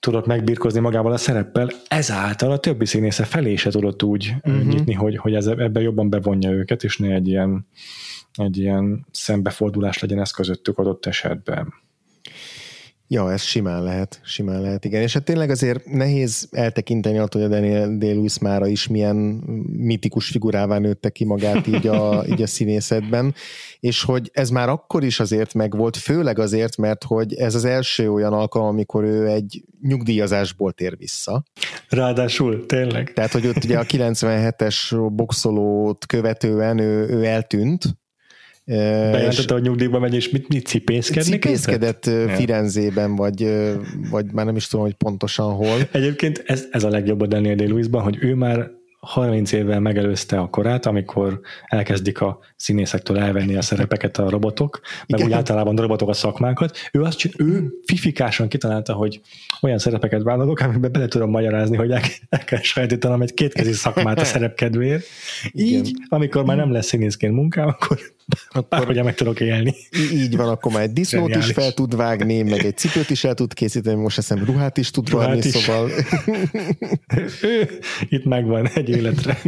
tudott 0.00 0.26
megbírkozni 0.26 0.80
magával 0.80 1.12
a 1.12 1.16
szereppel, 1.16 1.70
ezáltal 1.88 2.50
a 2.50 2.58
többi 2.58 2.86
színésze 2.86 3.24
felé 3.24 3.56
se 3.56 3.70
tudott 3.70 4.02
úgy 4.02 4.34
uh-huh. 4.42 4.62
nyitni, 4.62 4.92
hogy, 4.92 5.16
hogy 5.16 5.34
ez, 5.34 5.46
ebben 5.46 5.82
jobban 5.82 6.10
bevonja 6.10 6.50
őket, 6.50 6.84
és 6.84 6.98
ne 6.98 7.14
egy 7.14 7.28
ilyen, 7.28 7.66
egy 8.32 8.58
ilyen 8.58 9.06
szembefordulás 9.10 9.98
legyen 9.98 10.20
ez 10.20 10.30
közöttük 10.30 10.78
adott 10.78 11.06
esetben. 11.06 11.74
Ja, 13.08 13.32
ez 13.32 13.42
simán 13.42 13.82
lehet, 13.82 14.20
simán 14.24 14.60
lehet, 14.60 14.84
igen. 14.84 15.02
És 15.02 15.12
hát 15.12 15.24
tényleg 15.24 15.50
azért 15.50 15.86
nehéz 15.86 16.48
eltekinteni 16.50 17.18
attól, 17.18 17.42
hogy 17.42 17.52
a 17.52 17.54
Daniel 17.54 17.98
day 17.98 18.28
mára 18.40 18.66
is 18.66 18.86
milyen 18.86 19.16
mitikus 19.76 20.28
figurává 20.28 20.78
nőtte 20.78 21.10
ki 21.10 21.24
magát 21.24 21.66
így 21.66 21.86
a, 21.86 22.22
így 22.32 22.42
a 22.42 22.46
színészetben, 22.46 23.34
és 23.80 24.02
hogy 24.02 24.30
ez 24.32 24.50
már 24.50 24.68
akkor 24.68 25.04
is 25.04 25.20
azért 25.20 25.54
megvolt, 25.54 25.96
főleg 25.96 26.38
azért, 26.38 26.76
mert 26.76 27.04
hogy 27.04 27.34
ez 27.34 27.54
az 27.54 27.64
első 27.64 28.12
olyan 28.12 28.32
alkalom, 28.32 28.68
amikor 28.68 29.04
ő 29.04 29.26
egy 29.26 29.64
nyugdíjazásból 29.80 30.72
tér 30.72 30.96
vissza. 30.96 31.44
Ráadásul, 31.88 32.66
tényleg. 32.66 33.12
Tehát, 33.12 33.32
hogy 33.32 33.46
ott 33.46 33.64
ugye 33.64 33.78
a 33.78 33.84
97-es 33.84 35.08
boxolót 35.12 36.06
követően 36.06 36.78
ő, 36.78 37.08
ő 37.08 37.24
eltűnt, 37.24 37.84
Bejelentette, 38.66 39.52
hogy 39.52 39.62
nyugdíjba 39.62 39.98
megy, 39.98 40.14
és 40.14 40.30
mit, 40.30 40.48
mit 40.48 40.66
cipészkedni 40.66 41.30
Cipészkedett 41.30 42.00
kezdett? 42.00 42.36
Firenzében, 42.36 43.16
vagy, 43.16 43.48
vagy 44.10 44.32
már 44.32 44.44
nem 44.44 44.56
is 44.56 44.66
tudom, 44.66 44.84
hogy 44.84 44.94
pontosan 44.94 45.54
hol. 45.54 45.88
Egyébként 45.92 46.42
ez, 46.46 46.66
ez 46.70 46.84
a 46.84 46.88
legjobb 46.88 47.20
a 47.20 47.26
Daniel 47.26 47.54
day 47.54 47.88
hogy 47.92 48.16
ő 48.20 48.34
már 48.34 48.70
30 49.06 49.52
évvel 49.52 49.80
megelőzte 49.80 50.38
a 50.38 50.48
korát, 50.48 50.86
amikor 50.86 51.40
elkezdik 51.66 52.20
a 52.20 52.38
színészektől 52.56 53.18
elvenni 53.18 53.56
a 53.56 53.62
szerepeket 53.62 54.18
a 54.18 54.30
robotok, 54.30 54.80
meg 55.06 55.18
Igen. 55.18 55.30
úgy 55.30 55.36
általában 55.36 55.78
a 55.78 55.80
robotok 55.80 56.08
a 56.08 56.12
szakmákat. 56.12 56.76
Ő 56.92 57.02
azt 57.02 57.28
ő 57.38 57.72
fifikásan 57.84 58.48
kitalálta, 58.48 58.92
hogy 58.92 59.20
olyan 59.60 59.78
szerepeket 59.78 60.22
vállalok, 60.22 60.58
amiben 60.60 60.92
bele 60.92 61.06
tudom 61.06 61.30
magyarázni, 61.30 61.76
hogy 61.76 61.90
el, 61.90 62.00
el 62.28 62.44
kell 62.44 62.60
sajátítanom 62.60 63.22
egy 63.22 63.34
kétkezi 63.34 63.72
szakmát 63.72 64.20
a 64.20 64.24
szerepkedvéért. 64.34 65.04
Így, 65.52 65.92
amikor 66.08 66.44
már 66.44 66.56
nem 66.56 66.72
lesz 66.72 66.86
színészként 66.86 67.34
munkám, 67.34 67.66
akkor 67.66 67.98
akkor 68.48 68.94
meg 68.94 69.14
tudok 69.14 69.40
élni. 69.40 69.74
Így 70.12 70.36
van, 70.36 70.48
akkor 70.48 70.72
már 70.72 70.82
egy 70.82 70.92
disznót 70.92 71.36
is 71.36 71.52
fel 71.52 71.72
tud 71.72 71.96
vágni, 71.96 72.42
meg 72.42 72.64
egy 72.64 72.76
cipőt 72.76 73.10
is 73.10 73.24
el 73.24 73.34
tud 73.34 73.54
készíteni, 73.54 74.00
most 74.00 74.16
hiszem 74.16 74.44
ruhát 74.44 74.76
is 74.76 74.90
tud 74.90 75.08
ruhát 75.08 75.26
varni, 75.26 75.46
is. 75.46 75.54
szóval... 75.54 75.90
Itt 78.08 78.24
megvan 78.24 78.68
egy 78.68 78.88
életre. 78.88 79.38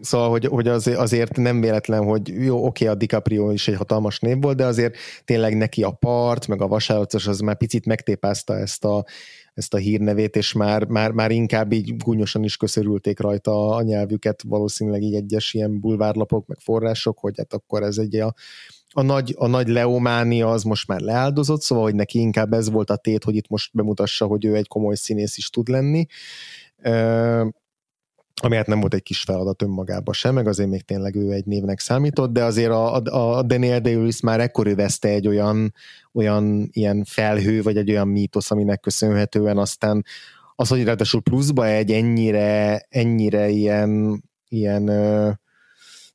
Szóval, 0.00 0.30
hogy, 0.30 0.46
hogy 0.46 0.68
azért, 0.68 0.98
azért 0.98 1.36
nem 1.36 1.60
véletlen, 1.60 2.04
hogy 2.04 2.28
jó, 2.28 2.66
oké, 2.66 2.86
a 2.86 2.94
DiCaprio 2.94 3.50
is 3.50 3.68
egy 3.68 3.76
hatalmas 3.76 4.18
név 4.18 4.40
volt, 4.40 4.56
de 4.56 4.64
azért 4.64 4.96
tényleg 5.24 5.56
neki 5.56 5.82
a 5.82 5.90
part, 5.90 6.46
meg 6.46 6.62
a 6.62 6.66
vasállatos, 6.66 7.26
az 7.26 7.40
már 7.40 7.56
picit 7.56 7.86
megtépázta 7.86 8.58
ezt 8.58 8.84
a, 8.84 9.04
ezt 9.54 9.74
a 9.74 9.76
hírnevét, 9.76 10.36
és 10.36 10.52
már, 10.52 10.84
már, 10.84 11.10
már 11.10 11.30
inkább 11.30 11.72
így 11.72 11.96
gúnyosan 11.96 12.44
is 12.44 12.56
köszörülték 12.56 13.20
rajta 13.20 13.68
a 13.68 13.82
nyelvüket, 13.82 14.42
valószínűleg 14.42 15.02
így 15.02 15.14
egyes 15.14 15.54
ilyen 15.54 15.80
bulvárlapok, 15.80 16.46
meg 16.46 16.58
források, 16.60 17.18
hogy 17.18 17.34
hát 17.36 17.52
akkor 17.52 17.82
ez 17.82 17.98
egy 17.98 18.16
a, 18.16 18.34
a 18.90 19.02
nagy, 19.02 19.34
a 19.38 19.46
nagy 19.46 19.68
leománia 19.68 20.50
az 20.50 20.62
most 20.62 20.88
már 20.88 21.00
leáldozott, 21.00 21.60
szóval, 21.62 21.84
hogy 21.84 21.94
neki 21.94 22.18
inkább 22.18 22.52
ez 22.52 22.70
volt 22.70 22.90
a 22.90 22.96
tét, 22.96 23.24
hogy 23.24 23.34
itt 23.34 23.48
most 23.48 23.74
bemutassa, 23.74 24.26
hogy 24.26 24.44
ő 24.44 24.54
egy 24.54 24.68
komoly 24.68 24.94
színész 24.94 25.36
is 25.36 25.50
tud 25.50 25.68
lenni 25.68 26.06
ami 28.42 28.56
hát 28.56 28.66
nem 28.66 28.80
volt 28.80 28.94
egy 28.94 29.02
kis 29.02 29.22
feladat 29.22 29.62
önmagában 29.62 30.14
sem, 30.14 30.34
meg 30.34 30.46
azért 30.46 30.68
még 30.68 30.82
tényleg 30.82 31.14
ő 31.14 31.30
egy 31.30 31.46
névnek 31.46 31.80
számított, 31.80 32.32
de 32.32 32.44
azért 32.44 32.70
a, 32.70 32.94
a, 32.94 33.42
Daniel 33.42 33.80
day 33.80 34.12
már 34.22 34.40
ekkor 34.40 34.66
övezte 34.66 35.08
egy 35.08 35.28
olyan, 35.28 35.74
olyan 36.12 36.68
ilyen 36.72 37.04
felhő, 37.04 37.62
vagy 37.62 37.76
egy 37.76 37.90
olyan 37.90 38.08
mítosz, 38.08 38.50
aminek 38.50 38.80
köszönhetően 38.80 39.58
aztán 39.58 40.04
az, 40.56 40.68
hogy 40.68 40.84
ráadásul 40.84 41.22
pluszba 41.22 41.66
egy 41.66 41.90
ennyire, 41.90 42.86
ennyire 42.88 43.48
ilyen, 43.48 44.22
ilyen 44.48 44.90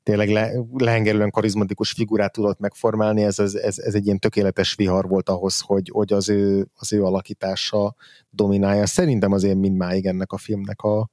tényleg 0.04 0.30
le, 0.30 0.52
lehengerően 0.78 1.32
karizmatikus 1.32 1.92
figurát 1.92 2.32
tudott 2.32 2.60
megformálni, 2.60 3.24
ez, 3.24 3.40
ez, 3.40 3.54
ez, 3.54 3.78
ez 3.78 3.94
egy 3.94 4.06
ilyen 4.06 4.20
tökéletes 4.20 4.76
vihar 4.76 5.08
volt 5.08 5.30
ahhoz, 5.30 5.60
hogy, 5.60 5.90
hogy 5.94 6.14
az, 6.14 6.30
ő, 6.30 6.68
az 6.76 6.94
ő 6.94 7.04
alakítása 7.04 7.96
dominálja. 8.30 8.86
Szerintem 8.86 9.32
azért 9.32 9.58
mindmáig 9.58 10.06
ennek 10.06 10.32
a 10.32 10.38
filmnek 10.38 10.82
a, 10.82 11.10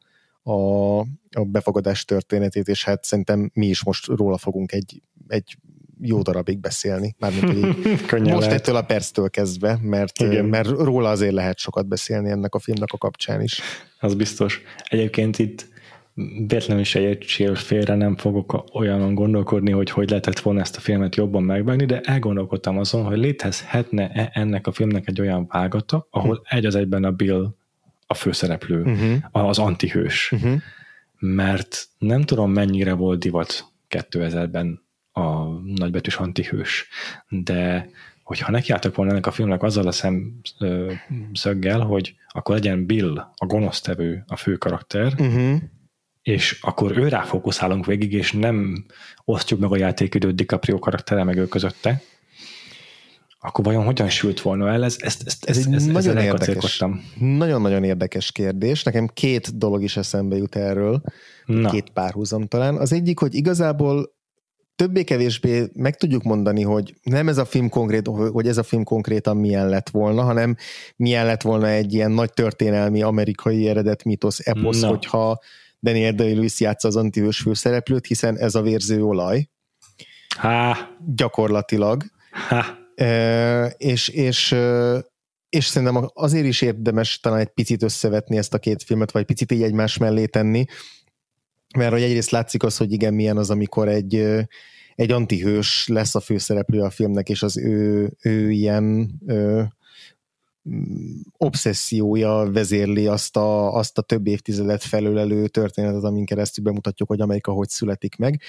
a, 0.47 0.99
a 1.31 1.45
befogadás 1.47 2.05
történetét, 2.05 2.69
és 2.69 2.85
hát 2.85 3.05
szerintem 3.05 3.51
mi 3.55 3.67
is 3.67 3.85
most 3.85 4.07
róla 4.07 4.39
fogunk 4.39 4.73
egy, 4.73 5.03
egy 5.29 5.57
jó 6.01 6.23
darabig 6.23 6.59
beszélni, 6.59 7.15
mármint 7.19 7.45
hogy 8.11 8.21
most 8.23 8.47
lehet. 8.47 8.53
ettől 8.53 8.77
a 8.77 8.83
perctől 8.83 9.31
kezdve, 9.31 9.79
mert, 9.83 10.43
mert 10.43 10.69
róla 10.69 11.11
azért 11.11 11.33
lehet 11.33 11.59
sokat 11.59 11.87
beszélni 11.87 12.31
ennek 12.31 12.55
a 12.55 12.59
filmnek 12.59 12.93
a 12.93 12.99
kapcsán 12.99 13.43
is. 13.43 13.61
Az 14.01 14.15
biztos. 14.15 14.63
Egyébként 14.89 15.39
itt 15.39 15.69
véletlenül 16.47 16.85
se 16.85 17.01
értsél 17.01 17.55
félre, 17.55 17.95
nem 17.95 18.17
fogok 18.17 18.65
olyanon 18.73 19.15
gondolkodni, 19.15 19.71
hogy 19.71 19.91
hogy 19.91 20.09
lehetett 20.09 20.39
volna 20.39 20.61
ezt 20.61 20.77
a 20.77 20.81
filmet 20.81 21.17
jobban 21.17 21.43
megvágni, 21.43 21.85
de 21.85 22.01
elgondolkodtam 22.01 22.79
azon, 22.79 23.05
hogy 23.05 23.19
létezhetne-e 23.19 24.31
ennek 24.35 24.67
a 24.67 24.73
filmnek 24.73 25.09
egy 25.09 25.21
olyan 25.21 25.47
vágata, 25.49 26.07
ahol 26.11 26.43
hm. 26.49 26.57
egy 26.57 26.67
az 26.67 26.75
egyben 26.75 27.05
a 27.05 27.11
Bill 27.11 27.55
a 28.07 28.15
főszereplő, 28.15 28.83
uh-huh. 28.83 29.47
az 29.47 29.59
antihős. 29.59 30.33
Uh-huh. 30.33 30.61
Mert 31.19 31.89
nem 31.99 32.23
tudom, 32.23 32.53
mennyire 32.53 32.93
volt 32.93 33.19
divat 33.19 33.73
2000-ben 33.91 34.85
a 35.13 35.45
nagybetűs 35.59 36.17
antihős, 36.17 36.89
de 37.29 37.89
hogyha 38.23 38.51
nekiálltak 38.51 38.95
volna 38.95 39.11
ennek 39.13 39.27
a 39.27 39.31
filmnek 39.31 39.63
azzal 39.63 39.87
a 39.87 39.93
szemszöggel, 39.93 41.81
hogy 41.81 42.15
akkor 42.29 42.55
legyen 42.55 42.87
Bill, 42.87 43.19
a 43.19 43.47
gonosztevő, 43.47 44.25
a 44.27 44.37
fő 44.37 44.57
karakter, 44.57 45.13
uh-huh. 45.19 45.57
és 46.23 46.59
akkor 46.61 46.99
ő 46.99 47.09
fókuszálunk 47.09 47.87
végig, 47.87 48.13
és 48.13 48.33
nem 48.33 48.87
osztjuk 49.25 49.61
meg 49.61 49.73
a 49.73 49.77
játékidőt 49.77 50.35
DiCaprio 50.35 50.79
karaktere 50.79 51.25
meg 51.25 51.37
ő 51.37 51.47
közötte, 51.47 52.03
akkor 53.39 53.65
vajon 53.65 53.85
hogyan 53.85 54.09
sült 54.09 54.41
volna 54.41 54.69
el? 54.69 54.85
Ez, 54.85 54.97
ezt, 54.99 55.23
ezt, 55.27 55.45
ez, 55.45 55.57
ez, 55.57 55.67
ez 55.73 55.85
nagyon 55.85 56.17
érdekes, 56.17 56.85
nagyon-nagyon 57.19 57.85
érdekes 57.85 58.33
kérdés. 58.33 58.83
Nekem 58.83 59.07
két 59.07 59.59
dolog 59.59 59.83
is 59.83 59.97
eszembe 59.97 60.37
jut 60.37 60.57
erről, 60.57 61.03
Na. 61.45 61.71
két 61.71 61.91
párhuzam 61.91 62.47
talán. 62.47 62.77
Az 62.77 62.93
egyik, 62.93 63.19
hogy 63.19 63.35
igazából 63.35 64.15
többé-kevésbé 64.77 65.71
meg 65.75 65.97
tudjuk 65.97 66.23
mondani, 66.23 66.63
hogy 66.63 66.95
nem 67.03 67.29
ez 67.29 67.39
a 67.39 67.45
film 67.45 67.69
konkrét, 67.69 68.07
hogy 68.07 68.49
ez 68.49 68.59
a 68.59 68.63
film 68.63 68.85
konkrétan 68.85 69.37
milyen 69.37 69.69
lett 69.69 69.89
volna, 69.89 70.23
hanem 70.23 70.57
milyen 70.97 71.27
lett 71.27 71.43
volna 71.43 71.69
egy 71.69 71.95
ilyen 71.95 72.11
nagy 72.11 72.33
történelmi 72.33 73.03
amerikai 73.03 73.69
eredet 73.69 74.05
mítosz 74.05 74.47
eposz, 74.47 74.81
Na. 74.81 74.89
hogyha 74.89 75.39
Daniel 75.81 76.13
Day-Lewis 76.13 76.61
játsza 76.61 76.89
az 76.89 76.97
antihős 76.97 77.39
főszereplőt, 77.39 78.07
hiszen 78.07 78.39
ez 78.39 78.55
a 78.55 78.63
vérző 78.63 79.03
olaj. 79.03 79.49
Há. 80.37 80.89
Gyakorlatilag. 81.15 82.05
Há 82.31 82.85
és, 83.77 84.09
és, 84.09 84.57
és 85.49 85.67
szerintem 85.67 86.11
azért 86.15 86.47
is 86.47 86.63
érdemes 86.63 87.21
talán 87.21 87.39
egy 87.39 87.49
picit 87.49 87.83
összevetni 87.83 88.37
ezt 88.37 88.55
a 88.55 88.59
két 88.59 88.83
filmet, 88.83 89.11
vagy 89.11 89.25
picit 89.25 89.53
így 89.53 89.63
egymás 89.63 89.97
mellé 89.97 90.27
tenni, 90.27 90.65
mert 91.77 91.93
hogy 91.93 92.03
egyrészt 92.03 92.31
látszik 92.31 92.63
az, 92.63 92.77
hogy 92.77 92.93
igen, 92.93 93.15
milyen 93.15 93.37
az, 93.37 93.51
amikor 93.51 93.89
egy, 93.89 94.15
egy 94.95 95.11
antihős 95.11 95.87
lesz 95.89 96.15
a 96.15 96.21
főszereplő 96.21 96.81
a 96.81 96.91
filmnek, 96.91 97.29
és 97.29 97.43
az 97.43 97.59
ő, 97.59 98.11
ő 98.21 98.51
ilyen 98.51 99.15
ő, 99.27 99.69
obszessziója 101.37 102.51
vezérli 102.53 103.07
azt 103.07 103.37
a, 103.37 103.75
azt 103.75 103.99
a 103.99 104.03
több 104.03 104.27
évtizedet 104.27 104.83
felölelő 104.83 105.49
történetet, 105.49 106.05
amin 106.05 106.25
keresztül 106.25 106.65
bemutatjuk, 106.65 107.09
hogy 107.09 107.21
Amerika 107.21 107.53
hogy 107.53 107.69
születik 107.69 108.17
meg. 108.17 108.41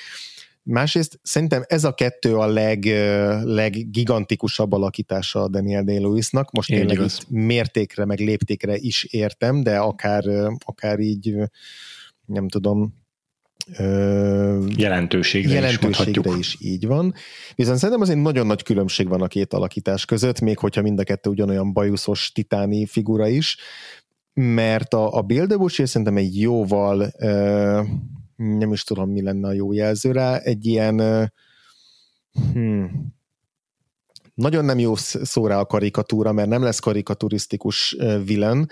Másrészt 0.69 1.19
szerintem 1.23 1.63
ez 1.67 1.83
a 1.83 1.93
kettő 1.93 2.35
a 2.35 2.45
leg, 2.45 2.85
leggigantikusabb 3.43 4.71
alakítása 4.71 5.41
a 5.41 5.47
Daniel 5.47 5.83
Day-Lewisnak. 5.83 6.51
Most 6.51 6.69
Én 6.69 6.77
tényleg 6.77 7.05
itt 7.05 7.29
mértékre, 7.29 8.05
meg 8.05 8.19
léptékre 8.19 8.75
is 8.75 9.03
értem, 9.03 9.63
de 9.63 9.77
akár, 9.77 10.23
akár 10.65 10.99
így 10.99 11.35
nem 12.25 12.47
tudom, 12.47 12.93
jelentőségre, 14.75 15.53
jelentőségre 15.53 16.37
is, 16.37 16.37
is 16.37 16.57
így 16.59 16.87
van. 16.87 17.13
Viszont 17.55 17.77
szerintem 17.77 18.01
azért 18.01 18.21
nagyon 18.21 18.47
nagy 18.47 18.63
különbség 18.63 19.07
van 19.07 19.21
a 19.21 19.27
két 19.27 19.53
alakítás 19.53 20.05
között, 20.05 20.39
még 20.39 20.57
hogyha 20.57 20.81
mind 20.81 20.99
a 20.99 21.03
kettő 21.03 21.29
ugyanolyan 21.29 21.73
bajuszos 21.73 22.31
titáni 22.31 22.85
figura 22.85 23.27
is, 23.27 23.57
mert 24.33 24.93
a, 24.93 25.13
a 25.13 25.21
Bill 25.21 25.47
szerintem 25.67 26.17
egy 26.17 26.39
jóval 26.39 27.11
nem 28.37 28.71
is 28.71 28.83
tudom, 28.83 29.11
mi 29.11 29.21
lenne 29.21 29.47
a 29.47 29.53
jó 29.53 29.73
jelző 29.73 30.11
rá, 30.11 30.37
egy 30.37 30.65
ilyen 30.65 31.31
hmm, 32.53 33.15
nagyon 34.33 34.65
nem 34.65 34.79
jó 34.79 34.95
szó 34.95 35.47
rá 35.47 35.59
a 35.59 35.65
karikatúra, 35.65 36.31
mert 36.31 36.49
nem 36.49 36.63
lesz 36.63 36.79
karikaturisztikus 36.79 37.95
villain, 38.25 38.67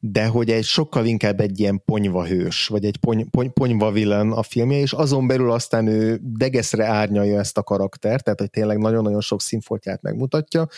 de 0.00 0.26
hogy 0.26 0.50
egy 0.50 0.64
sokkal 0.64 1.06
inkább 1.06 1.40
egy 1.40 1.60
ilyen 1.60 1.82
ponyvahős, 1.84 2.66
vagy 2.66 2.84
egy 2.84 2.96
pony, 2.96 3.30
pony, 3.30 3.52
ponyva 3.52 3.90
villain 3.90 4.30
a 4.30 4.42
filmje, 4.42 4.78
és 4.78 4.92
azon 4.92 5.26
belül 5.26 5.50
aztán 5.50 5.86
ő 5.86 6.20
degeszre 6.22 6.86
árnyalja 6.86 7.38
ezt 7.38 7.58
a 7.58 7.62
karaktert, 7.62 8.24
tehát 8.24 8.40
hogy 8.40 8.50
tényleg 8.50 8.78
nagyon-nagyon 8.78 9.20
sok 9.20 9.40
színfoltját 9.40 10.02
megmutatja, 10.02 10.68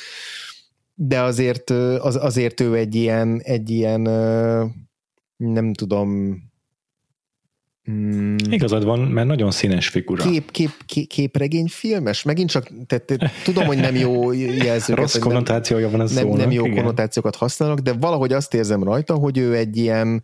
de 0.94 1.20
azért, 1.20 1.70
az, 1.70 2.16
azért 2.16 2.60
ő 2.60 2.76
egy 2.76 2.94
ilyen, 2.94 3.40
egy 3.42 3.70
ilyen 3.70 4.00
nem 5.36 5.72
tudom, 5.72 6.38
Hmm. 7.84 8.36
Igazad 8.50 8.84
van, 8.84 8.98
mert 8.98 9.26
nagyon 9.26 9.50
színes 9.50 9.88
figura. 9.88 10.24
Kép, 10.24 10.50
kép, 10.50 10.70
kép, 10.86 11.08
képregényfilmes? 11.08 12.22
Megint 12.22 12.50
csak, 12.50 12.70
tehát, 12.86 13.32
tudom, 13.44 13.66
hogy 13.66 13.78
nem 13.78 13.96
jó 13.96 14.32
jelzőket. 14.32 14.96
Rossz 14.96 15.18
konnotációja 15.18 15.90
van 15.90 16.00
a 16.00 16.06
nem, 16.14 16.28
nem 16.28 16.50
jó 16.50 16.64
igen. 16.64 16.76
konnotációkat 16.76 17.36
használnak, 17.36 17.78
de 17.78 17.92
valahogy 17.92 18.32
azt 18.32 18.54
érzem 18.54 18.82
rajta, 18.82 19.14
hogy 19.14 19.38
ő 19.38 19.56
egy 19.56 19.76
ilyen, 19.76 20.22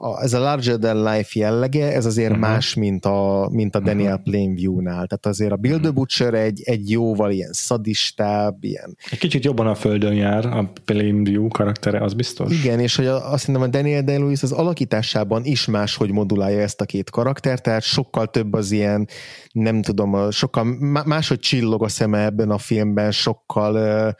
a, 0.00 0.22
ez 0.22 0.32
a 0.32 0.38
larger 0.38 0.76
than 0.76 1.02
life 1.02 1.30
jellege, 1.32 1.92
ez 1.92 2.06
azért 2.06 2.30
uh-huh. 2.30 2.48
más, 2.48 2.74
mint 2.74 3.04
a, 3.04 3.48
mint 3.52 3.76
a 3.76 3.80
Daniel 3.80 4.12
uh-huh. 4.12 4.24
Plainview-nál. 4.24 5.06
Tehát 5.06 5.26
azért 5.26 5.52
a 5.52 5.56
Bill 5.56 5.78
the 5.78 5.90
Butcher 5.90 6.34
egy, 6.34 6.62
egy 6.64 6.90
jóval 6.90 7.30
ilyen 7.30 7.52
szadistább, 7.52 8.64
ilyen... 8.64 8.96
Egy 9.10 9.18
kicsit 9.18 9.44
jobban 9.44 9.66
a 9.66 9.74
földön 9.74 10.14
jár 10.14 10.46
a 10.46 10.72
Plainview 10.84 11.48
karaktere, 11.48 12.00
az 12.00 12.14
biztos. 12.14 12.52
Igen, 12.52 12.80
és 12.80 12.96
hogy 12.96 13.06
azt 13.06 13.46
hiszem 13.46 13.62
a 13.62 13.66
Daniel 13.66 14.02
Day-Lewis 14.02 14.42
az 14.42 14.52
alakításában 14.52 15.44
is 15.44 15.66
máshogy 15.66 16.10
modulálja 16.10 16.60
ezt 16.60 16.80
a 16.80 16.84
két 16.84 17.10
karaktert, 17.10 17.62
tehát 17.62 17.82
sokkal 17.82 18.26
több 18.26 18.52
az 18.52 18.70
ilyen, 18.70 19.08
nem 19.52 19.82
tudom, 19.82 20.30
sokkal 20.30 20.64
máshogy 21.04 21.38
csillog 21.38 21.82
a 21.82 21.88
szeme 21.88 22.24
ebben 22.24 22.50
a 22.50 22.58
filmben, 22.58 23.10
sokkal 23.10 23.74
uh, 23.74 24.14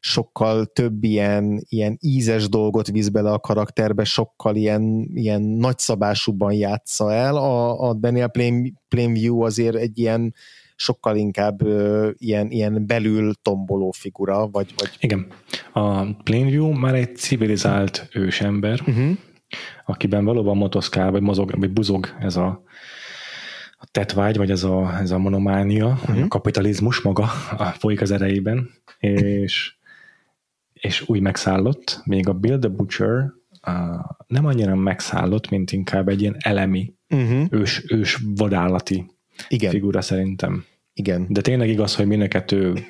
sokkal 0.00 0.66
több 0.66 1.04
ilyen, 1.04 1.64
ilyen 1.68 1.96
ízes 2.00 2.48
dolgot 2.48 2.86
visz 2.86 3.08
bele 3.08 3.30
a 3.30 3.38
karakterbe, 3.38 4.04
sokkal 4.04 4.56
ilyen, 4.56 5.10
ilyen 5.14 5.42
nagyszabásúban 5.42 6.52
játsza 6.52 7.12
el. 7.12 7.36
A, 7.36 7.88
a 7.88 7.94
Daniel 7.94 8.28
Plain, 8.28 8.78
Plainview 8.88 9.40
azért 9.40 9.76
egy 9.76 9.98
ilyen 9.98 10.34
sokkal 10.76 11.16
inkább 11.16 11.62
ö, 11.62 12.10
ilyen, 12.16 12.50
ilyen 12.50 12.86
belül 12.86 13.32
tomboló 13.42 13.90
figura, 13.90 14.48
vagy, 14.48 14.74
vagy... 14.76 14.90
Igen. 15.00 15.26
A 15.72 16.14
Plainview 16.22 16.72
már 16.72 16.94
egy 16.94 17.16
civilizált 17.16 18.08
ősember, 18.12 18.80
uh-huh. 18.86 19.10
akiben 19.86 20.24
valóban 20.24 20.56
motoszkál, 20.56 21.10
vagy 21.10 21.22
mozog, 21.22 21.58
vagy 21.58 21.70
buzog 21.70 22.08
ez 22.20 22.36
a 22.36 22.62
a 23.80 23.86
tetvágy, 23.90 24.36
vagy 24.36 24.50
ez 24.50 24.64
a, 24.64 24.98
ez 25.00 25.10
a 25.10 25.18
monománia, 25.18 25.86
uh-huh. 25.86 26.22
a 26.22 26.28
kapitalizmus 26.28 27.00
maga 27.00 27.22
a 27.56 27.64
folyik 27.64 28.00
az 28.00 28.10
erejében, 28.10 28.70
és 28.98 29.77
és 30.80 31.08
új 31.08 31.18
megszállott, 31.18 32.00
még 32.04 32.28
a 32.28 32.32
Bill 32.32 32.58
the 32.58 32.68
Butcher 32.68 33.32
uh, 33.66 34.04
nem 34.26 34.46
annyira 34.46 34.74
megszállott, 34.74 35.48
mint 35.48 35.72
inkább 35.72 36.08
egy 36.08 36.20
ilyen 36.20 36.36
elemi, 36.38 36.94
uh-huh. 37.08 37.46
ős, 37.50 37.84
ős 37.88 38.18
vadállati 38.36 39.10
Igen. 39.48 39.70
figura 39.70 40.00
szerintem. 40.00 40.64
Igen. 40.92 41.26
De 41.28 41.40
tényleg 41.40 41.68
igaz, 41.68 41.94
hogy 41.94 42.06
mind 42.06 42.22
a 42.22 42.28
kettő 42.28 42.86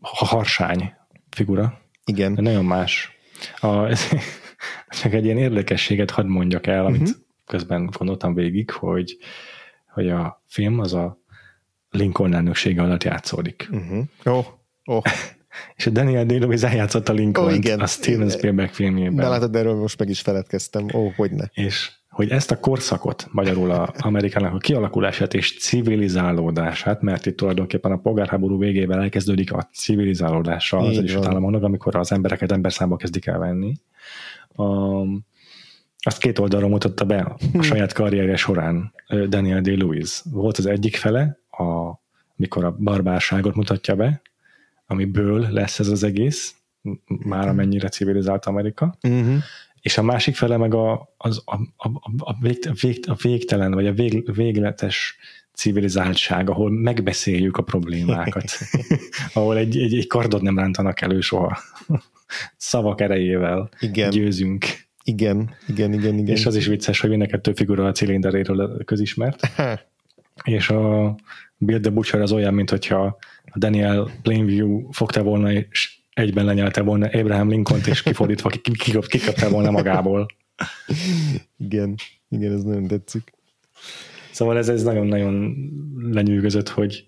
harsány 0.00 0.92
figura. 1.30 1.80
Igen. 2.04 2.34
De 2.34 2.42
nagyon 2.42 2.64
más. 2.64 3.18
A, 3.60 3.96
csak 5.02 5.12
egy 5.12 5.24
ilyen 5.24 5.38
érdekességet 5.38 6.10
hadd 6.10 6.26
mondjak 6.26 6.66
el, 6.66 6.86
amit 6.86 7.00
uh-huh. 7.00 7.16
közben 7.44 7.90
gondoltam 7.98 8.34
végig, 8.34 8.70
hogy, 8.70 9.16
hogy 9.92 10.08
a 10.08 10.42
film 10.46 10.78
az 10.78 10.94
a 10.94 11.18
Lincoln 11.90 12.34
elnöksége 12.34 12.82
alatt 12.82 13.04
játszódik. 13.04 13.68
Uh-huh. 13.72 14.04
Oh, 14.24 14.46
oh. 14.84 15.02
És 15.76 15.86
a 15.86 15.90
Daniel 15.90 16.24
Day-Lewis 16.24 16.62
eljátszotta 16.62 17.12
Lincoln 17.12 17.48
oh, 17.48 17.54
igen. 17.54 17.80
a 17.80 17.86
Steven 17.86 18.30
Spielberg 18.30 18.70
filmjében. 18.70 19.16
De 19.16 19.28
látod, 19.28 19.56
erről 19.56 19.74
most 19.74 19.98
meg 19.98 20.08
is 20.08 20.20
feledkeztem. 20.20 20.86
Ó, 20.94 21.04
oh, 21.04 21.14
hogy 21.14 21.30
ne. 21.30 21.44
És 21.52 21.90
hogy 22.18 22.30
ezt 22.30 22.50
a 22.50 22.60
korszakot, 22.60 23.26
magyarul 23.30 23.70
a 23.70 23.94
Amerikának 23.98 24.54
a 24.54 24.58
kialakulását 24.58 25.34
és 25.34 25.58
civilizálódását, 25.58 27.02
mert 27.02 27.26
itt 27.26 27.36
tulajdonképpen 27.36 27.92
a 27.92 27.96
polgárháború 27.96 28.58
végével 28.58 29.00
elkezdődik 29.00 29.52
a 29.52 29.68
civilizálódása 29.72 30.76
az 30.76 30.98
Egyesült 30.98 31.26
Államoknak, 31.26 31.62
amikor 31.62 31.96
az 31.96 32.12
embereket 32.12 32.52
emberszámba 32.52 32.96
kezdik 32.96 33.26
el 33.26 33.38
venni. 33.38 33.74
Um, 34.56 35.26
azt 35.98 36.18
két 36.18 36.38
oldalról 36.38 36.70
mutatta 36.70 37.04
be 37.04 37.18
a 37.18 37.36
hm. 37.52 37.60
saját 37.60 37.92
karrierje 37.92 38.36
során 38.36 38.92
Daniel 39.28 39.60
Day-Lewis. 39.60 40.22
Volt 40.30 40.58
az 40.58 40.66
egyik 40.66 40.96
fele, 40.96 41.38
a, 41.50 42.00
mikor 42.36 42.64
a 42.64 42.76
barbárságot 42.78 43.54
mutatja 43.54 43.94
be, 43.94 44.20
amiből 44.90 45.46
lesz 45.50 45.78
ez 45.78 45.88
az 45.88 46.02
egész, 46.02 46.54
már 47.06 47.48
amennyire 47.48 47.88
civilizált 47.88 48.44
Amerika, 48.44 48.98
uh-huh. 49.02 49.36
és 49.80 49.98
a 49.98 50.02
másik 50.02 50.36
fele 50.36 50.56
meg 50.56 50.74
a, 50.74 51.14
az, 51.16 51.42
a, 51.44 51.54
a, 51.76 51.88
a, 52.18 52.36
vég, 52.40 52.58
a, 52.68 52.72
vég, 52.80 53.04
a 53.06 53.14
végtelen, 53.22 53.72
vagy 53.72 53.86
a 53.86 53.92
vég, 53.92 54.34
végletes 54.34 55.16
civilizáltság, 55.54 56.50
ahol 56.50 56.70
megbeszéljük 56.70 57.56
a 57.56 57.62
problémákat, 57.62 58.50
ahol 59.34 59.56
egy, 59.56 59.78
egy, 59.78 59.94
egy 59.94 60.06
kardot 60.06 60.42
nem 60.42 60.58
rántanak 60.58 61.00
elő 61.00 61.20
soha. 61.20 61.58
Szavak 62.56 63.00
erejével 63.00 63.70
igen. 63.80 64.10
győzünk. 64.10 64.66
Igen, 65.04 65.54
igen, 65.66 65.92
igen, 65.92 66.18
igen. 66.18 66.36
És 66.36 66.46
az 66.46 66.56
is 66.56 66.66
vicces, 66.66 67.00
hogy 67.00 67.10
mindenket 67.10 67.40
több 67.40 67.56
figura 67.56 67.86
a 67.86 67.92
cilinderéről 67.92 68.84
közismert. 68.84 69.50
és 70.44 70.68
a 70.68 71.14
Bill 71.56 71.80
the 71.80 71.90
Butcher 71.90 72.20
az 72.20 72.32
olyan, 72.32 72.54
mint 72.54 72.70
hogyha 72.70 73.18
Daniel 73.56 74.10
Plainview 74.22 74.92
fogta 74.92 75.22
volna, 75.22 75.52
és 75.52 76.00
egyben 76.12 76.44
lenyelte 76.44 76.80
volna 76.80 77.06
Abraham 77.06 77.48
Lincoln-t, 77.48 77.86
és 77.86 78.02
kifordítva 78.02 78.48
kiköpte 79.08 79.48
volna 79.48 79.70
magából. 79.70 80.26
Igen, 81.56 81.94
igen, 82.28 82.52
ez 82.52 82.62
nagyon 82.62 82.86
tetszik. 82.86 83.32
Szóval 84.30 84.56
ez, 84.56 84.68
ez 84.68 84.82
nagyon-nagyon 84.82 85.56
lenyűgözött, 86.12 86.68
hogy, 86.68 87.04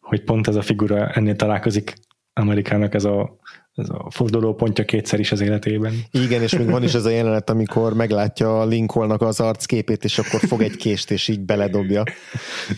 hogy 0.00 0.24
pont 0.24 0.48
ez 0.48 0.56
a 0.56 0.62
figura 0.62 1.08
ennél 1.08 1.36
találkozik 1.36 1.94
Amerikának 2.32 2.94
ez 2.94 3.04
a 3.04 3.38
ez 3.74 3.88
a 3.88 4.06
fordulópontja 4.10 4.84
kétszer 4.84 5.20
is 5.20 5.32
az 5.32 5.40
életében. 5.40 5.92
Igen, 6.10 6.42
és 6.42 6.56
még 6.56 6.70
van 6.70 6.82
is 6.82 6.94
ez 6.94 7.04
a 7.04 7.10
jelenet, 7.10 7.50
amikor 7.50 7.94
meglátja 7.94 8.64
Lincolnnak 8.64 9.22
az 9.22 9.40
arcképét, 9.40 10.04
és 10.04 10.18
akkor 10.18 10.40
fog 10.40 10.62
egy 10.62 10.76
kést, 10.76 11.10
és 11.10 11.28
így 11.28 11.40
beledobja. 11.40 12.02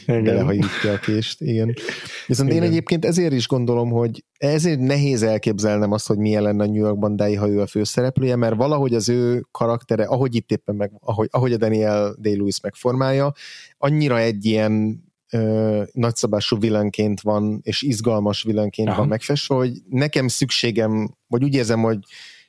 Igen. 0.07 0.25
Belehajítja 0.25 0.93
a 0.93 0.99
kést, 0.99 1.41
igen. 1.41 1.75
Viszont 2.27 2.51
igen. 2.51 2.63
én 2.63 2.69
egyébként 2.69 3.05
ezért 3.05 3.33
is 3.33 3.49
gondolom, 3.49 3.91
hogy 3.91 4.25
ezért 4.39 4.81
nehéz 4.81 5.23
elképzelnem 5.23 5.93
azt, 5.93 6.07
hogy 6.07 6.19
milyen 6.19 6.43
lenne 6.43 6.63
a 6.63 6.67
New 6.67 6.85
Yorkban 6.85 7.17
Dai, 7.17 7.35
ha 7.35 7.49
ő 7.49 7.61
a 7.61 7.67
főszereplője, 7.67 8.37
mert 8.37 8.57
valahogy 8.57 8.95
az 8.95 9.09
ő 9.09 9.47
karaktere, 9.51 10.05
ahogy 10.05 10.35
itt 10.35 10.51
éppen 10.51 10.75
meg, 10.75 10.93
ahogy, 11.01 11.29
ahogy 11.31 11.53
a 11.53 11.57
Daniel 11.57 12.15
Day-Lewis 12.19 12.61
megformálja, 12.61 13.33
annyira 13.79 14.19
egy 14.19 14.45
ilyen 14.45 15.05
ö, 15.37 15.83
nagyszabású 15.93 16.59
villanként 16.59 17.21
van, 17.21 17.61
és 17.63 17.83
izgalmas 17.83 18.43
villanként 18.43 18.89
Aha. 18.89 18.99
van 18.99 19.09
megfestve, 19.09 19.55
hogy 19.55 19.73
nekem 19.91 20.29
szükségem, 20.29 21.17
vagy 21.27 21.45
úgy 21.45 21.55
érzem, 21.55 21.81
hogy 21.81 21.99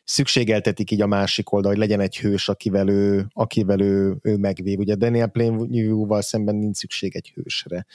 szükségeltetik 0.03 0.91
így 0.91 1.01
a 1.01 1.07
másik 1.07 1.51
oldal, 1.51 1.71
hogy 1.71 1.79
legyen 1.79 1.99
egy 1.99 2.17
hős, 2.17 2.49
akivel 2.49 2.89
ő, 2.89 3.25
akivel 3.33 3.81
ő, 3.81 4.17
ő 4.21 4.37
megvév. 4.37 4.79
Ugye 4.79 4.95
Daniel 4.95 5.27
Plainview-val 5.27 6.21
szemben 6.21 6.55
nincs 6.55 6.75
szükség 6.77 7.15
egy 7.15 7.31
hősre. 7.35 7.85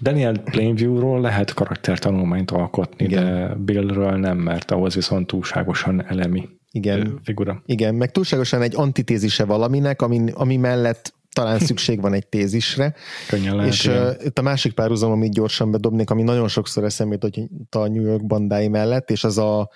Daniel 0.00 0.38
Plainview-ról 0.38 1.20
lehet 1.20 1.54
karaktertanulmányt 1.54 2.50
alkotni, 2.50 3.04
Igen. 3.04 3.24
de 3.24 3.54
Billről 3.54 4.16
nem, 4.16 4.38
mert 4.38 4.70
ahhoz 4.70 4.94
viszont 4.94 5.26
túlságosan 5.26 6.06
elemi 6.06 6.48
igen, 6.70 7.20
figura. 7.22 7.62
Igen, 7.66 7.94
meg 7.94 8.10
túlságosan 8.10 8.62
egy 8.62 8.76
antitézise 8.76 9.44
valaminek, 9.44 10.02
ami, 10.02 10.24
ami 10.32 10.56
mellett 10.56 11.14
talán 11.34 11.58
szükség 11.58 12.00
van 12.00 12.12
egy 12.12 12.26
tézisre. 12.26 12.94
Könnyen 13.28 13.56
lehet, 13.56 13.72
és 13.72 13.86
uh, 13.86 14.10
itt 14.24 14.38
a 14.38 14.42
másik 14.42 14.72
párhuzam, 14.72 15.10
amit 15.12 15.32
gyorsan 15.32 15.70
bedobnék, 15.70 16.10
ami 16.10 16.22
nagyon 16.22 16.48
sokszor 16.48 16.84
eszembe 16.84 17.16
hogy 17.20 17.42
a 17.70 17.88
New 17.88 18.02
York 18.02 18.26
bandái 18.26 18.68
mellett, 18.68 19.10
és 19.10 19.24
az 19.24 19.38
a, 19.38 19.70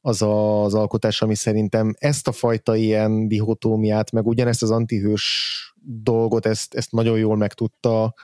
az 0.00 0.22
a, 0.22 0.62
az 0.62 0.74
alkotás, 0.74 1.22
ami 1.22 1.34
szerintem 1.34 1.94
ezt 1.98 2.28
a 2.28 2.32
fajta 2.32 2.76
ilyen 2.76 3.28
dihotómiát, 3.28 4.12
meg 4.12 4.26
ugyanezt 4.26 4.62
az 4.62 4.70
antihős 4.70 5.54
dolgot, 5.82 6.46
ezt, 6.46 6.74
ezt 6.74 6.92
nagyon 6.92 7.18
jól 7.18 7.36
meg 7.36 7.52
tudta 7.52 8.14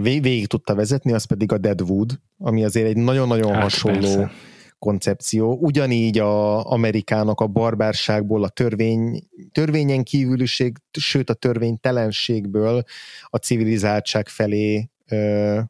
végig 0.00 0.46
tudta 0.46 0.74
vezetni, 0.74 1.12
az 1.12 1.24
pedig 1.24 1.52
a 1.52 1.58
Deadwood, 1.58 2.20
ami 2.38 2.64
azért 2.64 2.86
egy 2.86 2.96
nagyon-nagyon 2.96 3.52
hát, 3.52 3.62
hasonló 3.62 4.00
persze. 4.00 4.30
Koncepció. 4.78 5.58
Ugyanígy 5.60 6.18
a 6.18 6.64
Amerikának 6.70 7.40
a 7.40 7.46
barbárságból, 7.46 8.42
a 8.42 8.48
törvény, 8.48 9.28
törvényen 9.52 10.02
kívüliség, 10.02 10.76
sőt 10.98 11.30
a 11.30 11.34
törvénytelenségből 11.34 12.82
a 13.24 13.36
civilizáltság 13.36 14.28
felé 14.28 14.90
ö, 15.08 15.60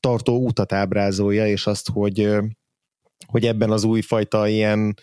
tartó 0.00 0.38
útat 0.38 0.72
ábrázolja, 0.72 1.46
és 1.46 1.66
azt, 1.66 1.88
hogy, 1.88 2.36
hogy 3.26 3.46
ebben 3.46 3.70
az 3.70 3.84
újfajta 3.84 4.48
ilyen 4.48 4.94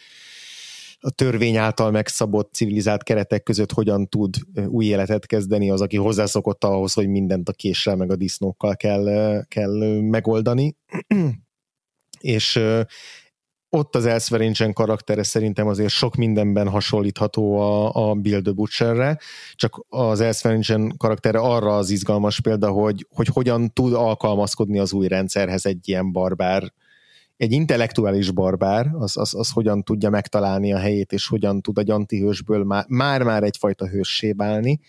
a 0.99 1.09
törvény 1.09 1.55
által 1.55 1.91
megszabott 1.91 2.53
civilizált 2.53 3.03
keretek 3.03 3.43
között 3.43 3.71
hogyan 3.71 4.07
tud 4.07 4.35
új 4.67 4.85
életet 4.85 5.25
kezdeni 5.25 5.69
az, 5.69 5.81
aki 5.81 5.97
hozzászokott 5.97 6.63
ahhoz, 6.63 6.93
hogy 6.93 7.07
mindent 7.07 7.49
a 7.49 7.53
késsel 7.53 7.95
meg 7.95 8.11
a 8.11 8.15
disznókkal 8.15 8.75
kell, 8.75 9.43
kell 9.47 10.01
megoldani. 10.01 10.75
és 12.19 12.59
ott 13.69 13.95
az 13.95 14.05
Elsveringen 14.05 14.73
karaktere 14.73 15.23
szerintem 15.23 15.67
azért 15.67 15.89
sok 15.89 16.15
mindenben 16.15 16.69
hasonlítható 16.69 17.59
a, 17.59 18.09
a 18.09 18.13
Bill 18.13 18.41
the 18.41 18.51
Butcherre, 18.51 19.19
csak 19.55 19.85
az 19.89 20.19
Elsveringen 20.19 20.93
karaktere 20.97 21.39
arra 21.39 21.77
az 21.77 21.89
izgalmas 21.89 22.39
példa, 22.39 22.69
hogy, 22.69 23.07
hogy 23.09 23.27
hogyan 23.27 23.73
tud 23.73 23.93
alkalmazkodni 23.93 24.79
az 24.79 24.93
új 24.93 25.07
rendszerhez 25.07 25.65
egy 25.65 25.87
ilyen 25.87 26.11
barbár 26.11 26.73
egy 27.37 27.51
intellektuális 27.51 28.31
barbár, 28.31 28.89
az, 28.93 29.17
az, 29.17 29.35
az 29.35 29.51
hogyan 29.51 29.83
tudja 29.83 30.09
megtalálni 30.09 30.73
a 30.73 30.77
helyét, 30.77 31.11
és 31.11 31.27
hogyan 31.27 31.61
tud 31.61 31.77
egy 31.77 31.89
antihősből 31.89 32.85
már-már 32.87 33.43
egyfajta 33.43 33.87
hőssé 33.87 34.31
válni, 34.31 34.79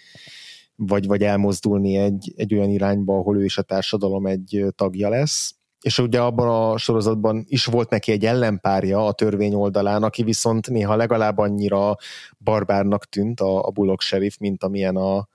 vagy, 0.76 1.06
vagy 1.06 1.22
elmozdulni 1.22 1.96
egy, 1.96 2.32
egy 2.36 2.54
olyan 2.54 2.70
irányba, 2.70 3.16
ahol 3.16 3.38
ő 3.38 3.44
is 3.44 3.58
a 3.58 3.62
társadalom 3.62 4.26
egy 4.26 4.64
tagja 4.74 5.08
lesz. 5.08 5.55
És 5.86 5.98
ugye 5.98 6.20
abban 6.20 6.48
a 6.48 6.78
sorozatban 6.78 7.44
is 7.48 7.64
volt 7.64 7.90
neki 7.90 8.12
egy 8.12 8.24
ellenpárja 8.24 9.06
a 9.06 9.12
törvény 9.12 9.54
oldalán, 9.54 10.02
aki 10.02 10.22
viszont 10.22 10.70
néha 10.70 10.96
legalább 10.96 11.38
annyira 11.38 11.96
barbárnak 12.38 13.04
tűnt 13.04 13.40
a, 13.40 13.66
a 13.66 13.70
Bullock 13.70 14.00
sheriff, 14.00 14.36
mint 14.38 14.62
amilyen 14.62 14.96
a, 14.96 15.28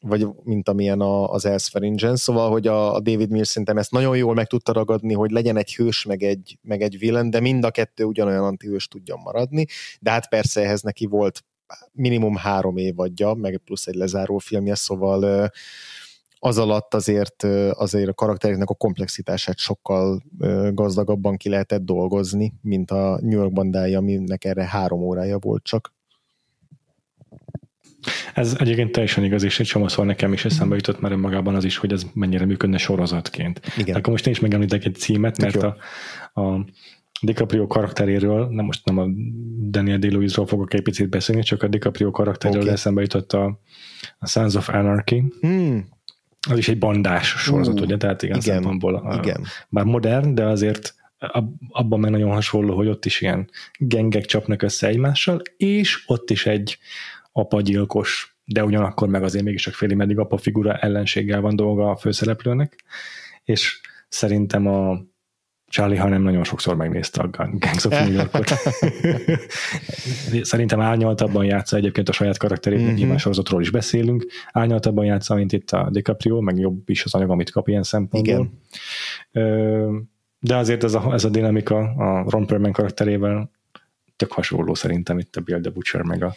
vagy 0.00 0.26
mint 0.42 0.68
amilyen 0.68 1.00
a, 1.00 1.28
az 1.30 1.44
Elsferingen, 1.44 2.16
szóval, 2.16 2.50
hogy 2.50 2.66
a, 2.66 2.94
a 2.94 3.00
David 3.00 3.30
Mills 3.30 3.48
szerintem 3.48 3.78
ezt 3.78 3.90
nagyon 3.90 4.16
jól 4.16 4.34
meg 4.34 4.46
tudta 4.46 4.72
ragadni, 4.72 5.14
hogy 5.14 5.30
legyen 5.30 5.56
egy 5.56 5.74
hős, 5.74 6.04
meg 6.04 6.22
egy, 6.22 6.58
meg 6.62 6.82
egy 6.82 6.98
villain, 6.98 7.30
de 7.30 7.40
mind 7.40 7.64
a 7.64 7.70
kettő 7.70 8.04
ugyanolyan 8.04 8.44
antihős 8.44 8.88
tudjon 8.88 9.20
maradni, 9.24 9.66
de 10.00 10.10
hát 10.10 10.28
persze 10.28 10.60
ehhez 10.60 10.82
neki 10.82 11.06
volt 11.06 11.44
minimum 11.92 12.36
három 12.36 12.76
évadja, 12.76 13.34
meg 13.34 13.60
plusz 13.64 13.86
egy 13.86 13.94
lezáró 13.94 14.38
filmje, 14.38 14.74
szóval 14.74 15.50
az 16.44 16.58
alatt 16.58 16.94
azért, 16.94 17.42
azért 17.72 18.08
a 18.08 18.14
karaktereknek 18.14 18.70
a 18.70 18.74
komplexitását 18.74 19.58
sokkal 19.58 20.22
gazdagabban 20.72 21.36
ki 21.36 21.48
lehetett 21.48 21.84
dolgozni, 21.84 22.52
mint 22.62 22.90
a 22.90 23.18
New 23.20 23.38
York 23.38 23.52
bandája, 23.52 23.98
aminek 23.98 24.44
erre 24.44 24.64
három 24.64 25.02
órája 25.02 25.38
volt 25.38 25.62
csak. 25.62 25.92
Ez 28.34 28.56
egyébként 28.58 28.92
teljesen 28.92 29.24
igaz, 29.24 29.42
és 29.42 29.60
egy 29.60 29.66
csomószor 29.66 30.06
nekem 30.06 30.32
is 30.32 30.44
eszembe 30.44 30.74
jutott 30.74 31.00
már 31.00 31.12
önmagában 31.12 31.54
az 31.54 31.64
is, 31.64 31.76
hogy 31.76 31.92
ez 31.92 32.06
mennyire 32.14 32.44
működne 32.44 32.78
sorozatként. 32.78 33.60
Igen. 33.76 33.96
Akkor 33.96 34.12
most 34.12 34.26
én 34.26 34.32
is 34.32 34.40
megemlítek 34.40 34.84
egy 34.84 34.94
címet, 34.94 35.40
mert 35.40 35.62
a, 35.62 35.76
a 36.40 36.66
DiCaprio 37.20 37.66
karakteréről, 37.66 38.48
nem 38.48 38.64
most 38.64 38.84
nem 38.84 38.98
a 38.98 39.06
Daniel 39.70 39.98
day 39.98 40.28
fogok 40.28 40.74
egy 40.74 40.82
picit 40.82 41.08
beszélni, 41.08 41.42
csak 41.42 41.62
a 41.62 41.68
DiCaprio 41.68 42.10
karakteréről 42.10 42.62
okay. 42.62 42.74
eszembe 42.74 43.00
jutott 43.00 43.32
a, 43.32 43.60
a 44.18 44.26
Sons 44.26 44.54
of 44.54 44.68
Anarchy. 44.68 45.32
Hmm. 45.40 46.00
Az 46.50 46.58
is 46.58 46.68
egy 46.68 46.78
bandás 46.78 47.28
sorozat, 47.28 47.74
uh, 47.74 47.80
ugye? 47.80 47.96
Tehát 47.96 48.22
igen, 48.22 48.38
igen, 48.38 48.54
szempontból. 48.54 49.20
Igen. 49.22 49.44
Bár 49.68 49.84
modern, 49.84 50.34
de 50.34 50.44
azért 50.44 50.94
abban 51.68 52.00
meg 52.00 52.10
nagyon 52.10 52.30
hasonló, 52.30 52.76
hogy 52.76 52.88
ott 52.88 53.04
is 53.04 53.20
ilyen 53.20 53.50
gengek 53.76 54.24
csapnak 54.24 54.62
össze 54.62 54.86
egymással, 54.86 55.42
és 55.56 56.02
ott 56.06 56.30
is 56.30 56.46
egy 56.46 56.78
apagyilkos, 57.32 58.36
de 58.44 58.64
ugyanakkor 58.64 59.08
meg 59.08 59.22
azért 59.22 59.44
mégis 59.44 59.62
csak 59.62 59.74
félig 59.74 59.96
meddig 59.96 60.18
apa 60.18 60.36
figura 60.36 60.76
ellenséggel 60.76 61.40
van 61.40 61.56
dolga 61.56 61.90
a 61.90 61.96
főszereplőnek, 61.96 62.84
és 63.44 63.80
szerintem 64.08 64.66
a 64.66 65.00
Charlie 65.72 65.98
Hanem 65.98 66.22
nagyon 66.22 66.44
sokszor 66.44 66.76
megnézte 66.76 67.22
a 67.22 67.28
Gangs 67.36 67.84
of 67.84 68.00
New 68.00 68.12
Yorkot. 68.12 68.52
Szerintem 70.50 70.80
árnyaltabban 70.80 71.44
játsza 71.44 71.76
egyébként 71.76 72.08
a 72.08 72.12
saját 72.12 72.38
karakterét, 72.38 72.80
mm-hmm. 72.80 72.94
nyilván 72.94 73.18
sorozatról 73.18 73.60
is 73.60 73.70
beszélünk, 73.70 74.26
árnyaltabban 74.52 75.04
játsza, 75.04 75.34
mint 75.34 75.52
itt 75.52 75.70
a 75.70 75.88
DiCaprio, 75.90 76.40
meg 76.40 76.58
jobb 76.58 76.88
is 76.88 77.04
az 77.04 77.14
anyag, 77.14 77.30
amit 77.30 77.50
kap 77.50 77.68
ilyen 77.68 77.82
szempontból. 77.82 78.50
Igen. 79.32 80.10
De 80.40 80.56
azért 80.56 80.84
ez 80.84 80.94
a, 80.94 81.12
ez 81.12 81.24
a 81.24 81.28
dinamika 81.28 81.78
a 81.78 82.24
Ron 82.30 82.46
Perlman 82.46 82.72
karakterével 82.72 83.50
tök 84.22 84.32
hasonló 84.32 84.74
szerintem 84.74 85.18
itt 85.18 85.36
a 85.36 85.40
Bill 85.40 85.60
the 85.60 85.70
Butcher 85.70 86.02
meg 86.02 86.22
a, 86.22 86.34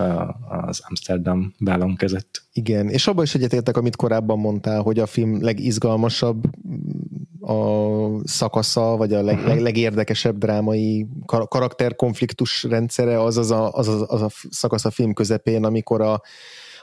a, 0.00 0.36
az 0.48 0.80
Amsterdam 0.88 1.54
vállon 1.58 1.96
kezett. 1.96 2.42
Igen, 2.52 2.88
és 2.88 3.06
abban 3.06 3.24
is 3.24 3.34
egyetértek, 3.34 3.76
amit 3.76 3.96
korábban 3.96 4.38
mondtál, 4.38 4.82
hogy 4.82 4.98
a 4.98 5.06
film 5.06 5.42
legizgalmasabb 5.42 6.44
a 7.40 7.58
szakasza, 8.24 8.96
vagy 8.96 9.12
a 9.12 9.22
leg, 9.22 9.46
leg, 9.46 9.60
legérdekesebb 9.60 10.38
drámai 10.38 11.06
kar- 11.26 11.48
karakterkonfliktus 11.48 12.62
rendszere 12.62 13.22
az 13.22 13.36
az 13.36 13.50
a, 13.50 13.72
az, 13.72 13.88
az, 13.88 14.04
az 14.08 14.22
a 14.22 14.28
szakasz 14.50 14.84
a 14.84 14.90
film 14.90 15.12
közepén, 15.12 15.64
amikor 15.64 16.00
a 16.00 16.22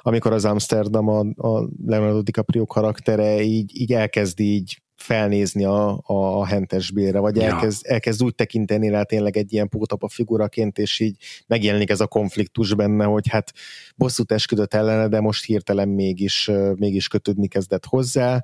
amikor 0.02 0.34
az 0.34 0.46
Amsterdam, 0.46 1.08
a, 1.08 1.20
a 1.48 1.68
Leonardo 1.86 2.22
DiCaprio 2.22 2.66
karaktere 2.66 3.42
így, 3.42 3.82
így 3.82 3.94
elkezd 3.94 4.40
így 4.40 4.82
felnézni 4.96 5.66
a, 5.66 6.02
a, 6.04 6.14
a 6.14 6.46
hentes 6.46 6.92
bélre, 6.92 7.20
vagy 7.20 7.36
ja. 7.36 7.44
elkezd, 7.44 7.86
elkezd 7.86 8.24
úgy 8.24 8.36
tekinteni 8.36 8.90
rá 8.90 9.04
tényleg 9.04 9.38
egy 9.38 9.54
ilyen 9.54 9.70
pótapa 9.70 10.10
figuraként, 10.10 10.78
és 10.78 11.00
így 11.00 11.18
megjelenik 11.48 11.90
ez 11.90 12.00
a 12.00 12.08
konfliktus 12.08 12.74
benne, 12.74 13.06
hogy 13.06 13.28
hát 13.28 13.52
bosszút 13.96 14.32
esküdött 14.32 14.74
ellene, 14.74 15.08
de 15.08 15.20
most 15.20 15.46
hirtelen 15.46 15.90
mégis, 15.90 16.52
mégis 16.76 17.08
kötődni 17.08 17.48
kezdett 17.48 17.86
hozzá, 17.86 18.44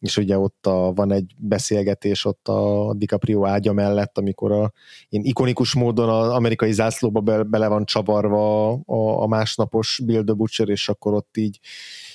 és 0.00 0.16
ugye 0.16 0.38
ott 0.38 0.66
a, 0.66 0.92
van 0.92 1.12
egy 1.12 1.34
beszélgetés 1.38 2.24
ott 2.24 2.48
a 2.48 2.92
DiCaprio 2.96 3.46
ágya 3.46 3.72
mellett, 3.72 4.18
amikor 4.18 4.52
a 4.52 4.72
ilyen 5.08 5.24
ikonikus 5.24 5.74
módon 5.74 6.08
az 6.08 6.28
amerikai 6.28 6.72
zászlóba 6.72 7.20
be, 7.20 7.42
bele 7.42 7.68
van 7.68 7.84
csavarva 7.84 8.72
a, 8.72 9.22
a 9.22 9.26
másnapos 9.26 10.00
Bill 10.04 10.24
the 10.24 10.34
Butcher, 10.34 10.68
és 10.68 10.88
akkor 10.88 11.14
ott 11.14 11.36
így 11.36 11.60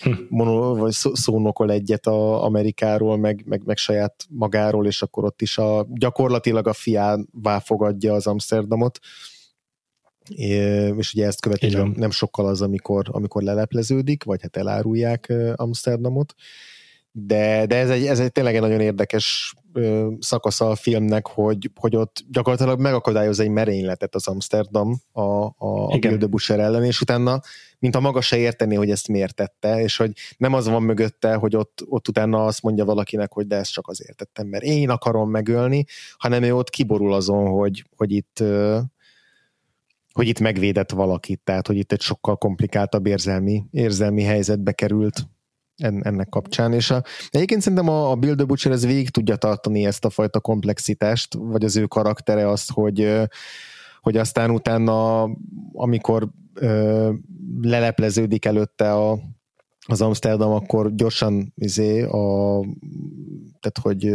hm. 0.02 0.12
mono, 0.30 0.76
vagy 0.76 0.92
szónokol 0.92 1.72
egyet 1.72 2.08
a 2.08 2.44
Amerikáról, 2.44 3.18
meg, 3.18 3.44
meg, 3.46 3.62
meg 3.66 3.78
saját 3.78 4.26
magáról, 4.30 4.86
és 4.86 5.02
akkor 5.02 5.24
ott 5.24 5.42
is 5.42 5.58
a, 5.58 5.88
gyakorlatilag 5.90 6.68
a 6.68 6.74
fiává 6.74 7.60
fogadja 7.60 8.14
az 8.14 8.28
Amsterdamot, 8.28 9.00
és 10.98 11.14
ugye 11.14 11.26
ezt 11.26 11.42
követi 11.42 11.68
nem, 11.68 11.94
nem 11.96 12.12
sokkal 12.12 12.46
az, 12.46 12.62
amikor, 12.62 13.06
amikor 13.12 13.44
lelepleződik, 13.44 14.24
vagy 14.24 14.42
hát 14.42 14.58
elárulják 14.58 15.34
Amsterdamot, 15.56 16.36
de, 17.12 17.66
de 17.66 17.76
ez, 17.76 17.90
egy, 17.90 18.06
ez 18.06 18.20
egy 18.20 18.32
tényleg 18.32 18.56
egy 18.56 18.62
nagyon 18.62 18.80
érdekes 18.80 19.54
szakasza 20.20 20.70
a 20.70 20.76
filmnek, 20.76 21.28
hogy, 21.28 21.72
hogy 21.76 21.96
ott 21.96 22.24
gyakorlatilag 22.30 22.80
megakadályoz 22.80 23.40
egy 23.40 23.50
merényletet 23.50 24.16
az 24.16 24.28
Amsterdam 24.28 25.02
a, 25.12 25.22
a, 25.22 25.54
a 25.58 25.98
Bildebusser 26.00 26.60
ellen, 26.60 26.84
és 26.84 27.02
utána, 27.02 27.42
mint 27.86 27.98
a 27.98 28.00
maga 28.00 28.22
se 28.22 28.38
értené, 28.38 28.76
hogy 28.76 28.92
ezt 28.92 29.08
miért 29.08 29.36
tette, 29.36 29.82
és 29.82 29.98
hogy 29.98 30.12
nem 30.38 30.54
az 30.54 30.68
van 30.68 30.84
mögötte, 30.84 31.36
hogy 31.36 31.56
ott, 31.56 31.84
ott 31.86 32.08
utána 32.08 32.46
azt 32.46 32.62
mondja 32.62 32.86
valakinek, 32.86 33.34
hogy 33.34 33.48
de 33.48 33.56
ezt 33.56 33.72
csak 33.72 33.88
azért 33.88 34.18
tettem, 34.18 34.48
mert 34.48 34.64
én 34.64 34.90
akarom 34.90 35.30
megölni, 35.30 35.86
hanem 36.18 36.44
ő 36.44 36.56
ott 36.56 36.70
kiborul 36.70 37.14
azon, 37.14 37.48
hogy, 37.48 37.86
hogy 37.96 38.12
itt 38.12 38.44
hogy 40.14 40.28
itt 40.28 40.40
megvédett 40.40 40.92
valakit, 40.92 41.42
tehát 41.44 41.68
hogy 41.68 41.78
itt 41.78 41.92
egy 41.92 42.02
sokkal 42.02 42.38
komplikáltabb 42.38 43.06
érzelmi, 43.06 43.64
érzelmi 43.72 44.24
helyzetbe 44.24 44.72
került 44.72 45.28
ennek 46.02 46.30
kapcsán, 46.30 46.74
és 46.74 46.92
a, 46.92 47.04
egyébként 47.30 47.62
szerintem 47.62 47.90
a, 47.90 48.12
a 48.12 48.16
Bill 48.16 48.36
the 48.36 48.46
Butcher 48.46 48.72
ez 48.72 48.86
végig 48.86 49.10
tudja 49.10 49.36
tartani 49.36 49.86
ezt 49.86 50.06
a 50.06 50.10
fajta 50.10 50.40
komplexitást, 50.40 51.34
vagy 51.34 51.64
az 51.64 51.76
ő 51.76 51.86
karaktere 51.86 52.50
azt, 52.50 52.72
hogy 52.72 53.28
hogy 54.06 54.18
aztán 54.18 54.52
utána, 54.52 55.24
amikor 55.74 56.30
ö, 56.54 57.12
lelepleződik 57.62 58.46
előtte 58.46 58.94
a, 58.94 59.20
az 59.88 60.02
Amsterdam, 60.02 60.52
akkor 60.52 60.96
gyorsan 60.96 61.54
izé, 61.56 62.02
a, 62.02 62.60
tehát 63.60 63.80
hogy 63.82 64.06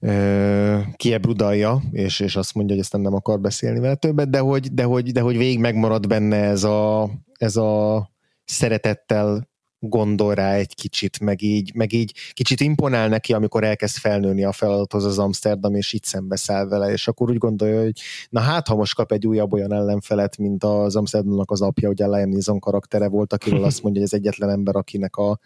ö, 0.00 0.78
kiebrudalja, 0.96 1.82
és, 1.90 2.20
és 2.20 2.36
azt 2.36 2.54
mondja, 2.54 2.74
hogy 2.74 2.84
ezt 2.84 3.02
nem 3.02 3.14
akar 3.14 3.40
beszélni 3.40 3.78
vele 3.78 3.94
többet, 3.94 4.30
de 4.30 4.38
hogy, 4.38 4.74
de 4.74 4.82
hogy, 4.82 5.12
de 5.12 5.20
hogy 5.20 5.36
végig 5.36 5.58
megmarad 5.58 6.06
benne 6.06 6.36
ez 6.36 6.64
a, 6.64 7.10
ez 7.32 7.56
a 7.56 8.10
szeretettel 8.44 9.47
gondol 9.78 10.34
rá 10.34 10.52
egy 10.54 10.74
kicsit, 10.74 11.20
meg 11.20 11.42
így, 11.42 11.74
meg 11.74 11.92
így 11.92 12.14
kicsit 12.32 12.60
imponál 12.60 13.08
neki, 13.08 13.32
amikor 13.32 13.64
elkezd 13.64 13.96
felnőni 13.96 14.44
a 14.44 14.52
feladathoz 14.52 15.04
az 15.04 15.18
Amsterdam, 15.18 15.74
és 15.74 15.92
így 15.92 16.04
szembeszáll 16.04 16.66
vele, 16.66 16.92
és 16.92 17.08
akkor 17.08 17.30
úgy 17.30 17.38
gondolja, 17.38 17.82
hogy 17.82 18.00
na 18.28 18.40
hát, 18.40 18.68
ha 18.68 18.74
most 18.74 18.94
kap 18.94 19.12
egy 19.12 19.26
újabb 19.26 19.52
olyan 19.52 19.72
ellenfelet, 19.72 20.36
mint 20.36 20.64
az 20.64 20.96
Amsterdamnak 20.96 21.50
az 21.50 21.62
apja, 21.62 21.88
ugye 21.88 22.06
Liam 22.06 22.28
Neeson 22.28 22.58
karaktere 22.58 23.08
volt, 23.08 23.32
akiről 23.32 23.64
azt 23.64 23.82
mondja, 23.82 24.00
hogy 24.00 24.10
ez 24.12 24.18
egyetlen 24.18 24.50
ember, 24.50 24.76
akinek 24.76 25.16
a 25.16 25.38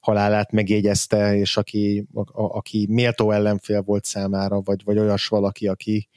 halálát 0.00 0.52
megjegyezte, 0.52 1.36
és 1.36 1.56
aki, 1.56 2.06
a, 2.14 2.20
a, 2.20 2.56
aki 2.56 2.86
méltó 2.88 3.30
ellenfél 3.30 3.82
volt 3.82 4.04
számára, 4.04 4.60
vagy, 4.60 4.84
vagy 4.84 4.98
olyas 4.98 5.28
valaki, 5.28 5.68
aki, 5.68 6.08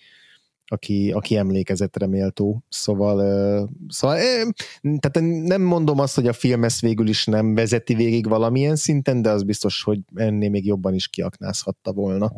aki, 0.67 1.11
aki 1.11 1.37
emlékezetre 1.37 2.07
méltó. 2.07 2.63
Szóval, 2.69 3.69
szóval 3.87 4.17
tehát 4.81 5.21
nem 5.43 5.61
mondom 5.61 5.99
azt, 5.99 6.15
hogy 6.15 6.27
a 6.27 6.33
film 6.33 6.63
ezt 6.63 6.81
végül 6.81 7.07
is 7.07 7.25
nem 7.25 7.55
vezeti 7.55 7.95
végig 7.95 8.27
valamilyen 8.27 8.75
szinten, 8.75 9.21
de 9.21 9.29
az 9.29 9.43
biztos, 9.43 9.83
hogy 9.83 9.99
ennél 10.15 10.49
még 10.49 10.65
jobban 10.65 10.93
is 10.93 11.07
kiaknázhatta 11.07 11.93
volna. 11.93 12.33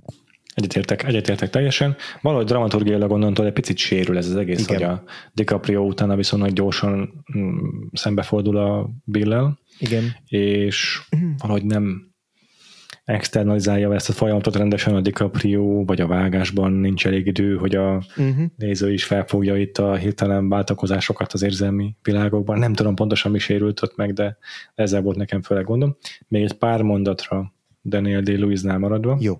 Egyetértek, 0.56 1.03
egyetértek 1.03 1.49
teljesen. 1.49 1.95
Valahogy 2.22 2.45
dramaturgiailag 2.45 3.11
onnantól 3.11 3.45
egy 3.45 3.53
picit 3.53 3.77
sérül 3.77 4.18
ez 4.18 4.30
az 4.30 4.35
egész, 4.35 4.68
Igen. 4.68 4.76
hogy 4.76 4.84
a 4.84 5.03
DiCaprio 5.34 5.81
utána 5.81 6.15
viszonylag 6.15 6.53
gyorsan 6.53 7.26
mm, 7.38 7.57
szembefordul 7.93 8.57
a 8.57 8.89
bill 9.03 9.57
Igen. 9.80 10.15
és 10.26 11.02
valahogy 11.38 11.65
nem 11.65 12.15
externalizálja 13.06 13.94
ezt 13.94 14.10
a 14.10 14.14
folyamatot 14.14 14.56
rendesen 14.56 14.95
a 14.95 15.02
DiCaprio, 15.02 15.86
vagy 15.86 16.02
a 16.02 16.07
vágásban 16.07 16.72
nincs 16.72 17.07
elég 17.07 17.26
idő, 17.26 17.56
hogy 17.56 17.76
a 17.76 18.03
uh-huh. 18.18 18.45
néző 18.57 18.94
is 18.94 19.03
felfogja 19.03 19.57
itt 19.57 19.77
a 19.77 19.95
hirtelen 19.95 20.49
váltakozásokat 20.49 21.34
az 21.34 21.41
érzelmi 21.41 21.95
világokban. 22.02 22.60
Nem 22.60 22.73
tudom 22.73 22.95
pontosan 22.95 23.32
mi 23.32 23.40
sérült 23.40 23.82
ott 23.82 23.95
meg, 23.95 24.14
de 24.14 24.38
ezzel 24.76 25.02
volt 25.02 25.18
nekem 25.18 25.41
főleg 25.41 25.64
gondom. 25.64 25.98
Még 26.27 26.44
egy 26.44 26.53
pár 26.53 26.82
mondatra 26.82 27.53
Daniel 27.84 28.22
D. 28.22 28.27
Lewis-nál 28.27 28.77
maradva. 28.77 29.18
Jó. 29.19 29.40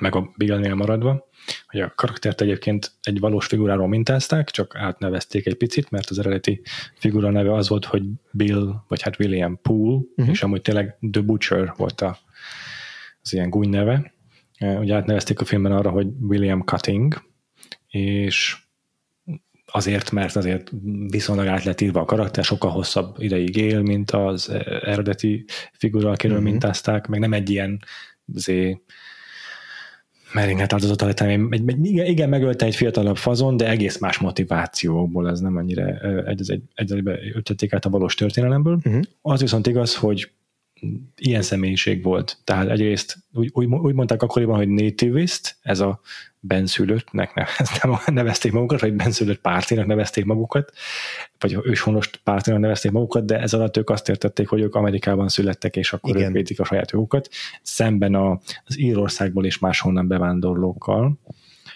Meg 0.00 0.14
a 0.14 0.32
Bill-nél 0.36 0.74
maradva, 0.74 1.28
hogy 1.66 1.80
a 1.80 1.92
karaktert 1.96 2.40
egyébként 2.40 2.92
egy 3.02 3.20
valós 3.20 3.46
figuráról 3.46 3.88
mintázták, 3.88 4.50
csak 4.50 4.76
átnevezték 4.76 5.46
egy 5.46 5.54
picit, 5.54 5.90
mert 5.90 6.10
az 6.10 6.18
eredeti 6.18 6.60
figura 6.94 7.30
neve 7.30 7.54
az 7.54 7.68
volt, 7.68 7.84
hogy 7.84 8.02
Bill, 8.30 8.74
vagy 8.88 9.02
hát 9.02 9.20
William 9.20 9.58
Poole, 9.62 10.00
uh-huh. 10.16 10.28
és 10.28 10.42
amúgy 10.42 10.62
tényleg 10.62 10.98
The 11.10 11.22
Butcher 11.22 11.72
volt 11.76 12.00
a 12.00 12.18
az 13.24 13.32
ilyen 13.32 13.50
gúny 13.50 13.68
neve. 13.68 14.14
Ugye 14.60 14.94
átnevezték 14.94 15.40
a 15.40 15.44
filmben 15.44 15.72
arra, 15.72 15.90
hogy 15.90 16.06
William 16.20 16.62
Cutting, 16.62 17.22
és 17.88 18.56
azért, 19.66 20.10
mert 20.10 20.36
azért 20.36 20.70
viszonylag 21.08 21.46
át 21.46 21.64
lett 21.64 21.80
írva 21.80 22.00
a 22.00 22.04
karakter, 22.04 22.44
sokkal 22.44 22.70
hosszabb 22.70 23.16
ideig 23.18 23.56
él, 23.56 23.82
mint 23.82 24.10
az 24.10 24.48
eredeti 24.82 25.44
figura, 25.72 26.10
akiről 26.10 26.36
mm-hmm. 26.36 26.44
mintázták, 26.44 27.06
meg 27.06 27.20
nem 27.20 27.32
egy 27.32 27.50
ilyen 27.50 27.82
azért, 28.34 28.80
merénylet 30.32 30.72
áldozata 30.72 31.06
lettem. 31.06 31.48
Egy, 31.52 31.62
egy, 31.66 31.86
igen, 31.86 32.06
igen, 32.06 32.28
megölte 32.28 32.66
egy 32.66 32.76
fiatalabb 32.76 33.16
fazon, 33.16 33.56
de 33.56 33.68
egész 33.68 33.98
más 33.98 34.18
motivációból, 34.18 35.30
ez 35.30 35.40
nem 35.40 35.56
annyira 35.56 35.86
egy, 36.26 36.50
egy, 36.50 36.62
egy, 36.74 37.08
egy 37.46 37.68
át 37.70 37.84
a 37.84 37.90
valós 37.90 38.14
történelemből. 38.14 38.74
Uh-huh. 38.84 39.02
Az 39.22 39.40
viszont 39.40 39.66
igaz, 39.66 39.96
hogy 39.96 40.30
ilyen 41.16 41.42
személyiség 41.42 42.02
volt. 42.02 42.38
Tehát 42.44 42.68
egyrészt 42.68 43.16
úgy, 43.32 43.50
úgy, 43.52 43.66
úgy 43.66 43.94
mondták 43.94 44.22
akkoriban, 44.22 44.56
hogy 44.56 44.68
nativist, 44.68 45.56
ez 45.62 45.80
a 45.80 46.00
benszülöttnek 46.40 47.34
nem, 47.82 47.96
nevezték 48.06 48.52
magukat, 48.52 48.80
vagy 48.80 48.94
benszülött 48.94 49.40
pártinak 49.40 49.86
nevezték 49.86 50.24
magukat, 50.24 50.72
vagy 51.38 51.58
őshonos 51.62 52.10
pártinak 52.24 52.60
nevezték 52.60 52.92
magukat, 52.92 53.24
de 53.24 53.40
ez 53.40 53.54
alatt 53.54 53.76
ők 53.76 53.90
azt 53.90 54.08
értették, 54.08 54.48
hogy 54.48 54.60
ők 54.60 54.74
Amerikában 54.74 55.28
születtek, 55.28 55.76
és 55.76 55.92
akkor 55.92 56.16
Igen. 56.16 56.28
ők 56.28 56.34
védik 56.34 56.60
a 56.60 56.64
saját 56.64 56.90
jogukat, 56.90 57.28
szemben 57.62 58.14
a, 58.14 58.40
az 58.64 58.78
Írországból 58.78 59.44
és 59.44 59.58
máshonnan 59.58 60.08
bevándorlókkal 60.08 61.18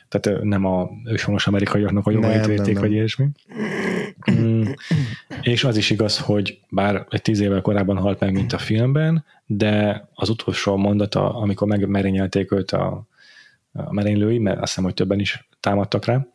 tehát 0.08 0.42
nem 0.42 0.64
a 0.64 0.90
őshonos 1.04 1.46
amerikaiaknak 1.46 2.06
a 2.06 2.10
jogait 2.10 2.46
védték, 2.46 2.78
vagy 2.78 2.92
ilyesmi. 2.92 3.28
Mm. 4.30 4.62
És 5.42 5.64
az 5.64 5.76
is 5.76 5.90
igaz, 5.90 6.18
hogy 6.18 6.60
bár 6.70 7.06
egy 7.10 7.22
tíz 7.22 7.40
évvel 7.40 7.60
korábban 7.60 7.98
halt 7.98 8.20
meg, 8.20 8.32
mint 8.32 8.52
a 8.52 8.58
filmben, 8.58 9.24
de 9.46 10.04
az 10.14 10.28
utolsó 10.28 10.76
mondata, 10.76 11.34
amikor 11.34 11.68
megmerényelték 11.68 12.52
őt 12.52 12.70
a, 12.70 13.06
a 13.72 13.92
merénylői, 13.92 14.38
mert 14.38 14.58
azt 14.58 14.68
hiszem, 14.68 14.84
hogy 14.84 14.94
többen 14.94 15.20
is 15.20 15.48
támadtak 15.60 16.04
rá, 16.04 16.26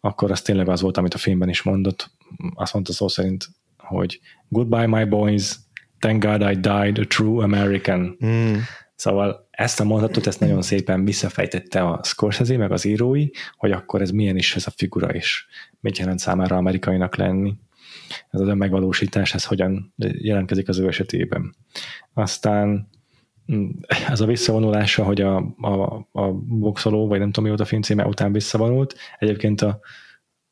akkor 0.00 0.30
az 0.30 0.42
tényleg 0.42 0.68
az 0.68 0.80
volt, 0.80 0.96
amit 0.96 1.14
a 1.14 1.18
filmben 1.18 1.48
is 1.48 1.62
mondott. 1.62 2.10
Azt 2.54 2.72
mondta 2.74 2.92
szó 2.92 3.08
szerint, 3.08 3.48
hogy 3.76 4.20
Goodbye 4.48 4.86
my 4.86 5.04
boys, 5.04 5.54
thank 5.98 6.24
God 6.24 6.40
I 6.40 6.54
died 6.54 6.98
a 6.98 7.06
true 7.06 7.42
American. 7.44 8.16
Mm. 8.24 8.54
Szóval 8.94 9.47
ezt 9.58 9.80
a 9.80 9.84
mondatot, 9.84 10.26
ezt 10.26 10.40
nagyon 10.40 10.62
szépen 10.62 11.04
visszafejtette 11.04 11.82
a 11.82 12.00
Scorsese, 12.02 12.56
meg 12.56 12.72
az 12.72 12.84
írói, 12.84 13.28
hogy 13.56 13.70
akkor 13.70 14.00
ez 14.00 14.10
milyen 14.10 14.36
is 14.36 14.56
ez 14.56 14.66
a 14.66 14.70
figura, 14.76 15.08
és 15.08 15.46
mit 15.80 15.98
jelent 15.98 16.18
számára 16.18 16.56
amerikainak 16.56 17.16
lenni. 17.16 17.54
Ez 18.30 18.40
az 18.40 18.48
önmegvalósítás, 18.48 19.34
ez 19.34 19.44
hogyan 19.44 19.94
jelentkezik 19.96 20.68
az 20.68 20.78
ő 20.78 20.86
esetében. 20.86 21.54
Aztán 22.14 22.88
mm, 23.52 23.68
ez 24.08 24.20
a 24.20 24.26
visszavonulása, 24.26 25.04
hogy 25.04 25.20
a, 25.20 25.36
a, 25.60 26.08
a 26.12 26.32
boxoló, 26.48 27.06
vagy 27.08 27.18
nem 27.18 27.30
tudom 27.30 27.48
mióta 27.48 27.64
film 27.64 27.82
címe 27.82 28.06
után 28.06 28.32
visszavonult, 28.32 28.94
egyébként 29.18 29.60
a 29.60 29.80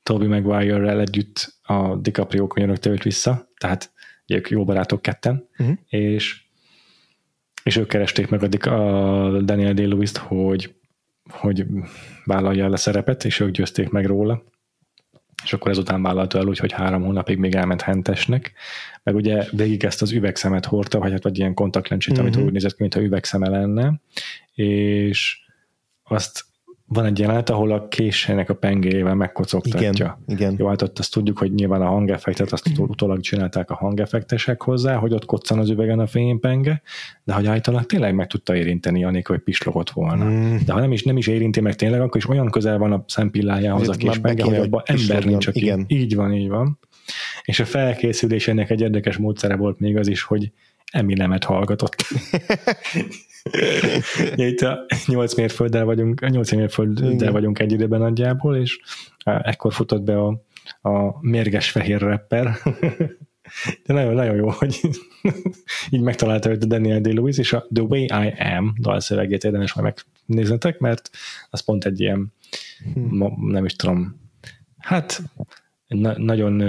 Toby 0.02 0.26
Maguire-rel 0.26 1.00
együtt 1.00 1.58
a 1.62 1.96
DiCaprio 1.96 2.46
könyörögte 2.46 2.90
őt 2.90 3.02
vissza, 3.02 3.52
tehát 3.58 3.92
ők 4.26 4.50
jó 4.50 4.64
barátok 4.64 5.02
ketten, 5.02 5.48
uh-huh. 5.58 5.76
és 5.86 6.45
és 7.66 7.76
ők 7.76 7.88
keresték 7.88 8.28
meg 8.28 8.42
addig 8.42 8.66
a 8.66 9.40
Daniel 9.40 9.74
day 9.74 10.06
hogy, 10.16 10.74
hogy 11.30 11.66
vállalja 12.24 12.64
el 12.64 12.72
a 12.72 12.76
szerepet, 12.76 13.24
és 13.24 13.40
ők 13.40 13.50
győzték 13.50 13.88
meg 13.88 14.06
róla. 14.06 14.42
És 15.44 15.52
akkor 15.52 15.70
ezután 15.70 16.02
vállalta 16.02 16.38
el 16.38 16.46
úgy, 16.46 16.58
hogy 16.58 16.72
három 16.72 17.02
hónapig 17.02 17.38
még 17.38 17.54
elment 17.54 17.80
hentesnek, 17.80 18.52
meg 19.02 19.14
ugye 19.14 19.44
végig 19.50 19.84
ezt 19.84 20.02
az 20.02 20.12
üvegszemet 20.12 20.64
hordta, 20.64 20.98
vagy 20.98 21.10
hát 21.10 21.22
vagy 21.22 21.38
ilyen 21.38 21.54
kontaktlencsét, 21.54 22.10
uh-huh. 22.10 22.26
amit 22.26 22.38
mhm. 22.38 22.46
úgy 22.46 22.52
nézett 22.52 22.70
ki, 22.70 22.76
mintha 22.80 23.00
üvegszeme 23.00 23.48
lenne, 23.48 24.00
és 24.54 25.38
azt 26.02 26.44
van 26.88 27.04
egy 27.04 27.18
jelenet, 27.18 27.50
ahol 27.50 27.72
a 27.72 27.88
késének 27.88 28.50
a 28.50 28.54
pengéjével 28.54 29.14
megkocogtatja. 29.14 29.90
Igen, 29.90 30.16
igen. 30.26 30.54
Jó, 30.58 30.66
hát 30.66 30.82
ott 30.82 30.98
azt 30.98 31.12
tudjuk, 31.12 31.38
hogy 31.38 31.52
nyilván 31.52 31.82
a 31.82 31.86
hangeffektet 31.86 32.52
azt 32.52 32.78
utólag 32.78 33.20
csinálták 33.20 33.70
a 33.70 33.74
hangeffektesek 33.74 34.62
hozzá, 34.62 34.96
hogy 34.96 35.12
ott 35.12 35.24
koccan 35.24 35.58
az 35.58 35.70
üvegen 35.70 35.98
a 35.98 36.06
fénypenge, 36.06 36.82
de 37.24 37.32
hogy 37.32 37.46
állítanak 37.46 37.86
tényleg 37.86 38.14
meg 38.14 38.26
tudta 38.26 38.56
érinteni, 38.56 39.04
anélkül, 39.04 39.34
hogy 39.34 39.44
pislogott 39.44 39.90
volna. 39.90 40.24
Mm. 40.24 40.56
De 40.64 40.72
ha 40.72 40.80
nem 40.80 40.92
is, 40.92 41.02
nem 41.02 41.16
is 41.16 41.26
érinti 41.26 41.60
meg 41.60 41.74
tényleg, 41.74 42.00
akkor 42.00 42.16
is 42.16 42.28
olyan 42.28 42.50
közel 42.50 42.78
van 42.78 42.92
a 42.92 43.04
szempillájához 43.06 43.88
a 43.88 43.92
késpenge, 43.92 44.44
hogy 44.44 44.56
abban 44.56 44.82
ember 44.84 45.24
nincs, 45.24 45.46
aki 45.46 45.60
igen. 45.60 45.84
így 45.88 46.14
van, 46.14 46.32
így 46.32 46.48
van. 46.48 46.78
És 47.44 47.60
a 47.60 47.64
felkészülés 47.64 48.48
ennek 48.48 48.70
egy 48.70 48.80
érdekes 48.80 49.16
módszere 49.16 49.56
volt 49.56 49.80
még 49.80 49.96
az 49.96 50.08
is, 50.08 50.22
hogy 50.22 50.52
Eminemet 50.92 51.44
hallgatott. 51.44 51.96
Itt 54.34 54.60
a 54.60 54.86
8 55.06 55.34
mérfölddel 55.34 55.84
vagyunk, 55.84 56.28
8 56.28 56.52
mérfölddel 56.52 57.32
vagyunk 57.32 57.58
egy 57.58 57.72
időben 57.72 58.00
nagyjából, 58.00 58.56
és 58.56 58.78
ekkor 59.24 59.72
futott 59.72 60.02
be 60.02 60.18
a, 60.18 60.42
a 60.88 61.18
mérges 61.20 61.70
fehér 61.70 62.00
rapper. 62.00 62.50
De 63.84 63.94
nagyon, 63.94 64.14
nagyon 64.14 64.36
jó, 64.36 64.48
hogy 64.48 64.80
így 65.90 66.00
megtalálta 66.00 66.50
őt 66.50 66.62
a 66.62 66.66
Daniel 66.66 67.00
Day-Lewis, 67.00 67.38
és 67.38 67.52
a 67.52 67.66
The 67.72 67.82
Way 67.82 68.02
I 68.02 68.34
Am 68.38 68.74
dalszövegét 68.78 69.44
érdemes 69.44 69.72
majd 69.72 69.94
megnéznetek, 70.26 70.78
mert 70.78 71.10
az 71.50 71.60
pont 71.60 71.84
egy 71.84 72.00
ilyen, 72.00 72.32
hmm. 72.94 73.50
nem 73.50 73.64
is 73.64 73.76
tudom, 73.76 74.20
hát 74.78 75.22
na- 75.86 76.18
nagyon 76.18 76.62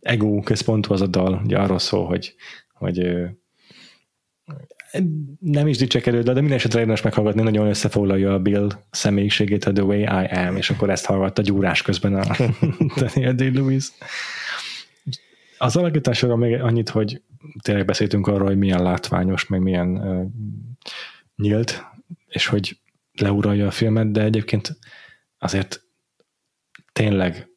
ego 0.00 0.40
központú 0.40 0.92
az 0.92 1.00
a 1.00 1.06
dal, 1.06 1.40
ugye 1.44 1.58
arról 1.58 1.78
szól, 1.78 2.06
hogy, 2.06 2.34
hogy 2.72 3.26
nem 5.40 5.66
is 5.66 5.76
dicsekedő, 5.76 6.22
de 6.22 6.32
minden 6.32 6.56
esetre 6.56 6.78
érdemes 6.78 7.02
meghallgatni, 7.02 7.42
nagyon 7.42 7.66
összefoglalja 7.66 8.34
a 8.34 8.38
Bill 8.38 8.68
személyiségét 8.90 9.64
a 9.64 9.72
The 9.72 9.84
Way 9.84 10.00
I 10.00 10.26
Am, 10.26 10.56
és 10.56 10.70
akkor 10.70 10.90
ezt 10.90 11.06
hallgatta 11.06 11.42
gyúrás 11.42 11.82
közben 11.82 12.14
a 12.14 12.36
Daniel 13.00 13.34
Day-Lewis. 13.34 13.88
Az 15.58 15.76
alakításról 15.76 16.36
még 16.36 16.60
annyit, 16.60 16.88
hogy 16.88 17.22
tényleg 17.62 17.84
beszéltünk 17.84 18.26
arról, 18.26 18.46
hogy 18.46 18.58
milyen 18.58 18.82
látványos, 18.82 19.46
meg 19.46 19.60
milyen 19.60 19.88
uh, 19.88 20.26
nyílt, 21.36 21.84
és 22.28 22.46
hogy 22.46 22.78
leuralja 23.12 23.66
a 23.66 23.70
filmet, 23.70 24.10
de 24.10 24.22
egyébként 24.22 24.78
azért 25.38 25.82
tényleg 26.92 27.48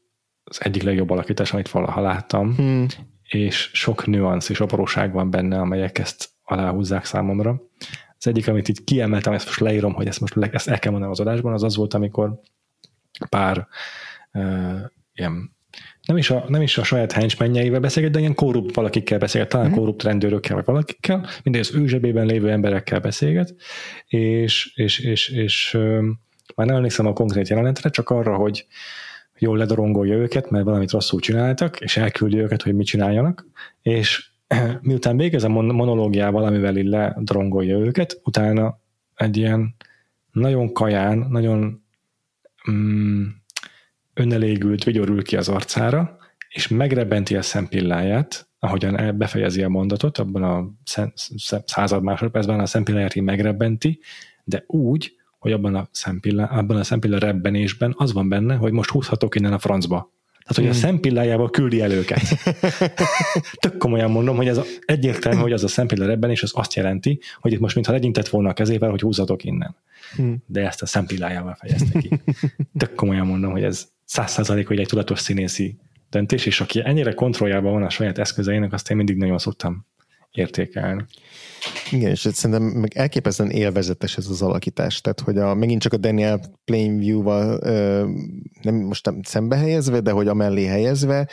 az 0.43 0.63
egyik 0.63 0.83
legjobb 0.83 1.09
alakítás, 1.09 1.53
amit 1.53 1.69
valaha 1.69 2.01
láttam, 2.01 2.55
hmm. 2.55 2.85
és 3.23 3.69
sok 3.73 4.05
nüansz 4.05 4.49
és 4.49 4.59
apróság 4.59 5.11
van 5.11 5.29
benne, 5.29 5.59
amelyek 5.59 5.97
ezt 5.97 6.29
aláhúzzák 6.51 7.05
számomra. 7.05 7.61
Az 8.17 8.27
egyik, 8.27 8.47
amit 8.47 8.69
így 8.69 8.83
kiemeltem, 8.83 9.33
ezt 9.33 9.45
most 9.45 9.59
leírom, 9.59 9.93
hogy 9.93 10.07
ezt 10.07 10.19
most 10.19 10.37
ezt 10.37 10.67
el 10.67 10.79
kell 10.79 10.91
mondanom 10.91 11.13
az 11.13 11.19
adásban, 11.19 11.53
az 11.53 11.63
az 11.63 11.75
volt, 11.75 11.93
amikor 11.93 12.39
pár 13.29 13.67
uh, 14.33 14.79
ilyen 15.13 15.55
nem 16.07 16.17
is 16.17 16.29
a, 16.29 16.45
nem 16.47 16.61
is 16.61 16.77
a 16.77 16.83
saját 16.83 17.11
henchmenjeivel 17.11 17.79
beszélget, 17.79 18.11
de 18.11 18.19
ilyen 18.19 18.35
korrupt 18.35 18.75
valakikkel 18.75 19.19
beszélget, 19.19 19.49
talán 19.49 19.67
mm-hmm. 19.67 19.75
korrupt 19.75 20.03
rendőrökkel, 20.03 20.55
vagy 20.55 20.65
valakikkel, 20.65 21.27
mindegy 21.43 21.61
az 21.61 21.75
ő 21.75 21.87
zsebében 21.87 22.25
lévő 22.25 22.51
emberekkel 22.51 22.99
beszélget, 22.99 23.55
és, 24.07 24.71
és, 24.75 24.99
és, 24.99 25.29
és 25.29 25.77
már 26.55 26.67
nem 26.67 26.75
emlékszem 26.75 27.05
a 27.05 27.13
konkrét 27.13 27.47
jelenetre, 27.47 27.89
csak 27.89 28.09
arra, 28.09 28.35
hogy 28.35 28.65
jól 29.37 29.57
ledorongolja 29.57 30.15
őket, 30.15 30.49
mert 30.49 30.65
valamit 30.65 30.91
rosszul 30.91 31.19
csináltak, 31.19 31.79
és 31.79 31.97
elküldi 31.97 32.37
őket, 32.37 32.61
hogy 32.61 32.75
mit 32.75 32.85
csináljanak, 32.85 33.45
és 33.81 34.30
miután 34.81 35.17
végez 35.17 35.43
a 35.43 35.49
monológiával, 35.49 36.43
amivel 36.43 36.77
így 36.77 36.85
ledorongolja 36.85 37.77
őket, 37.77 38.21
utána 38.23 38.79
egy 39.15 39.37
ilyen 39.37 39.75
nagyon 40.31 40.73
kaján, 40.73 41.17
nagyon 41.17 41.83
mm, 42.71 43.25
önelégült, 44.13 44.83
vigyorul 44.83 45.23
ki 45.23 45.35
az 45.37 45.49
arcára, 45.49 46.17
és 46.49 46.67
megrebenti 46.67 47.35
a 47.35 47.41
szempilláját, 47.41 48.49
ahogyan 48.59 49.17
befejezi 49.17 49.63
a 49.63 49.69
mondatot, 49.69 50.17
abban 50.17 50.43
a 50.43 50.69
század 51.65 52.03
másodpercben 52.03 52.59
a 52.59 52.65
szempilláját 52.65 53.15
így 53.15 53.23
megrebenti, 53.23 53.99
de 54.43 54.63
úgy, 54.67 55.15
hogy 55.39 55.51
abban 55.51 55.75
a, 55.75 55.87
szempilla, 55.91 56.45
abban 56.45 56.77
a 56.77 56.83
szempilla 56.83 57.17
rebbenésben 57.17 57.93
az 57.97 58.13
van 58.13 58.29
benne, 58.29 58.55
hogy 58.55 58.71
most 58.71 58.89
húzhatok 58.89 59.35
innen 59.35 59.53
a 59.53 59.59
francba. 59.59 60.11
Tehát, 60.43 60.55
hogy 60.55 60.63
hmm. 60.63 60.73
a 60.73 60.73
szempillájával 60.73 61.49
küldi 61.49 61.81
el 61.81 61.91
őket. 61.91 62.21
Tök 63.63 63.77
komolyan 63.77 64.11
mondom, 64.11 64.35
hogy 64.35 64.47
ez 64.47 64.57
a, 64.57 64.63
egyértelmű, 64.85 65.41
hogy 65.41 65.51
az 65.51 65.63
a 65.63 65.67
szempilla 65.67 66.05
rebbenés 66.05 66.43
az 66.43 66.51
azt 66.55 66.73
jelenti, 66.73 67.19
hogy 67.39 67.51
itt 67.51 67.59
most 67.59 67.75
mintha 67.75 67.93
legyintett 67.93 68.27
volna 68.27 68.49
a 68.49 68.53
kezével, 68.53 68.89
hogy 68.89 69.01
húzhatok 69.01 69.43
innen. 69.43 69.75
Hmm. 70.15 70.43
De 70.45 70.65
ezt 70.65 70.81
a 70.81 70.85
szempillájával 70.85 71.55
fejezte 71.59 71.99
ki. 71.99 72.09
Tök 72.77 72.95
komolyan 72.95 73.27
mondom, 73.27 73.51
hogy 73.51 73.63
ez 73.63 73.87
száz 74.05 74.31
százalék, 74.31 74.67
hogy 74.67 74.79
egy 74.79 74.87
tudatos 74.87 75.19
színészi 75.19 75.77
döntés, 76.09 76.45
és 76.45 76.61
aki 76.61 76.81
ennyire 76.83 77.13
kontrolljában 77.13 77.71
van 77.71 77.83
a 77.83 77.89
saját 77.89 78.17
eszközeinek, 78.17 78.73
azt 78.73 78.89
én 78.89 78.97
mindig 78.97 79.17
nagyon 79.17 79.37
szoktam 79.37 79.85
értékelni. 80.31 81.05
Igen, 81.91 82.09
és 82.09 82.19
szerintem 82.19 82.63
meg 82.63 82.97
elképesztően 82.97 83.49
élvezetes 83.49 84.17
ez 84.17 84.27
az 84.27 84.41
alakítás, 84.41 85.01
tehát 85.01 85.19
hogy 85.19 85.37
a, 85.37 85.53
megint 85.53 85.81
csak 85.81 85.93
a 85.93 85.97
Daniel 85.97 86.39
Plainview-val 86.65 87.59
nem 88.61 88.75
most 88.75 89.05
nem 89.05 89.19
szembe 89.23 89.55
helyezve, 89.55 89.99
de 89.99 90.11
hogy 90.11 90.27
amellé 90.27 90.65
helyezve, 90.65 91.29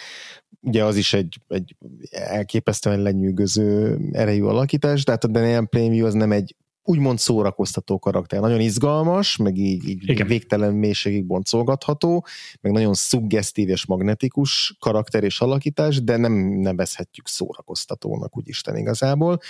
ugye 0.60 0.84
az 0.84 0.96
is 0.96 1.12
egy, 1.12 1.40
egy 1.48 1.76
elképesztően 2.10 3.02
lenyűgöző 3.02 3.98
erejű 4.12 4.42
alakítás, 4.42 5.02
tehát 5.02 5.24
a 5.24 5.28
Daniel 5.28 5.66
Plainview 5.66 6.06
az 6.06 6.14
nem 6.14 6.32
egy 6.32 6.56
úgymond 6.88 7.18
szórakoztató 7.18 7.98
karakter. 7.98 8.40
Nagyon 8.40 8.60
izgalmas, 8.60 9.36
meg 9.36 9.56
így, 9.56 9.88
így 9.88 10.08
Igen. 10.08 10.26
végtelen 10.26 10.74
mélységig 10.74 11.26
boncolgatható, 11.26 12.26
meg 12.60 12.72
nagyon 12.72 12.94
szuggesztív 12.94 13.68
és 13.68 13.86
magnetikus 13.86 14.76
karakter 14.80 15.24
és 15.24 15.40
alakítás, 15.40 16.02
de 16.02 16.16
nem 16.16 16.32
nevezhetjük 16.60 17.28
szórakoztatónak 17.28 18.36
úgy 18.36 18.48
Isten 18.48 18.76
igazából 18.76 19.40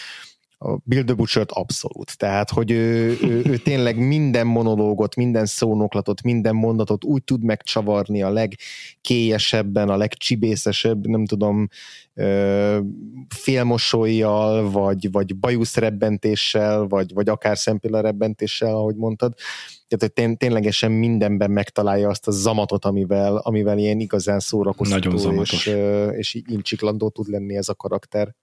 a 0.59 0.77
Bill 0.85 1.05
the 1.05 1.15
butcher 1.15 1.47
abszolút. 1.49 2.19
Tehát, 2.19 2.51
hogy 2.51 2.71
ő, 2.71 3.19
ő, 3.23 3.43
ő 3.45 3.57
tényleg 3.57 3.99
minden 3.99 4.47
monológot, 4.47 5.15
minden 5.17 5.47
szónoklatot, 5.47 6.23
minden 6.23 6.55
mondatot 6.55 7.05
úgy 7.05 7.25
tud 7.25 7.45
megcsavarni 7.45 8.23
a 8.23 8.31
legkélyesebben, 8.31 9.89
a 9.89 9.97
legcsibészesebb, 9.97 11.07
nem 11.07 11.27
tudom, 11.27 11.69
félmosolyjal, 13.29 14.71
vagy, 14.71 15.11
vagy 15.11 15.37
bajuszrebbentéssel, 15.37 16.87
vagy, 16.87 17.15
vagy 17.15 17.29
akár 17.29 17.59
szempilla 17.59 18.15
ahogy 18.61 18.97
mondtad. 18.97 19.35
Tehát, 19.89 20.15
hogy 20.17 20.37
ténylegesen 20.37 20.93
mindenben 20.93 21.51
megtalálja 21.51 22.09
azt 22.09 22.29
a 22.29 22.31
zamatot, 22.31 22.85
amivel, 22.85 23.37
amivel 23.37 23.79
ilyen 23.79 24.01
igazán 24.01 24.41
szórakoztató 24.41 25.43
és, 25.43 25.67
és 26.11 26.43
incsiklandó 26.47 27.09
tud 27.09 27.29
lenni 27.29 27.57
ez 27.57 27.69
a 27.69 27.75
karakter. 27.75 28.35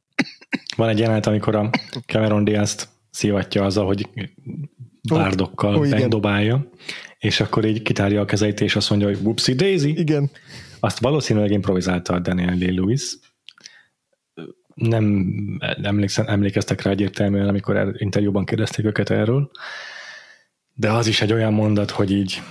Van 0.75 0.89
egy 0.89 0.99
jelenet, 0.99 1.25
amikor 1.25 1.55
a 1.55 1.69
Cameron 2.05 2.43
Diaz-t 2.43 2.87
szívatja 3.09 3.63
azzal, 3.63 3.85
hogy 3.85 4.09
bárdokkal 5.09 5.75
oh, 5.75 5.91
oh, 5.91 6.07
dobálja, 6.07 6.69
és 7.19 7.39
akkor 7.39 7.65
így 7.65 7.81
kitárja 7.81 8.21
a 8.21 8.25
kezeit, 8.25 8.61
és 8.61 8.75
azt 8.75 8.89
mondja, 8.89 9.07
hogy 9.07 9.17
whoopsie 9.21 9.55
daisy. 9.55 9.99
Igen. 9.99 10.29
Azt 10.79 10.99
valószínűleg 10.99 11.51
improvizálta 11.51 12.13
a 12.13 12.19
Daniel 12.19 12.57
Day-Lewis. 12.57 13.17
Nem 14.73 15.33
emlékszem, 15.83 16.27
emlékeztek 16.27 16.81
rá 16.81 16.91
egyértelműen, 16.91 17.47
amikor 17.47 17.95
interjúban 17.97 18.45
kérdezték 18.45 18.85
őket 18.85 19.09
erről, 19.09 19.51
de 20.73 20.91
az 20.91 21.07
is 21.07 21.21
egy 21.21 21.33
olyan 21.33 21.53
mondat, 21.53 21.91
hogy 21.91 22.11
így 22.11 22.41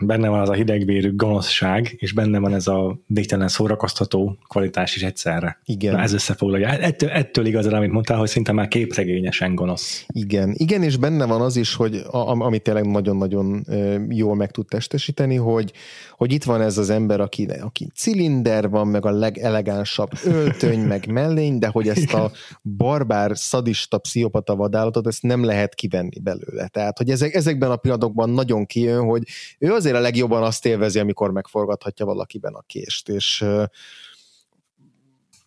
benne 0.00 0.28
van 0.28 0.40
az 0.40 0.48
a 0.48 0.52
hidegvérű 0.52 1.16
gonoszság, 1.16 1.94
és 1.96 2.12
benne 2.12 2.38
van 2.38 2.54
ez 2.54 2.66
a 2.66 2.98
végtelen 3.06 3.48
szórakoztató 3.48 4.38
kvalitás 4.48 4.96
is 4.96 5.02
egyszerre. 5.02 5.60
Igen. 5.64 5.92
Na, 5.92 6.00
ez 6.00 6.12
összefoglalja. 6.12 6.68
Ettől, 6.68 7.08
ettől 7.08 7.46
igazán, 7.46 7.72
amit 7.72 7.90
mondtál, 7.90 8.18
hogy 8.18 8.28
szinte 8.28 8.52
már 8.52 8.68
képregényesen 8.68 9.54
gonosz. 9.54 10.04
Igen. 10.08 10.54
Igen, 10.56 10.82
és 10.82 10.96
benne 10.96 11.26
van 11.26 11.40
az 11.40 11.56
is, 11.56 11.74
hogy 11.74 12.02
amit 12.10 12.62
tényleg 12.62 12.86
nagyon-nagyon 12.86 13.66
jól 14.08 14.34
meg 14.34 14.50
tud 14.50 14.66
testesíteni, 14.66 15.36
hogy, 15.36 15.72
hogy 16.16 16.32
itt 16.32 16.44
van 16.44 16.60
ez 16.60 16.78
az 16.78 16.90
ember, 16.90 17.20
aki, 17.20 17.48
aki 17.60 17.88
cilinder 17.94 18.68
van, 18.68 18.86
meg 18.86 19.06
a 19.06 19.10
legelegánsabb 19.10 20.10
öltöny, 20.24 20.80
meg 20.80 21.06
mellény, 21.06 21.58
de 21.58 21.66
hogy 21.66 21.88
ezt 21.88 22.14
a 22.14 22.30
barbár, 22.76 23.30
szadista, 23.34 23.98
pszichopata 23.98 24.56
vadállatot, 24.56 25.06
ezt 25.06 25.22
nem 25.22 25.44
lehet 25.44 25.74
kivenni 25.74 26.18
belőle. 26.20 26.68
Tehát, 26.68 26.98
hogy 26.98 27.10
ezek, 27.10 27.34
ezekben 27.34 27.70
a 27.70 27.76
pillanatokban 27.76 28.30
nagyon 28.30 28.66
kijön, 28.66 29.04
hogy 29.04 29.22
ő 29.58 29.72
azért 29.88 30.02
a 30.04 30.08
legjobban 30.08 30.42
azt 30.42 30.66
élvezi, 30.66 30.98
amikor 30.98 31.30
megforgathatja 31.30 32.06
valakiben 32.06 32.54
a 32.54 32.62
kést, 32.66 33.08
és 33.08 33.44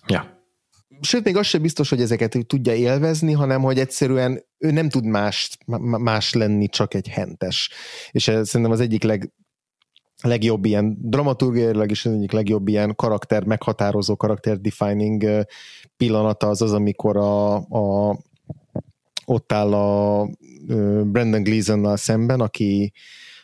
ja. 0.08 0.40
Sőt, 1.02 1.24
még 1.24 1.38
az 1.38 1.46
sem 1.46 1.62
biztos, 1.62 1.90
hogy 1.90 2.02
ezeket 2.02 2.38
tudja 2.48 2.74
élvezni, 2.74 3.32
hanem 3.32 3.62
hogy 3.62 3.80
egyszerűen 3.80 4.46
ő 4.58 4.72
nem 4.72 4.90
tud 4.90 5.06
más, 5.06 5.58
más 5.82 6.34
lenni, 6.34 6.68
csak 6.68 6.94
egy 6.94 7.08
hentes. 7.08 7.70
És 8.12 8.28
ez 8.28 8.48
szerintem 8.48 8.72
az 8.72 8.80
egyik 8.80 9.04
leg, 9.04 9.34
legjobb 10.22 10.66
ilyen 10.66 10.98
dramaturgiailag 11.00 11.92
is 11.92 12.06
az 12.06 12.14
egyik 12.14 12.32
legjobb 12.32 12.68
ilyen 12.68 12.96
karakter, 12.96 13.44
meghatározó 13.44 14.16
karakter 14.16 14.60
defining 14.60 15.46
pillanata 15.98 16.48
az 16.48 16.62
az, 16.62 16.74
amikor 16.74 17.18
a, 17.18 17.56
a 17.56 18.18
ott 19.26 19.52
áll 19.52 19.74
a 19.74 20.28
Brandon 21.04 21.44
Gleesonnal 21.44 21.98
szemben, 21.98 22.40
aki 22.40 22.94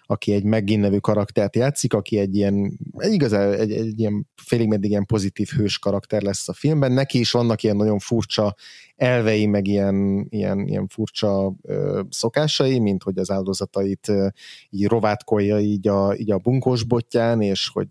aki 0.09 0.33
egy 0.33 0.43
Meggin 0.43 0.79
nevű 0.79 0.97
karaktert 0.97 1.55
játszik, 1.55 1.93
aki 1.93 2.17
egy 2.17 2.35
ilyen, 2.35 2.79
egy 2.97 3.13
igazán 3.13 3.53
egy, 3.53 3.71
egy 3.71 3.99
ilyen 3.99 4.27
félig 4.35 4.67
meddig 4.67 4.89
ilyen 4.89 5.05
pozitív 5.05 5.47
hős 5.47 5.79
karakter 5.79 6.21
lesz 6.21 6.49
a 6.49 6.53
filmben. 6.53 6.91
Neki 6.91 7.19
is 7.19 7.31
vannak 7.31 7.63
ilyen 7.63 7.75
nagyon 7.75 7.99
furcsa 7.99 8.55
elvei, 8.95 9.45
meg 9.45 9.67
ilyen, 9.67 10.27
ilyen, 10.29 10.67
ilyen 10.67 10.87
furcsa 10.87 11.53
ö, 11.61 12.01
szokásai, 12.09 12.79
mint 12.79 13.03
hogy 13.03 13.17
az 13.17 13.31
áldozatait 13.31 14.09
ö, 14.09 14.27
így 14.69 14.85
rovátkolja 14.85 15.59
így 15.59 15.87
a, 15.87 16.15
így 16.15 16.31
a 16.31 16.37
bunkós 16.37 16.83
botján, 16.83 17.41
és 17.41 17.69
hogy 17.73 17.87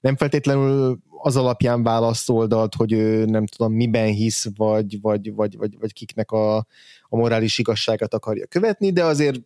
nem 0.00 0.16
feltétlenül 0.16 0.98
az 1.22 1.36
alapján 1.36 1.82
választ 1.82 2.30
oldalt, 2.30 2.74
hogy 2.74 2.92
ő 2.92 3.24
nem 3.24 3.46
tudom 3.46 3.72
miben 3.72 4.06
hisz, 4.06 4.46
vagy, 4.56 5.00
vagy, 5.00 5.34
vagy, 5.34 5.56
vagy, 5.56 5.76
vagy 5.78 5.92
kiknek 5.92 6.30
a, 6.30 6.56
a 7.08 7.16
morális 7.16 7.58
igazságát 7.58 8.14
akarja 8.14 8.46
követni, 8.46 8.90
de 8.90 9.04
azért 9.04 9.40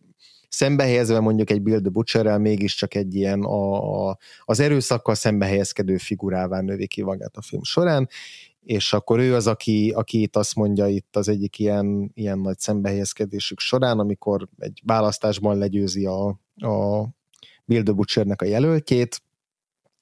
szembehelyezve 0.55 1.19
mondjuk 1.19 1.49
egy 1.49 1.61
Bill 1.61 1.79
the 1.79 1.89
Butcherrel 1.89 2.39
mégiscsak 2.39 2.95
egy 2.95 3.15
ilyen 3.15 3.43
a, 3.43 4.07
a, 4.09 4.17
az 4.43 4.59
erőszakkal 4.59 5.15
szembehelyezkedő 5.15 5.97
figurává 5.97 6.61
növi 6.61 6.87
ki 6.87 7.03
magát 7.03 7.37
a 7.37 7.41
film 7.41 7.63
során, 7.63 8.09
és 8.63 8.93
akkor 8.93 9.19
ő 9.19 9.35
az, 9.35 9.47
aki, 9.47 9.91
aki 9.95 10.21
itt 10.21 10.35
azt 10.35 10.55
mondja 10.55 10.87
itt 10.87 11.15
az 11.15 11.27
egyik 11.27 11.59
ilyen, 11.59 12.11
ilyen 12.13 12.39
nagy 12.39 12.59
szembehelyezkedésük 12.59 13.59
során, 13.59 13.99
amikor 13.99 14.47
egy 14.57 14.81
választásban 14.85 15.57
legyőzi 15.57 16.05
a, 16.05 16.27
a 16.55 17.07
Bill 17.65 17.83
the 17.83 17.93
Butchernek 17.93 18.41
a 18.41 18.45
jelöltjét, 18.45 19.21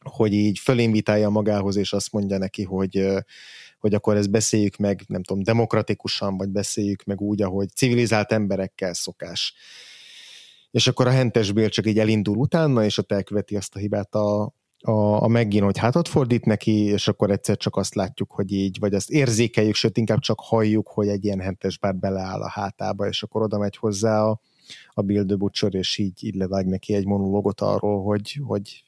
hogy 0.04 0.34
így 0.34 0.60
fölinvitálja 0.60 1.30
magához, 1.30 1.76
és 1.76 1.94
azt 1.94 2.12
mondja 2.12 2.38
neki, 2.38 2.64
hogy, 2.64 3.08
hogy 3.80 3.94
akkor 3.94 4.16
ezt 4.16 4.32
beszéljük 4.32 4.76
meg, 4.76 5.04
nem 5.08 5.24
tudom, 5.24 5.44
demokratikusan, 5.44 6.38
vagy 6.38 6.50
beszéljük 6.50 7.04
meg 7.04 7.22
úgy, 7.22 7.42
ahogy 7.42 7.70
civilizált 7.70 8.32
emberekkel 8.32 8.94
szokás 8.94 9.54
és 10.74 10.88
akkor 10.88 11.08
a 11.08 11.12
hentes 11.12 11.52
Bél 11.52 11.70
csak 11.70 11.88
így 11.88 12.00
elindul 12.00 12.38
utána, 12.38 12.84
és 12.84 12.98
ott 12.98 13.12
elköveti 13.12 13.56
azt 13.56 13.76
a 13.76 13.80
hibát 13.80 14.16
a, 14.16 14.54
a, 14.80 15.22
a 15.22 15.28
Meggin, 15.28 15.64
hogy 15.64 15.78
hátat 15.78 16.08
fordít 16.08 16.46
neki, 16.46 16.72
és 16.72 17.08
akkor 17.08 17.32
egyszer 17.32 17.58
csak 17.58 17.76
azt 17.76 17.96
látjuk, 17.96 18.32
hogy 18.32 18.52
így, 18.52 18.80
vagy 18.80 18.94
azt 18.94 19.10
érzékeljük, 19.10 19.76
sőt 19.76 19.98
inkább 19.98 20.20
csak 20.20 20.40
halljuk, 20.40 20.88
hogy 20.88 21.08
egy 21.08 21.26
ilyen 21.26 21.40
hentes 21.40 21.78
bár 21.78 21.96
beleáll 21.96 22.42
a 22.42 22.50
hátába, 22.50 23.08
és 23.08 23.24
akkor 23.24 23.42
oda 23.42 23.58
megy 23.58 23.76
hozzá 23.76 24.24
a, 24.24 24.40
a 24.94 25.02
Bill 25.02 25.26
the 25.26 25.36
Butcher, 25.36 25.74
és 25.74 25.98
így, 25.98 26.24
így 26.24 26.36
levág 26.36 26.66
neki 26.66 26.94
egy 26.94 27.06
monológot 27.06 27.62
arról, 27.62 28.04
hogy, 28.04 28.40
hogy 28.44 28.84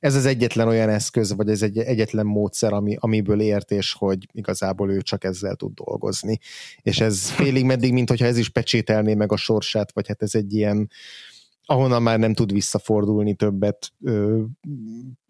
ez 0.00 0.14
az 0.14 0.26
egyetlen 0.26 0.68
olyan 0.68 0.88
eszköz, 0.88 1.34
vagy 1.34 1.48
ez 1.48 1.62
egy 1.62 1.78
egyetlen 1.78 2.26
módszer, 2.26 2.72
ami, 2.72 2.96
amiből 3.00 3.40
ért, 3.40 3.70
és 3.70 3.92
hogy 3.92 4.28
igazából 4.32 4.90
ő 4.90 5.00
csak 5.00 5.24
ezzel 5.24 5.54
tud 5.54 5.74
dolgozni. 5.74 6.38
És 6.82 7.00
ez 7.00 7.30
félig 7.30 7.64
meddig, 7.64 7.92
mint 7.92 8.08
hogyha 8.08 8.26
ez 8.26 8.38
is 8.38 8.48
pecsételné 8.48 9.14
meg 9.14 9.32
a 9.32 9.36
sorsát, 9.36 9.92
vagy 9.92 10.08
hát 10.08 10.22
ez 10.22 10.34
egy 10.34 10.54
ilyen, 10.54 10.90
ahonnan 11.70 12.02
már 12.02 12.18
nem 12.18 12.34
tud 12.34 12.52
visszafordulni 12.52 13.34
többet 13.34 13.92
ö, 14.04 14.42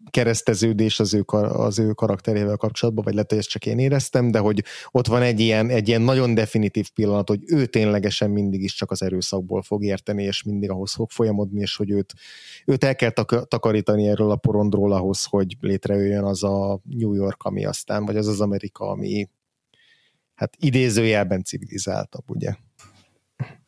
kereszteződés 0.09 0.99
az 0.99 1.13
ő, 1.13 1.23
az 1.27 1.79
ő 1.79 1.91
karakterével 1.91 2.55
kapcsolatban, 2.55 3.03
vagy 3.03 3.13
lehet, 3.13 3.29
hogy 3.29 3.39
ezt 3.39 3.49
csak 3.49 3.65
én 3.65 3.79
éreztem, 3.79 4.31
de 4.31 4.39
hogy 4.39 4.63
ott 4.91 5.07
van 5.07 5.21
egy 5.21 5.39
ilyen, 5.39 5.69
egy 5.69 5.87
ilyen 5.87 6.01
nagyon 6.01 6.33
definitív 6.33 6.89
pillanat, 6.89 7.29
hogy 7.29 7.39
ő 7.45 7.65
ténylegesen 7.65 8.29
mindig 8.29 8.63
is 8.63 8.73
csak 8.73 8.91
az 8.91 9.01
erőszakból 9.01 9.61
fog 9.61 9.83
érteni, 9.83 10.23
és 10.23 10.43
mindig 10.43 10.69
ahhoz 10.69 10.93
fog 10.93 11.09
folyamodni, 11.09 11.61
és 11.61 11.75
hogy 11.75 11.89
őt, 11.89 12.13
őt 12.65 12.83
el 12.83 12.95
kell 12.95 13.09
tak- 13.09 13.47
takarítani 13.47 14.07
erről 14.07 14.31
a 14.31 14.35
porondról 14.35 14.91
ahhoz, 14.91 15.23
hogy 15.23 15.57
létrejöjjön 15.59 16.23
az 16.23 16.43
a 16.43 16.79
New 16.83 17.13
York, 17.13 17.43
ami 17.43 17.65
aztán, 17.65 18.05
vagy 18.05 18.17
az 18.17 18.27
az 18.27 18.41
Amerika, 18.41 18.89
ami 18.89 19.29
hát 20.33 20.55
idézőjelben 20.59 21.43
civilizáltabb, 21.43 22.29
ugye? 22.29 22.55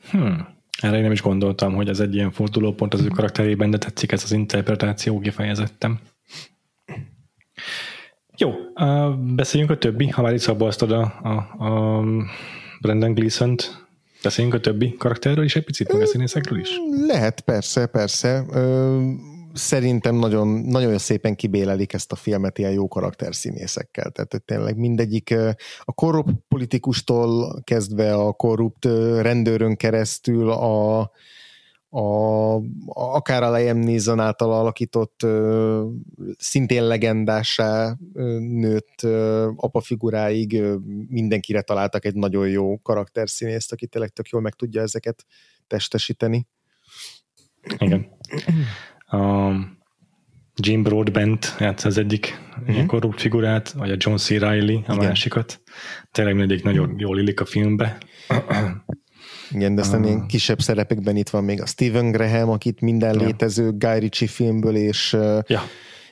Hmm. 0.10 0.53
Erre 0.84 0.96
én 0.96 1.02
nem 1.02 1.12
is 1.12 1.22
gondoltam, 1.22 1.74
hogy 1.74 1.90
ez 1.90 2.00
egy 2.00 2.16
ilyen 2.16 2.32
fordulópont 2.32 2.94
az 2.94 3.02
ő 3.02 3.08
karakterében, 3.08 3.72
de 3.72 3.78
tetszik 3.78 4.12
ez 4.12 4.24
az 4.24 4.32
interpretáció 4.32 5.20
kifejezettem. 5.20 6.00
Jó, 8.38 8.52
beszéljünk 9.36 9.72
a 9.72 9.78
többi, 9.78 10.08
ha 10.08 10.22
már 10.22 10.34
itt 10.34 10.40
szabasztod 10.40 10.92
a, 10.92 11.02
a, 11.24 11.66
a 11.66 12.04
Brendan 12.82 13.14
Gleeson-t, 13.14 13.86
beszéljünk 14.24 14.56
a 14.58 14.60
többi 14.60 14.96
karakterről 14.98 15.44
is 15.44 15.56
egy 15.56 15.64
picit, 15.64 15.94
meg 15.94 16.02
a 16.02 16.06
színészekről 16.06 16.60
is? 16.60 16.70
Lehet, 17.08 17.42
persze, 17.42 17.86
persze. 17.86 18.46
Ö, 18.52 19.00
szerintem 19.54 20.16
nagyon, 20.16 20.48
nagyon 20.48 20.98
szépen 20.98 21.36
kibélelik 21.36 21.94
ezt 21.94 22.12
a 22.12 22.16
filmet 22.16 22.58
ilyen 22.58 22.72
jó 22.72 22.88
karakterszínészekkel. 22.88 24.12
Tehát 24.12 24.44
tényleg 24.46 24.78
mindegyik 24.78 25.36
a 25.80 25.94
korrupt 25.94 26.34
politikustól 26.48 27.62
kezdve 27.64 28.14
a 28.14 28.32
korrupt 28.34 28.86
rendőrön 29.22 29.76
keresztül 29.76 30.52
a, 30.52 31.00
a, 31.90 32.56
akár 32.88 33.44
a 33.44 33.52
Liam 33.52 33.78
Neeson 33.78 34.20
által 34.20 34.54
alakított 34.54 35.26
szintén 36.38 36.88
legendásá 36.88 37.98
nőtt 38.40 39.02
apafiguráig 39.56 40.62
mindenkire 41.08 41.62
találtak 41.62 42.06
egy 42.06 42.16
nagyon 42.16 42.50
jó 42.50 42.78
karakterszínészt, 42.82 43.72
aki 43.72 43.88
tényleg 43.88 44.10
tök 44.10 44.28
jól 44.28 44.42
meg 44.42 44.54
tudja 44.54 44.82
ezeket 44.82 45.26
testesíteni. 45.68 46.48
Igen 47.78 48.10
a 49.14 49.54
Jim 50.56 50.84
Broadbent 50.84 51.56
játsz 51.60 51.86
az 51.86 51.98
egyik 51.98 52.40
uh-huh. 52.68 52.86
korrupt 52.86 53.22
figurát, 53.22 53.72
vagy 53.72 53.92
a 53.92 53.96
John 53.98 54.18
C. 54.18 54.30
Reilly 54.30 54.76
a 54.88 54.94
Igen. 54.94 55.08
másikat. 55.08 55.62
Tényleg 56.12 56.36
mindegyik 56.36 56.64
nagyon 56.64 56.96
jól 56.98 57.20
illik 57.20 57.40
a 57.40 57.46
filmbe. 57.46 57.98
Igen, 59.52 59.76
de 59.76 59.82
aztán 59.82 60.00
uh. 60.00 60.08
ilyen 60.08 60.28
kisebb 60.28 60.62
szerepekben 60.62 61.16
itt 61.16 61.30
van 61.30 61.44
még 61.44 61.62
a 61.62 61.66
Stephen 61.66 62.12
Graham, 62.12 62.50
akit 62.50 62.82
minden 62.82 63.20
ja. 63.20 63.26
létező 63.26 63.72
Guy 63.72 64.00
Ritchie 64.00 64.28
filmből 64.28 64.76
és, 64.76 65.18
ja. 65.48 65.62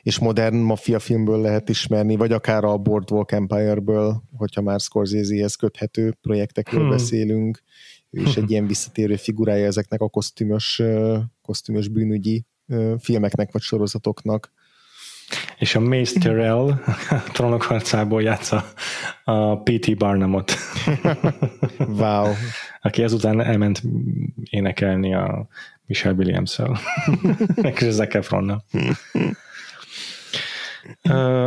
és 0.01 0.19
modern 0.19 0.55
mafia 0.55 0.99
filmből 0.99 1.41
lehet 1.41 1.69
ismerni, 1.69 2.15
vagy 2.15 2.31
akár 2.31 2.63
a 2.63 2.77
Boardwalk 2.77 3.31
Empire-ből, 3.31 4.23
hogyha 4.37 4.61
már 4.61 4.79
Scorsese-hez 4.79 5.55
köthető 5.55 6.17
projektekről 6.21 6.81
hmm. 6.81 6.89
beszélünk. 6.89 7.61
Ő 8.09 8.21
is 8.21 8.35
egy 8.35 8.49
ilyen 8.51 8.67
visszatérő 8.67 9.15
figurája 9.15 9.65
ezeknek 9.65 10.01
a 10.01 10.09
kosztümös, 10.09 10.81
kosztümös 11.41 11.87
bűnügyi 11.87 12.45
filmeknek 12.99 13.51
vagy 13.51 13.61
sorozatoknak. 13.61 14.51
És 15.57 15.75
a 15.75 15.79
Mace 15.79 16.19
Terrell 16.19 16.69
a 17.09 17.23
trónok 17.33 17.61
harcából 17.61 18.21
játsza 18.21 18.65
a 19.23 19.61
P.T. 19.61 19.97
Barnumot. 19.97 20.53
wow. 21.99 22.33
Aki 22.81 23.03
ezután 23.03 23.41
elment 23.41 23.81
énekelni 24.49 25.13
a 25.13 25.47
Michelle 25.85 26.15
Williams-el. 26.15 26.79
és 27.79 27.89
Zac 27.89 28.15
Efronnal. 28.15 28.63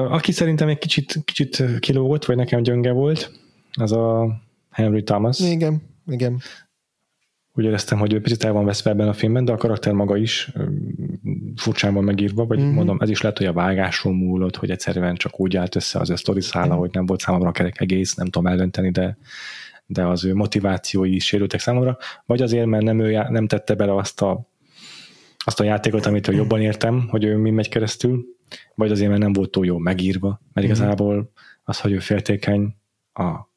aki 0.09 0.33
szerintem 0.33 0.69
egy 0.69 0.79
kicsit, 0.79 1.21
kicsit 1.25 1.63
kilógott, 1.81 2.25
vagy 2.25 2.37
nekem 2.37 2.63
gyönge 2.63 2.93
volt, 2.93 3.33
az 3.73 3.93
a 3.93 4.37
Henry 4.71 5.03
Thomas. 5.03 5.41
Igen, 5.41 5.83
igen 6.07 6.43
úgy 7.57 7.65
éreztem, 7.65 7.99
hogy 7.99 8.13
ő 8.13 8.21
picit 8.21 8.45
el 8.45 8.53
van 8.53 8.65
veszve 8.65 8.91
ebben 8.91 9.09
a 9.09 9.13
filmben, 9.13 9.45
de 9.45 9.53
a 9.53 9.57
karakter 9.57 9.93
maga 9.93 10.17
is 10.17 10.53
furcsán 11.57 11.95
van 11.95 12.05
megírva, 12.05 12.47
vagy 12.47 12.59
mm-hmm. 12.59 12.73
mondom, 12.73 12.99
ez 13.01 13.11
is 13.11 13.21
lehet, 13.21 13.39
hogy 13.39 13.47
a 13.47 13.53
vágásról 13.53 14.15
múlott, 14.15 14.57
hogy 14.57 14.71
egyszerűen 14.71 15.15
csak 15.15 15.41
úgy 15.41 15.57
állt 15.57 15.77
össze 15.77 15.99
az 15.99 16.11
a 16.11 16.17
sztori 16.17 16.41
szála, 16.41 16.67
mm-hmm. 16.67 16.79
hogy 16.79 16.91
nem 16.93 17.07
volt 17.07 17.21
számomra 17.21 17.49
a 17.49 17.53
kerek 17.53 17.81
egész, 17.81 18.15
nem 18.15 18.27
tudom 18.27 18.47
eldönteni, 18.47 18.91
de, 18.91 19.19
de 19.87 20.07
az 20.07 20.25
ő 20.25 20.35
motivációi 20.35 21.15
is 21.15 21.25
sérültek 21.25 21.61
számomra, 21.61 21.99
vagy 22.27 22.43
azért, 22.43 22.67
mert 22.67 22.85
nem, 22.85 23.01
ő, 23.01 23.27
nem 23.29 23.47
tette 23.47 23.75
bele 23.75 23.95
azt 23.95 24.23
a, 24.23 24.49
azt 25.39 25.61
a 25.61 25.65
játékot, 25.65 26.07
amit 26.07 26.27
jobban 26.27 26.61
értem, 26.61 27.09
hogy 27.09 27.25
ő 27.25 27.37
mi 27.37 27.51
megy 27.51 27.69
keresztül, 27.69 28.25
vagy 28.75 28.91
azért, 28.91 29.09
mert 29.09 29.23
nem 29.23 29.33
volt 29.33 29.51
túl 29.51 29.67
jó 29.67 29.79
megírva, 29.79 30.29
mert 30.29 30.67
mm-hmm. 30.67 30.77
igazából 30.77 31.31
az, 31.65 31.81
hogy 31.81 31.93
ő 31.93 31.99
féltékeny 31.99 32.77
a 33.13 33.53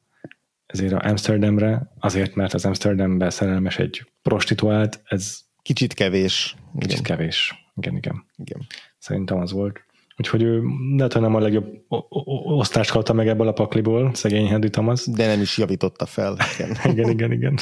ezért 0.68 0.92
a 0.92 1.08
Amsterdamre, 1.08 1.92
azért, 1.98 2.34
mert 2.34 2.54
az 2.54 2.64
Amsterdambe 2.64 3.30
szerelmes 3.30 3.78
egy 3.78 4.10
prostituált, 4.22 5.00
ez 5.04 5.40
kicsit 5.62 5.94
kevés. 5.94 6.56
Kicsit 6.78 6.98
igen. 6.98 7.02
kevés. 7.02 7.70
Igen, 7.76 7.96
igen. 7.96 8.24
igen. 8.36 8.66
Szerintem 8.98 9.38
az 9.38 9.52
volt. 9.52 9.84
Úgyhogy 10.16 10.42
ő 10.42 10.62
lehet, 10.96 11.12
hogy 11.12 11.22
nem 11.22 11.34
a 11.34 11.38
legjobb 11.38 11.84
osztást 12.44 12.90
kapta 12.90 13.12
meg 13.12 13.28
ebből 13.28 13.48
a 13.48 13.52
pakliból, 13.52 14.14
szegény 14.14 14.48
Henry 14.48 14.70
Thomas. 14.70 15.06
De 15.06 15.26
nem 15.26 15.40
is 15.40 15.58
javította 15.58 16.06
fel. 16.06 16.36
Igen, 16.58 16.76
igen, 16.92 17.10
igen. 17.10 17.32
igen. 17.32 17.58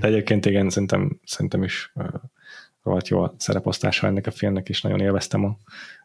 De 0.00 0.06
egyébként 0.06 0.46
igen, 0.46 0.70
szerintem, 0.70 1.20
szerintem 1.24 1.62
is 1.62 1.92
rohadt 2.82 3.08
jó 3.08 3.22
a 3.22 3.34
szereposztása 3.38 4.06
ennek 4.06 4.26
a 4.26 4.30
filmnek, 4.30 4.68
és 4.68 4.82
nagyon 4.82 5.00
élveztem 5.00 5.44
a, 5.44 5.58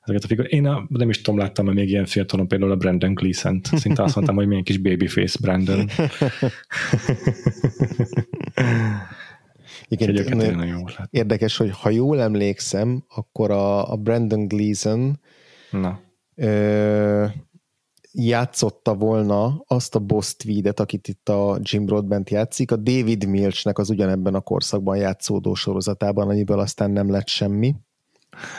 ezeket 0.09 0.23
a 0.23 0.27
figurát. 0.27 0.51
Én 0.51 0.65
a, 0.65 0.85
nem 0.89 1.09
is 1.09 1.21
tudom, 1.21 1.39
láttam 1.39 1.65
még 1.65 1.89
ilyen 1.89 2.05
fiatalon 2.05 2.47
például 2.47 2.71
a 2.71 2.75
Brandon 2.75 3.13
Gleeson-t. 3.13 3.65
Szinte 3.65 4.03
azt 4.03 4.15
mondtam, 4.15 4.35
hogy 4.35 4.47
milyen 4.47 4.63
kis 4.63 4.77
babyface 4.77 5.37
Brandon. 5.41 5.89
Igen, 9.87 10.09
érdekes, 11.09 11.57
hogy 11.57 11.71
ha 11.71 11.89
jól 11.89 12.21
emlékszem, 12.21 13.03
akkor 13.07 13.51
a, 13.51 13.91
a 13.91 13.95
Brandon 13.95 14.47
Gleeson 14.47 15.19
Na. 15.71 15.99
Ö, 16.35 17.25
játszotta 18.11 18.95
volna 18.95 19.63
azt 19.67 19.95
a 19.95 19.99
boss 19.99 20.35
tweedet, 20.35 20.79
akit 20.79 21.07
itt 21.07 21.29
a 21.29 21.57
Jim 21.61 21.85
Broadbent 21.85 22.29
játszik, 22.29 22.71
a 22.71 22.75
David 22.75 23.25
Milchnek 23.25 23.77
az 23.77 23.89
ugyanebben 23.89 24.35
a 24.35 24.39
korszakban 24.39 24.97
játszódó 24.97 25.53
sorozatában, 25.53 26.29
amiből 26.29 26.59
aztán 26.59 26.91
nem 26.91 27.09
lett 27.09 27.27
semmi. 27.27 27.75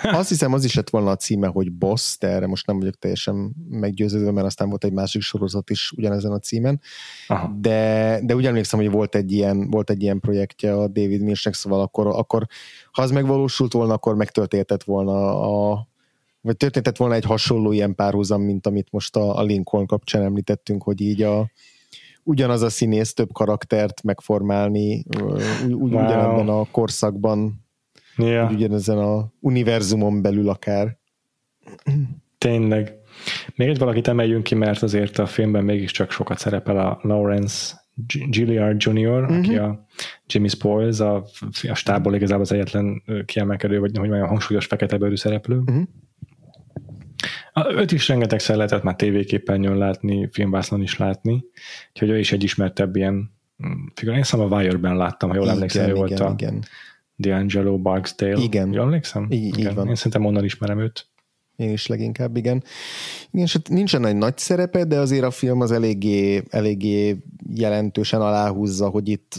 Azt 0.02 0.28
hiszem, 0.28 0.52
az 0.52 0.64
is 0.64 0.74
lett 0.74 0.90
volna 0.90 1.10
a 1.10 1.16
címe, 1.16 1.46
hogy 1.46 1.72
Boss, 1.72 2.18
de 2.18 2.28
erre 2.28 2.46
most 2.46 2.66
nem 2.66 2.78
vagyok 2.78 2.98
teljesen 2.98 3.52
meggyőződve, 3.70 4.30
mert 4.30 4.46
aztán 4.46 4.68
volt 4.68 4.84
egy 4.84 4.92
másik 4.92 5.22
sorozat 5.22 5.70
is 5.70 5.92
ugyanezen 5.96 6.32
a 6.32 6.38
címen. 6.38 6.80
Aha. 7.28 7.56
De, 7.60 8.20
de 8.22 8.34
úgy 8.34 8.46
emlékszem, 8.46 8.78
hogy 8.78 8.90
volt 8.90 9.14
egy 9.14 9.32
ilyen, 9.32 9.70
volt 9.70 9.90
egy 9.90 10.02
ilyen 10.02 10.20
projektje 10.20 10.74
a 10.74 10.88
David 10.88 11.22
Milchnek, 11.22 11.54
szóval 11.54 11.80
akkor, 11.80 12.06
akkor 12.06 12.46
ha 12.92 13.02
az 13.02 13.10
megvalósult 13.10 13.72
volna, 13.72 13.92
akkor 13.92 14.14
megtörténtett 14.14 14.82
volna 14.82 15.40
a, 15.40 15.88
vagy 16.40 16.56
történtett 16.56 16.96
volna 16.96 17.14
egy 17.14 17.24
hasonló 17.24 17.72
ilyen 17.72 17.94
párhuzam, 17.94 18.42
mint 18.42 18.66
amit 18.66 18.88
most 18.90 19.16
a, 19.16 19.38
a 19.38 19.42
Lincoln 19.42 19.86
kapcsán 19.86 20.22
említettünk, 20.22 20.82
hogy 20.82 21.00
így 21.00 21.22
a, 21.22 21.50
ugyanaz 22.22 22.62
a 22.62 22.70
színész 22.70 23.14
több 23.14 23.32
karaktert 23.32 24.02
megformálni 24.02 25.04
wow. 25.20 25.38
ugyanebben 25.72 26.48
a 26.48 26.64
korszakban, 26.70 27.64
yeah. 28.26 28.52
ugyanezen 28.52 28.98
a 28.98 29.32
univerzumon 29.40 30.22
belül 30.22 30.48
akár. 30.48 30.98
Tényleg. 32.38 32.94
Még 33.54 33.68
egy 33.68 33.78
valakit 33.78 34.08
emeljünk 34.08 34.42
ki, 34.42 34.54
mert 34.54 34.82
azért 34.82 35.18
a 35.18 35.26
filmben 35.26 35.64
mégiscsak 35.64 36.10
sokat 36.10 36.38
szerepel 36.38 36.78
a 36.78 36.98
Lawrence 37.02 37.80
Gilliard 38.06 38.82
Jr., 38.82 39.22
uh-huh. 39.22 39.36
aki 39.36 39.54
mhm. 39.54 39.64
a 39.64 39.86
Jimmy 40.26 40.48
Spoils, 40.48 41.00
a, 41.00 41.24
a 41.68 41.74
stábból 41.74 42.14
igazából 42.14 42.42
az 42.42 42.52
egyetlen 42.52 43.02
kiemelkedő, 43.24 43.80
vagy 43.80 43.96
hogy 43.98 44.10
olyan 44.10 44.28
hangsúlyos 44.28 44.66
fekete 44.66 44.96
bőrű 44.96 45.16
szereplő. 45.16 45.58
Uh-huh. 45.58 45.82
Őt 47.76 47.92
is 47.92 48.08
rengetegszer 48.08 48.56
lehetett 48.56 48.82
már 48.82 48.96
tévéképernyőn 48.96 49.78
látni, 49.78 50.28
filmvászlon 50.32 50.82
is 50.82 50.98
látni, 50.98 51.44
úgyhogy 51.88 52.08
ő 52.08 52.18
is 52.18 52.32
egy 52.32 52.42
ismertebb 52.42 52.96
ilyen 52.96 53.14
mm, 53.66 53.86
figura. 53.94 54.16
Én 54.16 54.22
szóval 54.22 54.52
a 54.52 54.56
Wire-ben 54.56 54.96
láttam, 54.96 55.28
ha 55.28 55.34
jól 55.34 55.44
igen, 55.44 55.56
emlékszem, 55.56 55.84
igen, 55.84 55.96
volt 55.96 56.20
a 56.20 56.34
igen. 56.38 56.64
D'Angelo 57.20 57.78
Barksdale. 57.82 58.42
Igen. 58.42 58.72
Jól 58.72 58.84
emlékszem? 58.84 59.26
Így, 59.30 59.44
igen. 59.44 59.70
így 59.70 59.74
van. 59.74 59.88
Én 59.88 59.94
szerintem 59.94 60.24
onnan 60.24 60.44
ismerem 60.44 60.80
őt. 60.80 61.10
Én 61.60 61.72
is 61.72 61.86
leginkább, 61.86 62.36
igen. 62.36 62.64
Igen, 63.30 63.44
és 63.46 63.58
nincsen 63.68 64.06
egy 64.06 64.16
nagy 64.16 64.38
szerepe, 64.38 64.84
de 64.84 64.98
azért 64.98 65.24
a 65.24 65.30
film 65.30 65.60
az 65.60 65.70
eléggé, 65.70 66.42
eléggé 66.48 67.16
jelentősen 67.54 68.20
aláhúzza, 68.20 68.88
hogy 68.88 69.08
itt 69.08 69.38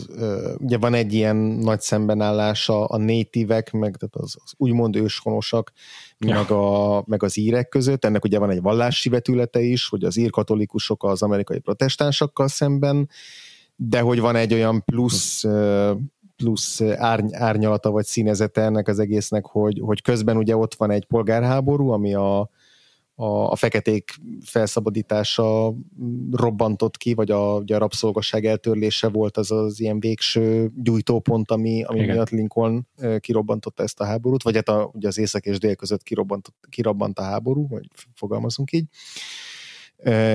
ugye 0.58 0.78
van 0.78 0.94
egy 0.94 1.14
ilyen 1.14 1.36
nagy 1.36 1.82
szembenállása 1.82 2.86
a 2.86 2.98
nativek, 2.98 3.72
meg 3.72 3.98
tehát 3.98 4.16
az, 4.16 4.36
az 4.44 4.54
úgymond 4.58 4.96
őshonosak, 4.96 5.72
ja. 6.20 6.36
meg, 6.36 6.52
a, 6.52 7.04
meg 7.08 7.24
az 7.24 7.38
írek 7.38 7.70
között. 7.70 8.06
Ennek 8.06 8.24
ugye 8.24 8.40
van 8.40 8.50
egy 8.50 8.62
vallási 8.62 9.10
vetülete 9.10 9.62
is, 9.62 9.88
hogy 9.88 10.04
az 10.04 10.18
írkatolikusok 10.18 11.04
az 11.04 11.22
amerikai 11.22 11.60
protestánsokkal 11.60 12.48
szemben, 12.48 13.10
de 13.76 14.00
hogy 14.00 14.20
van 14.20 14.36
egy 14.36 14.54
olyan 14.54 14.84
plusz 14.84 15.46
plusz 16.42 16.82
árny, 16.82 17.36
árnyalata 17.36 17.92
vagy 17.92 18.06
színezete 18.06 18.62
ennek 18.62 18.88
az 18.88 19.00
egésznek, 19.00 19.46
hogy, 19.46 19.80
hogy 19.82 20.02
közben 20.02 20.38
ugye 20.38 20.56
ott 20.56 20.74
van 20.74 20.92
egy 20.92 21.06
polgárháború, 21.06 21.90
ami 21.90 22.14
a, 22.14 22.40
a, 23.16 23.52
a 23.52 23.56
feketék 23.56 24.12
felszabadítása 24.46 25.74
robbantott 26.32 26.98
ki, 26.98 27.14
vagy 27.14 27.32
a, 27.32 27.56
ugye 27.56 27.76
a 27.76 27.80
rabszolgasság 27.80 28.46
eltörlése 28.46 29.08
volt 29.08 29.38
az 29.38 29.52
az 29.52 29.80
ilyen 29.80 30.00
végső 30.00 30.72
gyújtópont, 30.76 31.52
ami, 31.52 31.84
ami 31.84 32.06
miatt 32.06 32.30
Lincoln 32.30 32.88
kirobbantotta 33.20 33.84
ezt 33.84 34.00
a 34.00 34.06
háborút, 34.06 34.44
vagy 34.44 34.56
hát 34.56 34.70
a, 34.70 34.90
ugye 34.94 35.08
az 35.08 35.18
észak 35.18 35.46
és 35.46 35.60
dél 35.60 35.76
között 35.76 36.04
kirobbant 36.70 37.20
a 37.20 37.24
háború, 37.24 37.68
vagy 37.68 37.86
fogalmazunk 38.16 38.72
így 38.72 38.86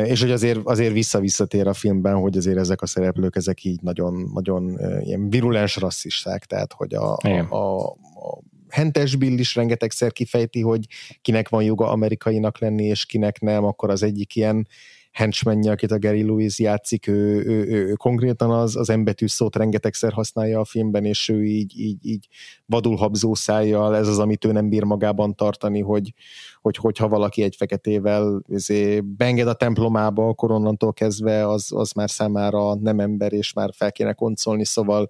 és 0.05 0.21
hogy 0.21 0.31
azért, 0.31 0.61
azért 0.65 0.93
vissza-visszatér 0.93 1.67
a 1.67 1.73
filmben, 1.73 2.15
hogy 2.15 2.37
azért 2.37 2.59
ezek 2.59 2.83
a 2.83 2.87
szereplők, 2.87 3.37
ezek 3.37 3.65
így 3.65 3.81
nagyon, 3.83 4.31
nagyon 4.35 4.79
ilyen 5.03 5.31
virulens 5.31 5.77
rasszisták, 5.77 6.45
tehát 6.45 6.73
hogy 6.73 6.95
a, 6.95 7.17
a, 7.23 7.57
a, 7.57 7.87
a 7.87 8.43
Hentes 8.69 9.17
Bill 9.17 9.39
is 9.39 9.55
rengetegszer 9.55 10.13
kifejti, 10.13 10.61
hogy 10.61 10.87
kinek 11.23 11.49
van 11.49 11.63
joga 11.63 11.91
amerikainak 11.91 12.59
lenni, 12.59 12.85
és 12.85 13.07
kinek 13.07 13.41
nem, 13.41 13.65
akkor 13.65 13.91
az 13.91 14.03
egyik 14.03 14.37
ilyen 14.37 14.69
henchmenje, 15.17 15.71
akit 15.71 15.91
a 15.91 15.99
Gary 15.99 16.23
Lewis 16.23 16.59
játszik, 16.59 17.07
ő, 17.07 17.45
ő, 17.47 17.67
ő, 17.69 17.87
ő 17.87 17.93
konkrétan 17.93 18.51
az, 18.51 18.77
az 18.77 18.91
embetű 18.91 19.27
szót 19.27 19.57
rengetegszer 19.57 20.13
használja 20.13 20.61
a 20.61 20.65
filmben, 20.65 21.05
és 21.05 21.29
ő 21.29 21.45
így, 21.45 21.81
így, 21.81 22.07
így 22.07 22.29
vadul 22.67 22.97
habzó 22.97 23.35
szájjal, 23.35 23.97
ez 23.97 24.09
az, 24.09 24.19
amit 24.19 24.45
ő 24.45 24.53
nem 24.53 24.69
bír 24.69 24.83
magában 24.83 25.35
tartani, 25.35 25.81
hogy, 25.81 26.15
hogy 26.61 26.77
hogyha 26.77 27.09
valaki 27.09 27.43
egy 27.43 27.57
feketével 27.57 28.43
izé, 28.49 29.01
beenged 29.01 29.49
a 29.49 29.55
templomába, 29.55 30.29
akkor 30.29 30.51
onnantól 30.51 30.93
kezdve 30.93 31.49
az, 31.49 31.73
az 31.75 31.93
már 31.93 32.11
számára 32.11 32.75
nem 32.75 33.01
ember, 33.01 33.33
és 33.33 33.53
már 33.53 33.71
fel 33.75 33.93
kéne 33.93 34.13
koncolni, 34.13 34.65
szóval 34.65 35.09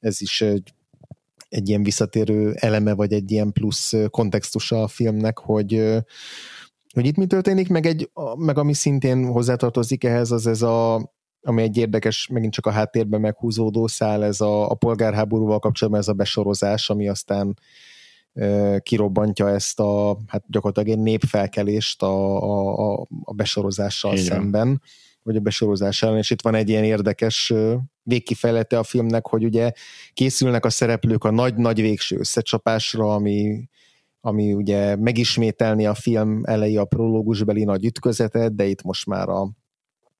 ez 0.00 0.20
is 0.20 0.40
egy, 0.40 0.74
egy 1.48 1.68
ilyen 1.68 1.82
visszatérő 1.82 2.52
eleme, 2.54 2.94
vagy 2.94 3.12
egy 3.12 3.30
ilyen 3.30 3.52
plusz 3.52 3.92
kontextusa 4.10 4.82
a 4.82 4.88
filmnek, 4.88 5.38
hogy, 5.38 6.04
hogy 6.96 7.06
itt 7.06 7.16
mi 7.16 7.26
történik, 7.26 7.68
meg, 7.68 7.86
egy, 7.86 8.10
meg 8.36 8.58
ami 8.58 8.72
szintén 8.72 9.26
hozzátartozik 9.26 10.04
ehhez, 10.04 10.30
az 10.30 10.46
ez 10.46 10.62
a, 10.62 10.94
ami 11.42 11.62
egy 11.62 11.76
érdekes, 11.76 12.26
megint 12.26 12.52
csak 12.52 12.66
a 12.66 12.70
háttérben 12.70 13.20
meghúzódó 13.20 13.86
szál, 13.86 14.24
ez 14.24 14.40
a, 14.40 14.70
a 14.70 14.74
polgárháborúval 14.74 15.58
kapcsolatban 15.58 16.02
ez 16.02 16.08
a 16.08 16.12
besorozás, 16.12 16.90
ami 16.90 17.08
aztán 17.08 17.58
e, 18.32 18.78
kirobbantja 18.78 19.48
ezt 19.48 19.80
a, 19.80 20.18
hát 20.26 20.44
gyakorlatilag 20.46 20.98
egy 20.98 21.04
népfelkelést 21.04 22.02
a, 22.02 22.36
a, 22.98 23.06
a 23.22 23.32
besorozással 23.32 24.12
Igen. 24.12 24.24
szemben, 24.24 24.82
vagy 25.22 25.36
a 25.36 25.40
besorozás 25.40 26.02
ellen, 26.02 26.18
és 26.18 26.30
itt 26.30 26.42
van 26.42 26.54
egy 26.54 26.68
ilyen 26.68 26.84
érdekes 26.84 27.52
végkifejlete 28.02 28.78
a 28.78 28.82
filmnek, 28.82 29.26
hogy 29.26 29.44
ugye 29.44 29.72
készülnek 30.12 30.64
a 30.64 30.70
szereplők 30.70 31.24
a 31.24 31.30
nagy-nagy 31.30 31.80
végső 31.80 32.18
összecsapásra, 32.18 33.14
ami 33.14 33.68
ami 34.26 34.52
ugye 34.52 34.96
megismételni 34.96 35.86
a 35.86 35.94
film 35.94 36.40
elejé 36.44 36.76
a 36.76 36.84
prológusbeli 36.84 37.64
nagy 37.64 37.84
ütközetet, 37.84 38.54
de 38.54 38.64
itt 38.64 38.82
most 38.82 39.06
már 39.06 39.28
a, 39.28 39.50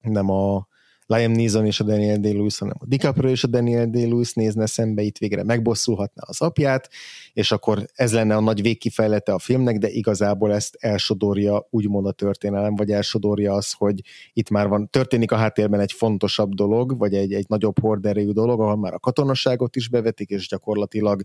nem 0.00 0.30
a 0.30 0.66
Liam 1.06 1.32
Neeson 1.32 1.66
és 1.66 1.80
a 1.80 1.84
Daniel 1.84 2.18
Day-Lewis, 2.18 2.58
hanem 2.58 2.74
a 2.78 2.86
DiCaprio 2.86 3.30
és 3.30 3.44
a 3.44 3.46
Daniel 3.46 3.90
Day-Lewis 3.90 4.32
nézne 4.32 4.66
szembe, 4.66 5.02
itt 5.02 5.18
végre 5.18 5.44
megbosszulhatná 5.44 6.22
az 6.26 6.40
apját, 6.40 6.88
és 7.32 7.52
akkor 7.52 7.86
ez 7.94 8.12
lenne 8.12 8.36
a 8.36 8.40
nagy 8.40 8.62
végkifejlete 8.62 9.32
a 9.32 9.38
filmnek, 9.38 9.78
de 9.78 9.88
igazából 9.88 10.52
ezt 10.52 10.76
elsodorja 10.78 11.66
úgymond 11.70 12.06
a 12.06 12.12
történelem, 12.12 12.74
vagy 12.74 12.90
elsodorja 12.90 13.52
az, 13.52 13.72
hogy 13.72 14.00
itt 14.32 14.50
már 14.50 14.68
van, 14.68 14.90
történik 14.90 15.32
a 15.32 15.36
háttérben 15.36 15.80
egy 15.80 15.92
fontosabb 15.92 16.54
dolog, 16.54 16.98
vagy 16.98 17.14
egy, 17.14 17.32
egy 17.32 17.46
nagyobb 17.48 17.80
horderejű 17.80 18.30
dolog, 18.30 18.60
ahol 18.60 18.76
már 18.76 18.94
a 18.94 18.98
katonaságot 18.98 19.76
is 19.76 19.88
bevetik, 19.88 20.30
és 20.30 20.48
gyakorlatilag 20.48 21.22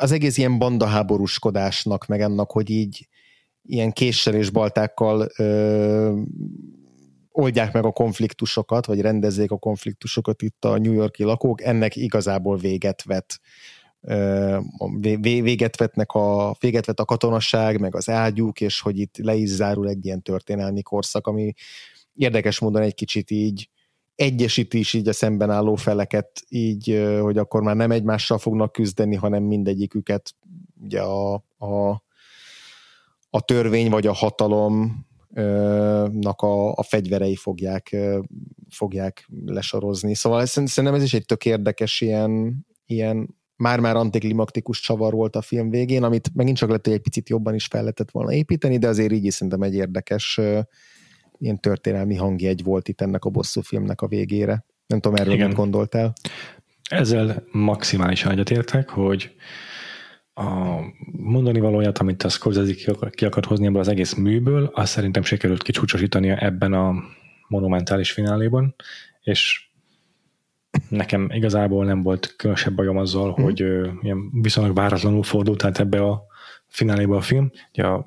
az 0.00 0.12
egész 0.12 0.36
ilyen 0.38 0.58
bandaháborúskodásnak, 0.58 2.06
meg 2.06 2.20
annak, 2.20 2.50
hogy 2.50 2.70
így 2.70 3.08
ilyen 3.62 3.92
késsel 3.92 4.34
és 4.34 4.50
baltákkal 4.50 5.28
ö, 5.36 6.20
oldják 7.30 7.72
meg 7.72 7.84
a 7.84 7.92
konfliktusokat, 7.92 8.86
vagy 8.86 9.00
rendezzék 9.00 9.50
a 9.50 9.58
konfliktusokat 9.58 10.42
itt 10.42 10.64
a 10.64 10.78
New 10.78 10.92
Yorki 10.92 11.22
lakók, 11.22 11.62
ennek 11.62 11.96
igazából 11.96 12.56
véget 12.56 13.02
vet 13.02 13.40
véget 15.20 15.76
vetnek 15.76 16.12
a, 16.12 16.56
véget 16.60 16.86
vet 16.86 17.00
a 17.00 17.04
katonasság, 17.04 17.80
meg 17.80 17.94
az 17.94 18.08
ágyúk, 18.08 18.60
és 18.60 18.80
hogy 18.80 18.98
itt 18.98 19.16
le 19.16 19.34
is 19.34 19.48
zárul 19.48 19.88
egy 19.88 20.04
ilyen 20.04 20.22
történelmi 20.22 20.82
korszak, 20.82 21.26
ami 21.26 21.52
érdekes 22.14 22.58
módon 22.58 22.82
egy 22.82 22.94
kicsit 22.94 23.30
így 23.30 23.70
egyesíti 24.20 24.78
is 24.78 24.94
így 24.94 25.08
a 25.08 25.12
szemben 25.12 25.50
álló 25.50 25.74
feleket, 25.74 26.42
így, 26.48 27.16
hogy 27.20 27.38
akkor 27.38 27.62
már 27.62 27.76
nem 27.76 27.90
egymással 27.90 28.38
fognak 28.38 28.72
küzdeni, 28.72 29.16
hanem 29.16 29.42
mindegyiküket 29.42 30.34
ugye 30.82 31.00
a, 31.00 31.34
a, 31.58 32.02
a 33.30 33.40
törvény 33.44 33.90
vagy 33.90 34.06
a 34.06 34.12
hatalom 34.12 35.06
nak 36.10 36.40
a, 36.40 36.72
a 36.72 36.82
fegyverei 36.82 37.36
fogják, 37.36 37.96
fogják 38.68 39.28
lesorozni. 39.44 40.14
Szóval 40.14 40.46
szerintem 40.46 40.94
ez 40.94 41.02
is 41.02 41.14
egy 41.14 41.24
tök 41.24 41.44
érdekes 41.44 42.00
ilyen, 42.00 42.66
ilyen 42.86 43.36
már-már 43.56 43.96
antiklimaktikus 43.96 44.80
csavar 44.80 45.12
volt 45.12 45.36
a 45.36 45.42
film 45.42 45.70
végén, 45.70 46.02
amit 46.02 46.34
megint 46.34 46.56
csak 46.56 46.70
lett, 46.70 46.84
hogy 46.84 46.94
egy 46.94 47.02
picit 47.02 47.28
jobban 47.28 47.54
is 47.54 47.66
fel 47.66 47.80
lehetett 47.80 48.10
volna 48.10 48.32
építeni, 48.32 48.78
de 48.78 48.88
azért 48.88 49.12
így 49.12 49.24
is 49.24 49.34
szerintem 49.34 49.62
egy 49.62 49.74
érdekes 49.74 50.40
ilyen 51.40 51.60
történelmi 51.60 52.14
hangjegy 52.14 52.62
volt 52.62 52.88
itt 52.88 53.00
ennek 53.00 53.24
a 53.24 53.30
bosszú 53.30 53.60
filmnek 53.60 54.00
a 54.00 54.06
végére. 54.06 54.64
Nem 54.86 55.00
tudom, 55.00 55.18
erről 55.18 55.46
mit 55.46 55.54
gondoltál. 55.56 56.12
Ezzel 56.90 57.44
maximálisan 57.52 58.32
egyetértek, 58.32 58.88
hogy 58.88 59.34
a 60.34 60.80
mondani 61.12 61.60
valóját, 61.60 61.98
amit 61.98 62.22
a 62.22 62.28
Scorsese 62.28 62.74
ki 63.10 63.24
akart 63.24 63.46
hozni 63.46 63.66
ebből 63.66 63.80
az 63.80 63.88
egész 63.88 64.14
műből, 64.14 64.70
azt 64.74 64.92
szerintem 64.92 65.22
sikerült 65.22 65.62
kicsúcsosítania 65.62 66.36
ebben 66.36 66.72
a 66.72 66.94
monumentális 67.48 68.12
fináléban, 68.12 68.74
és 69.20 69.68
nekem 70.88 71.28
igazából 71.32 71.84
nem 71.84 72.02
volt 72.02 72.34
különösebb 72.36 72.74
bajom 72.74 72.96
azzal, 72.96 73.32
hmm. 73.32 73.44
hogy 73.44 73.62
ö, 73.62 73.88
ilyen 74.02 74.30
viszonylag 74.40 74.74
váratlanul 74.74 75.22
fordult 75.22 75.64
át 75.64 75.78
ebbe 75.78 76.02
a 76.02 76.22
fináléba 76.66 77.16
a 77.16 77.20
film. 77.20 77.50
Ugye 77.72 77.86
a 77.86 78.06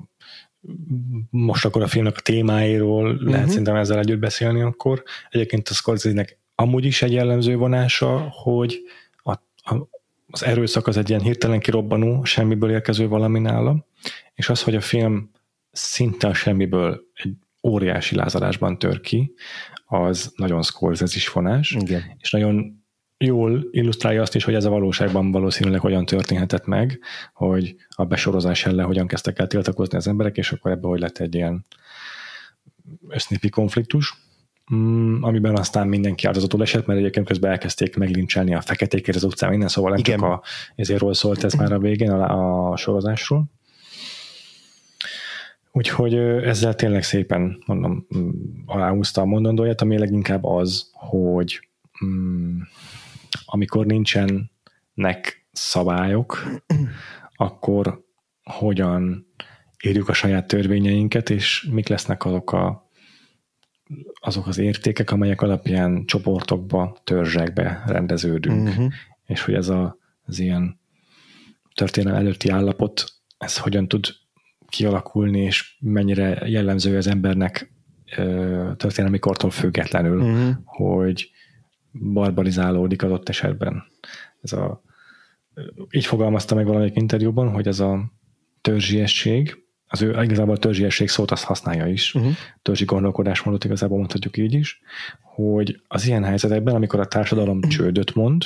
most 1.30 1.64
akkor 1.64 1.82
a 1.82 1.86
filmnek 1.86 2.16
a 2.16 2.20
témáiról 2.20 3.10
uh-huh. 3.10 3.30
lehet 3.30 3.48
szerintem 3.48 3.76
ezzel 3.76 3.98
együtt 3.98 4.18
beszélni 4.18 4.60
akkor. 4.60 5.02
Egyébként 5.30 5.68
a 5.68 5.74
Scorsese-nek 5.74 6.38
amúgy 6.54 6.84
is 6.84 7.02
egy 7.02 7.12
jellemző 7.12 7.56
vonása, 7.56 8.28
hogy 8.30 8.80
a, 9.22 9.30
a, 9.30 9.88
az 10.30 10.44
erőszak 10.44 10.86
az 10.86 10.96
egy 10.96 11.08
ilyen 11.08 11.20
hirtelen 11.20 11.60
kirobbanó, 11.60 12.24
semmiből 12.24 12.70
érkező 12.70 13.08
valami 13.08 13.38
nála, 13.38 13.86
és 14.34 14.48
az, 14.48 14.62
hogy 14.62 14.74
a 14.74 14.80
film 14.80 15.30
szinte 15.72 16.28
a 16.28 16.34
semmiből 16.34 17.00
egy 17.14 17.32
óriási 17.62 18.14
lázadásban 18.14 18.78
tör 18.78 19.00
ki, 19.00 19.32
az 19.86 20.32
nagyon 20.36 20.62
Scorsese 20.62 21.16
is 21.16 21.28
vonás, 21.28 21.76
Igen. 21.80 22.02
és 22.18 22.30
nagyon 22.30 22.83
jól 23.18 23.64
illusztrálja 23.70 24.22
azt 24.22 24.34
is, 24.34 24.44
hogy 24.44 24.54
ez 24.54 24.64
a 24.64 24.70
valóságban 24.70 25.30
valószínűleg 25.30 25.80
hogyan 25.80 26.04
történhetett 26.04 26.66
meg, 26.66 26.98
hogy 27.34 27.74
a 27.88 28.04
besorozás 28.04 28.66
ellen 28.66 28.86
hogyan 28.86 29.06
kezdtek 29.06 29.38
el 29.38 29.46
tiltakozni 29.46 29.96
az 29.96 30.08
emberek, 30.08 30.36
és 30.36 30.52
akkor 30.52 30.70
ebből 30.70 30.90
hogy 30.90 31.00
lett 31.00 31.18
egy 31.18 31.34
ilyen 31.34 31.64
össznépi 33.08 33.48
konfliktus, 33.48 34.14
mm, 34.74 35.22
amiben 35.22 35.56
aztán 35.56 35.88
mindenki 35.88 36.26
áldozatul 36.26 36.62
esett, 36.62 36.86
mert 36.86 36.98
egyébként 36.98 37.26
közben 37.26 37.50
elkezdték 37.50 37.96
meglincselni 37.96 38.54
a 38.54 38.60
feketékért 38.60 39.16
az 39.16 39.24
utcán 39.24 39.50
minden, 39.50 39.68
szóval 39.68 39.90
nem 39.90 39.98
Igen. 39.98 40.18
csak 40.18 40.28
a, 40.28 40.42
ezért 40.76 41.14
szólt 41.14 41.44
ez 41.44 41.52
már 41.52 41.72
a 41.72 41.78
végén 41.78 42.10
a, 42.10 42.70
a 42.70 42.76
sorozásról. 42.76 43.44
Úgyhogy 45.72 46.14
ezzel 46.14 46.74
tényleg 46.74 47.02
szépen, 47.02 47.62
mondom, 47.66 48.06
mm, 48.16 48.30
aláhúzta 48.66 49.20
a 49.20 49.24
mondandóját, 49.24 49.80
ami 49.80 49.98
leginkább 49.98 50.44
az, 50.44 50.90
hogy 50.92 51.68
mm, 52.04 52.58
amikor 53.44 53.86
nincsenek 53.86 55.46
szabályok, 55.52 56.44
akkor 57.36 58.04
hogyan 58.42 59.26
írjuk 59.84 60.08
a 60.08 60.12
saját 60.12 60.46
törvényeinket, 60.46 61.30
és 61.30 61.68
mik 61.70 61.88
lesznek 61.88 62.24
azok, 62.24 62.52
a, 62.52 62.90
azok 64.20 64.46
az 64.46 64.58
értékek, 64.58 65.10
amelyek 65.10 65.42
alapján 65.42 66.04
csoportokba, 66.06 66.96
törzsekbe 67.04 67.82
rendeződünk. 67.86 68.68
Uh-huh. 68.68 68.92
És 69.26 69.42
hogy 69.42 69.54
ez 69.54 69.68
a, 69.68 69.98
az 70.22 70.38
ilyen 70.38 70.80
történelem 71.74 72.20
előtti 72.20 72.48
állapot, 72.48 73.04
ez 73.38 73.58
hogyan 73.58 73.88
tud 73.88 74.06
kialakulni, 74.68 75.40
és 75.40 75.76
mennyire 75.80 76.48
jellemző 76.48 76.96
az 76.96 77.06
embernek 77.06 77.72
történelmi 78.76 79.18
kortól 79.18 79.50
függetlenül, 79.50 80.20
uh-huh. 80.20 80.54
hogy 80.64 81.30
barbarizálódik 82.02 83.02
adott 83.02 83.28
esetben. 83.28 83.84
Ez 84.42 84.52
a, 84.52 84.82
így 85.90 86.06
fogalmazta 86.06 86.54
meg 86.54 86.66
valamelyik 86.66 86.96
interjúban, 86.96 87.50
hogy 87.50 87.66
ez 87.66 87.80
a 87.80 88.12
törzsiesség, 88.60 89.62
az 89.86 90.02
ő 90.02 90.22
igazából 90.22 90.54
a 90.54 90.58
törzsiesség 90.58 91.08
szót 91.08 91.30
azt 91.30 91.44
használja 91.44 91.86
is, 91.86 92.14
uh-huh. 92.14 92.32
törzsi 92.62 92.84
gondolkodásmódot 92.84 93.64
igazából 93.64 93.98
mondhatjuk 93.98 94.36
így 94.36 94.52
is, 94.52 94.80
hogy 95.22 95.80
az 95.88 96.06
ilyen 96.06 96.24
helyzetekben, 96.24 96.74
amikor 96.74 97.00
a 97.00 97.06
társadalom 97.06 97.56
uh-huh. 97.56 97.72
csődöt 97.72 98.14
mond, 98.14 98.42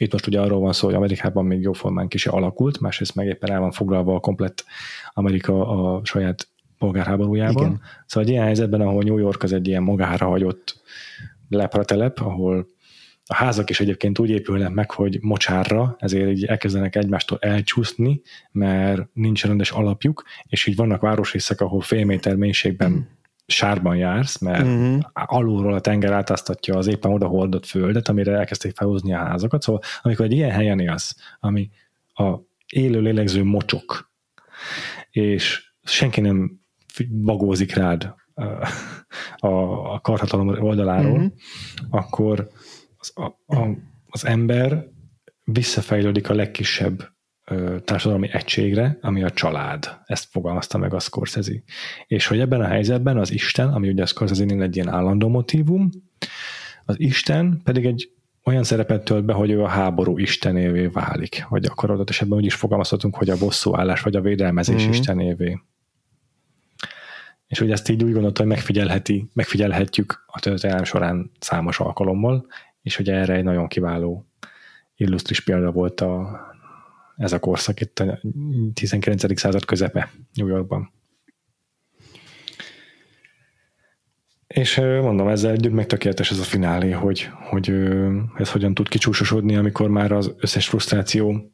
Itt 0.00 0.12
most 0.12 0.26
ugye 0.26 0.40
arról 0.40 0.60
van 0.60 0.72
szó, 0.72 0.86
hogy 0.86 0.96
Amerikában 0.96 1.44
még 1.44 1.60
jóformán 1.60 2.08
kise 2.08 2.30
alakult, 2.30 2.80
másrészt 2.80 3.14
meg 3.14 3.26
éppen 3.26 3.50
el 3.50 3.60
van 3.60 3.70
foglalva 3.70 4.14
a 4.14 4.20
komplett 4.20 4.64
Amerika 5.14 5.68
a 5.68 6.04
saját 6.04 6.48
polgárháborújában. 6.78 7.66
Igen. 7.66 7.80
Szóval 8.06 8.28
egy 8.28 8.34
ilyen 8.34 8.44
helyzetben, 8.44 8.80
ahol 8.80 9.02
New 9.02 9.18
York 9.18 9.42
az 9.42 9.52
egy 9.52 9.68
ilyen 9.68 9.82
magára 9.82 10.26
hagyott 10.26 10.80
lepratelep, 11.48 12.20
ahol 12.20 12.66
a 13.30 13.34
házak 13.34 13.70
is 13.70 13.80
egyébként 13.80 14.18
úgy 14.18 14.30
épülnek 14.30 14.70
meg, 14.70 14.90
hogy 14.90 15.18
mocsárra, 15.20 15.96
ezért 15.98 16.30
így 16.30 16.44
elkezdenek 16.44 16.96
egymástól 16.96 17.38
elcsúszni, 17.40 18.20
mert 18.52 19.08
nincs 19.12 19.44
rendes 19.44 19.70
alapjuk, 19.70 20.24
és 20.46 20.66
így 20.66 20.76
vannak 20.76 21.00
városrészek, 21.00 21.60
ahol 21.60 21.80
fél 21.80 22.04
méter 22.04 22.36
mélységben 22.36 23.08
sárban 23.46 23.96
jársz, 23.96 24.38
mert 24.38 24.62
uh-huh. 24.62 24.98
alulról 25.12 25.74
a 25.74 25.80
tenger 25.80 26.12
átáztatja 26.12 26.76
az 26.76 26.86
éppen 26.86 27.12
oda 27.12 27.26
hordott 27.26 27.66
földet, 27.66 28.08
amire 28.08 28.36
elkezdték 28.36 28.76
felhozni 28.76 29.14
a 29.14 29.18
házakat. 29.18 29.62
Szóval 29.62 29.80
amikor 30.02 30.24
egy 30.24 30.32
ilyen 30.32 30.50
helyen 30.50 30.80
élsz, 30.80 31.16
ami 31.40 31.70
a 32.14 32.34
élő 32.66 33.00
lélegző 33.00 33.44
mocsok, 33.44 34.10
és 35.10 35.72
senki 35.82 36.20
nem 36.20 36.60
bagózik 37.10 37.74
rád 37.74 38.14
a, 39.36 39.48
a 39.92 40.00
karhatalom 40.00 40.48
oldaláról, 40.48 41.12
uh-huh. 41.12 41.32
akkor 41.90 42.48
az, 42.98 43.12
a, 43.14 43.24
a, 43.46 43.68
az 44.08 44.24
ember 44.24 44.88
visszafejlődik 45.44 46.30
a 46.30 46.34
legkisebb 46.34 47.16
társadalmi 47.84 48.28
egységre, 48.32 48.98
ami 49.00 49.22
a 49.22 49.30
család. 49.30 49.98
Ezt 50.04 50.28
fogalmazta 50.30 50.78
meg 50.78 50.94
a 50.94 50.98
Scorsese. 50.98 51.52
És 52.06 52.26
hogy 52.26 52.40
ebben 52.40 52.60
a 52.60 52.66
helyzetben 52.66 53.18
az 53.18 53.32
Isten, 53.32 53.68
ami 53.68 53.88
ugye 53.88 54.02
a 54.02 54.06
Scorsese-nél 54.06 54.62
egy 54.62 54.76
ilyen 54.76 54.88
állandó 54.88 55.28
motívum, 55.28 55.90
az 56.84 57.00
Isten 57.00 57.60
pedig 57.64 57.86
egy 57.86 58.10
olyan 58.44 58.64
szerepet 58.64 59.04
tölt 59.04 59.24
be, 59.24 59.32
hogy 59.32 59.50
ő 59.50 59.62
a 59.62 59.68
háború 59.68 60.18
istenévé 60.18 60.86
válik. 60.86 61.46
Vagy 61.48 61.64
akkor 61.64 61.90
adott 61.90 62.10
esetben 62.10 62.38
úgy 62.38 62.44
is 62.44 62.54
fogalmazhatunk, 62.54 63.16
hogy 63.16 63.30
a 63.30 63.38
bosszúállás 63.38 64.00
vagy 64.02 64.16
a 64.16 64.20
védelmezés 64.20 64.82
mm-hmm. 64.82 64.90
istenévé. 64.90 65.60
És 67.46 67.58
hogy 67.58 67.70
ezt 67.70 67.88
így 67.88 68.04
úgy 68.04 68.12
gondolta, 68.12 68.40
hogy 68.40 68.50
megfigyelheti, 68.50 69.30
megfigyelhetjük 69.32 70.24
a 70.26 70.40
történelem 70.40 70.84
során 70.84 71.30
számos 71.38 71.80
alkalommal, 71.80 72.46
és 72.88 72.96
hogy 72.96 73.08
erre 73.10 73.34
egy 73.34 73.44
nagyon 73.44 73.68
kiváló 73.68 74.26
illusztris 74.96 75.40
példa 75.40 75.70
volt 75.70 76.00
a, 76.00 76.40
ez 77.16 77.32
a 77.32 77.38
korszak 77.38 77.80
itt 77.80 77.98
a 77.98 78.20
19. 78.74 79.38
század 79.38 79.64
közepe 79.64 80.10
New 80.34 80.46
Yorkban. 80.46 80.92
És 84.46 84.76
mondom, 84.76 85.28
ezzel 85.28 85.50
együtt 85.50 85.72
meg 85.72 85.86
tökéletes 85.86 86.30
ez 86.30 86.38
a 86.38 86.42
finálé, 86.42 86.90
hogy, 86.90 87.28
hogy 87.50 87.70
ez 88.36 88.50
hogyan 88.50 88.74
tud 88.74 88.88
kicsúsosodni, 88.88 89.56
amikor 89.56 89.88
már 89.88 90.12
az 90.12 90.34
összes 90.38 90.68
frusztráció 90.68 91.52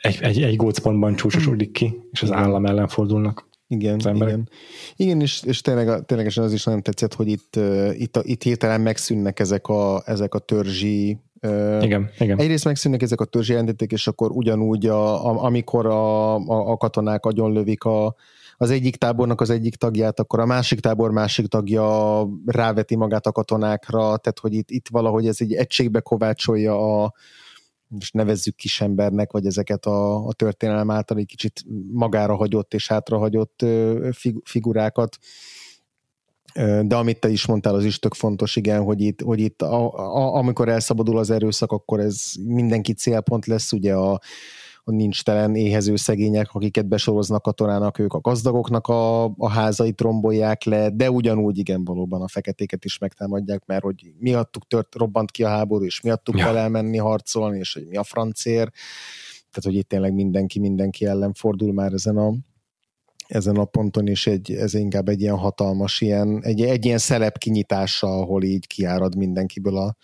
egy, 0.00 0.18
egy, 0.20 0.42
egy 0.42 0.56
gócpontban 0.56 1.16
csúsosodik 1.16 1.72
ki, 1.72 2.00
és 2.12 2.22
az 2.22 2.32
állam 2.32 2.66
ellen 2.66 2.88
fordulnak. 2.88 3.48
Igen, 3.72 4.00
igen. 4.14 4.48
Igen, 4.96 5.20
és, 5.20 5.42
és 5.42 5.60
tényleg, 5.60 6.04
ténylegesen 6.04 6.44
az 6.44 6.52
is 6.52 6.64
nagyon 6.64 6.82
tetszett, 6.82 7.14
hogy 7.14 7.28
itt, 7.28 7.58
itt, 7.92 8.18
itt 8.22 8.42
hirtelen 8.42 8.80
megszűnnek 8.80 9.40
ezek 9.40 9.66
a, 9.66 10.02
ezek 10.06 10.34
a 10.34 10.38
törzsi 10.38 11.18
igen, 11.80 12.10
igen. 12.18 12.38
Egyrészt 12.38 12.64
megszűnnek 12.64 13.02
ezek 13.02 13.20
a 13.20 13.24
törzsi 13.24 13.50
jelentétek, 13.50 13.92
és 13.92 14.06
akkor 14.06 14.30
ugyanúgy, 14.30 14.86
a, 14.86 15.26
a, 15.26 15.44
amikor 15.44 15.86
a, 15.86 16.34
a, 16.34 16.70
a 16.70 16.76
katonák 16.76 17.24
agyonlövik 17.26 17.84
a, 17.84 18.14
az 18.56 18.70
egyik 18.70 18.96
tábornak 18.96 19.40
az 19.40 19.50
egyik 19.50 19.74
tagját, 19.74 20.20
akkor 20.20 20.40
a 20.40 20.46
másik 20.46 20.80
tábor 20.80 21.10
másik 21.10 21.46
tagja 21.46 22.28
ráveti 22.46 22.96
magát 22.96 23.26
a 23.26 23.32
katonákra, 23.32 23.98
tehát 23.98 24.38
hogy 24.40 24.54
itt, 24.54 24.70
itt 24.70 24.86
valahogy 24.90 25.26
ez 25.26 25.36
egy 25.40 25.52
egységbe 25.52 26.00
kovácsolja 26.00 27.02
a, 27.02 27.12
most 27.92 28.14
nevezzük 28.14 28.54
kisembernek, 28.56 29.32
vagy 29.32 29.46
ezeket 29.46 29.86
a, 29.86 30.26
a 30.26 30.32
történelem 30.32 30.90
által 30.90 31.18
egy 31.18 31.26
kicsit 31.26 31.64
magára 31.92 32.36
hagyott 32.36 32.74
és 32.74 32.88
hátrahagyott 32.88 33.64
figurákat. 34.44 35.18
De 36.82 36.96
amit 36.96 37.20
te 37.20 37.28
is 37.28 37.46
mondtál, 37.46 37.74
az 37.74 37.84
is 37.84 37.98
tök 37.98 38.14
fontos, 38.14 38.56
igen, 38.56 38.82
hogy 38.82 39.00
itt, 39.00 39.20
hogy 39.20 39.40
itt 39.40 39.62
a, 39.62 39.92
a, 39.94 40.34
amikor 40.34 40.68
elszabadul 40.68 41.18
az 41.18 41.30
erőszak, 41.30 41.72
akkor 41.72 42.00
ez 42.00 42.22
mindenki 42.44 42.92
célpont 42.92 43.46
lesz, 43.46 43.72
ugye 43.72 43.94
a, 43.94 44.20
a 44.84 44.90
nincs 44.90 45.22
telen 45.22 45.54
éhező 45.54 45.96
szegények, 45.96 46.48
akiket 46.52 46.86
besoroznak 46.86 47.42
katonának, 47.42 47.98
ők 47.98 48.12
a 48.12 48.20
gazdagoknak 48.20 48.86
a, 48.86 49.24
a 49.24 49.48
házait 49.48 50.00
rombolják 50.00 50.64
le, 50.64 50.90
de 50.90 51.10
ugyanúgy 51.10 51.58
igen, 51.58 51.84
valóban 51.84 52.22
a 52.22 52.28
feketéket 52.28 52.84
is 52.84 52.98
megtámadják, 52.98 53.66
mert 53.66 53.82
hogy 53.82 54.12
miattuk 54.18 54.66
tört, 54.66 54.94
robbant 54.94 55.30
ki 55.30 55.44
a 55.44 55.48
háború, 55.48 55.84
és 55.84 56.00
miattuk 56.00 56.38
ja. 56.38 56.44
kell 56.44 56.56
elmenni 56.56 56.98
harcolni, 56.98 57.58
és 57.58 57.72
hogy 57.72 57.86
mi 57.86 57.96
a 57.96 58.02
francér. 58.02 58.70
Tehát, 59.50 59.62
hogy 59.62 59.74
itt 59.74 59.88
tényleg 59.88 60.14
mindenki 60.14 60.58
mindenki 60.58 61.06
ellen 61.06 61.32
fordul 61.32 61.72
már 61.72 61.92
ezen 61.92 62.16
a, 62.16 62.32
ezen 63.26 63.56
a 63.56 63.64
ponton 63.64 64.06
is 64.06 64.26
egy, 64.26 64.52
ez 64.52 64.74
inkább 64.74 65.08
egy 65.08 65.20
ilyen 65.20 65.36
hatalmas, 65.36 66.00
ilyen, 66.00 66.44
egy, 66.44 66.62
egy 66.62 66.84
ilyen 66.84 66.98
szelep 66.98 67.38
kinyitása, 67.38 68.06
ahol 68.06 68.42
így 68.42 68.66
kiárad 68.66 69.16
mindenkiből 69.16 69.76
a, 69.76 69.96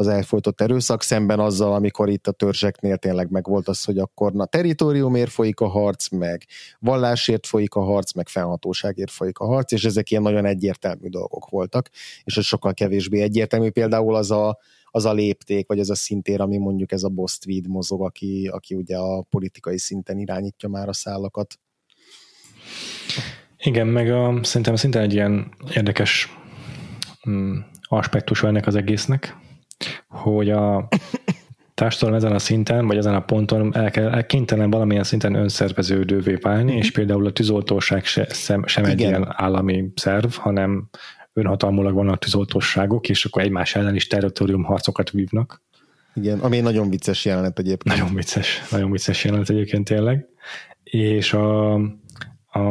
az 0.00 0.08
elfolytott 0.08 0.60
erőszak, 0.60 1.02
szemben 1.02 1.40
azzal, 1.40 1.72
amikor 1.72 2.08
itt 2.08 2.26
a 2.26 2.32
törzseknél 2.32 2.96
tényleg 2.96 3.30
meg 3.30 3.46
volt 3.46 3.68
az, 3.68 3.84
hogy 3.84 3.98
akkor 3.98 4.32
na 4.32 4.44
teritoriumért 4.46 5.30
folyik 5.30 5.60
a 5.60 5.68
harc, 5.68 6.08
meg 6.08 6.46
vallásért 6.78 7.46
folyik 7.46 7.74
a 7.74 7.80
harc, 7.80 8.12
meg 8.12 8.28
fennhatóságért 8.28 9.10
folyik 9.10 9.38
a 9.38 9.46
harc, 9.46 9.72
és 9.72 9.84
ezek 9.84 10.10
ilyen 10.10 10.22
nagyon 10.22 10.44
egyértelmű 10.44 11.08
dolgok 11.08 11.48
voltak, 11.48 11.88
és 12.24 12.36
ez 12.36 12.44
sokkal 12.44 12.74
kevésbé 12.74 13.20
egyértelmű. 13.20 13.70
Például 13.70 14.14
az 14.14 14.30
a, 14.30 14.58
az 14.84 15.04
a 15.04 15.12
lépték, 15.12 15.68
vagy 15.68 15.78
az 15.78 15.90
a 15.90 15.94
szintér, 15.94 16.40
ami 16.40 16.56
mondjuk 16.58 16.92
ez 16.92 17.02
a 17.02 17.08
Bostweed 17.08 17.68
mozog, 17.68 18.02
aki, 18.02 18.48
aki 18.52 18.74
ugye 18.74 18.96
a 18.96 19.22
politikai 19.22 19.78
szinten 19.78 20.18
irányítja 20.18 20.68
már 20.68 20.88
a 20.88 20.92
szállakat. 20.92 21.58
Igen, 23.58 23.86
meg 23.86 24.10
a, 24.10 24.40
szerintem 24.42 24.76
szinte 24.76 25.00
egy 25.00 25.12
ilyen 25.12 25.54
érdekes 25.74 26.28
mm, 27.28 27.58
aspektus 27.82 28.42
ennek 28.42 28.66
az 28.66 28.74
egésznek, 28.74 29.38
hogy 30.08 30.50
a 30.50 30.88
társadalom 31.74 32.16
ezen 32.16 32.32
a 32.32 32.38
szinten, 32.38 32.86
vagy 32.86 32.96
ezen 32.96 33.14
a 33.14 33.20
ponton 33.20 33.76
el 33.76 33.90
kell, 33.90 34.08
el 34.08 34.26
kénytelen 34.26 34.70
valamilyen 34.70 35.04
szinten 35.04 35.34
önszerveződővé 35.34 36.34
válni, 36.34 36.72
mm 36.72 36.76
és 36.76 36.90
például 36.90 37.26
a 37.26 37.32
tűzoltóság 37.32 38.04
se, 38.04 38.26
sem, 38.32 38.66
sem 38.66 38.84
egy 38.84 39.00
ilyen 39.00 39.26
állami 39.36 39.92
szerv, 39.94 40.32
hanem 40.32 40.88
önhatalmulag 41.32 41.94
vannak 41.94 42.18
tűzoltóságok, 42.18 43.08
és 43.08 43.24
akkor 43.24 43.42
egymás 43.42 43.74
ellen 43.74 43.94
is 43.94 44.06
territorium 44.06 44.62
harcokat 44.62 45.10
vívnak. 45.10 45.62
Igen, 46.14 46.38
ami 46.38 46.56
egy 46.56 46.62
nagyon 46.62 46.90
vicces 46.90 47.24
jelenet 47.24 47.58
egyébként. 47.58 47.96
Nagyon 47.96 48.14
vicces, 48.14 48.68
nagyon 48.70 48.90
vicces 48.90 49.24
jelenet 49.24 49.50
egyébként 49.50 49.84
tényleg. 49.84 50.26
És 50.82 51.32
a, 51.32 51.74
a, 52.46 52.62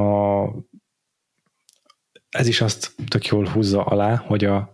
ez 2.30 2.48
is 2.48 2.62
azt 2.62 2.92
tök 3.08 3.26
jól 3.26 3.48
húzza 3.48 3.84
alá, 3.84 4.16
hogy 4.16 4.46
a, 4.46 4.72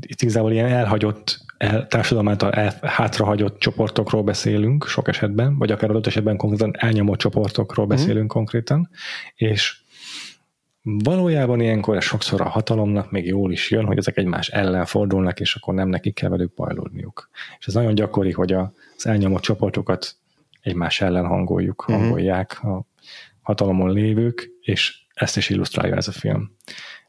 itt 0.00 0.22
igazából 0.22 0.52
ilyen 0.52 0.66
elhagyott, 0.66 1.46
el, 1.58 1.86
társadalom 1.86 2.28
által 2.28 2.52
el, 2.52 2.74
hátrahagyott 2.82 3.58
csoportokról 3.58 4.22
beszélünk 4.22 4.86
sok 4.86 5.08
esetben, 5.08 5.58
vagy 5.58 5.70
akár 5.70 5.90
adott 5.90 6.06
esetben 6.06 6.36
konkrétan 6.36 6.72
elnyomott 6.78 7.18
csoportokról 7.18 7.86
mhm. 7.86 7.94
beszélünk 7.94 8.24
mm. 8.24 8.36
konkrétan, 8.36 8.90
és 9.34 9.76
valójában 10.82 11.60
ilyenkor 11.60 12.02
sokszor 12.02 12.40
a 12.40 12.48
hatalomnak 12.48 13.10
még 13.10 13.26
jól 13.26 13.52
is 13.52 13.70
jön, 13.70 13.86
hogy 13.86 13.96
ezek 13.98 14.16
egymás 14.16 14.48
ellen 14.48 14.84
fordulnak, 14.84 15.40
és 15.40 15.54
akkor 15.54 15.74
nem 15.74 15.88
nekik 15.88 16.14
kell 16.14 16.30
velük 16.30 16.54
bajlódniuk. 16.54 17.30
És 17.58 17.66
ez 17.66 17.74
nagyon 17.74 17.94
gyakori, 17.94 18.32
hogy 18.32 18.52
az 18.52 19.06
elnyomott 19.06 19.42
csoportokat 19.42 20.16
egymás 20.60 21.00
ellen 21.00 21.26
hangoljuk, 21.26 21.86
mm. 21.90 21.94
hangolják 21.94 22.64
a 22.64 22.86
hatalomon 23.42 23.92
lévők, 23.92 24.50
és 24.60 24.98
ezt 25.14 25.36
is 25.36 25.50
illusztrálja 25.50 25.96
ez 25.96 26.08
a 26.08 26.12
film. 26.12 26.50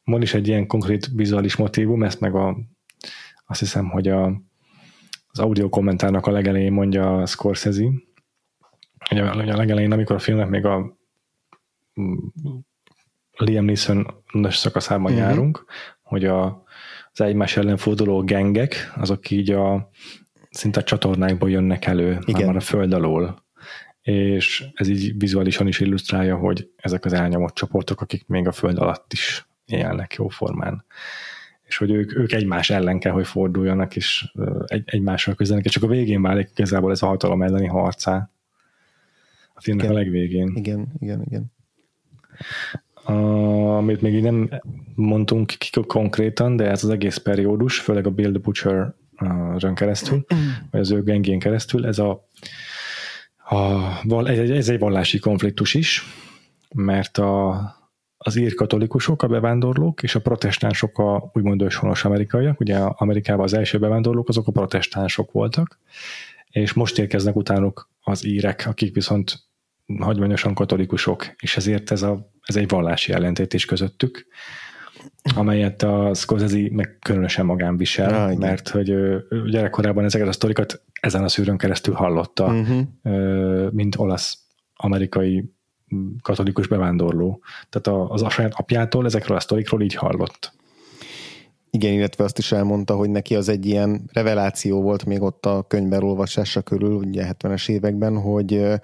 Van 0.04 0.22
is 0.22 0.34
egy 0.34 0.48
ilyen 0.48 0.68
konkrét 0.68 1.10
vizuális 1.14 1.56
motívum, 1.56 2.04
ezt 2.04 2.20
meg 2.20 2.36
a, 2.36 2.58
azt 3.50 3.60
hiszem, 3.60 3.90
hogy 3.90 4.08
a, 4.08 4.26
az 5.28 5.40
audio 5.40 5.70
kommentárnak 5.70 6.26
a 6.26 6.32
legelején 6.32 6.72
mondja 6.72 7.18
a 7.18 7.26
Scorsese, 7.26 7.84
hogy 9.08 9.18
a, 9.18 9.32
a 9.32 9.56
legelején, 9.56 9.92
amikor 9.92 10.16
a 10.16 10.20
filmnek 10.20 10.50
még 10.50 10.66
a 10.66 10.98
Liam 13.32 13.66
Neeson 13.66 14.24
szakaszában 14.50 15.12
uh-huh. 15.12 15.28
járunk, 15.28 15.66
hogy 16.02 16.26
a, 16.26 16.64
az 17.12 17.22
egymás 17.22 17.58
ellen 17.58 17.78
forduló 17.78 18.24
gengek, 18.24 18.94
azok 18.96 19.30
így 19.30 19.52
a 19.52 19.90
szinte 20.50 20.80
a 20.80 20.84
csatornákból 20.84 21.50
jönnek 21.50 21.86
elő, 21.86 22.20
Igen. 22.26 22.46
már 22.46 22.56
a 22.56 22.60
föld 22.60 22.94
alól. 22.94 23.48
És 24.02 24.66
ez 24.74 24.88
így 24.88 25.18
vizuálisan 25.18 25.68
is 25.68 25.80
illusztrálja, 25.80 26.38
hogy 26.38 26.70
ezek 26.76 27.06
az 27.06 27.14
elnyomott 27.14 27.54
csoportok, 27.54 28.02
akik 28.02 28.28
még 28.28 28.48
a 28.48 28.52
föld 28.52 28.78
alatt 28.78 29.14
is 29.14 29.48
élnek 29.66 30.14
jó 30.14 30.28
formán. 30.28 30.86
És 31.70 31.78
hogy 31.78 31.92
ők, 31.92 32.16
ők 32.16 32.32
egymás 32.32 32.70
ellen 32.70 33.00
kell, 33.00 33.12
hogy 33.12 33.28
forduljanak, 33.28 33.96
és 33.96 34.32
egy, 34.66 34.84
egymással 34.86 35.36
közelnek, 35.36 35.66
és 35.66 35.72
csak 35.72 35.84
a 35.84 35.88
végén 35.88 36.22
válik 36.22 36.50
igazából 36.56 36.92
ez 36.92 37.02
a 37.02 37.08
hatalom 37.08 37.42
elleni 37.42 37.68
harcá. 37.68 38.30
A 39.54 39.62
filmnek 39.62 39.86
igen. 39.86 39.96
a 39.96 40.00
legvégén. 40.00 40.52
Igen, 40.56 40.88
igen, 41.00 41.24
igen. 41.26 41.52
A, 43.04 43.14
amit 43.78 44.02
még 44.02 44.14
így 44.14 44.24
nem 44.24 44.50
mondtunk 44.96 45.48
ki 45.58 45.70
konkrétan, 45.88 46.56
de 46.56 46.70
ez 46.70 46.84
az 46.84 46.90
egész 46.90 47.18
periódus, 47.18 47.80
főleg 47.80 48.06
a 48.06 48.12
Bill 48.12 48.32
the 48.32 48.40
Butcher 48.40 48.94
rön 49.58 49.76
keresztül, 49.76 50.26
vagy 50.72 50.82
az 50.82 50.92
ő 50.92 51.04
gengén 51.04 51.40
keresztül, 51.40 51.86
ez 51.86 52.00
a, 52.00 52.30
a 53.50 54.28
ez 54.28 54.70
egy 54.70 54.80
vallási 54.80 55.20
konfliktus 55.20 55.74
is, 55.74 56.04
mert 56.76 57.18
a, 57.18 57.79
az 58.22 58.36
ír 58.36 58.54
katolikusok, 58.54 59.24
a 59.24 59.28
bevándorlók, 59.28 60.04
és 60.04 60.16
a 60.16 60.22
protestánsok 60.22 60.98
a 60.98 61.32
úgymond 61.34 61.62
őshonos 61.62 62.06
amerikaiak, 62.06 62.60
ugye 62.60 62.78
Amerikában 62.78 63.44
az 63.44 63.54
első 63.54 63.80
bevándorlók, 63.80 64.30
azok 64.30 64.48
a 64.48 64.52
protestánsok 64.52 65.32
voltak, 65.32 65.80
és 66.50 66.74
most 66.74 67.00
érkeznek 67.00 67.36
utánuk 67.36 67.90
az 68.02 68.26
írek, 68.26 68.66
akik 68.68 68.94
viszont 68.94 69.40
hagyományosan 70.00 70.54
katolikusok, 70.54 71.26
és 71.38 71.58
ezért 71.58 71.92
ez, 71.92 72.02
a, 72.02 72.32
ez 72.42 72.56
egy 72.56 72.70
vallási 72.70 73.12
ellentétés 73.12 73.66
közöttük, 73.66 74.26
amelyet 75.36 75.84
a 75.84 76.14
Scorsese 76.14 76.68
meg 76.72 76.98
különösen 77.02 77.46
magán 77.46 77.78
visel, 77.78 78.30
ah, 78.30 78.38
mert 78.38 78.70
hogy 78.70 78.96
gyerekkorában 79.50 80.04
ezeket 80.04 80.28
a 80.28 80.32
sztorikat 80.32 80.82
ezen 81.02 81.24
a 81.24 81.28
szűrőn 81.28 81.58
keresztül 81.58 81.94
hallotta, 81.94 82.46
uh-huh. 82.46 83.72
mint 83.72 83.96
olasz 83.98 84.38
amerikai 84.76 85.54
katolikus 86.22 86.68
bevándorló. 86.68 87.42
Tehát 87.70 88.00
a, 88.00 88.10
az 88.10 88.22
a 88.22 88.30
saját 88.30 88.54
apjától 88.56 89.06
ezekről 89.06 89.38
a 89.38 89.40
sztorikról 89.40 89.82
így 89.82 89.94
hallott. 89.94 90.54
Igen, 91.72 91.94
illetve 91.94 92.24
azt 92.24 92.38
is 92.38 92.52
elmondta, 92.52 92.96
hogy 92.96 93.10
neki 93.10 93.36
az 93.36 93.50
egy 93.50 93.66
ilyen 93.66 94.10
reveláció 94.14 94.82
volt 94.82 95.06
még 95.06 95.22
ott 95.22 95.46
a 95.46 95.66
könyvben 95.68 96.04
olvasása 96.04 96.62
körül, 96.62 96.94
ugye 96.94 97.30
70-es 97.32 97.70
években, 97.70 98.22
hogy 98.22 98.80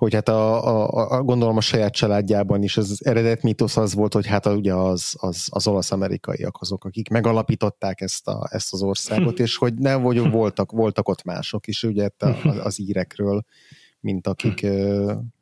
hogy 0.00 0.14
hát 0.14 0.28
a, 0.28 0.66
a, 0.66 1.10
a, 1.10 1.22
gondolom 1.22 1.56
a 1.56 1.60
saját 1.60 1.92
családjában 1.92 2.62
is 2.62 2.76
az 2.76 3.00
eredet 3.04 3.42
mítosz 3.42 3.76
az 3.76 3.94
volt, 3.94 4.14
hogy 4.14 4.26
hát 4.26 4.46
a, 4.46 4.54
ugye 4.54 4.74
az, 4.74 5.14
az, 5.18 5.48
az 5.50 5.66
olasz-amerikaiak 5.66 6.56
azok, 6.60 6.84
akik 6.84 7.08
megalapították 7.08 8.00
ezt, 8.00 8.28
a, 8.28 8.48
ezt 8.50 8.72
az 8.72 8.82
országot, 8.82 9.38
és 9.46 9.56
hogy 9.56 9.74
nem 9.74 10.02
vagy 10.02 10.30
voltak, 10.30 10.72
voltak 10.72 11.08
ott 11.08 11.24
mások 11.24 11.66
is, 11.66 11.82
ugye 11.82 12.08
az, 12.18 12.56
az 12.62 12.80
írekről, 12.80 13.44
mint 14.00 14.26
akik, 14.26 14.66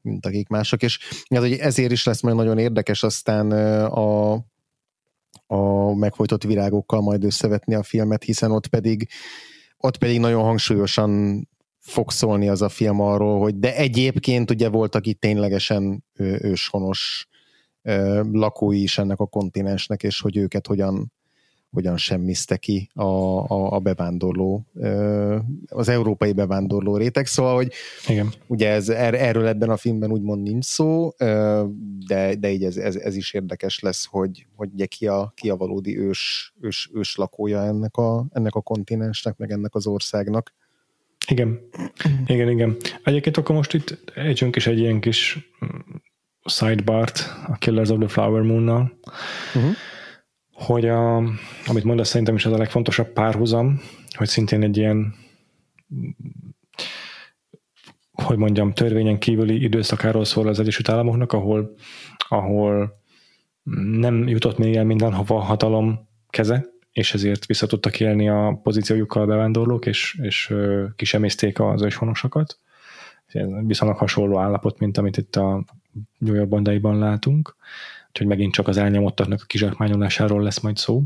mint 0.03 0.27
akik 0.27 0.49
mások, 0.49 0.83
és 0.83 0.99
ez, 1.25 1.39
hogy 1.39 1.53
ezért 1.53 1.93
is 1.93 2.05
lesz 2.05 2.21
majd 2.21 2.37
nagyon 2.37 2.59
érdekes 2.59 3.03
aztán 3.03 3.51
a, 3.83 4.33
a 5.47 5.95
megfojtott 5.95 6.43
virágokkal 6.43 7.01
majd 7.01 7.25
összevetni 7.25 7.75
a 7.75 7.83
filmet, 7.83 8.23
hiszen 8.23 8.51
ott 8.51 8.67
pedig 8.67 9.09
ott 9.81 9.97
pedig 9.97 10.21
nagyon 10.21 10.43
hangsúlyosan 10.43 11.43
fog 11.79 12.11
szólni 12.11 12.49
az 12.49 12.63
a 12.63 12.69
film 12.69 13.01
arról, 13.01 13.41
hogy 13.41 13.59
de 13.59 13.77
egyébként 13.77 14.51
ugye 14.51 14.69
voltak 14.69 15.07
itt 15.07 15.21
ténylegesen 15.21 16.05
őshonos 16.39 17.29
lakói 18.33 18.83
is 18.83 18.99
ennek 18.99 19.21
a 19.21 19.27
kontinensnek, 19.27 20.03
és 20.03 20.21
hogy 20.21 20.37
őket 20.37 20.67
hogyan, 20.67 21.13
hogyan 21.71 21.97
semmizte 21.97 22.57
ki 22.57 22.91
a, 22.95 23.03
a, 23.03 23.73
a 23.73 23.79
bevándorló, 23.79 24.67
az 25.67 25.89
európai 25.89 26.33
bevándorló 26.33 26.97
réteg. 26.97 27.27
Szóval, 27.27 27.55
hogy 27.55 27.73
Igen. 28.09 28.33
ugye 28.47 28.69
ez, 28.69 28.89
er, 28.89 29.15
erről 29.15 29.47
ebben 29.47 29.71
a 29.71 29.77
filmben 29.77 30.11
úgymond 30.11 30.43
nincs 30.43 30.65
szó, 30.65 31.11
de, 32.07 32.35
de 32.39 32.51
így 32.51 32.65
ez, 32.65 32.77
ez, 32.77 32.97
ez 32.97 33.17
is 33.17 33.33
érdekes 33.33 33.81
lesz, 33.81 34.07
hogy, 34.07 34.47
hogy 34.57 34.69
ugye 34.73 34.87
ki 34.87 35.07
a, 35.07 35.33
ki 35.37 35.51
a 35.51 35.57
valódi 35.57 35.99
ős, 35.99 36.55
ős, 36.61 36.91
ős 36.95 37.17
lakója 37.17 37.65
ennek 37.65 37.97
a, 37.97 38.27
ennek 38.33 38.55
a 38.55 38.61
kontinensnek, 38.61 39.37
meg 39.37 39.51
ennek 39.51 39.75
az 39.75 39.87
országnak. 39.87 40.55
Igen, 41.29 41.61
igen, 42.27 42.51
igen. 42.51 42.77
Egyébként 43.05 43.37
akkor 43.37 43.55
most 43.55 43.75
itt 43.75 44.13
együnk 44.15 44.57
is 44.57 44.67
egy 44.67 44.79
ilyen 44.79 45.01
kis 45.01 45.51
sidebart 46.45 47.19
a 47.47 47.57
Killers 47.59 47.89
of 47.89 47.99
the 47.99 48.09
Flower 48.09 48.43
Moon-nal, 48.43 48.93
uh-huh. 49.55 49.73
Hogy 50.59 50.89
a, 50.89 51.17
amit 51.67 51.85
mondasz, 51.85 52.09
szerintem 52.09 52.35
is 52.35 52.47
az 52.47 52.53
a 52.53 52.59
legfontosabb 52.59 53.13
párhuzam, 53.13 53.81
hogy 54.17 54.29
szintén 54.29 54.63
egy 54.63 54.77
ilyen 54.77 55.15
hogy 58.13 58.37
mondjam, 58.37 58.73
törvényen 58.73 59.19
kívüli 59.19 59.63
időszakáról 59.63 60.25
szól 60.25 60.49
az 60.49 60.61
Egyesült 60.61 60.89
Államoknak, 60.89 61.33
ahol, 61.33 61.75
ahol 62.29 63.01
nem 63.91 64.29
jutott 64.29 64.59
még 64.59 64.77
el 64.77 64.85
mindenhova 64.85 65.37
a 65.37 65.43
hatalom 65.43 66.09
keze, 66.31 66.67
és 66.93 67.15
ezért 67.15 67.47
vissza 67.47 67.67
tudtak 67.67 68.01
élni 68.01 68.29
a 68.29 68.61
pozíciójukkal 68.63 69.23
a 69.23 69.27
bevándorlók, 69.27 69.87
és, 69.87 70.19
és 70.23 70.55
kisemészték 70.97 71.61
az 71.61 71.83
őshonosokat. 71.83 72.59
Viszonylag 73.67 73.97
hasonló 73.97 74.39
állapot, 74.39 74.79
mint 74.79 74.99
amit 74.99 75.17
itt 75.17 75.37
a 75.37 75.65
New 76.19 76.35
York 76.35 76.49
bandaiban 76.49 76.99
látunk, 76.99 77.57
úgyhogy 78.09 78.27
megint 78.27 78.53
csak 78.53 78.69
az 78.69 78.77
elnyomottaknak 78.77 79.41
a 79.43 79.47
kizsákmányolásáról 79.47 80.43
lesz 80.43 80.61
majd 80.61 80.77
szó. 80.77 81.03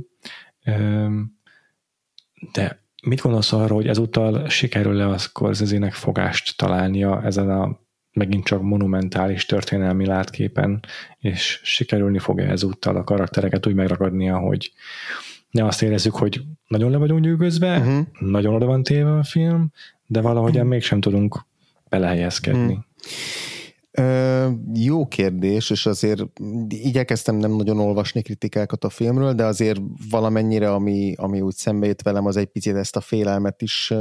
De 2.53 2.85
mit 3.03 3.21
gondolsz 3.21 3.53
arról, 3.53 3.77
hogy 3.77 3.89
ezúttal 3.89 4.49
sikerül-e 4.49 5.09
a 5.09 5.19
scorsese 5.19 5.91
fogást 5.91 6.57
találnia 6.57 7.23
ezen 7.25 7.51
a 7.51 7.81
megint 8.13 8.45
csak 8.45 8.63
monumentális 8.63 9.47
történelmi 9.47 10.07
látképen, 10.07 10.81
és 11.19 11.61
sikerülni 11.63 12.19
fog-e 12.19 12.51
ezúttal 12.51 12.97
a 12.97 13.05
karaktereket 13.05 13.67
úgy 13.67 13.75
megragadnia, 13.75 14.39
hogy, 14.39 14.73
ne 15.53 15.65
azt 15.65 15.83
érezzük, 15.83 16.15
hogy 16.15 16.43
nagyon 16.67 16.91
le 16.91 16.97
vagyunk 16.97 17.25
nyűgözve, 17.25 17.79
uh-huh. 17.79 18.07
nagyon 18.19 18.55
oda 18.55 18.67
van 18.67 18.83
téve 18.83 19.17
a 19.17 19.23
film, 19.23 19.73
de 20.07 20.21
valahogyan 20.21 20.57
uh-huh. 20.57 20.71
mégsem 20.71 21.01
tudunk 21.01 21.47
belehelyezkedni. 21.89 22.73
Uh-huh. 22.73 22.85
Jó 24.75 25.07
kérdés, 25.07 25.71
és 25.71 25.87
azért 25.87 26.23
igyekeztem 26.69 27.37
nem 27.37 27.51
nagyon 27.51 27.79
olvasni 27.79 28.23
kritikákat 28.23 28.85
a 28.85 28.89
filmről, 28.89 29.33
de 29.33 29.45
azért 29.45 29.81
valamennyire, 30.11 30.73
ami, 30.73 31.15
ami 31.17 31.41
úgy 31.41 31.55
szembe 31.55 31.87
jött 31.87 32.03
velem, 32.03 32.27
az 32.27 32.37
egy 32.37 32.47
picit 32.47 32.75
ezt 32.75 32.97
a 32.97 33.01
félelmet 33.01 33.63
is 33.63 33.93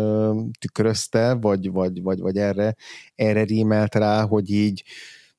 tükrözte, 0.59 1.33
vagy, 1.33 1.71
vagy, 1.71 2.01
vagy, 2.01 2.19
vagy 2.19 2.37
erre, 2.37 2.75
erre 3.15 3.43
rímelt 3.43 3.95
rá, 3.95 4.21
hogy 4.25 4.51
így 4.51 4.83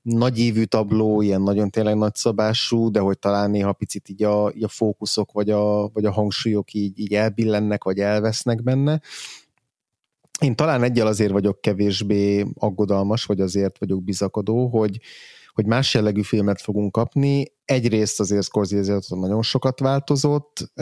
nagy 0.03 0.39
évű 0.39 0.65
tabló, 0.65 1.23
ilyen 1.23 1.43
nagyon 1.43 1.71
tényleg 1.71 1.97
nagyszabású, 1.97 2.91
de 2.91 3.01
hogy 3.01 3.19
talán 3.19 3.51
néha 3.51 3.73
picit 3.73 4.09
így 4.09 4.23
a, 4.23 4.53
így 4.57 4.65
a 4.65 4.69
fókuszok 4.69 5.33
vagy 5.33 5.51
a, 5.51 5.89
vagy 5.89 6.05
a 6.05 6.13
hangsúlyok 6.13 6.73
így, 6.73 6.99
így 6.99 7.15
elbillennek, 7.15 7.85
vagy 7.85 7.99
elvesznek 7.99 8.63
benne. 8.63 9.01
Én 10.41 10.55
talán 10.57 10.83
egyel 10.83 11.07
azért 11.07 11.33
vagyok 11.33 11.61
kevésbé 11.61 12.47
aggodalmas, 12.55 13.25
vagy 13.25 13.41
azért 13.41 13.79
vagyok 13.79 14.05
bizakodó, 14.05 14.69
hogy, 14.69 15.01
hogy 15.53 15.67
más 15.67 15.95
jellegű 15.95 16.23
filmet 16.23 16.61
fogunk 16.61 16.93
kapni. 16.93 17.45
Egyrészt 17.65 18.21
azért 18.21 18.45
Scorsese 18.45 18.99
nagyon 19.09 19.43
sokat 19.43 19.81
változott, 19.81 20.73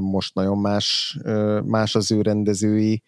most 0.00 0.34
nagyon 0.34 0.58
más, 0.58 1.18
más 1.64 1.94
az 1.94 2.12
ő 2.12 2.22
rendezői 2.22 3.02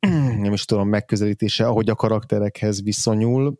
nem 0.40 0.52
is 0.52 0.64
tudom, 0.64 0.88
megközelítése, 0.88 1.66
ahogy 1.66 1.90
a 1.90 1.94
karakterekhez 1.94 2.82
viszonyul, 2.82 3.58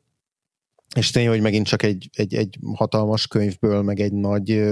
és 0.97 1.10
tényleg, 1.10 1.32
hogy 1.32 1.43
megint 1.43 1.66
csak 1.66 1.82
egy, 1.82 2.10
egy, 2.12 2.35
egy 2.35 2.59
hatalmas 2.74 3.27
könyvből, 3.27 3.82
meg 3.82 4.01
egy 4.01 4.12
nagy, 4.12 4.62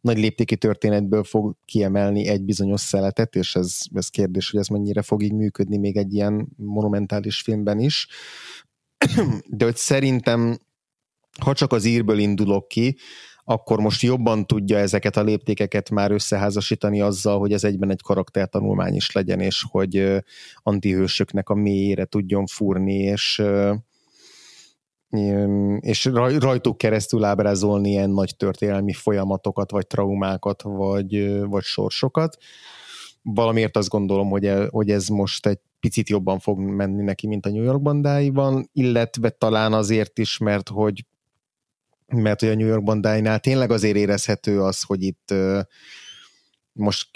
nagy 0.00 0.18
léptéki 0.18 0.56
történetből 0.56 1.24
fog 1.24 1.56
kiemelni 1.64 2.26
egy 2.26 2.42
bizonyos 2.42 2.80
szeletet, 2.80 3.36
és 3.36 3.54
ez, 3.54 3.78
ez 3.94 4.08
kérdés, 4.08 4.50
hogy 4.50 4.60
ez 4.60 4.66
mennyire 4.66 5.02
fog 5.02 5.22
így 5.22 5.32
működni 5.32 5.76
még 5.76 5.96
egy 5.96 6.14
ilyen 6.14 6.48
monumentális 6.56 7.40
filmben 7.40 7.78
is. 7.78 8.08
De 9.48 9.64
hogy 9.64 9.76
szerintem, 9.76 10.58
ha 11.40 11.54
csak 11.54 11.72
az 11.72 11.84
írből 11.84 12.18
indulok 12.18 12.68
ki, 12.68 12.96
akkor 13.44 13.80
most 13.80 14.02
jobban 14.02 14.46
tudja 14.46 14.78
ezeket 14.78 15.16
a 15.16 15.22
léptékeket 15.22 15.90
már 15.90 16.10
összeházasítani 16.10 17.00
azzal, 17.00 17.38
hogy 17.38 17.52
ez 17.52 17.64
egyben 17.64 17.90
egy 17.90 18.02
karaktertanulmány 18.02 18.94
is 18.94 19.12
legyen, 19.12 19.40
és 19.40 19.64
hogy 19.70 20.22
antihősöknek 20.62 21.48
a 21.48 21.54
mélyére 21.54 22.04
tudjon 22.04 22.46
fúrni, 22.46 22.94
és 22.94 23.42
és 25.80 26.04
rajtuk 26.38 26.78
keresztül 26.78 27.24
ábrázolni 27.24 27.90
ilyen 27.90 28.10
nagy 28.10 28.36
történelmi 28.36 28.92
folyamatokat, 28.92 29.70
vagy 29.70 29.86
traumákat, 29.86 30.62
vagy, 30.62 31.40
vagy 31.44 31.62
sorsokat. 31.62 32.36
Valamiért 33.22 33.76
azt 33.76 33.88
gondolom, 33.88 34.28
hogy, 34.30 34.46
el, 34.46 34.68
hogy 34.70 34.90
ez 34.90 35.08
most 35.08 35.46
egy 35.46 35.58
picit 35.80 36.08
jobban 36.08 36.38
fog 36.38 36.58
menni 36.58 37.02
neki, 37.02 37.26
mint 37.26 37.46
a 37.46 37.50
New 37.50 37.62
York 37.62 37.82
bandáiban, 37.82 38.68
illetve 38.72 39.30
talán 39.30 39.72
azért 39.72 40.18
is, 40.18 40.38
mert 40.38 40.68
hogy 40.68 41.04
mert 42.06 42.40
hogy 42.40 42.48
a 42.48 42.54
New 42.54 42.66
York 42.66 42.82
bandáinál 42.82 43.40
tényleg 43.40 43.70
azért 43.70 43.96
érezhető 43.96 44.62
az, 44.62 44.82
hogy 44.82 45.02
itt 45.02 45.34
most 46.72 47.08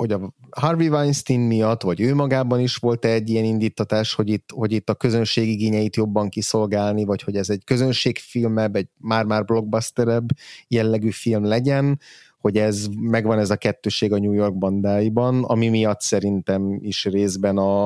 hogy 0.00 0.12
a 0.12 0.34
Harvey 0.50 0.88
Weinstein 0.88 1.40
miatt, 1.40 1.82
vagy 1.82 2.00
ő 2.00 2.14
magában 2.14 2.60
is 2.60 2.76
volt 2.76 3.04
egy 3.04 3.30
ilyen 3.30 3.44
indítatás, 3.44 4.14
hogy 4.14 4.28
itt, 4.28 4.50
hogy 4.54 4.72
itt 4.72 4.88
a 4.88 4.94
közönség 4.94 5.48
igényeit 5.48 5.96
jobban 5.96 6.28
kiszolgálni, 6.28 7.04
vagy 7.04 7.22
hogy 7.22 7.36
ez 7.36 7.50
egy 7.50 7.64
közönségfilmebb, 7.64 8.76
egy 8.76 8.88
már-már 8.98 9.44
blockbusterebb 9.44 10.28
jellegű 10.68 11.10
film 11.10 11.44
legyen, 11.44 12.00
hogy 12.38 12.56
ez 12.56 12.86
megvan 13.00 13.38
ez 13.38 13.50
a 13.50 13.56
kettőség 13.56 14.12
a 14.12 14.18
New 14.18 14.32
York 14.32 14.58
bandáiban, 14.58 15.44
ami 15.44 15.68
miatt 15.68 16.00
szerintem 16.00 16.78
is 16.82 17.04
részben 17.04 17.56
a, 17.56 17.84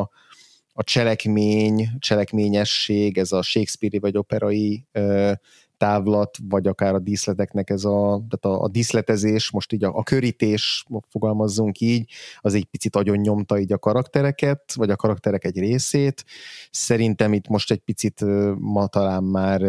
a 0.73 0.83
cselekmény, 0.83 1.89
cselekményesség, 1.99 3.19
ez 3.19 3.33
a 3.33 3.43
Shakespeare-i 3.43 3.99
vagy 3.99 4.17
operai 4.17 4.85
ö, 4.93 5.33
távlat, 5.77 6.39
vagy 6.49 6.67
akár 6.67 6.95
a 6.95 6.99
díszleteknek 6.99 7.71
ez 7.71 7.85
a, 7.85 8.25
tehát 8.29 8.59
a, 8.59 8.63
a 8.63 8.69
díszletezés, 8.69 9.51
most 9.51 9.73
így 9.73 9.85
a, 9.85 9.97
a 9.97 10.03
körítés, 10.03 10.87
fogalmazzunk 11.09 11.81
így, 11.81 12.11
az 12.41 12.55
egy 12.55 12.65
picit 12.65 12.97
agyon 12.97 13.17
nyomta 13.17 13.59
így 13.59 13.73
a 13.73 13.79
karaktereket, 13.79 14.73
vagy 14.75 14.91
a 14.91 14.97
karakterek 14.97 15.45
egy 15.45 15.59
részét. 15.59 16.25
Szerintem 16.71 17.33
itt 17.33 17.49
most 17.49 17.71
egy 17.71 17.81
picit 17.81 18.25
ma 18.59 18.87
talán 18.87 19.25
már 19.25 19.61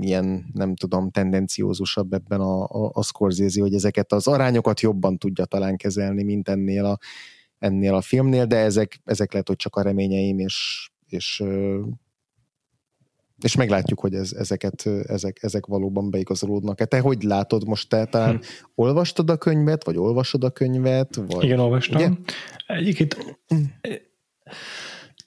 ilyen, 0.00 0.50
nem 0.52 0.74
tudom, 0.74 1.10
tendenciózusabb 1.10 2.12
ebben 2.12 2.40
a, 2.40 2.62
a, 2.62 2.90
a 2.92 3.02
Scorsese, 3.02 3.60
hogy 3.60 3.74
ezeket 3.74 4.12
az 4.12 4.26
arányokat 4.26 4.80
jobban 4.80 5.18
tudja 5.18 5.44
talán 5.44 5.76
kezelni, 5.76 6.22
mint 6.22 6.48
ennél 6.48 6.84
a, 6.84 6.98
ennél 7.58 7.94
a 7.94 8.00
filmnél, 8.00 8.46
de 8.46 8.56
ezek, 8.56 9.00
ezek 9.04 9.32
lehet, 9.32 9.48
hogy 9.48 9.56
csak 9.56 9.76
a 9.76 9.82
reményeim, 9.82 10.38
és, 10.38 10.88
és 11.08 11.42
és 13.44 13.56
meglátjuk, 13.56 14.00
hogy 14.00 14.14
ez, 14.14 14.32
ezeket, 14.32 14.86
ezek, 15.06 15.42
ezek 15.42 15.66
valóban 15.66 16.10
beigazolódnak. 16.10 16.88
Te 16.88 17.00
hogy 17.00 17.22
látod 17.22 17.66
most? 17.66 17.88
Te 17.88 18.04
talán 18.04 18.36
hm. 18.36 18.42
olvastad 18.74 19.30
a 19.30 19.36
könyvet, 19.36 19.84
vagy 19.84 19.96
olvasod 19.96 20.44
a 20.44 20.50
könyvet? 20.50 21.20
Vagy... 21.26 21.44
Igen, 21.44 21.58
olvastam. 21.58 22.02
Ugye? 22.02 22.10
Egyébként 22.66 23.38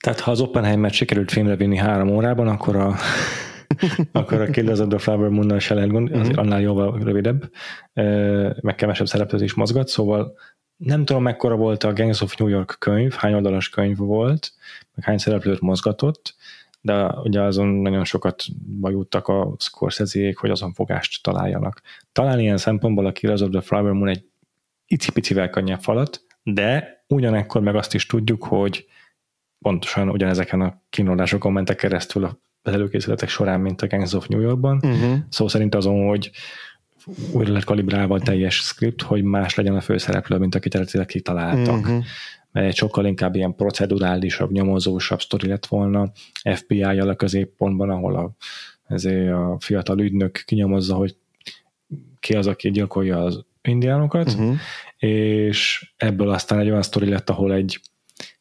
tehát 0.00 0.20
ha 0.20 0.30
az 0.30 0.40
Oppenheimer 0.40 0.90
sikerült 0.90 1.30
filmre 1.30 1.56
vinni 1.56 1.76
három 1.76 2.08
órában, 2.08 2.48
akkor 2.48 2.76
a 2.76 2.94
akkor 4.12 4.40
a 4.40 4.50
Killers 4.50 4.78
of 4.78 4.88
the 4.88 4.98
Flower 4.98 5.28
Moon-nal 5.28 5.58
se 5.58 5.74
lehet 5.74 5.90
gond, 5.90 6.12
azért 6.12 6.28
mhm. 6.28 6.38
annál 6.38 6.60
jóval 6.60 6.98
rövidebb, 7.02 7.50
meg 8.60 8.74
kevesebb 8.76 9.06
szereplőt 9.06 9.42
is 9.42 9.54
mozgat, 9.54 9.88
szóval 9.88 10.36
nem 10.76 11.04
tudom, 11.04 11.22
mekkora 11.22 11.56
volt 11.56 11.84
a 11.84 11.92
Gangs 11.92 12.20
of 12.20 12.36
New 12.36 12.48
York 12.48 12.76
könyv, 12.78 13.12
hány 13.12 13.34
oldalas 13.34 13.68
könyv 13.68 13.96
volt, 13.96 14.52
meg 14.94 15.04
hány 15.04 15.18
szereplőt 15.18 15.60
mozgatott, 15.60 16.34
de 16.88 17.14
ugye 17.22 17.40
azon 17.42 17.68
nagyon 17.68 18.04
sokat 18.04 18.44
bajuttak 18.80 19.28
a 19.28 19.54
scorsese 19.58 20.32
hogy 20.34 20.50
azon 20.50 20.72
fogást 20.72 21.22
találjanak. 21.22 21.82
Talán 22.12 22.40
ilyen 22.40 22.56
szempontból 22.56 23.06
a 23.06 23.12
Killers 23.12 23.40
of 23.40 23.50
the 23.50 23.60
Flower 23.60 23.92
Moon 23.92 24.08
egy 24.08 24.24
icipicivel 24.86 25.50
könnyebb 25.50 25.80
falat, 25.80 26.22
de 26.42 27.02
ugyanekkor 27.08 27.62
meg 27.62 27.74
azt 27.74 27.94
is 27.94 28.06
tudjuk, 28.06 28.44
hogy 28.44 28.86
pontosan 29.58 30.08
ugyanezeken 30.08 30.60
a 30.60 30.82
kínlódásokon 30.90 31.52
mentek 31.52 31.76
keresztül 31.76 32.24
az 32.62 32.72
előkészületek 32.72 33.28
során, 33.28 33.60
mint 33.60 33.82
a 33.82 33.86
Gangs 33.86 34.12
of 34.12 34.26
New 34.26 34.40
Yorkban. 34.40 34.80
Uh-huh. 34.82 35.16
Szó 35.28 35.48
szerint 35.48 35.74
azon, 35.74 36.06
hogy 36.06 36.30
újra 37.32 37.52
lett 37.52 37.64
kalibrálva 37.64 38.14
a 38.14 38.20
teljes 38.20 38.56
script, 38.56 39.02
hogy 39.02 39.22
más 39.22 39.54
legyen 39.54 39.76
a 39.76 39.80
főszereplő, 39.80 40.36
mint 40.36 40.54
akit 40.54 40.74
eredetileg 40.74 41.06
kitaláltak. 41.06 41.78
Uh-huh 41.78 42.04
egy 42.64 42.76
sokkal 42.76 43.06
inkább 43.06 43.34
ilyen 43.34 43.54
procedurálisabb, 43.54 44.50
nyomozósabb 44.50 45.20
sztori 45.20 45.48
lett 45.48 45.66
volna, 45.66 46.10
FBI-jal 46.54 47.08
a 47.08 47.14
középpontban, 47.14 47.90
ahol 47.90 48.16
a, 48.16 48.30
ezért 48.86 49.32
a 49.32 49.56
fiatal 49.60 50.00
ügynök 50.00 50.42
kinyomozza, 50.46 50.94
hogy 50.94 51.16
ki 52.20 52.34
az, 52.34 52.46
aki 52.46 52.70
gyilkolja 52.70 53.22
az 53.22 53.44
indiánokat, 53.62 54.28
uh-huh. 54.28 54.56
és 54.96 55.90
ebből 55.96 56.30
aztán 56.30 56.58
egy 56.58 56.68
olyan 56.68 56.82
sztori 56.82 57.08
lett, 57.08 57.30
ahol 57.30 57.52
egy 57.52 57.80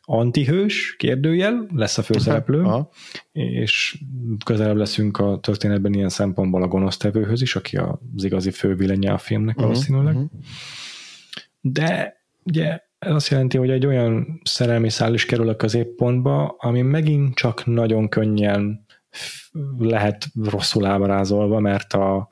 antihős, 0.02 0.96
kérdőjel, 0.98 1.68
lesz 1.74 1.98
a 1.98 2.02
főszereplő, 2.02 2.62
uh-huh. 2.62 2.88
és 3.32 3.98
közelebb 4.46 4.76
leszünk 4.76 5.18
a 5.18 5.40
történetben 5.40 5.94
ilyen 5.94 6.10
szempontból 6.10 6.64
a 6.64 6.68
gonosztevőhöz 6.68 7.42
is, 7.42 7.56
aki 7.56 7.78
az 7.78 8.24
igazi 8.24 8.52
fővilenye 8.52 9.12
a 9.12 9.18
filmnek 9.18 9.56
uh-huh. 9.56 9.72
valószínűleg. 9.72 10.16
Uh-huh. 10.16 10.30
De 11.62 12.22
ugye 12.44 12.87
ez 13.00 13.14
azt 13.14 13.28
jelenti, 13.28 13.58
hogy 13.58 13.70
egy 13.70 13.86
olyan 13.86 14.42
szerelmi 14.44 14.90
szál 14.90 15.14
is 15.14 15.26
kerül 15.26 15.50
a 15.50 15.56
középpontba, 15.56 16.56
ami 16.60 16.82
megint 16.82 17.36
csak 17.36 17.66
nagyon 17.66 18.10
könnyen 18.10 18.86
lehet 19.78 20.26
rosszul 20.44 20.86
ábrázolva, 20.86 21.60
mert 21.60 21.94
a, 21.94 22.30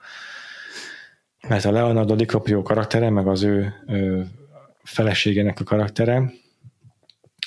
mert 1.48 1.66
a 1.66 1.72
Leonardo 1.72 2.16
DiCaprio 2.16 2.62
karaktere, 2.62 3.10
meg 3.10 3.28
az 3.28 3.44
ő, 3.44 3.74
ő 3.88 4.28
feleségének 4.84 5.60
a 5.60 5.64
karaktere, 5.64 6.32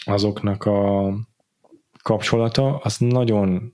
azoknak 0.05 0.65
a 0.65 1.13
kapcsolata, 2.03 2.77
az 2.77 2.97
nagyon 2.99 3.73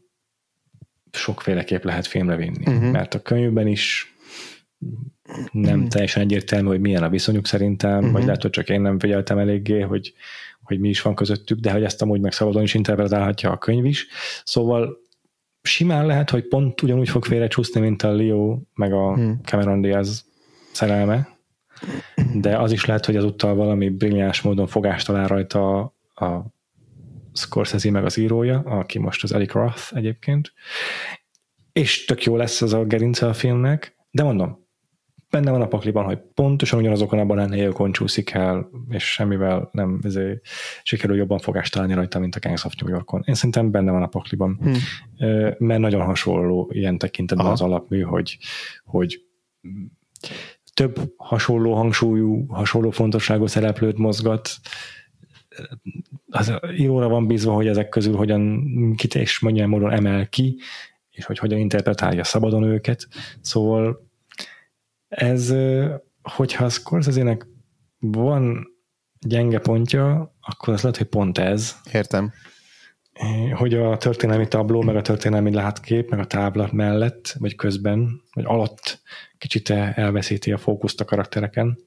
sokféleképp 1.13 1.85
lehet 1.85 2.07
filmre 2.07 2.37
vinni. 2.37 2.67
Uh-huh. 2.67 2.91
Mert 2.91 3.15
a 3.15 3.23
könyvben 3.23 3.67
is 3.67 4.14
nem 5.53 5.79
mm. 5.79 5.87
teljesen 5.87 6.23
egyértelmű, 6.23 6.69
hogy 6.69 6.81
milyen 6.81 7.03
a 7.03 7.09
viszonyuk 7.09 7.47
szerintem, 7.47 7.99
uh-huh. 7.99 8.13
vagy 8.13 8.25
lehet, 8.25 8.43
hogy 8.43 8.51
csak 8.51 8.69
én 8.69 8.81
nem 8.81 8.99
figyeltem 8.99 9.39
eléggé, 9.39 9.81
hogy, 9.81 10.15
hogy 10.63 10.81
mi 10.81 10.89
is 10.89 11.03
van 11.03 11.15
közöttük, 11.15 11.59
de 11.59 11.73
hogy 11.73 11.83
ezt 11.83 12.03
amúgy 12.03 12.21
meg 12.21 12.33
szabadon 12.33 12.63
is 12.63 12.75
interpretálhatja 12.75 13.51
a 13.51 13.59
könyv 13.59 13.85
is. 13.85 14.07
Szóval 14.45 15.03
simán 15.63 16.07
lehet, 16.07 16.31
hogy 16.31 16.49
pont 16.49 16.83
ugyanúgy 16.83 17.09
fog 17.09 17.25
félrecsúszni, 17.25 17.81
mint 17.81 18.03
a 18.03 18.13
Leo 18.13 18.59
meg 18.75 18.93
a 18.93 19.11
uh-huh. 19.11 19.41
Cameron 19.43 19.81
Diaz 19.81 20.25
szerelme, 20.73 21.29
de 22.35 22.59
az 22.59 22.73
is 22.73 22.85
lehet, 22.85 23.07
hogy 23.07 23.17
azúttal 23.17 23.55
valami 23.55 23.89
brilliáns 23.89 24.41
módon 24.41 24.67
fogást 24.67 25.07
talál 25.07 25.27
rajta 25.27 25.81
a 26.15 26.53
Scorsese 27.33 27.91
meg 27.91 28.05
az 28.05 28.17
írója, 28.17 28.59
aki 28.59 28.99
most 28.99 29.23
az 29.23 29.33
Eric 29.33 29.53
Roth 29.53 29.97
egyébként, 29.97 30.53
és 31.73 32.05
tök 32.05 32.25
jó 32.25 32.37
lesz 32.37 32.63
ez 32.63 32.73
a 32.73 32.85
gerince 32.85 33.29
a 33.29 33.33
filmnek, 33.33 33.97
de 34.11 34.23
mondom, 34.23 34.64
benne 35.35 35.51
van 35.51 35.63
a 35.63 35.67
pakliban, 35.67 36.05
hogy 36.05 36.19
pontosan 36.35 36.79
ugyanazokon 36.79 37.19
a 37.19 37.25
banánhéjakon 37.25 37.93
csúszik 37.93 38.31
el, 38.31 38.69
és 38.89 39.13
semmivel 39.13 39.69
nem 39.73 40.01
ezért 40.03 40.41
sikerül 40.83 41.17
jobban 41.17 41.39
fogást 41.39 41.73
találni 41.73 41.95
rajta, 41.95 42.19
mint 42.19 42.35
a 42.35 42.39
Gangs 42.39 42.65
of 42.65 42.75
New 42.75 42.91
Yorkon. 42.91 43.23
Én 43.27 43.35
szerintem 43.35 43.71
benne 43.71 43.91
van 43.91 44.03
a 44.03 44.07
pakliban, 44.07 44.59
hmm. 44.63 44.75
mert 45.59 45.81
nagyon 45.81 46.05
hasonló 46.05 46.71
ilyen 46.73 46.99
tekintetben 46.99 47.47
Aha. 47.47 47.55
az 47.55 47.61
alapmű, 47.61 48.01
hogy, 48.01 48.39
hogy 48.85 49.21
több 50.75 51.13
hasonló 51.17 51.75
hangsúlyú, 51.75 52.47
hasonló 52.47 52.91
fontosságú 52.91 53.47
szereplőt 53.47 53.99
mozgat, 53.99 54.51
az 56.27 56.53
íróra 56.77 57.09
van 57.09 57.27
bízva, 57.27 57.53
hogy 57.53 57.67
ezek 57.67 57.89
közül 57.89 58.17
hogyan 58.17 58.63
kit 58.97 59.15
és 59.15 59.41
mondjam 59.41 59.69
módon 59.69 59.93
emel 59.93 60.29
ki, 60.29 60.57
és 61.11 61.25
hogy 61.25 61.39
hogyan 61.39 61.59
interpretálja 61.59 62.25
szabadon 62.25 62.63
őket. 62.63 63.09
Szóval 63.41 64.13
ez, 65.15 65.55
hogyha 66.23 66.65
a 66.65 66.69
Scorsese-nek 66.69 67.47
van 67.99 68.67
gyenge 69.19 69.59
pontja, 69.59 70.35
akkor 70.41 70.75
az 70.75 70.83
lehet, 70.83 70.97
hogy 70.97 71.07
pont 71.07 71.39
ez. 71.39 71.77
Értem. 71.93 72.33
Hogy 73.55 73.75
a 73.75 73.97
történelmi 73.97 74.49
tabló, 74.49 74.83
meg 74.83 74.97
a 74.97 75.03
történelmi 75.03 75.53
látkép, 75.53 76.11
meg 76.11 76.19
a 76.19 76.27
tábla 76.27 76.69
mellett, 76.73 77.37
vagy 77.39 77.55
közben, 77.55 78.23
vagy 78.33 78.45
alatt 78.47 79.01
kicsit 79.39 79.71
elveszíti 79.71 80.53
a 80.53 80.59
fókuszt 80.59 81.01
a 81.01 81.05
karaktereken. 81.05 81.79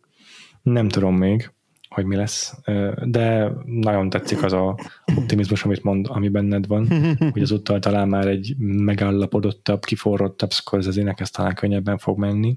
Nem 0.61 0.87
tudom 0.87 1.15
még, 1.15 1.51
hogy 1.89 2.05
mi 2.05 2.15
lesz, 2.15 2.55
de 3.03 3.51
nagyon 3.65 4.09
tetszik 4.09 4.43
az 4.43 4.53
a 4.53 4.77
optimizmus, 5.15 5.63
amit 5.63 5.83
mond, 5.83 6.05
ami 6.09 6.29
benned 6.29 6.67
van, 6.67 6.87
hogy 7.33 7.41
azúttal 7.41 7.79
talán 7.79 8.07
már 8.07 8.27
egy 8.27 8.55
megállapodottabb, 8.59 9.85
kiforrottabb 9.85 10.51
Scorsese-nek 10.51 11.19
ez 11.19 11.29
talán 11.29 11.55
könnyebben 11.55 11.97
fog 11.97 12.17
menni 12.17 12.55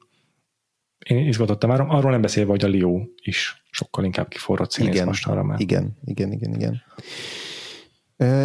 én 1.07 1.27
izgatottam 1.27 1.71
már, 1.71 1.81
arról 1.81 2.11
nem 2.11 2.21
beszélve, 2.21 2.51
hogy 2.51 2.65
a 2.65 2.69
Leo 2.69 3.01
is 3.23 3.63
sokkal 3.71 4.05
inkább 4.05 4.29
kiforrott 4.29 4.71
színész 4.71 4.95
igen, 4.95 5.07
most 5.07 5.27
arra 5.27 5.43
már. 5.43 5.61
Igen, 5.61 5.99
igen, 6.05 6.33
igen, 6.33 6.55
igen. 6.55 6.83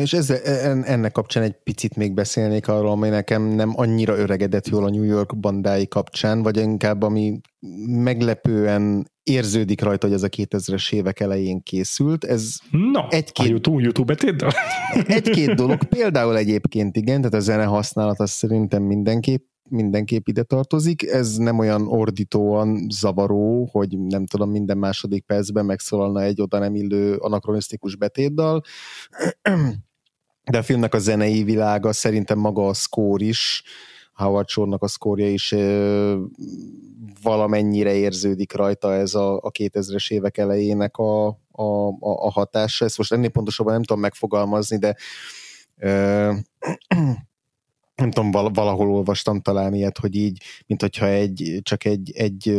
És 0.01 0.13
ezzel, 0.13 0.37
ennek 0.83 1.11
kapcsán 1.11 1.43
egy 1.43 1.55
picit 1.63 1.95
még 1.95 2.13
beszélnék 2.13 2.67
arról, 2.67 2.91
ami 2.91 3.09
nekem 3.09 3.43
nem 3.43 3.73
annyira 3.75 4.17
öregedett 4.17 4.67
jól 4.67 4.83
a 4.83 4.89
New 4.89 5.03
York 5.03 5.37
bandái 5.37 5.87
kapcsán, 5.87 6.43
vagy 6.43 6.57
inkább 6.57 7.01
ami 7.01 7.39
meglepően 7.87 9.11
érződik 9.23 9.81
rajta, 9.81 10.07
hogy 10.07 10.15
ez 10.15 10.23
a 10.23 10.29
2000-es 10.29 10.93
évek 10.93 11.19
elején 11.19 11.63
készült. 11.63 12.23
Ez 12.23 12.57
Na, 12.91 13.07
egy-két, 13.09 13.45
a 13.45 13.49
YouTube, 13.49 13.81
YouTube 13.81 14.15
Egy-két 15.07 15.53
dolog, 15.53 15.83
például 15.83 16.37
egyébként 16.37 16.95
igen, 16.95 17.17
tehát 17.17 17.33
a 17.33 17.39
zene 17.39 17.63
használat 17.63 18.19
az 18.19 18.31
szerintem 18.31 18.83
mindenképp 18.83 19.43
mindenképp 19.69 20.27
ide 20.27 20.43
tartozik. 20.43 21.03
Ez 21.03 21.35
nem 21.35 21.59
olyan 21.59 21.87
ordítóan 21.87 22.87
zavaró, 22.89 23.69
hogy 23.71 23.99
nem 23.99 24.25
tudom, 24.25 24.51
minden 24.51 24.77
második 24.77 25.25
percben 25.25 25.65
megszólalna 25.65 26.21
egy 26.21 26.41
oda 26.41 26.59
nem 26.59 26.75
illő 26.75 27.15
anakronisztikus 27.15 27.95
betétdal, 27.95 28.61
de 30.51 30.57
a 30.57 30.63
filmnek 30.63 30.93
a 30.93 30.99
zenei 30.99 31.43
világa 31.43 31.93
szerintem 31.93 32.39
maga 32.39 32.67
a 32.67 32.73
score 32.73 33.25
is, 33.25 33.63
Howard 34.13 34.47
Shore-nak 34.47 34.83
a 34.83 34.87
szkórja 34.87 35.29
is 35.29 35.55
valamennyire 37.21 37.93
érződik 37.93 38.53
rajta 38.53 38.93
ez 38.93 39.13
a, 39.13 39.35
a 39.35 39.51
2000-es 39.51 40.11
évek 40.11 40.37
elejének 40.37 40.97
a, 40.97 41.27
a, 41.51 41.87
a, 41.87 41.95
a 41.99 42.31
hatása. 42.31 42.85
Ezt 42.85 42.97
most 42.97 43.13
ennél 43.13 43.29
pontosabban 43.29 43.73
nem 43.73 43.83
tudom 43.83 44.01
megfogalmazni, 44.01 44.77
de 44.77 44.95
ö, 45.77 46.33
nem 47.95 48.11
tudom, 48.11 48.51
valahol 48.53 48.91
olvastam 48.91 49.41
talán 49.41 49.73
ilyet, 49.73 49.97
hogy 49.97 50.15
így, 50.15 50.43
mint 50.67 50.81
hogyha 50.81 51.07
egy, 51.07 51.59
csak 51.63 51.85
egy, 51.85 52.11
egy 52.15 52.53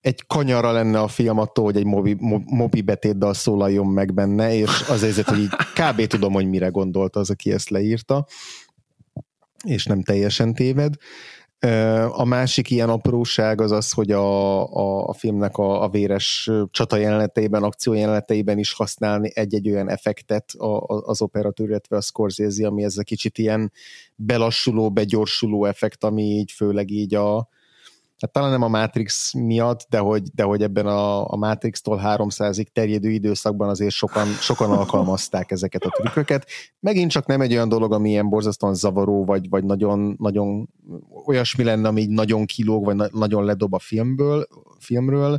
egy 0.00 0.26
kanyara 0.26 0.72
lenne 0.72 1.00
a 1.00 1.08
film 1.08 1.38
attól, 1.38 1.64
hogy 1.64 1.76
egy 1.76 1.84
mobi, 1.84 2.16
mobi 2.46 2.80
betétdal 2.80 3.34
szólaljon 3.34 3.86
meg 3.86 4.14
benne, 4.14 4.54
és 4.54 4.88
az 4.88 5.02
érzet, 5.02 5.28
hogy 5.28 5.38
így 5.38 5.50
kb. 5.80 6.06
tudom, 6.06 6.32
hogy 6.32 6.48
mire 6.48 6.68
gondolta 6.68 7.20
az, 7.20 7.30
aki 7.30 7.52
ezt 7.52 7.70
leírta. 7.70 8.26
és 9.64 9.84
nem 9.84 10.02
teljesen 10.02 10.54
téved. 10.54 10.94
A 12.08 12.24
másik 12.24 12.70
ilyen 12.70 12.88
apróság 12.88 13.60
az 13.60 13.70
az, 13.70 13.92
hogy 13.92 14.10
a, 14.10 14.66
a, 14.76 15.06
a 15.08 15.12
filmnek 15.12 15.56
a, 15.56 15.82
a 15.82 15.88
véres 15.88 16.50
csata 16.70 16.96
jeleneteiben, 16.96 17.62
akció 17.62 17.92
jeleneteiben 17.92 18.58
is 18.58 18.72
használni 18.72 19.30
egy-egy 19.34 19.70
olyan 19.70 19.90
effektet 19.90 20.52
az 20.86 21.22
operatőr, 21.22 21.68
illetve 21.68 21.96
a 21.96 22.00
Scorsese, 22.00 22.66
ami 22.66 22.84
ez 22.84 22.96
a 22.96 23.02
kicsit 23.02 23.38
ilyen 23.38 23.72
belassuló, 24.14 24.90
begyorsuló 24.90 25.64
effekt, 25.64 26.04
ami 26.04 26.22
így 26.22 26.52
főleg 26.52 26.90
így 26.90 27.14
a, 27.14 27.48
hát 28.20 28.32
talán 28.32 28.50
nem 28.50 28.62
a 28.62 28.68
Matrix 28.68 29.32
miatt, 29.32 29.86
de 29.88 29.98
hogy, 29.98 30.22
de 30.34 30.42
hogy 30.42 30.62
ebben 30.62 30.86
a, 30.86 31.32
a 31.32 31.36
Matrix-tól 31.36 32.00
300-ig 32.04 32.66
terjedő 32.72 33.10
időszakban 33.10 33.68
azért 33.68 33.92
sokan, 33.92 34.26
sokan 34.26 34.70
alkalmazták 34.70 35.50
ezeket 35.50 35.82
a 35.82 35.88
trükköket. 35.88 36.46
Megint 36.80 37.10
csak 37.10 37.26
nem 37.26 37.40
egy 37.40 37.52
olyan 37.52 37.68
dolog, 37.68 37.92
ami 37.92 38.08
ilyen 38.10 38.28
borzasztóan 38.28 38.74
zavaró, 38.74 39.24
vagy, 39.24 39.48
vagy 39.48 39.64
nagyon, 39.64 40.16
nagyon 40.18 40.68
olyasmi 41.26 41.64
lenne, 41.64 41.88
ami 41.88 42.00
így 42.00 42.08
nagyon 42.08 42.46
kilóg, 42.46 42.84
vagy 42.84 42.96
na- 42.96 43.08
nagyon 43.12 43.44
ledob 43.44 43.74
a 43.74 43.78
filmből, 43.78 44.46
filmről. 44.78 45.38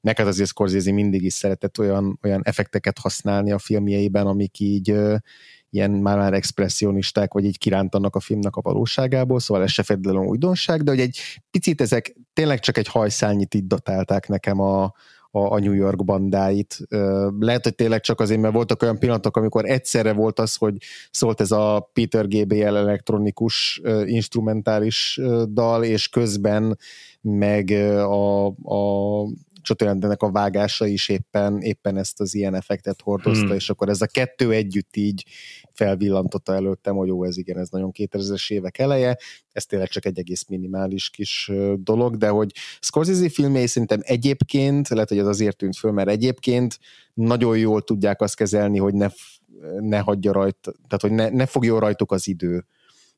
Neked 0.00 0.26
azért 0.26 0.48
Scorsese 0.48 0.92
mindig 0.92 1.22
is 1.22 1.32
szeretett 1.32 1.78
olyan, 1.78 2.18
olyan 2.22 2.40
effekteket 2.44 2.98
használni 2.98 3.52
a 3.52 3.58
filmjeiben, 3.58 4.26
amik 4.26 4.60
így 4.60 4.94
ilyen 5.70 5.90
már-már 5.90 6.32
expressionisták, 6.32 7.32
vagy 7.32 7.44
így 7.44 7.58
kirántanak 7.58 8.16
a 8.16 8.20
filmnek 8.20 8.56
a 8.56 8.60
valóságából, 8.60 9.40
szóval 9.40 9.62
ez 9.62 9.70
se 9.70 9.82
feltétlenül 9.82 10.28
újdonság, 10.28 10.82
de 10.82 10.90
hogy 10.90 11.00
egy 11.00 11.18
picit 11.50 11.80
ezek 11.80 12.16
tényleg 12.32 12.60
csak 12.60 12.76
egy 12.76 12.88
hajszálnyit 12.88 13.54
itt 13.54 13.66
datálták 13.68 14.28
nekem 14.28 14.60
a, 14.60 14.92
a, 15.30 15.52
a 15.52 15.58
New 15.58 15.72
York 15.72 16.04
bandáit. 16.04 16.78
Lehet, 17.38 17.62
hogy 17.62 17.74
tényleg 17.74 18.00
csak 18.00 18.20
azért, 18.20 18.40
mert 18.40 18.54
voltak 18.54 18.82
olyan 18.82 18.98
pillanatok, 18.98 19.36
amikor 19.36 19.64
egyszerre 19.64 20.12
volt 20.12 20.38
az, 20.38 20.56
hogy 20.56 20.76
szólt 21.10 21.40
ez 21.40 21.50
a 21.50 21.90
Peter 21.92 22.28
GBL 22.28 22.76
elektronikus 22.76 23.80
instrumentális 24.04 25.20
dal, 25.48 25.84
és 25.84 26.08
közben 26.08 26.78
meg 27.20 27.70
a, 27.98 28.46
a 28.46 29.22
csatajelentenek 29.68 30.22
a 30.22 30.30
vágása 30.30 30.86
is 30.86 31.08
éppen, 31.08 31.60
éppen 31.60 31.96
ezt 31.96 32.20
az 32.20 32.34
ilyen 32.34 32.54
effektet 32.54 33.00
hordozta, 33.02 33.46
hmm. 33.46 33.54
és 33.54 33.70
akkor 33.70 33.88
ez 33.88 34.00
a 34.00 34.06
kettő 34.06 34.52
együtt 34.52 34.96
így 34.96 35.24
felvillantotta 35.72 36.54
előttem, 36.54 36.94
hogy 36.94 37.08
jó, 37.08 37.24
ez 37.24 37.36
igen, 37.36 37.58
ez 37.58 37.68
nagyon 37.68 37.90
2000-es 37.98 38.50
évek 38.52 38.78
eleje, 38.78 39.16
ez 39.52 39.66
tényleg 39.66 39.88
csak 39.88 40.04
egy 40.04 40.18
egész 40.18 40.44
minimális 40.48 41.10
kis 41.10 41.50
dolog, 41.76 42.16
de 42.16 42.28
hogy 42.28 42.52
Scorsese 42.80 43.28
filmjei 43.28 43.66
szerintem 43.66 44.00
egyébként, 44.02 44.88
lehet, 44.88 45.08
hogy 45.08 45.18
ez 45.18 45.26
azért 45.26 45.56
tűnt 45.56 45.76
föl, 45.76 45.92
mert 45.92 46.08
egyébként 46.08 46.78
nagyon 47.14 47.58
jól 47.58 47.82
tudják 47.82 48.20
azt 48.20 48.36
kezelni, 48.36 48.78
hogy 48.78 48.94
ne, 48.94 49.08
ne 49.80 49.98
hagyja 49.98 50.32
rajta, 50.32 50.72
tehát 50.72 51.00
hogy 51.00 51.12
ne, 51.12 51.28
ne 51.28 51.46
fogjon 51.46 51.80
rajtuk 51.80 52.12
az 52.12 52.28
idő 52.28 52.64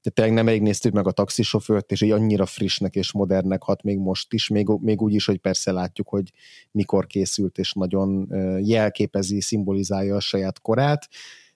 de 0.03 0.11
tényleg 0.11 0.35
nem 0.35 0.49
elég 0.49 0.63
néztük 0.63 0.93
meg 0.93 1.07
a 1.07 1.11
taxisofőrt, 1.11 1.93
és 1.93 2.01
így 2.01 2.11
annyira 2.11 2.47
frissnek 2.47 2.95
és 2.95 3.13
modernnek 3.13 3.63
hat 3.63 3.83
még 3.83 3.99
most 3.99 4.33
is, 4.33 4.49
még, 4.49 4.67
még 4.81 5.03
úgy 5.03 5.15
is, 5.15 5.27
hogy 5.27 5.39
persze 5.39 5.73
látjuk, 5.73 6.09
hogy 6.09 6.33
mikor 6.71 7.07
készült, 7.07 7.59
és 7.59 7.73
nagyon 7.73 8.29
jelképezi, 8.63 9.41
szimbolizálja 9.41 10.17
a 10.17 10.21
saját 10.21 10.61
korát, 10.61 11.09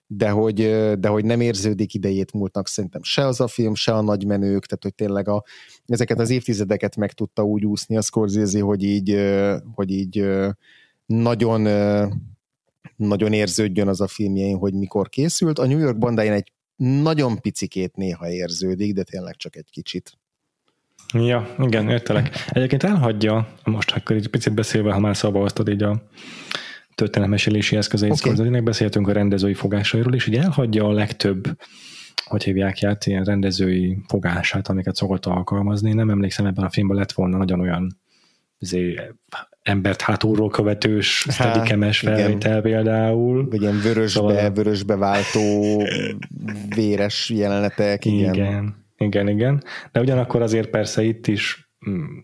de 0.07 0.29
hogy, 0.29 0.55
de 0.99 1.07
hogy 1.07 1.25
nem 1.25 1.41
érződik 1.41 1.93
idejét 1.93 2.33
múltnak 2.33 2.67
szerintem 2.67 3.03
se 3.03 3.25
az 3.25 3.41
a 3.41 3.47
film, 3.47 3.75
se 3.75 3.93
a 3.93 4.01
nagy 4.01 4.25
menők, 4.25 4.65
tehát 4.65 4.83
hogy 4.83 4.95
tényleg 4.95 5.27
a, 5.27 5.43
ezeket 5.85 6.19
az 6.19 6.29
évtizedeket 6.29 6.95
meg 6.95 7.11
tudta 7.11 7.43
úgy 7.43 7.65
úszni 7.65 7.97
a 7.97 8.01
Scorsese, 8.01 8.61
hogy 8.61 8.83
így, 8.83 9.17
hogy 9.73 9.91
így 9.91 10.25
nagyon 11.05 11.67
nagyon 12.95 13.33
érződjön 13.33 13.87
az 13.87 14.01
a 14.01 14.07
filmjein, 14.07 14.57
hogy 14.57 14.73
mikor 14.73 15.09
készült. 15.09 15.59
A 15.59 15.65
New 15.65 15.79
York 15.79 15.97
bandáin 15.97 16.31
egy 16.31 16.51
nagyon 16.75 17.41
picikét 17.41 17.95
néha 17.95 18.29
érződik, 18.29 18.93
de 18.93 19.03
tényleg 19.03 19.35
csak 19.35 19.55
egy 19.55 19.69
kicsit. 19.71 20.17
Ja, 21.13 21.55
igen, 21.59 21.89
értelek. 21.89 22.45
Egyébként 22.49 22.83
elhagyja, 22.83 23.53
most 23.63 23.91
akkor 23.91 24.15
egy 24.15 24.27
picit 24.27 24.53
beszélve, 24.53 24.93
ha 24.93 24.99
már 24.99 25.17
szóba 25.17 25.39
hoztad 25.39 25.69
így 25.69 25.83
a 25.83 26.03
történetmesélési 26.95 27.75
eszközeit, 27.75 28.25
okay. 28.25 28.59
beszéltünk 28.59 29.07
a 29.07 29.11
rendezői 29.11 29.53
fogásairól, 29.53 30.13
és 30.13 30.27
így 30.27 30.35
elhagyja 30.35 30.85
a 30.85 30.91
legtöbb 30.91 31.57
hogy 32.25 32.43
hívják 32.43 32.83
át, 32.83 33.05
ilyen 33.05 33.23
rendezői 33.23 33.97
fogását, 34.07 34.67
amiket 34.67 34.95
szokott 34.95 35.25
alkalmazni. 35.25 35.93
Nem 35.93 36.09
emlékszem, 36.09 36.45
ebben 36.45 36.65
a 36.65 36.69
filmben 36.69 36.97
lett 36.97 37.11
volna 37.11 37.37
nagyon 37.37 37.59
olyan 37.59 37.99
embert 39.61 40.01
hátulról 40.01 40.49
követős, 40.49 41.25
steadikemes 41.29 41.99
felvétel 41.99 42.61
például. 42.61 43.49
Vagy 43.49 43.61
ilyen 43.61 43.79
vörösbe, 43.81 44.07
szóval... 44.07 44.51
vörösbe 44.51 44.95
váltó 44.95 45.81
véres 46.75 47.29
jelenetek. 47.29 48.05
Igen. 48.05 48.33
igen. 48.33 48.85
Igen, 48.97 49.27
igen. 49.27 49.63
De 49.91 49.99
ugyanakkor 49.99 50.41
azért 50.41 50.69
persze 50.69 51.03
itt 51.03 51.27
is 51.27 51.69
mm, 51.89 52.17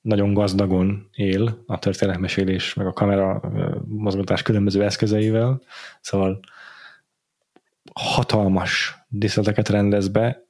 nagyon 0.00 0.34
gazdagon 0.34 1.08
él 1.12 1.62
a 1.66 1.78
történetmesélés, 1.78 2.74
meg 2.74 2.86
a 2.86 2.92
kamera 2.92 3.40
mozgatás 3.86 4.42
különböző 4.42 4.84
eszközeivel, 4.84 5.62
szóval 6.00 6.40
hatalmas 7.92 8.94
díszleteket 9.08 9.68
rendez 9.68 10.08
be, 10.08 10.42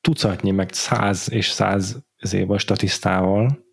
tucatnyi, 0.00 0.50
meg 0.50 0.72
száz 0.72 1.32
és 1.32 1.48
száz 1.48 2.04
év 2.32 2.48
statisztával, 2.56 3.65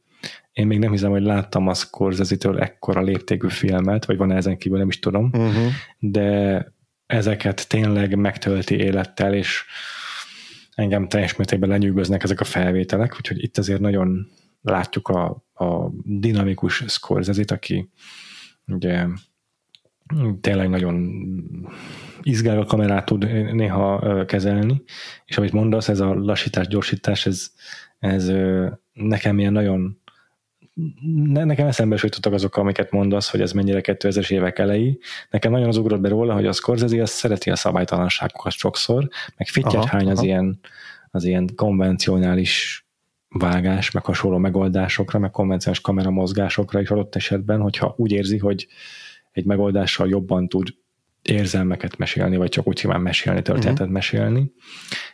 én 0.54 0.68
még 0.68 0.80
nem 0.80 0.92
hiszem, 0.92 1.12
hogy 1.12 1.22
láttam 1.22 1.68
a 1.68 1.74
Scorsese-től 1.74 2.60
ekkora 2.60 3.02
léptékű 3.02 3.48
filmet, 3.48 4.06
vagy 4.06 4.18
van 4.18 4.32
-e 4.32 4.36
ezen 4.36 4.58
kívül, 4.58 4.78
nem 4.78 4.88
is 4.88 5.00
tudom, 5.00 5.30
uh-huh. 5.34 5.72
de 6.00 6.68
ezeket 7.06 7.70
tényleg 7.70 8.16
megtölti 8.16 8.76
élettel, 8.76 9.34
és 9.34 9.66
engem 10.76 11.08
teljes 11.08 11.36
mértékben 11.36 11.70
lenyűgöznek 11.70 12.24
ezek 12.24 12.40
a 12.40 12.44
felvételek, 12.44 13.16
úgyhogy 13.18 13.44
itt 13.44 13.58
azért 13.58 13.80
nagyon 13.80 14.28
látjuk 14.62 15.08
a, 15.08 15.46
a 15.54 15.90
dinamikus 16.04 16.84
scorsese 16.88 17.44
aki 17.48 17.90
ugye 18.68 19.06
tényleg 20.42 20.70
nagyon 20.70 21.24
izgáló 22.22 22.64
kamerát 22.64 23.06
tud 23.06 23.54
néha 23.54 24.26
kezelni, 24.26 24.84
és 25.26 25.38
amit 25.38 25.52
mondasz, 25.52 25.88
ez 25.88 26.00
a 26.00 26.14
lassítás, 26.14 26.68
gyorsítás, 26.68 27.26
ez, 27.26 27.52
ez 28.00 28.32
nekem 28.94 29.40
ilyen 29.40 29.54
nagyon 29.54 30.02
nekem 31.32 31.68
eszembe 31.68 31.96
is 31.96 32.04
jutottak 32.04 32.34
azok, 32.34 32.58
amiket 32.58 32.92
mondasz, 32.92 33.30
hogy 33.30 33.42
ez 33.42 33.52
mennyire 33.52 33.82
2000-es 33.84 34.32
évek 34.32 34.60
elejé. 34.60 34.98
Nekem 35.30 35.52
nagyon 35.52 35.68
az 35.68 35.78
ugrott 35.78 36.00
be 36.00 36.10
róla, 36.10 36.34
hogy 36.34 36.46
a 36.46 36.52
Scorsese 36.52 37.02
az 37.02 37.10
szereti 37.10 37.50
a 37.50 37.56
szabálytalanságokat 37.56 38.52
sokszor, 38.52 39.08
meg 39.38 39.48
fittyet 39.48 39.86
hány 39.86 40.10
az 40.10 40.24
ilyen, 40.24 40.60
az 41.12 41.24
ilyen 41.24 41.50
konvencionális 41.56 42.86
vágás, 43.28 43.92
meg 43.92 44.06
hasonló 44.06 44.38
megoldásokra, 44.38 45.20
meg 45.20 45.32
konvencionális 45.32 45.84
kameramozgásokra 45.84 46.82
is 46.82 46.90
adott 46.90 47.16
esetben, 47.16 47.62
hogyha 47.62 47.94
úgy 47.98 48.12
érzi, 48.12 48.38
hogy 48.38 48.68
egy 49.32 49.46
megoldással 49.46 50.08
jobban 50.08 50.48
tud 50.48 50.68
érzelmeket 51.22 51.98
mesélni, 51.98 52.38
vagy 52.38 52.50
csak 52.50 52.68
úgy 52.68 52.78
simán 52.78 53.02
mesélni, 53.02 53.42
történetet 53.42 53.80
uh-huh. 53.80 53.94
mesélni. 53.94 54.52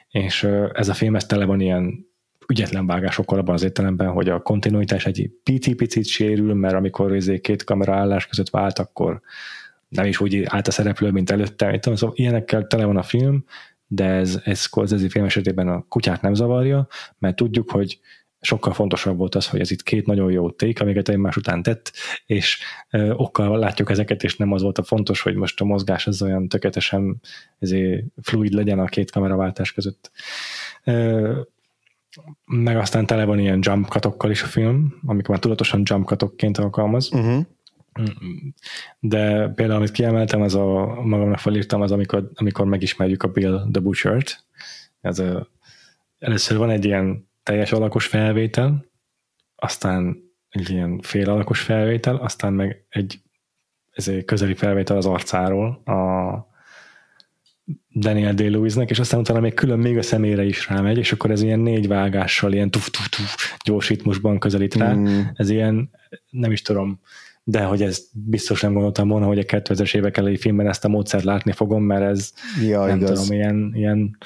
És 0.09 0.43
ez 0.73 0.89
a 0.89 0.93
film 0.93 1.15
ez 1.15 1.25
tele 1.25 1.45
van 1.45 1.59
ilyen 1.59 2.08
ügyetlen 2.49 2.85
vágásokkal 2.85 3.39
abban 3.39 3.53
az 3.53 3.63
értelemben, 3.63 4.11
hogy 4.11 4.29
a 4.29 4.41
kontinuitás 4.41 5.05
egy 5.05 5.31
pici-picit 5.43 6.05
sérül, 6.05 6.53
mert 6.53 6.73
amikor 6.73 7.15
izé 7.15 7.39
két 7.39 7.63
kamera 7.63 7.95
állás 7.95 8.27
között 8.27 8.49
vált, 8.49 8.79
akkor 8.79 9.21
nem 9.87 10.05
is 10.05 10.19
úgy 10.19 10.43
állt 10.45 10.67
a 10.67 10.71
szereplő, 10.71 11.11
mint 11.11 11.29
előtte. 11.29 11.79
Szóval 11.81 12.15
ilyenekkel 12.15 12.67
tele 12.67 12.85
van 12.85 12.97
a 12.97 13.03
film, 13.03 13.45
de 13.87 14.05
ez, 14.05 14.39
ez 14.43 14.59
Scorsese 14.59 15.09
film 15.09 15.25
esetében 15.25 15.67
a 15.67 15.85
kutyát 15.87 16.21
nem 16.21 16.33
zavarja, 16.33 16.87
mert 17.17 17.35
tudjuk, 17.35 17.71
hogy 17.71 17.99
sokkal 18.41 18.73
fontosabb 18.73 19.17
volt 19.17 19.35
az, 19.35 19.47
hogy 19.47 19.59
ez 19.59 19.71
itt 19.71 19.83
két 19.83 20.05
nagyon 20.05 20.31
jó 20.31 20.51
ték, 20.51 20.81
amiket 20.81 21.09
egymás 21.09 21.37
után 21.37 21.63
tett, 21.63 21.91
és 22.25 22.59
ö, 22.89 23.11
okkal 23.11 23.59
látjuk 23.59 23.89
ezeket, 23.89 24.23
és 24.23 24.37
nem 24.37 24.51
az 24.51 24.61
volt 24.61 24.77
a 24.77 24.83
fontos, 24.83 25.21
hogy 25.21 25.35
most 25.35 25.61
a 25.61 25.65
mozgás 25.65 26.07
az 26.07 26.21
olyan 26.21 26.47
tökéletesen 26.47 27.21
fluid 28.21 28.53
legyen 28.53 28.79
a 28.79 28.85
két 28.85 29.11
kameraváltás 29.11 29.73
között. 29.73 30.11
Ö, 30.83 31.39
meg 32.45 32.77
aztán 32.77 33.05
tele 33.05 33.25
van 33.25 33.39
ilyen 33.39 33.59
jump 33.61 33.87
cutokkal 33.87 34.31
is 34.31 34.43
a 34.43 34.45
film, 34.45 34.99
amik 35.05 35.27
már 35.27 35.39
tudatosan 35.39 35.81
jump 35.83 36.07
cutokként 36.07 36.57
alkalmaz. 36.57 37.11
Uh-huh. 37.11 37.45
De 38.99 39.47
például, 39.47 39.77
amit 39.77 39.91
kiemeltem, 39.91 40.41
az 40.41 40.55
a, 40.55 41.01
magamnak 41.03 41.39
felírtam, 41.39 41.81
az 41.81 41.91
amikor, 41.91 42.29
amikor 42.33 42.65
megismerjük 42.65 43.23
a 43.23 43.27
Bill 43.27 43.67
the 43.71 43.81
Butcher-t. 43.81 44.45
Ez 45.01 45.19
a, 45.19 45.47
először 46.19 46.57
van 46.57 46.69
egy 46.69 46.85
ilyen 46.85 47.29
teljes 47.43 47.71
alakos 47.71 48.05
felvétel, 48.05 48.85
aztán 49.55 50.17
egy 50.49 50.69
ilyen 50.69 50.99
fél 51.01 51.29
alakos 51.29 51.61
felvétel, 51.61 52.15
aztán 52.15 52.53
meg 52.53 52.85
egy 52.89 53.21
ez 53.91 54.07
egy 54.07 54.25
közeli 54.25 54.53
felvétel 54.53 54.97
az 54.97 55.05
arcáról 55.05 55.81
a 55.85 56.48
Daniel 57.99 58.33
day 58.33 58.49
nek 58.75 58.89
és 58.89 58.99
aztán 58.99 59.19
utána 59.19 59.39
még 59.39 59.53
külön 59.53 59.79
még 59.79 59.97
a 59.97 60.01
szemére 60.01 60.43
is 60.43 60.67
rámegy, 60.67 60.97
és 60.97 61.11
akkor 61.11 61.31
ez 61.31 61.41
ilyen 61.41 61.59
négy 61.59 61.87
vágással, 61.87 62.53
ilyen 62.53 62.71
tuf, 62.71 62.89
tuf, 62.89 63.09
tuf, 63.09 63.35
gyorsítmusban 63.63 64.39
közelít 64.39 64.75
rá. 64.75 64.93
Mm. 64.93 65.19
Ez 65.33 65.49
ilyen, 65.49 65.89
nem 66.29 66.51
is 66.51 66.61
tudom, 66.61 66.99
de 67.49 67.63
hogy 67.63 67.81
ez 67.81 68.03
biztos 68.11 68.61
nem 68.61 68.73
gondoltam 68.73 69.07
volna, 69.07 69.25
hogy 69.25 69.39
a 69.39 69.43
2000-es 69.43 69.95
évek 69.95 70.17
elejé 70.17 70.35
filmben 70.35 70.67
ezt 70.67 70.85
a 70.85 70.87
módszert 70.87 71.23
látni 71.23 71.51
fogom, 71.51 71.83
mert 71.83 72.01
ez 72.03 72.33
ja, 72.67 72.85
nem 72.85 72.97
igaz. 72.97 73.21
tudom, 73.21 73.35
ilyen, 73.37 73.71
ilyen, 73.75 74.17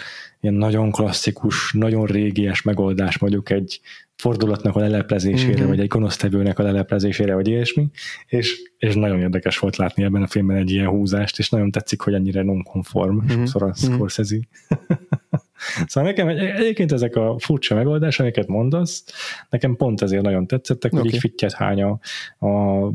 ilyen 0.41 0.53
nagyon 0.55 0.91
klasszikus, 0.91 1.71
nagyon 1.73 2.05
régies 2.05 2.61
megoldás 2.61 3.17
mondjuk 3.17 3.49
egy 3.49 3.79
fordulatnak 4.15 4.75
a 4.75 4.79
leleplezésére, 4.79 5.59
Mhm. 5.59 5.67
vagy 5.67 5.79
egy 5.79 5.87
gonosztevőnek 5.87 6.59
a 6.59 6.63
leleplezésére, 6.63 7.33
vagy 7.35 7.47
ilyesmi, 7.47 7.89
és, 8.27 8.61
és 8.77 8.95
nagyon 8.95 9.19
érdekes 9.19 9.57
volt 9.57 9.75
látni 9.75 10.03
ebben 10.03 10.21
a 10.21 10.27
filmben 10.27 10.57
egy 10.57 10.71
ilyen 10.71 10.87
húzást, 10.87 11.39
és 11.39 11.49
nagyon 11.49 11.71
tetszik, 11.71 12.01
hogy 12.01 12.13
ennyire 12.13 12.41
non-conform 12.43 13.15
Mhm. 13.17 13.29
sokszor 13.29 13.63
a 13.63 13.65
Mhm. 13.65 13.93
Scorsese. 13.93 14.35
szóval 15.87 16.09
nekem 16.09 16.27
egy, 16.27 16.37
egyébként 16.37 16.91
ezek 16.91 17.15
a 17.15 17.35
furcsa 17.39 17.75
megoldás, 17.75 18.19
amiket 18.19 18.47
mondasz, 18.47 19.03
nekem 19.49 19.75
pont 19.75 20.01
ezért 20.01 20.23
nagyon 20.23 20.47
tetszettek, 20.47 20.91
hogy 20.91 20.99
Oké. 20.99 21.09
így 21.09 21.19
fittyet 21.19 21.53
hány 21.53 21.83
a, 21.83 21.99
a 22.47 22.91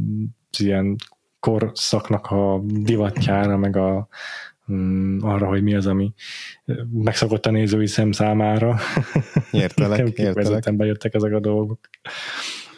ilyen 0.59 0.97
korszaknak 1.41 2.27
a 2.27 2.61
divatjára, 2.65 3.57
meg 3.57 3.77
a, 3.77 4.09
mm, 4.73 5.19
arra, 5.21 5.47
hogy 5.47 5.63
mi 5.63 5.75
az, 5.75 5.87
ami 5.87 6.13
megszokott 6.93 7.47
a 7.47 7.51
nézői 7.51 7.87
szem 7.87 8.13
számára. 8.13 8.79
Értelek, 9.51 9.99
Nekem 10.05 10.27
értelek. 10.27 10.77
bejöttek 10.77 11.15
ezek 11.15 11.33
a 11.33 11.41
dolgok. 11.41 11.79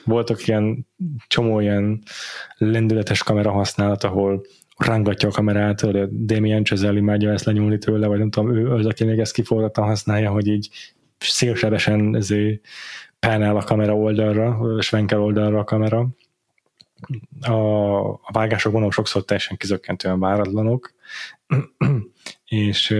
Voltak 0.04 0.46
ilyen 0.46 0.86
csomó 1.26 1.60
ilyen 1.60 2.02
lendületes 2.56 3.22
kamera 3.22 3.50
használat, 3.50 4.04
ahol 4.04 4.42
rángatja 4.86 5.28
a 5.28 5.32
kamerát, 5.32 5.81
a 5.82 6.07
Damien 6.07 6.65
Chazelle 6.65 6.98
imádja 6.98 7.32
ezt 7.32 7.44
lenyúlni 7.44 7.78
tőle, 7.78 8.07
vagy 8.07 8.19
nem 8.19 8.31
tudom, 8.31 8.57
ő 8.57 8.73
az, 8.73 8.86
aki 8.86 9.05
még 9.05 9.19
ezt 9.19 9.32
kiforrattan 9.32 9.85
használja, 9.85 10.31
hogy 10.31 10.47
így 10.47 10.70
szélsebesen 11.19 12.16
ezért 12.16 12.61
pánál 13.19 13.57
a 13.57 13.62
kamera 13.62 13.97
oldalra, 13.97 14.81
svenkel 14.82 15.23
oldalra 15.23 15.59
a 15.59 15.65
kamera. 15.65 16.09
A, 17.40 17.55
a 18.09 18.31
vágások 18.32 18.73
mondom 18.73 18.90
sokszor 18.90 19.24
teljesen 19.24 19.57
kizökkentően 19.57 20.19
váratlanok, 20.19 20.93
és 22.44 22.90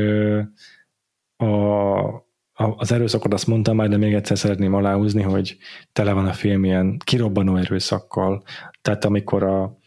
a, 1.36 1.47
a, 1.47 2.74
az 2.77 2.93
erőszakot 2.93 3.32
azt 3.32 3.47
mondtam 3.47 3.77
már, 3.77 3.89
de 3.89 3.97
még 3.97 4.15
egyszer 4.15 4.39
szeretném 4.39 4.74
aláhúzni, 4.74 5.23
hogy 5.23 5.57
tele 5.93 6.12
van 6.12 6.27
a 6.27 6.32
film 6.32 6.65
ilyen 6.65 6.98
kirobbanó 7.05 7.57
erőszakkal. 7.57 8.43
Tehát 8.82 9.05
amikor 9.05 9.43
a, 9.43 9.78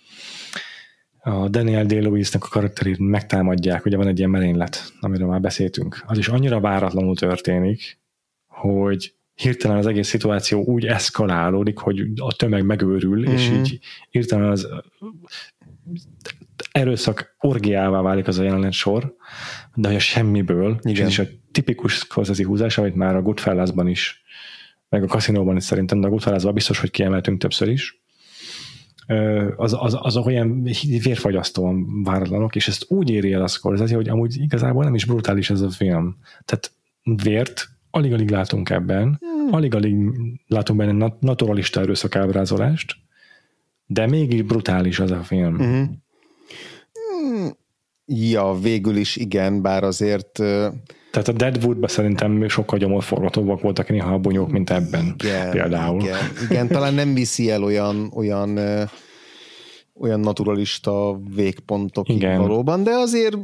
a 1.25 1.49
Daniel 1.49 1.85
Day-Lewis-nek 1.85 2.43
a 2.43 2.47
karakterét 2.47 2.97
megtámadják, 2.99 3.85
ugye 3.85 3.97
van 3.97 4.07
egy 4.07 4.17
ilyen 4.17 4.29
merénylet, 4.29 4.93
amiről 4.99 5.27
már 5.27 5.41
beszéltünk, 5.41 6.03
az 6.07 6.17
is 6.17 6.27
annyira 6.27 6.59
váratlanul 6.59 7.15
történik, 7.15 7.99
hogy 8.47 9.13
hirtelen 9.33 9.77
az 9.77 9.87
egész 9.87 10.07
szituáció 10.07 10.63
úgy 10.63 10.85
eszkalálódik, 10.85 11.77
hogy 11.77 12.07
a 12.15 12.33
tömeg 12.33 12.65
megőrül, 12.65 13.19
mm-hmm. 13.19 13.33
és 13.33 13.49
Mhm. 13.49 13.59
így 13.59 13.79
hirtelen 14.09 14.49
az 14.49 14.67
erőszak 16.71 17.35
orgiává 17.39 18.01
válik 18.01 18.27
az 18.27 18.39
a 18.39 18.43
jelenet 18.43 18.71
sor, 18.71 19.15
de 19.75 19.87
hogy 19.87 19.97
a 19.97 19.99
semmiből, 19.99 20.79
és 20.81 20.91
Igen. 20.91 21.07
is 21.07 21.19
a 21.19 21.25
tipikus 21.51 21.93
Scorsese 21.93 22.45
húzás, 22.45 22.77
amit 22.77 22.95
már 22.95 23.15
a 23.15 23.21
Goodfellasban 23.21 23.87
is, 23.87 24.23
meg 24.89 25.03
a 25.03 25.07
kaszinóban 25.07 25.55
is 25.55 25.63
szerintem, 25.63 25.99
de 26.01 26.07
a 26.07 26.09
Goodfellasban 26.09 26.53
biztos, 26.53 26.79
hogy 26.79 26.91
kiemeltünk 26.91 27.39
többször 27.39 27.67
is, 27.67 28.02
az, 29.55 29.75
az, 29.79 29.97
az 29.99 30.17
olyan 30.17 30.63
vérfagyasztóan 31.03 32.03
váratlanok, 32.03 32.55
és 32.55 32.67
ezt 32.67 32.85
úgy 32.87 33.09
éri 33.09 33.33
el 33.33 33.41
a 33.41 33.47
Scorsese, 33.47 33.95
hogy 33.95 34.09
amúgy 34.09 34.41
igazából 34.41 34.83
nem 34.83 34.95
is 34.95 35.05
brutális 35.05 35.49
ez 35.49 35.61
a 35.61 35.69
film. 35.69 36.17
Tehát 36.45 36.71
vért 37.23 37.69
alig-alig 37.91 38.29
látunk 38.29 38.69
ebben, 38.69 39.19
alig-alig 39.51 39.95
látunk 40.47 40.79
benne 40.79 40.91
nat- 40.91 41.21
naturalista 41.21 41.79
erőszak 41.79 42.15
ábrázolást, 42.15 42.95
de 43.85 44.07
mégis 44.07 44.41
brutális 44.41 44.99
az 44.99 45.11
a 45.11 45.23
film. 45.23 45.53
Uh-huh. 45.55 45.89
Ja, 48.05 48.57
végül 48.61 48.95
is 48.95 49.15
igen, 49.15 49.61
bár 49.61 49.83
azért 49.83 50.39
Tehát 51.13 51.27
a 51.27 51.31
Deadwoodban 51.31 51.89
szerintem 51.89 52.47
sokkal 52.47 52.79
gyomorforgatóbbak 52.79 53.61
voltak 53.61 53.89
néha 53.89 54.13
a 54.13 54.17
bunyók, 54.17 54.51
mint 54.51 54.69
ebben 54.69 55.15
igen, 55.23 55.51
például. 55.51 56.01
Igen, 56.01 56.17
igen, 56.49 56.67
talán 56.67 56.93
nem 56.93 57.13
viszi 57.13 57.49
el 57.51 57.63
olyan, 57.63 58.11
olyan, 58.15 58.57
olyan 59.99 60.19
naturalista 60.19 61.19
végpontokig 61.35 62.15
Igen. 62.15 62.37
valóban, 62.39 62.83
de 62.83 62.91
azért 62.91 63.37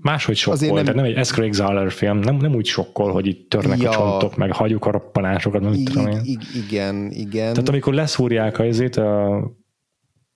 Máshogy 0.00 0.36
sokkol, 0.36 0.54
Azért 0.54 0.72
nem... 0.74 0.84
tehát 0.84 1.00
nem 1.00 1.12
egy 1.14 1.24
S. 1.26 1.30
Craig 1.30 1.52
Zahler 1.52 1.92
film, 1.92 2.18
nem, 2.18 2.36
nem 2.36 2.54
úgy 2.54 2.66
sokkol, 2.66 3.12
hogy 3.12 3.26
itt 3.26 3.50
törnek 3.50 3.80
Ja. 3.82 3.90
a 3.90 3.92
csontok, 3.92 4.36
meg 4.36 4.52
hagyjuk 4.52 4.86
a 4.86 4.90
roppanásokat, 4.90 5.60
nem 5.60 5.72
i- 5.72 5.82
tudom 5.82 6.06
én. 6.06 6.38
igen, 6.68 7.10
igen. 7.10 7.52
Tehát 7.52 7.68
amikor 7.68 7.94
leszúrják 7.94 8.58
a 8.58 8.62
ezét, 8.64 8.96
a 8.96 9.42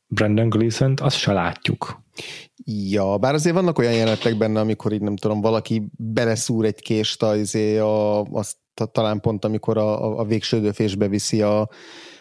Brandon 0.07 0.49
Gleeson-t, 0.49 1.01
azt 1.01 1.17
se 1.19 1.33
látjuk. 1.33 2.03
Ja, 2.71 3.17
bár 3.17 3.35
azért 3.35 3.55
vannak 3.55 3.79
olyan 3.79 3.93
jelenetek 3.93 4.39
benne, 4.39 4.61
amikor 4.61 4.93
így 4.93 5.01
nem 5.01 5.17
tudom, 5.17 5.41
valaki 5.41 5.83
beleszúr 5.97 6.65
egy 6.65 6.81
kést 6.81 7.23
a, 7.23 7.37
izé, 7.37 7.79
a, 7.79 8.23
azt 8.23 8.57
ta- 8.75 8.93
talán 8.93 9.21
pont 9.21 9.45
amikor 9.45 9.79
a, 9.79 10.05
a, 10.05 10.19
a 10.19 10.25
végső 10.25 10.61
döfésbe 10.61 11.09
viszi 11.09 11.43
a, 11.43 11.61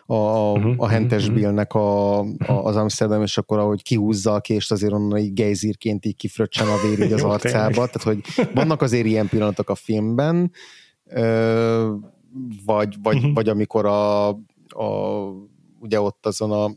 a, 0.06 0.58
Mhm, 0.58 0.74
a 0.78 0.88
Hentes 0.88 1.26
mhm, 1.26 1.34
Billnek 1.36 1.74
a, 1.74 2.20
a, 2.20 2.26
az 2.48 2.76
Amsterdam, 2.76 3.22
és 3.22 3.38
akkor 3.38 3.58
ahogy 3.60 3.84
kihúzza 3.84 4.34
a 4.34 4.40
kést, 4.40 4.72
azért 4.72 4.94
onnan 4.94 5.18
így 5.18 5.34
gejzírként 5.34 6.06
így 6.06 6.16
kifröccsen 6.16 6.68
a 6.68 6.88
vér 6.88 7.06
így 7.06 7.14
az 7.18 7.22
Jó, 7.22 7.30
arcába. 7.30 7.70
tényleg. 7.70 7.74
Tehát, 7.92 8.04
hogy 8.04 8.48
vannak 8.54 8.82
azért 8.82 9.06
ilyen 9.06 9.28
pillanatok 9.30 9.70
a 9.70 9.76
filmben, 9.76 10.52
ö, 11.06 11.92
vagy, 12.66 12.96
vagy, 13.04 13.22
Mhm. 13.22 13.34
vagy 13.34 13.50
amikor 13.50 13.86
a, 13.86 14.28
a 14.28 14.38
ugye 15.80 16.02
ott 16.02 16.26
azon 16.26 16.52
a 16.52 16.72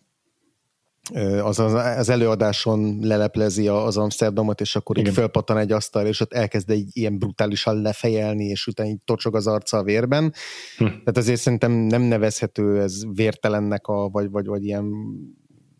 az, 1.42 1.58
az, 1.58 2.08
előadáson 2.08 2.98
leleplezi 3.00 3.68
az 3.68 3.96
Amsterdamot, 3.96 4.60
és 4.60 4.76
akkor 4.76 4.96
így 4.96 5.02
Igen. 5.02 5.14
fölpattan 5.14 5.58
egy 5.58 5.72
asztal, 5.72 6.06
és 6.06 6.20
ott 6.20 6.32
elkezd 6.32 6.70
egy 6.70 6.88
ilyen 6.92 7.18
brutálisan 7.18 7.82
lefejelni, 7.82 8.44
és 8.44 8.66
utána 8.66 8.88
így 8.88 9.00
tocsog 9.04 9.34
az 9.36 9.46
arca 9.46 9.76
a 9.76 9.82
vérben. 9.82 10.32
Hm. 10.76 10.84
Tehát 10.84 11.16
azért 11.16 11.40
szerintem 11.40 11.72
nem 11.72 12.02
nevezhető 12.02 12.80
ez 12.80 13.02
vértelennek, 13.14 13.86
a, 13.86 14.08
vagy, 14.08 14.30
vagy, 14.30 14.46
vagy 14.46 14.64
ilyen, 14.64 14.92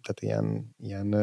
tehát 0.02 0.20
ilyen, 0.20 0.74
ilyen 0.78 1.14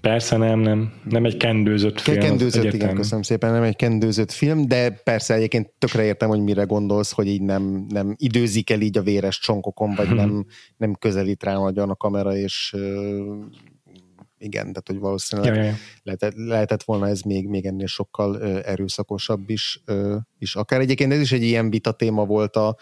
Persze 0.00 0.36
nem, 0.36 0.58
nem. 0.58 0.92
Nem 1.04 1.24
egy 1.24 1.36
kendőzött 1.36 2.00
film. 2.00 2.18
Kendőzött, 2.18 2.72
igen, 2.72 2.94
köszönöm 2.94 3.22
szépen, 3.22 3.52
nem 3.52 3.62
egy 3.62 3.76
kendőzött 3.76 4.32
film, 4.32 4.66
de 4.66 4.90
persze 4.90 5.34
egyébként 5.34 5.72
tökre 5.78 6.04
értem, 6.04 6.28
hogy 6.28 6.40
mire 6.40 6.62
gondolsz, 6.62 7.12
hogy 7.12 7.26
így 7.26 7.42
nem, 7.42 7.86
nem 7.88 8.14
időzik 8.16 8.70
el 8.70 8.80
így 8.80 8.98
a 8.98 9.02
véres 9.02 9.38
csonkokon, 9.38 9.94
vagy 9.94 10.14
nem, 10.14 10.46
nem 10.76 10.94
közelít 10.94 11.42
rá 11.42 11.58
nagyon 11.58 11.90
a 11.90 11.96
kamera, 11.96 12.36
és 12.36 12.76
igen, 14.38 14.62
tehát 14.62 14.82
hogy 14.86 14.98
valószínűleg 14.98 15.54
Ja, 15.54 15.62
ja, 15.62 15.74
lehetett, 16.02 16.32
lehetett 16.34 16.82
volna 16.82 17.08
ez 17.08 17.20
még, 17.20 17.48
még 17.48 17.66
ennél 17.66 17.86
sokkal 17.86 18.42
erőszakosabb 18.62 19.50
is, 19.50 19.82
is 20.38 20.56
akár. 20.56 20.80
Egyébként 20.80 21.12
ez 21.12 21.20
is 21.20 21.32
egy 21.32 21.42
ilyen 21.42 21.70
vita 21.70 21.92
téma 21.92 22.24
volt 22.24 22.56
a, 22.56 22.76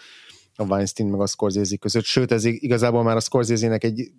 a 0.55 0.63
Weinstein 0.63 1.09
meg 1.09 1.19
a 1.19 1.27
Scorsese 1.27 1.77
között, 1.77 2.03
sőt 2.03 2.31
ez 2.31 2.45
ig- 2.45 2.61
igazából 2.61 3.03
már 3.03 3.15
a 3.15 3.19
Scorsese-nek 3.19 3.83
egy 3.83 4.11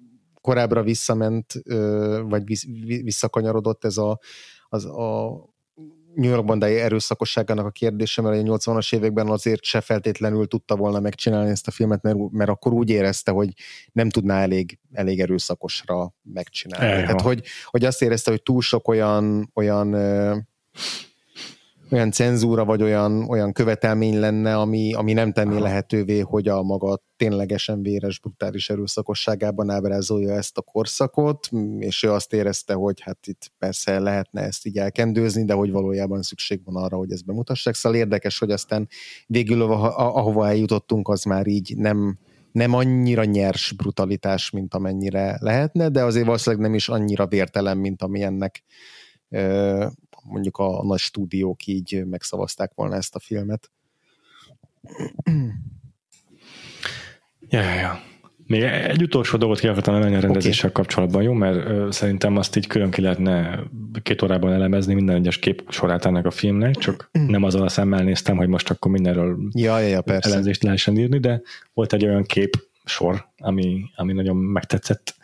korábbra 0.43 0.83
visszament, 0.83 1.53
vagy 2.25 2.45
vissz- 2.45 2.67
vi- 2.85 3.03
visszakanyarodott 3.03 3.85
ez 3.85 3.97
a, 3.97 4.19
az 4.69 4.85
a 4.85 5.31
New 6.15 6.31
York 6.31 6.45
bandái 6.45 6.77
erőszakosságának 6.77 7.67
a 7.67 7.71
kérdése, 7.71 8.23
mert 8.23 8.49
a 8.49 8.57
80-as 8.57 8.95
években 8.95 9.29
azért 9.29 9.63
se 9.63 9.81
feltétlenül 9.81 10.47
tudta 10.47 10.77
volna 10.77 11.01
megcsinálni 11.01 11.51
ezt 11.51 11.67
a 11.67 11.71
filmet, 11.71 12.03
mert, 12.03 12.17
mert 12.31 12.51
akkor 12.51 12.73
úgy 12.73 12.91
érezte, 12.91 13.31
hogy 13.31 13.53
nem 13.93 14.11
tudná 14.11 14.41
elég, 14.41 14.79
elég 14.93 15.21
erőszakosra 15.21 16.15
megcsinálni. 16.23 16.87
Ejha. 16.87 17.05
Tehát, 17.05 17.21
hogy, 17.21 17.45
hogy 17.65 17.85
azt 17.85 18.03
érezte, 18.03 18.31
hogy 18.31 18.43
túl 18.43 18.63
sok 18.63 18.89
olyan, 18.89 19.51
olyan 19.55 19.95
olyan 21.93 22.11
cenzúra, 22.11 22.65
vagy 22.65 22.83
olyan, 22.83 23.29
olyan 23.29 23.53
követelmény 23.53 24.19
lenne, 24.19 24.57
ami, 24.57 24.95
ami 24.95 25.13
nem 25.13 25.33
tenné 25.33 25.59
lehetővé, 25.59 26.19
hogy 26.19 26.49
a 26.49 26.63
maga 26.63 27.03
ténylegesen 27.17 27.83
véres, 27.83 28.21
brutális 28.21 28.71
erőszakosságában 28.71 29.71
ábrázolja 29.71 30.35
ezt 30.35 30.59
a 30.59 30.63
korszakot, 30.63 31.49
és 31.79 32.03
ő 32.03 32.13
azt 32.13 32.33
érezte, 32.33 32.75
hogy 32.75 33.01
hát 33.01 33.27
itt 33.27 33.53
persze 33.59 33.99
lehetne 33.99 34.41
ezt 34.41 34.67
így 34.67 34.79
elkendőzni, 34.79 35.45
de 35.45 35.53
hogy 35.53 35.71
valójában 35.71 36.23
szükség 36.23 36.61
van 36.65 36.85
arra, 36.85 36.97
hogy 36.97 37.13
ezt 37.13 37.25
bemutassák. 37.25 37.75
Szóval 37.75 37.99
érdekes, 37.99 38.39
hogy 38.39 38.51
aztán 38.51 38.89
végül 39.27 39.63
ahova, 39.63 39.97
ahova 39.97 40.49
eljutottunk, 40.49 41.09
az 41.09 41.23
már 41.23 41.47
így 41.47 41.75
nem, 41.77 42.19
nem 42.53 42.75
annyira 42.75 43.25
nyers 43.25 43.73
brutalitás, 43.73 44.51
mint 44.51 44.75
amennyire 44.75 45.37
lehetne, 45.41 45.89
de 45.89 46.05
azért 46.05 46.27
valószínűleg 46.27 46.65
nem 46.65 46.75
is 46.75 46.89
annyira 46.89 47.27
vértelen, 47.27 47.79
mint 47.79 48.03
ami 48.03 48.23
ennek 48.23 48.63
mondjuk 50.25 50.57
a 50.57 50.85
nagy 50.85 50.99
stúdiók 50.99 51.67
így 51.67 52.05
megszavazták 52.07 52.73
volna 52.75 52.95
ezt 52.95 53.15
a 53.15 53.19
filmet. 53.19 53.71
Ja, 57.49 57.61
ja, 57.61 57.75
ja. 57.75 58.01
Még 58.47 58.63
egy 58.63 59.03
utolsó 59.03 59.39
dolgot 59.39 59.59
ki 59.59 59.69
akartam 59.69 59.95
emelni 59.95 60.15
a 60.15 60.21
rendezéssel 60.21 60.71
okay. 60.71 60.83
kapcsolatban, 60.83 61.23
jó? 61.23 61.33
Mert 61.33 61.57
ö, 61.57 61.89
szerintem 61.91 62.37
azt 62.37 62.57
így 62.57 62.67
külön 62.67 62.91
ki 62.91 63.01
lehetne 63.01 63.61
két 64.03 64.23
órában 64.23 64.53
elemezni 64.53 64.95
minden 64.95 65.17
egyes 65.17 65.39
kép 65.39 65.65
sorát 65.69 66.05
ennek 66.05 66.27
a 66.27 66.31
filmnek, 66.31 66.75
csak 66.75 67.11
nem 67.13 67.43
azon 67.43 67.63
a 67.63 67.69
szemmel 67.69 68.03
néztem, 68.03 68.37
hogy 68.37 68.49
most 68.49 68.71
akkor 68.71 68.91
mindenről 68.91 69.39
Ja, 69.55 69.79
ja, 69.79 69.87
ja 69.87 70.03
persze. 70.03 70.31
elemzést 70.31 70.63
lehessen 70.63 70.99
írni, 70.99 71.19
de 71.19 71.43
volt 71.73 71.93
egy 71.93 72.05
olyan 72.05 72.23
kép, 72.23 72.69
sor, 72.85 73.29
ami, 73.39 73.85
ami 73.97 74.13
nagyon 74.13 74.37
megtetszett. 74.37 75.15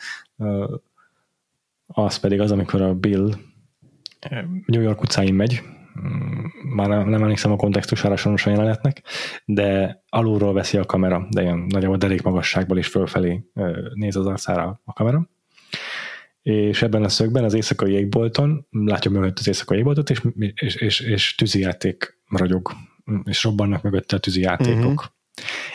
Az 1.86 2.18
pedig 2.18 2.40
az, 2.40 2.50
amikor 2.50 2.82
a 2.82 2.94
Bill 2.94 3.30
New 4.66 4.82
York 4.82 5.02
utcáin 5.02 5.34
megy, 5.34 5.62
már 6.74 6.88
nem, 6.88 7.08
nem 7.08 7.22
emlékszem 7.22 7.52
a 7.52 7.56
kontextusára 7.56 8.16
sajnos 8.16 8.46
a 8.46 8.50
jelenetnek, 8.50 9.02
de 9.44 10.02
alulról 10.08 10.52
veszi 10.52 10.76
a 10.76 10.84
kamera, 10.84 11.26
de 11.30 11.42
ilyen 11.42 11.58
nagyobb 11.68 11.96
derék 11.96 12.22
magasságból 12.22 12.78
is 12.78 12.86
fölfelé 12.86 13.44
néz 13.94 14.16
az 14.16 14.26
arcára 14.26 14.80
a 14.84 14.92
kamera. 14.92 15.28
És 16.42 16.82
ebben 16.82 17.04
a 17.04 17.08
szögben 17.08 17.44
az 17.44 17.54
éjszakai 17.54 17.92
égbolton, 17.92 18.66
látja 18.70 19.10
mögött 19.10 19.38
az 19.38 19.46
éjszakai 19.46 19.78
égboltot, 19.78 20.10
és, 20.10 20.22
és, 20.54 20.74
és, 20.74 21.00
és 21.00 21.34
tűzijáték 21.34 22.18
ragyog, 22.28 22.72
és 23.24 23.44
robbannak 23.44 23.82
mögötte 23.82 24.16
a 24.16 24.18
tűzijátékok. 24.18 24.84
Uh-huh. 24.84 25.04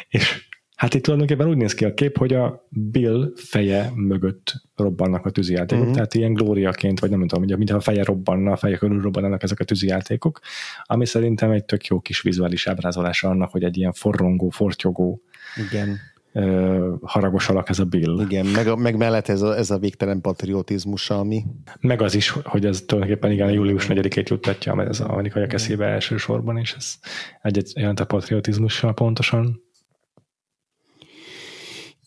És 0.07 0.48
Hát 0.84 0.93
itt 0.93 1.03
tulajdonképpen 1.03 1.47
úgy 1.47 1.57
néz 1.57 1.73
ki 1.73 1.85
a 1.85 1.93
kép, 1.93 2.18
hogy 2.18 2.34
a 2.34 2.68
Bill 2.69 3.31
feje 3.35 3.91
mögött 3.95 4.53
robbannak 4.76 5.26
a 5.26 5.30
tűzijátékok, 5.30 5.80
uh-huh. 5.80 5.95
tehát 5.95 6.14
ilyen 6.14 6.34
glóriaként, 6.34 6.99
vagy 6.99 7.10
nem 7.10 7.27
tudom, 7.27 7.57
mintha 7.57 7.77
a 7.77 7.80
feje 7.80 8.03
robbanna, 8.03 8.51
a 8.51 8.55
feje 8.55 8.77
körül 8.77 9.01
robbannak 9.01 9.43
ezek 9.43 9.60
a 9.60 9.64
tűzijátékok, 9.64 10.39
ami 10.84 11.05
szerintem 11.05 11.51
egy 11.51 11.64
tök 11.64 11.85
jó 11.85 11.99
kis 11.99 12.22
vizuális 12.22 12.68
ábrázolása 12.68 13.30
annak, 13.30 13.51
hogy 13.51 13.64
egy 13.64 13.77
ilyen 13.77 13.93
forrongó, 13.93 14.49
fortyogó 14.49 15.22
Igen. 15.69 15.99
Uh, 16.34 16.93
haragos 17.01 17.49
alak 17.49 17.69
ez 17.69 17.80
a 17.80 17.85
Bill. 17.85 18.19
Igen, 18.22 18.45
meg, 18.45 18.77
meg 18.77 18.97
mellett 18.97 19.27
ez 19.27 19.41
a, 19.41 19.57
ez 19.57 19.72
a 19.72 19.77
végtelen 19.77 20.22
patriotizmus, 20.22 21.10
ami... 21.10 21.43
Meg 21.80 22.01
az 22.01 22.15
is, 22.15 22.30
hogy 22.30 22.65
ez 22.65 22.81
tulajdonképpen 22.81 23.31
igen, 23.31 23.47
a 23.47 23.51
július 23.51 23.85
4-ét 23.89 24.30
juttatja, 24.30 24.73
mert 24.73 24.89
ez 24.89 24.99
a 24.99 25.14
amerikai 25.14 25.45
eszébe 25.49 25.85
elsősorban, 25.85 26.57
és 26.57 26.73
ez 26.77 26.95
egy 27.41 27.72
jelent 27.76 27.99
a 27.99 28.05
patriotizmussal 28.05 28.93
pontosan. 28.93 29.61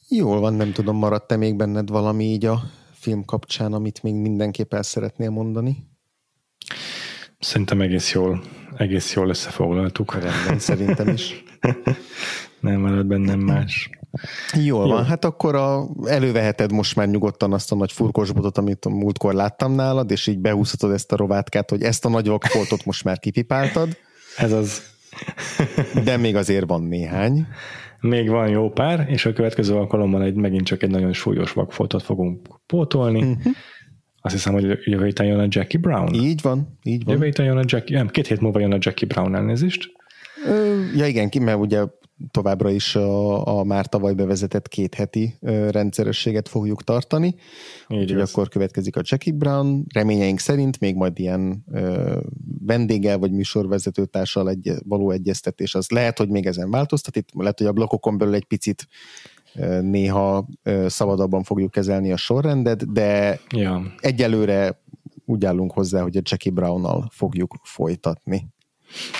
Jól 0.08 0.40
van, 0.40 0.54
nem 0.54 0.72
tudom, 0.72 0.96
maradt-e 0.96 1.36
még 1.36 1.56
benned 1.56 1.88
valami 1.88 2.24
így 2.24 2.44
a 2.44 2.60
film 2.92 3.24
kapcsán, 3.24 3.72
amit 3.72 4.02
még 4.02 4.14
mindenképp 4.14 4.74
el 4.74 4.82
szeretnél 4.82 5.30
mondani? 5.30 5.86
Szerintem 7.38 7.80
egész 7.80 8.12
jól, 8.12 8.42
egész 8.76 9.14
jól 9.14 9.28
összefoglaltuk. 9.28 10.14
Rendben, 10.14 10.58
szerintem 10.58 11.08
is. 11.08 11.44
nem 12.60 12.80
maradt 12.80 13.06
bennem 13.06 13.40
más. 13.40 13.90
Jól 14.52 14.86
Jó. 14.86 14.92
van, 14.92 15.04
hát 15.04 15.24
akkor 15.24 15.54
a, 15.54 15.88
előveheted 16.04 16.72
most 16.72 16.96
már 16.96 17.08
nyugodtan 17.08 17.52
azt 17.52 17.72
a 17.72 17.74
nagy 17.74 17.92
furkosbotot, 17.92 18.58
amit 18.58 18.84
a 18.84 18.90
múltkor 18.90 19.34
láttam 19.34 19.72
nálad, 19.72 20.10
és 20.10 20.26
így 20.26 20.38
behúzhatod 20.38 20.92
ezt 20.92 21.12
a 21.12 21.16
rovátkát, 21.16 21.70
hogy 21.70 21.82
ezt 21.82 22.04
a 22.04 22.08
nagy 22.08 22.26
vakfoltot 22.26 22.84
most 22.84 23.04
már 23.04 23.18
kipipáltad. 23.18 23.96
Ez 24.36 24.52
az. 24.52 24.82
De 26.04 26.16
még 26.16 26.36
azért 26.36 26.66
van 26.66 26.82
néhány 26.82 27.46
még 28.06 28.28
van 28.28 28.48
jó 28.48 28.70
pár, 28.70 29.06
és 29.08 29.26
a 29.26 29.32
következő 29.32 29.74
alkalommal 29.74 30.22
egy, 30.22 30.34
megint 30.34 30.66
csak 30.66 30.82
egy 30.82 30.90
nagyon 30.90 31.12
súlyos 31.12 31.52
vakfoltot 31.52 32.02
fogunk 32.02 32.46
pótolni. 32.66 33.18
Uh-huh. 33.18 33.52
Azt 34.20 34.34
hiszem, 34.34 34.52
hogy 34.52 34.78
jövő 34.84 35.04
héten 35.04 35.26
jön 35.26 35.38
a 35.38 35.46
Jackie 35.48 35.80
Brown. 35.80 36.14
Így 36.14 36.42
van, 36.42 36.78
így 36.82 37.04
van. 37.04 37.14
Jövő 37.14 37.24
héten 37.24 37.46
jön 37.46 37.56
a 37.56 37.64
Jackie, 37.64 37.96
nem, 37.96 38.08
két 38.08 38.26
hét 38.26 38.40
múlva 38.40 38.60
jön 38.60 38.72
a 38.72 38.78
Jackie 38.80 39.08
Brown 39.08 39.34
elnézést. 39.34 39.92
Ja 40.96 41.06
igen, 41.06 41.30
mert 41.40 41.58
ugye 41.58 41.84
továbbra 42.30 42.70
is 42.70 42.96
a, 42.96 43.58
a 43.58 43.64
már 43.64 43.86
tavaly 43.86 44.14
bevezetett 44.14 44.68
két 44.68 44.94
heti 44.94 45.38
rendszerességet 45.70 46.48
fogjuk 46.48 46.84
tartani. 46.84 47.34
Így 47.88 48.00
Úgyhogy 48.00 48.20
akkor 48.20 48.48
következik 48.48 48.96
a 48.96 49.00
Jackie 49.04 49.32
Brown. 49.32 49.84
Reményeink 49.94 50.38
szerint 50.38 50.80
még 50.80 50.94
majd 50.94 51.18
ilyen 51.18 51.64
ö, 51.72 52.18
vendéggel 52.66 53.18
vagy 53.18 53.32
műsorvezetőtársal 53.32 54.48
egy, 54.48 54.72
való 54.84 55.10
egyeztetés. 55.10 55.74
Az 55.74 55.90
lehet, 55.90 56.18
hogy 56.18 56.28
még 56.28 56.46
ezen 56.46 56.70
változtat. 56.70 57.16
Itt 57.16 57.28
lehet, 57.32 57.58
hogy 57.58 57.66
a 57.66 57.72
blokkokon 57.72 58.18
belül 58.18 58.34
egy 58.34 58.44
picit 58.44 58.88
néha 59.80 60.48
szabadabban 60.86 61.42
fogjuk 61.42 61.70
kezelni 61.70 62.12
a 62.12 62.16
sorrendet, 62.16 62.92
de 62.92 63.40
ja. 63.54 63.82
egyelőre 64.00 64.80
úgy 65.24 65.44
állunk 65.44 65.72
hozzá, 65.72 66.02
hogy 66.02 66.16
a 66.16 66.20
Jackie 66.24 66.52
Brown-nal 66.52 67.08
fogjuk 67.12 67.56
folytatni. 67.62 68.46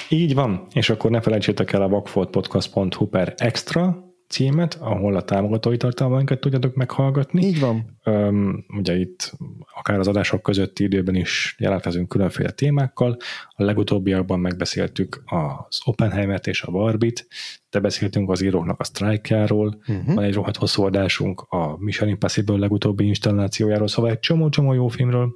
Így 0.08 0.34
van, 0.34 0.66
és 0.72 0.90
akkor 0.90 1.10
ne 1.10 1.20
felejtsétek 1.20 1.72
el 1.72 1.82
a 1.82 1.88
vakfoltpodcast.hu 1.88 3.06
per 3.06 3.34
extra 3.36 4.06
címet, 4.28 4.78
ahol 4.80 5.16
a 5.16 5.22
támogatói 5.22 5.76
tartalmainkat 5.76 6.40
tudjátok 6.40 6.74
meghallgatni. 6.74 7.46
Így 7.46 7.60
van. 7.60 7.98
Um, 8.04 8.64
ugye 8.76 8.98
itt 8.98 9.32
akár 9.74 9.98
az 9.98 10.08
adások 10.08 10.42
közötti 10.42 10.84
időben 10.84 11.14
is 11.14 11.56
jelentkezünk 11.58 12.08
különféle 12.08 12.50
témákkal. 12.50 13.16
A 13.48 13.62
legutóbbiakban 13.62 14.40
megbeszéltük 14.40 15.22
az 15.24 15.80
Oppenheimet 15.84 16.46
és 16.46 16.62
a 16.62 16.70
Barbit, 16.70 17.26
de 17.70 17.80
beszéltünk 17.80 18.30
az 18.30 18.42
íróknak 18.42 18.80
a 18.80 18.84
Strike-járól, 18.84 19.78
uh-huh. 19.88 20.14
van 20.14 20.24
egy 20.24 20.34
rohadt 20.34 20.56
hosszú 20.56 20.82
adásunk 20.82 21.40
a 21.40 21.76
Mission 21.78 22.08
Impossible 22.08 22.56
legutóbbi 22.56 23.06
installációjáról, 23.06 23.88
szóval 23.88 24.10
egy 24.10 24.18
csomó-csomó 24.18 24.72
jó 24.72 24.88
filmről. 24.88 25.34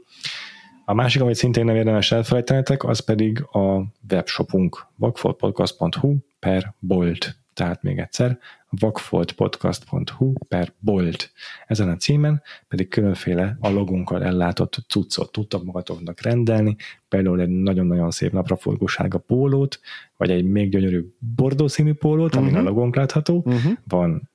A 0.90 0.94
másik, 0.94 1.22
amit 1.22 1.34
szintén 1.34 1.64
nem 1.64 1.76
érdemes 1.76 2.12
elfelejtenetek, 2.12 2.84
az 2.84 3.00
pedig 3.00 3.42
a 3.42 3.84
webshopunk 4.10 4.86
vakfoltpodcast.hu 4.96 6.16
per 6.38 6.74
bolt. 6.78 7.36
Tehát 7.54 7.82
még 7.82 7.98
egyszer, 7.98 8.38
vakfoltpodcast.hu 8.68 10.32
per 10.48 10.72
bolt. 10.78 11.32
Ezen 11.66 11.88
a 11.88 11.96
címen 11.96 12.42
pedig 12.68 12.88
különféle 12.88 13.56
a 13.60 13.68
logunkkal 13.68 14.24
ellátott 14.24 14.84
cuccot 14.88 15.32
tudtak 15.32 15.64
magatoknak 15.64 16.20
rendelni, 16.20 16.76
például 17.08 17.40
egy 17.40 17.48
nagyon-nagyon 17.48 18.10
szép 18.10 18.32
napraforgósága 18.32 19.18
pólót, 19.18 19.80
vagy 20.16 20.30
egy 20.30 20.44
még 20.44 20.70
gyönyörű 20.70 21.04
bordó 21.18 21.68
színű 21.68 21.92
pólót, 21.92 22.34
uh-huh. 22.34 22.48
amin 22.48 22.60
a 22.60 22.62
logónk 22.62 22.96
látható, 22.96 23.42
uh-huh. 23.46 23.72
van 23.84 24.30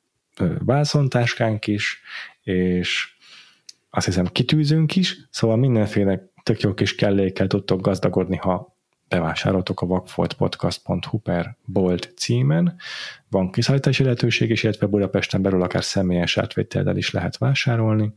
vászontáskánk 0.60 1.68
is, 1.68 2.02
és 2.42 3.14
azt 3.90 4.06
hiszem 4.06 4.26
kitűzünk 4.26 4.96
is, 4.96 5.28
szóval 5.30 5.58
mindenféle 5.58 6.34
tök 6.46 6.62
jó 6.62 6.74
kis 6.74 6.96
kellékkel 6.96 7.48
tudtok 7.48 7.82
gazdagodni, 7.82 8.36
ha 8.36 8.78
bevásároltok 9.08 9.82
a 9.82 9.86
vakfoltpodcast.hu 9.86 11.18
per 11.18 11.58
bolt 11.66 12.14
címen. 12.16 12.76
Van 13.30 13.52
kiszállítási 13.52 14.04
lehetőség 14.04 14.50
is, 14.50 14.64
illetve 14.64 14.88
Budapesten 14.88 15.42
belül 15.42 15.62
akár 15.62 15.84
személyes 15.84 16.38
átvétellel 16.38 16.98
is 16.98 17.12
lehet 17.12 17.38
vásárolni, 17.38 18.14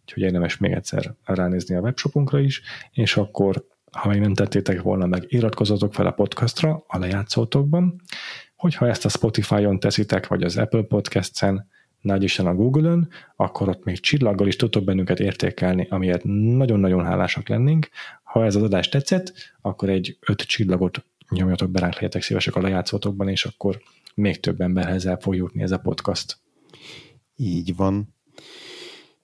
úgyhogy 0.00 0.22
érdemes 0.22 0.56
még 0.56 0.72
egyszer 0.72 1.14
ránézni 1.24 1.74
a 1.74 1.80
webshopunkra 1.80 2.38
is, 2.38 2.62
és 2.90 3.16
akkor 3.16 3.66
ha 3.90 4.08
még 4.08 4.20
nem 4.20 4.34
tettétek 4.34 4.82
volna 4.82 5.06
meg, 5.06 5.24
iratkozzatok 5.28 5.94
fel 5.94 6.06
a 6.06 6.10
podcastra 6.10 6.84
a 6.86 6.98
lejátszótokban, 6.98 8.02
hogyha 8.56 8.88
ezt 8.88 9.04
a 9.04 9.08
Spotify-on 9.08 9.80
teszitek, 9.80 10.26
vagy 10.26 10.42
az 10.42 10.56
Apple 10.56 10.82
Podcast-en, 10.82 11.68
nagy 12.04 12.22
Isten 12.22 12.46
a 12.46 12.54
Google-ön, 12.54 13.08
akkor 13.36 13.68
ott 13.68 13.84
még 13.84 14.00
csillaggal 14.00 14.46
is 14.46 14.56
tudtok 14.56 14.84
bennünket 14.84 15.20
értékelni, 15.20 15.86
amiért 15.90 16.24
nagyon-nagyon 16.24 17.04
hálásak 17.04 17.48
lennénk. 17.48 17.88
Ha 18.22 18.44
ez 18.44 18.54
az 18.54 18.62
adás 18.62 18.88
tetszett, 18.88 19.32
akkor 19.60 19.88
egy 19.88 20.18
öt 20.20 20.42
csillagot 20.42 21.04
nyomjatok 21.28 21.70
be 21.70 21.80
ránk, 21.80 21.94
legyetek 21.94 22.22
szívesek 22.22 22.56
a 22.56 22.60
lejátszótokban, 22.60 23.28
és 23.28 23.44
akkor 23.44 23.80
még 24.14 24.40
több 24.40 24.60
emberhez 24.60 25.06
el 25.06 25.18
fog 25.20 25.34
jutni 25.34 25.62
ez 25.62 25.70
a 25.70 25.78
podcast. 25.78 26.38
Így 27.36 27.76
van. 27.76 28.14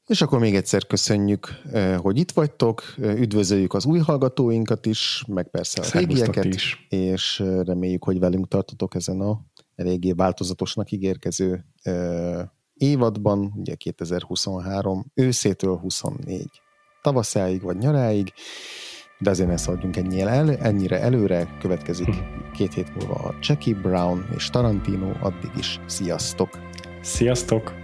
És 0.07 0.23
akkor 0.23 0.39
még 0.39 0.55
egyszer 0.55 0.87
köszönjük, 0.87 1.49
eh, 1.73 1.99
hogy 1.99 2.19
itt 2.19 2.31
vagytok, 2.31 2.95
üdvözöljük 2.99 3.75
az 3.75 3.85
új 3.85 3.99
hallgatóinkat 3.99 4.87
is, 4.87 5.25
meg 5.29 5.49
persze 5.51 5.81
a 5.81 5.99
régieket, 5.99 6.45
is. 6.45 6.87
és 6.89 7.41
eh, 7.41 7.65
reméljük, 7.65 8.05
hogy 8.05 8.19
velünk 8.19 8.49
tartotok 8.49 8.95
ezen 8.95 9.21
a 9.21 9.41
eléggé 9.75 10.13
változatosnak 10.13 10.91
ígérkező 10.91 11.65
eh, 11.83 12.43
évadban, 12.81 13.53
ugye 13.57 13.75
2023 13.75 15.05
őszétől 15.15 15.77
24 15.77 16.61
tavaszáig 17.03 17.63
vagy 17.63 17.77
nyaráig, 17.77 18.33
de 19.19 19.31
azért 19.31 19.49
ne 19.49 19.57
szaladjunk 19.57 19.97
ennyire, 19.97 20.31
el, 20.31 20.57
ennyire 20.57 21.01
előre, 21.01 21.57
következik 21.61 22.15
hm. 22.15 22.53
két 22.53 22.75
hét 22.75 22.95
múlva 22.95 23.15
a 23.15 23.35
Jackie 23.41 23.75
Brown 23.75 24.29
és 24.35 24.51
Tarantino, 24.51 25.11
addig 25.21 25.51
is 25.59 25.81
sziasztok! 25.87 26.49
Sziasztok! 27.03 27.80